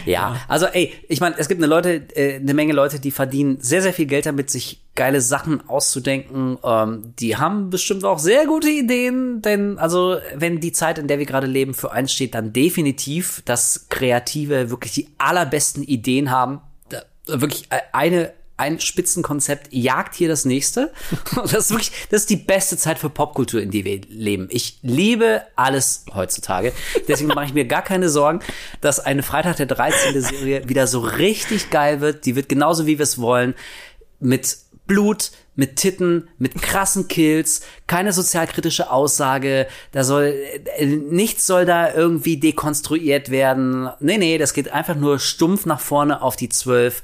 [0.06, 3.58] Ja, also ey, ich meine, es gibt eine Leute, äh, eine Menge Leute, die verdienen
[3.60, 6.58] sehr, sehr viel Geld damit, sich geile Sachen auszudenken.
[6.64, 11.20] Ähm, die haben bestimmt auch sehr gute Ideen, denn also wenn die Zeit, in der
[11.20, 16.62] wir gerade leben, für eins steht, dann definitiv, dass Kreative wirklich die allerbesten Ideen haben.
[16.90, 20.92] Da, wirklich äh, eine ein Spitzenkonzept jagt hier das nächste.
[21.36, 24.48] Das ist wirklich, das ist die beste Zeit für Popkultur, in die wir leben.
[24.52, 26.74] Ich liebe alles heutzutage.
[27.08, 28.40] Deswegen mache ich mir gar keine Sorgen,
[28.82, 30.20] dass eine Freitag der 13.
[30.22, 32.26] Serie wieder so richtig geil wird.
[32.26, 33.54] Die wird genauso, wie wir es wollen.
[34.20, 34.58] Mit
[34.88, 40.36] Blut, mit Titten, mit krassen Kills, keine sozialkritische Aussage, da soll,
[40.78, 43.90] äh, nichts soll da irgendwie dekonstruiert werden.
[44.00, 47.04] Nee, nee, das geht einfach nur stumpf nach vorne auf die 12.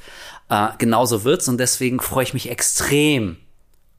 [0.54, 3.38] Äh, genauso wird's und deswegen freue ich mich extrem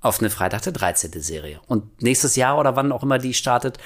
[0.01, 1.10] auf eine Freitag der 13.
[1.20, 1.60] Serie.
[1.66, 3.78] Und nächstes Jahr oder wann auch immer die startet,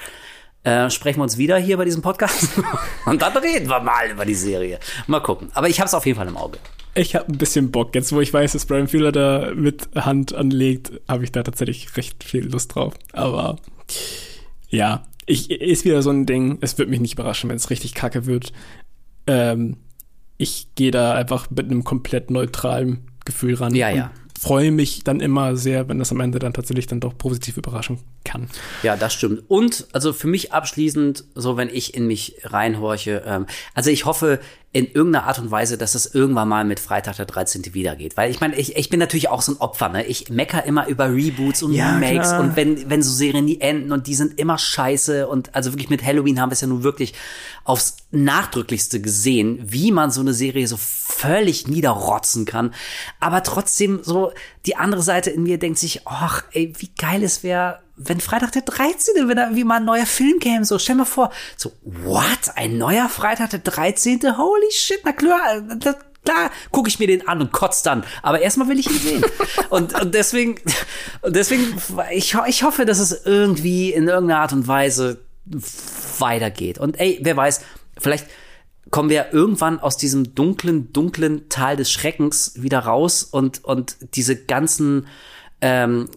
[0.63, 2.47] äh, sprechen wir uns wieder hier bei diesem Podcast.
[3.07, 4.79] und dann reden wir mal über die Serie.
[5.07, 5.49] Mal gucken.
[5.55, 6.59] Aber ich habe es auf jeden Fall im Auge.
[6.93, 7.95] Ich habe ein bisschen Bock.
[7.95, 11.97] Jetzt, wo ich weiß, dass Brian Fuller da mit Hand anlegt, habe ich da tatsächlich
[11.97, 12.93] recht viel Lust drauf.
[13.13, 13.55] Aber
[14.67, 16.59] ja, ich, ist wieder so ein Ding.
[16.61, 18.53] Es wird mich nicht überraschen, wenn es richtig kacke wird.
[19.25, 19.77] Ähm,
[20.39, 23.75] ich gehe da einfach mit einem komplett neutralen Gefühl ran.
[23.75, 24.11] Ja, und ja.
[24.39, 27.99] Freue mich dann immer sehr, wenn das am Ende dann tatsächlich dann doch positiv überraschen
[28.23, 28.49] kann.
[28.83, 29.43] Ja, das stimmt.
[29.49, 34.39] Und also für mich abschließend, so wenn ich in mich reinhorche, ähm, also ich hoffe
[34.71, 37.73] in irgendeiner Art und Weise, dass es irgendwann mal mit Freitag der 13.
[37.73, 38.15] wiedergeht.
[38.17, 40.05] Weil ich meine, ich, ich bin natürlich auch so ein Opfer, ne?
[40.05, 42.41] Ich mecker immer über Reboots und Ja, Remakes klar.
[42.41, 45.89] und wenn, wenn so Serien nie enden und die sind immer scheiße und also wirklich
[45.89, 47.15] mit Halloween haben wir es ja nun wirklich
[47.63, 52.73] aufs Nachdrücklichste gesehen, wie man so eine Serie so völlig niederrotzen kann.
[53.19, 54.31] Aber trotzdem so
[54.67, 58.53] die andere Seite in mir denkt sich, ach, ey, wie geil es wäre, wenn Freitag
[58.53, 61.71] der 13., wenn da irgendwie mal ein neuer Film käme, so stell mir vor, so,
[61.83, 62.55] what?
[62.55, 64.37] Ein neuer Freitag der 13.?
[64.37, 68.03] Holy shit, na klar, das, klar, gucke ich mir den an und kotz dann.
[68.23, 69.25] Aber erstmal will ich ihn sehen.
[69.69, 70.55] und, und deswegen,
[71.21, 71.75] und deswegen,
[72.11, 75.19] ich, ich hoffe, dass es irgendwie in irgendeiner Art und Weise
[76.19, 76.77] weitergeht.
[76.77, 77.61] Und ey, wer weiß,
[77.97, 78.27] vielleicht
[78.91, 84.35] kommen wir irgendwann aus diesem dunklen, dunklen Tal des Schreckens wieder raus und, und diese
[84.35, 85.07] ganzen
[85.61, 86.09] ähm,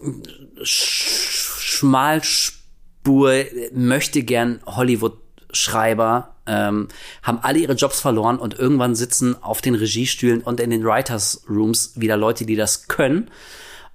[0.63, 1.02] Sch
[1.73, 3.33] Schmalspur
[3.73, 6.87] möchte gern Hollywood-Schreiber ähm,
[7.21, 11.43] haben alle ihre Jobs verloren und irgendwann sitzen auf den Regiestühlen und in den Writers
[11.49, 13.29] Rooms wieder Leute, die das können.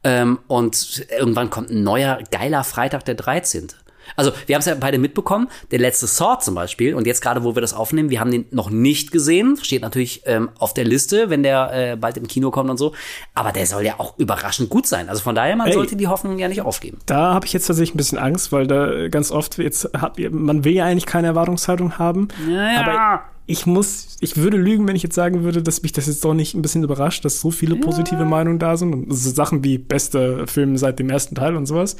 [0.04, 3.68] Ähm, und irgendwann kommt ein neuer, geiler Freitag der 13.
[4.16, 5.48] Also, wir haben es ja beide mitbekommen.
[5.70, 6.94] Der letzte Saw zum Beispiel.
[6.94, 9.58] Und jetzt gerade, wo wir das aufnehmen, wir haben den noch nicht gesehen.
[9.62, 12.94] Steht natürlich ähm, auf der Liste, wenn der äh, bald im Kino kommt und so.
[13.34, 15.08] Aber der soll ja auch überraschend gut sein.
[15.08, 15.72] Also von daher, man Ey.
[15.72, 16.98] sollte die Hoffnung ja nicht aufgeben.
[17.06, 20.64] Da habe ich jetzt tatsächlich ein bisschen Angst, weil da ganz oft jetzt hat, man
[20.64, 22.28] will ja eigentlich keine Erwartungshaltung haben.
[22.48, 22.80] Ja, ja.
[22.80, 26.22] Aber ich muss, ich würde lügen, wenn ich jetzt sagen würde, dass mich das jetzt
[26.22, 29.64] doch nicht ein bisschen überrascht, dass so viele positive Meinungen da sind und so Sachen
[29.64, 31.96] wie beste Film seit dem ersten Teil und sowas.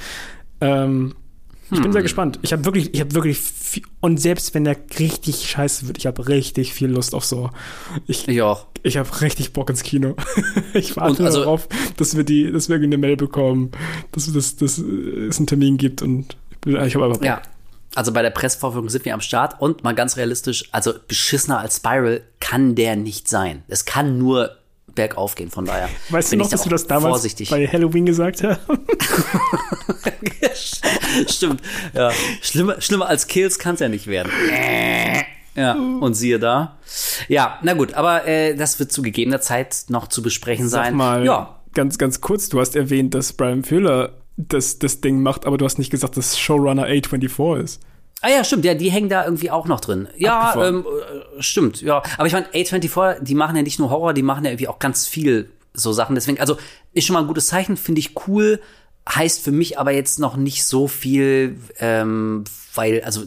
[0.60, 1.14] Ähm,
[1.70, 1.82] ich Hm.
[1.82, 2.38] bin sehr gespannt.
[2.42, 6.06] Ich habe wirklich, ich habe wirklich viel, und selbst wenn der richtig scheiße wird, ich
[6.06, 7.50] habe richtig viel Lust auf so.
[8.06, 8.66] Ich, Ich auch.
[8.82, 10.16] ich habe richtig Bock ins Kino.
[10.74, 13.70] ich warte also- darauf, dass wir die, dass wir irgendwie eine Mail bekommen,
[14.12, 17.24] dass, dass, dass es einen Termin gibt und ich, habe einfach Bock.
[17.24, 17.42] Ja.
[17.94, 21.76] Also bei der Pressevorführung sind wir am Start und mal ganz realistisch, also beschissener als
[21.76, 23.62] Spiral kann der nicht sein.
[23.66, 24.57] Es kann nur
[24.98, 25.88] bergauf gehen, von daher.
[26.10, 27.48] Weißt du noch, da dass wir auch das damals vorsichtig.
[27.50, 28.58] bei Halloween gesagt haben?
[31.28, 31.62] Stimmt.
[31.94, 32.10] Ja.
[32.42, 34.30] Schlimmer, schlimmer als Kills kann es ja nicht werden.
[35.54, 36.76] Ja, und siehe da.
[37.28, 40.96] Ja, na gut, aber äh, das wird zu gegebener Zeit noch zu besprechen Sag sein.
[40.96, 45.46] mal, Ja, ganz, ganz kurz, du hast erwähnt, dass Brian Fuller das, das Ding macht,
[45.46, 47.80] aber du hast nicht gesagt, dass Showrunner A24 ist.
[48.20, 50.08] Ah ja, stimmt, ja, die hängen da irgendwie auch noch drin.
[50.16, 52.02] Ja, ähm, äh, stimmt, ja.
[52.16, 54.80] Aber ich meine, A24, die machen ja nicht nur Horror, die machen ja irgendwie auch
[54.80, 56.16] ganz viel so Sachen.
[56.16, 56.56] Deswegen, also
[56.92, 58.60] ist schon mal ein gutes Zeichen, finde ich cool.
[59.08, 63.22] Heißt für mich aber jetzt noch nicht so viel, ähm, weil, also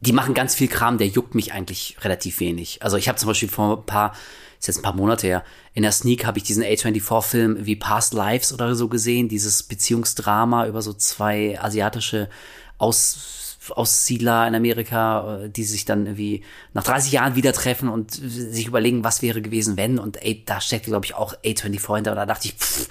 [0.00, 2.82] die machen ganz viel Kram, der juckt mich eigentlich relativ wenig.
[2.82, 4.14] Also ich habe zum Beispiel vor ein paar,
[4.58, 8.12] ist jetzt ein paar Monate her, in der Sneak habe ich diesen A24-Film wie Past
[8.12, 12.28] Lives oder so gesehen, dieses Beziehungsdrama über so zwei asiatische
[12.78, 18.10] Aus Aussiedler in Amerika, äh, die sich dann irgendwie nach 30 Jahren wieder treffen und
[18.12, 19.98] sich überlegen, was wäre gewesen, wenn.
[19.98, 22.10] Und ey, da steckt, glaube ich, auch A24 hinter.
[22.12, 22.88] Und da dachte ich, pff,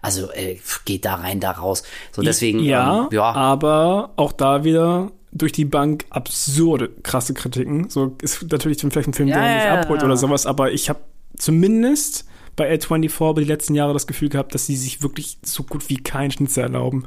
[0.00, 1.82] also ey, geht da rein, da raus.
[2.12, 3.32] So deswegen, ja, ähm, ja.
[3.32, 7.88] aber auch da wieder durch die Bank absurde krasse Kritiken.
[7.88, 10.88] So ist natürlich vielleicht ein Film, Ja, der nicht ja, abholt oder sowas, aber ich
[10.88, 11.00] habe
[11.36, 15.62] zumindest bei A24 über die letzten Jahre das Gefühl gehabt, dass sie sich wirklich so
[15.62, 17.06] gut wie keinen Schnitzer erlauben.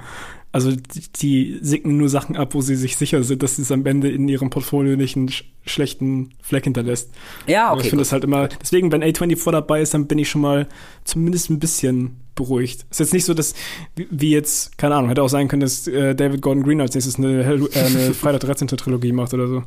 [0.56, 3.86] Also die, die signen nur Sachen ab, wo sie sich sicher sind, dass es am
[3.86, 7.12] Ende in ihrem Portfolio nicht einen sch schlechten Fleck hinterlässt.
[7.46, 7.84] Ja, Aber okay.
[7.84, 10.70] ich finde das halt immer, deswegen, wenn A24 dabei ist, dann bin ich schon mal
[11.04, 12.86] zumindest ein bisschen beruhigt.
[12.90, 13.54] Ist jetzt nicht so, dass,
[13.96, 17.18] wie jetzt, keine Ahnung, hätte auch sein können, dass äh, David Gordon Green als nächstes
[17.18, 18.70] eine, äh, eine Freitag 13.
[18.70, 19.64] Trilogie macht oder so.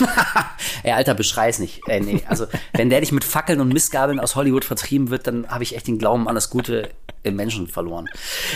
[0.82, 1.82] Ey, Alter, beschrei's nicht.
[1.86, 2.22] Ey, nee.
[2.26, 5.76] Also, wenn der dich mit Fackeln und Missgabeln aus Hollywood vertrieben wird, dann habe ich
[5.76, 6.90] echt den Glauben an das Gute
[7.22, 8.08] im Menschen verloren.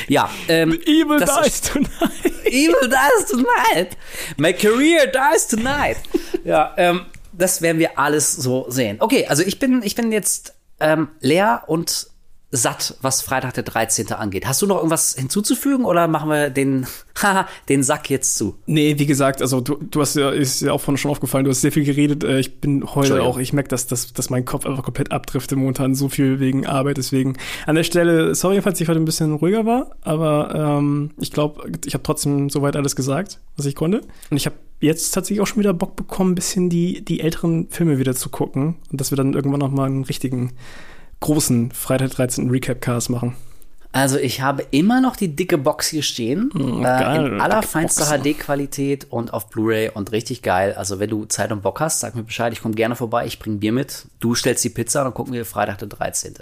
[0.09, 1.91] Ja, ähm, Evil dies tonight.
[2.45, 3.97] Evil dies tonight.
[4.37, 5.97] My career dies tonight.
[6.45, 8.97] Ja, ähm, das werden wir alles so sehen.
[9.01, 12.09] Okay, also ich bin, ich bin jetzt ähm, leer und
[12.57, 14.13] satt, was Freitag der 13.
[14.13, 14.47] angeht.
[14.47, 16.87] Hast du noch irgendwas hinzuzufügen oder machen wir den,
[17.23, 18.57] haha, den Sack jetzt zu?
[18.67, 21.51] Nee, wie gesagt, also du, du hast ja, ist ja auch vorhin schon aufgefallen, du
[21.51, 22.25] hast sehr viel geredet.
[22.25, 25.59] Äh, Ich bin heute auch, ich merke, dass, dass, dass mein Kopf einfach komplett abdriftet
[25.59, 26.97] momentan, so viel wegen Arbeit.
[26.97, 31.33] Deswegen an der Stelle, sorry, falls ich heute ein bisschen ruhiger war, aber ähm, ich
[31.33, 34.03] glaube, ich habe trotzdem soweit alles gesagt, was ich konnte.
[34.31, 37.69] Und ich habe jetzt tatsächlich auch schon wieder Bock bekommen, ein bisschen die, die älteren
[37.71, 40.53] Filme wieder zu gucken und dass wir dann irgendwann noch mal einen richtigen
[41.25, 42.51] großen Freitag 13.
[42.51, 43.35] Recap-Cast machen.
[43.95, 48.07] Also ich habe immer noch die dicke Box hier stehen, äh, geil, in allerfeinster.
[48.07, 50.75] HD-Qualität und auf Blu-ray und richtig geil.
[50.77, 53.39] Also wenn du Zeit und Bock hast, sag mir Bescheid, ich komme gerne vorbei, ich
[53.39, 56.35] bring Bier mit, du stellst die Pizza und dann gucken wir Freitag der 13.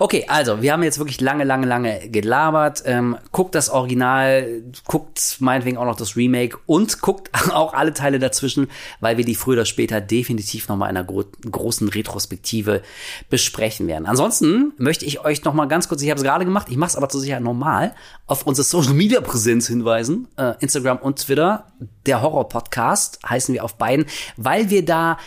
[0.00, 2.82] Okay, also wir haben jetzt wirklich lange, lange, lange gelabert.
[2.86, 8.18] Ähm, guckt das Original, guckt meinetwegen auch noch das Remake und guckt auch alle Teile
[8.18, 8.66] dazwischen,
[8.98, 12.82] weil wir die früher oder später definitiv nochmal in einer gro großen Retrospektive
[13.30, 14.06] besprechen werden.
[14.06, 17.08] Ansonsten möchte ich euch nochmal ganz kurz, ich habe es gerade gemacht, ich mache aber
[17.08, 17.94] zur Sicherheit normal,
[18.26, 20.28] auf unsere Social Media Präsenz hinweisen.
[20.36, 21.66] Äh, Instagram und Twitter.
[22.06, 25.18] Der Horror Podcast heißen wir auf beiden, weil wir da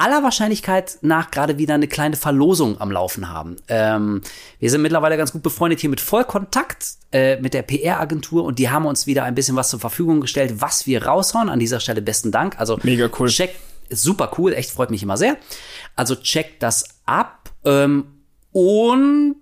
[0.00, 3.56] aller Wahrscheinlichkeit nach gerade wieder eine kleine Verlosung am Laufen haben.
[3.68, 4.22] Ähm,
[4.58, 8.70] wir sind mittlerweile ganz gut befreundet hier mit Vollkontakt, äh, mit der PR-Agentur und die
[8.70, 11.50] haben uns wieder ein bisschen was zur Verfügung gestellt, was wir raushauen.
[11.50, 12.58] An dieser Stelle besten Dank.
[12.58, 13.28] Also Mega cool.
[13.28, 13.54] Check,
[13.90, 15.36] super cool, echt freut mich immer sehr.
[15.96, 17.50] Also checkt das ab.
[17.64, 18.06] Ähm,
[18.52, 19.36] und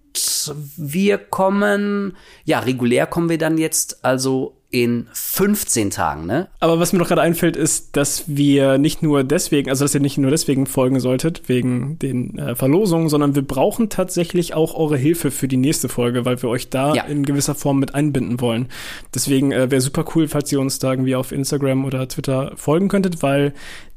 [0.77, 6.49] wir kommen, ja, regulär kommen wir dann jetzt also in 15 Tagen, ne?
[6.61, 10.01] Aber was mir noch gerade einfällt, ist, dass wir nicht nur deswegen, also dass ihr
[10.03, 14.99] nicht nur deswegen folgen solltet, wegen den äh, Verlosungen, sondern wir brauchen tatsächlich auch eure
[14.99, 17.05] Hilfe für die nächste Folge, weil wir euch da Ja.
[17.05, 18.69] in gewisser Form mit einbinden wollen.
[19.15, 22.89] Deswegen äh, wäre super cool, falls ihr uns da irgendwie auf Instagram oder Twitter folgen
[22.89, 23.55] könntet, weil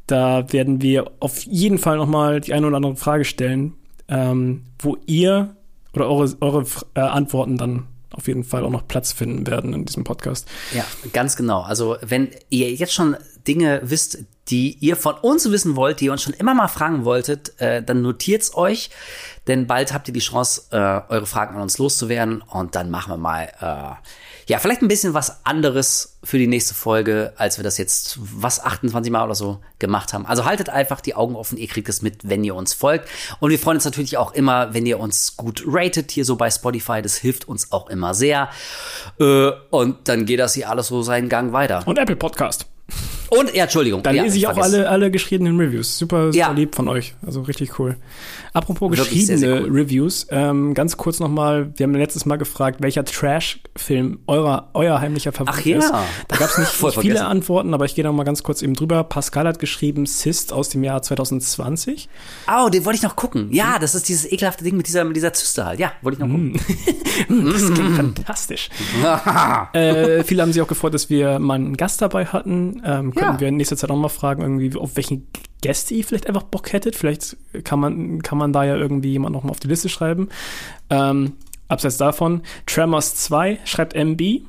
[0.07, 3.73] da werden wir auf jeden Fall noch mal die eine oder andere Frage stellen,
[4.07, 5.53] ähm, wo ihr
[5.93, 9.85] oder eure, eure äh, Antworten dann auf jeden Fall auch noch Platz finden werden in
[9.85, 10.47] diesem Podcast.
[10.73, 11.61] Ja, ganz genau.
[11.61, 13.15] Also wenn ihr jetzt schon
[13.47, 17.05] Dinge wisst, die ihr von uns wissen wollt, die ihr uns schon immer mal fragen
[17.05, 18.89] wolltet, äh, dann notiert's euch,
[19.47, 23.13] denn bald habt ihr die Chance, äh, eure Fragen an uns loszuwerden und dann machen
[23.13, 24.07] wir mal äh,
[24.51, 28.61] ja, vielleicht ein bisschen was anderes für die nächste Folge, als wir das jetzt, was,
[28.61, 30.25] 28 Mal oder so gemacht haben.
[30.25, 33.07] Also haltet einfach die Augen offen, ihr kriegt es mit, wenn ihr uns folgt.
[33.39, 36.51] Und wir freuen uns natürlich auch immer, wenn ihr uns gut ratet, hier so bei
[36.51, 37.01] Spotify.
[37.01, 38.49] Das hilft uns auch immer sehr.
[39.21, 41.87] Äh, und dann geht das hier alles so seinen Gang weiter.
[41.87, 42.65] Und Apple Podcast.
[43.29, 44.03] Und, ja, Entschuldigung.
[44.03, 44.79] Da ja, lese ich auch vergesse.
[44.79, 45.97] alle, alle geschriebenen Reviews.
[45.97, 46.51] Super, super Ja.
[46.51, 47.15] lieb von euch.
[47.25, 47.95] Also richtig cool.
[48.53, 49.79] Apropos Wirklich sehr, geschriebene sehr cool.
[49.79, 55.59] Reviews, ähm, ganz kurz nochmal, wir haben letztes Mal gefragt, welcher Trash-Film euer heimlicher Favorit
[55.59, 55.77] Ach ja.
[55.77, 55.91] ist.
[56.27, 57.25] Da gab es nicht, viele vergessen.
[57.25, 59.03] Antworten, aber ich gehe noch mal ganz kurz eben drüber.
[59.05, 62.09] Pascal hat geschrieben Sist aus dem Jahr 2020.
[62.47, 63.47] Oh, den wollte ich noch gucken.
[63.51, 65.79] Ja, das ist dieses ekelhafte Ding mit dieser, mit dieser Zyste halt.
[65.79, 66.59] Ja, wollte ich noch gucken.
[67.29, 68.69] Das klingt fantastisch.
[69.73, 72.81] äh, viele haben sich auch gefreut, dass wir mal einen Gast dabei hatten.
[72.85, 73.39] Ähm, könnten Ja.
[73.39, 75.27] wir in nächster Zeit auch mal fragen, irgendwie, auf welchen
[75.61, 76.95] Gäste ihr vielleicht einfach Bock hättet.
[76.95, 80.29] Vielleicht kann man, kann man da ja irgendwie jemand noch mal auf die Liste schreiben.
[80.89, 81.33] Ähm,
[81.67, 84.17] abseits davon, Tremors 2 schreibt MB.
[84.19, 84.43] Die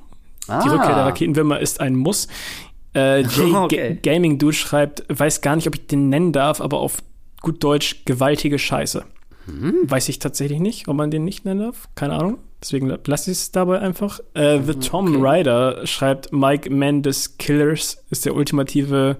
[0.49, 2.29] Rückkehr der Raketenwürmer ist ein Muss.
[2.95, 3.99] Äh, Jay Okay.
[4.03, 6.99] Ga- Gaming Dude schreibt, weiß gar nicht, ob ich den nennen darf, aber auf
[7.41, 9.05] gut Deutsch gewaltige Scheiße.
[9.47, 11.89] Weiß ich tatsächlich nicht, ob man den nicht nennen darf.
[11.97, 12.39] Keine Ahnung.
[12.61, 14.21] Deswegen lasse ich es dabei einfach.
[14.35, 19.17] Äh, The Tom Rider schreibt, Mike Mendes Killers ist der ultimative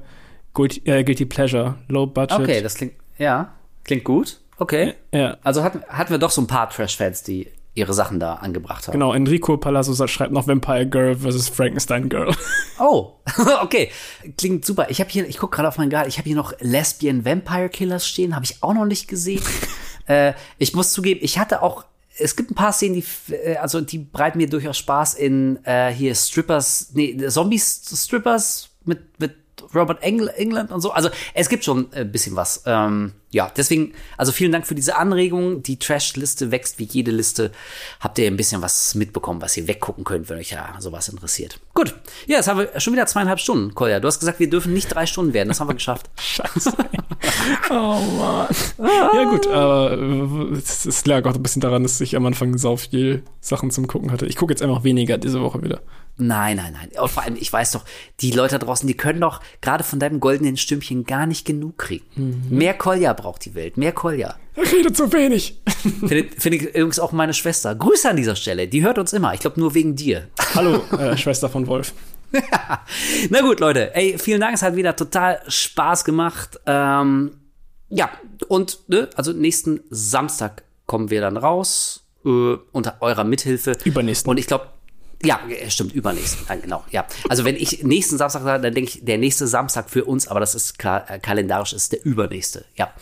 [0.55, 1.77] Guilty, äh, Guilty Pleasure.
[1.89, 2.41] Low Budget.
[2.41, 4.41] Okay, das klingt, ja, klingt gut.
[4.59, 4.95] Okay.
[5.13, 5.37] ja.
[5.43, 8.93] Also hatten, hatten wir doch so ein paar Trash-Fans, die ihre Sachen da angebracht haben.
[8.93, 11.49] Genau, Enrico Palazzo schreibt noch Vampire Girl vs.
[11.49, 12.35] Frankenstein Girl.
[12.79, 13.21] Oh,
[13.63, 13.91] okay.
[14.37, 14.91] Klingt super.
[14.91, 17.69] Ich habe hier, ich gucke gerade auf meinen Guide, ich habe hier noch Lesbian Vampire
[17.69, 19.43] Killers stehen, habe ich auch noch nicht gesehen.
[20.07, 21.85] äh, ich muss zugeben, ich hatte auch,
[22.19, 25.93] es gibt ein paar Szenen, die, äh, also die bereiten mir durchaus Spaß in äh,
[25.93, 29.37] hier Strippers, nee, Zombies-Strippers mit, mit
[29.75, 30.93] Robert Engl England und so.
[30.93, 32.63] Also es gibt schon ein bisschen was.
[32.67, 35.63] Ähm, ja, deswegen, also vielen Dank für diese Anregung.
[35.63, 37.51] Die Trash-Liste wächst wie jede Liste.
[38.01, 41.59] Habt ihr ein bisschen was mitbekommen, was ihr weggucken könnt, wenn euch ja sowas interessiert.
[41.73, 41.95] Gut.
[42.27, 44.01] Ja, jetzt haben wir schon wieder zweieinhalb Stunden, Kolja.
[44.01, 45.49] Du hast gesagt, wir dürfen nicht drei Stunden werden.
[45.49, 46.11] Das haben wir geschafft.
[46.21, 46.73] Scheiße.
[47.71, 48.49] oh Mann.
[48.79, 52.59] Ja gut, aber äh, es es lag auch ein bisschen daran, dass ich am Anfang
[52.59, 54.27] sau viel Sachen zum Gucken hatte.
[54.27, 55.81] Ich gucke jetzt einfach weniger diese Woche wieder.
[56.27, 56.89] Nein, nein, nein.
[57.01, 57.85] Und vor allem, ich weiß doch,
[58.21, 61.79] die Leute da draußen, die können doch gerade von deinem goldenen Stümpchen gar nicht genug
[61.79, 62.47] kriegen.
[62.49, 64.37] Mehr Kolja braucht die Welt, mehr Kolja.
[64.57, 65.61] Redet zu wenig.
[65.67, 67.75] Finde find ich übrigens auch meine Schwester.
[67.75, 68.69] Grüße an dieser Stelle.
[68.69, 69.33] Die hört uns immer.
[69.35, 70.29] Ich glaube nur wegen dir.
[70.55, 71.95] Hallo, äh, Schwester von Wolf.
[73.31, 73.95] Na gut, Leute.
[73.95, 74.55] Ey, vielen Dank.
[74.55, 76.61] Es hat wieder total Spaß gemacht.
[76.67, 77.33] Ähm,
[77.89, 78.11] ja,
[78.49, 83.73] und ne, also nächsten Samstag kommen wir dann raus äh, unter eurer Mithilfe.
[83.85, 84.31] Übernächsten.
[84.31, 84.67] Und ich glaube,
[85.25, 87.07] ja, äh, stimmt, übernächsten, genau, ja.
[87.29, 90.41] Also wenn ich nächsten Samstag sage, dann denke ich, der nächste Samstag für uns, aber
[90.41, 92.93] das ist klar, äh, kalendarisch ist der übernächste, ja.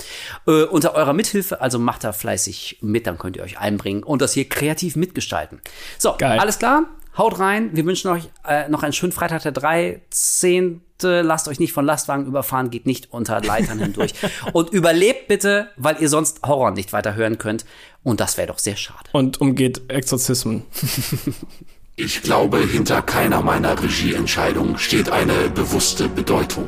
[0.47, 4.23] Äh, unter eurer Mithilfe, also macht da fleißig mit, dann könnt ihr euch einbringen und
[4.23, 5.61] das hier kreativ mitgestalten.
[5.99, 6.39] So, Geil.
[6.39, 6.85] alles klar?
[7.17, 7.71] Haut rein.
[7.73, 10.81] Wir wünschen euch äh, noch einen schönen Freitag der 13.
[11.03, 14.13] Lasst euch nicht von Lastwagen überfahren, geht nicht unter Leitern hindurch.
[14.53, 17.65] Und überlebt bitte, weil ihr sonst Horror nicht weiter hören könnt.
[18.03, 19.09] Und das wäre doch sehr schade.
[19.13, 20.63] Und umgeht Exorzismen.
[22.03, 26.67] Ich glaube, hinter keiner meiner Regieentscheidungen steht eine bewusste Bedeutung.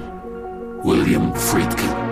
[0.83, 2.12] William Friedkin.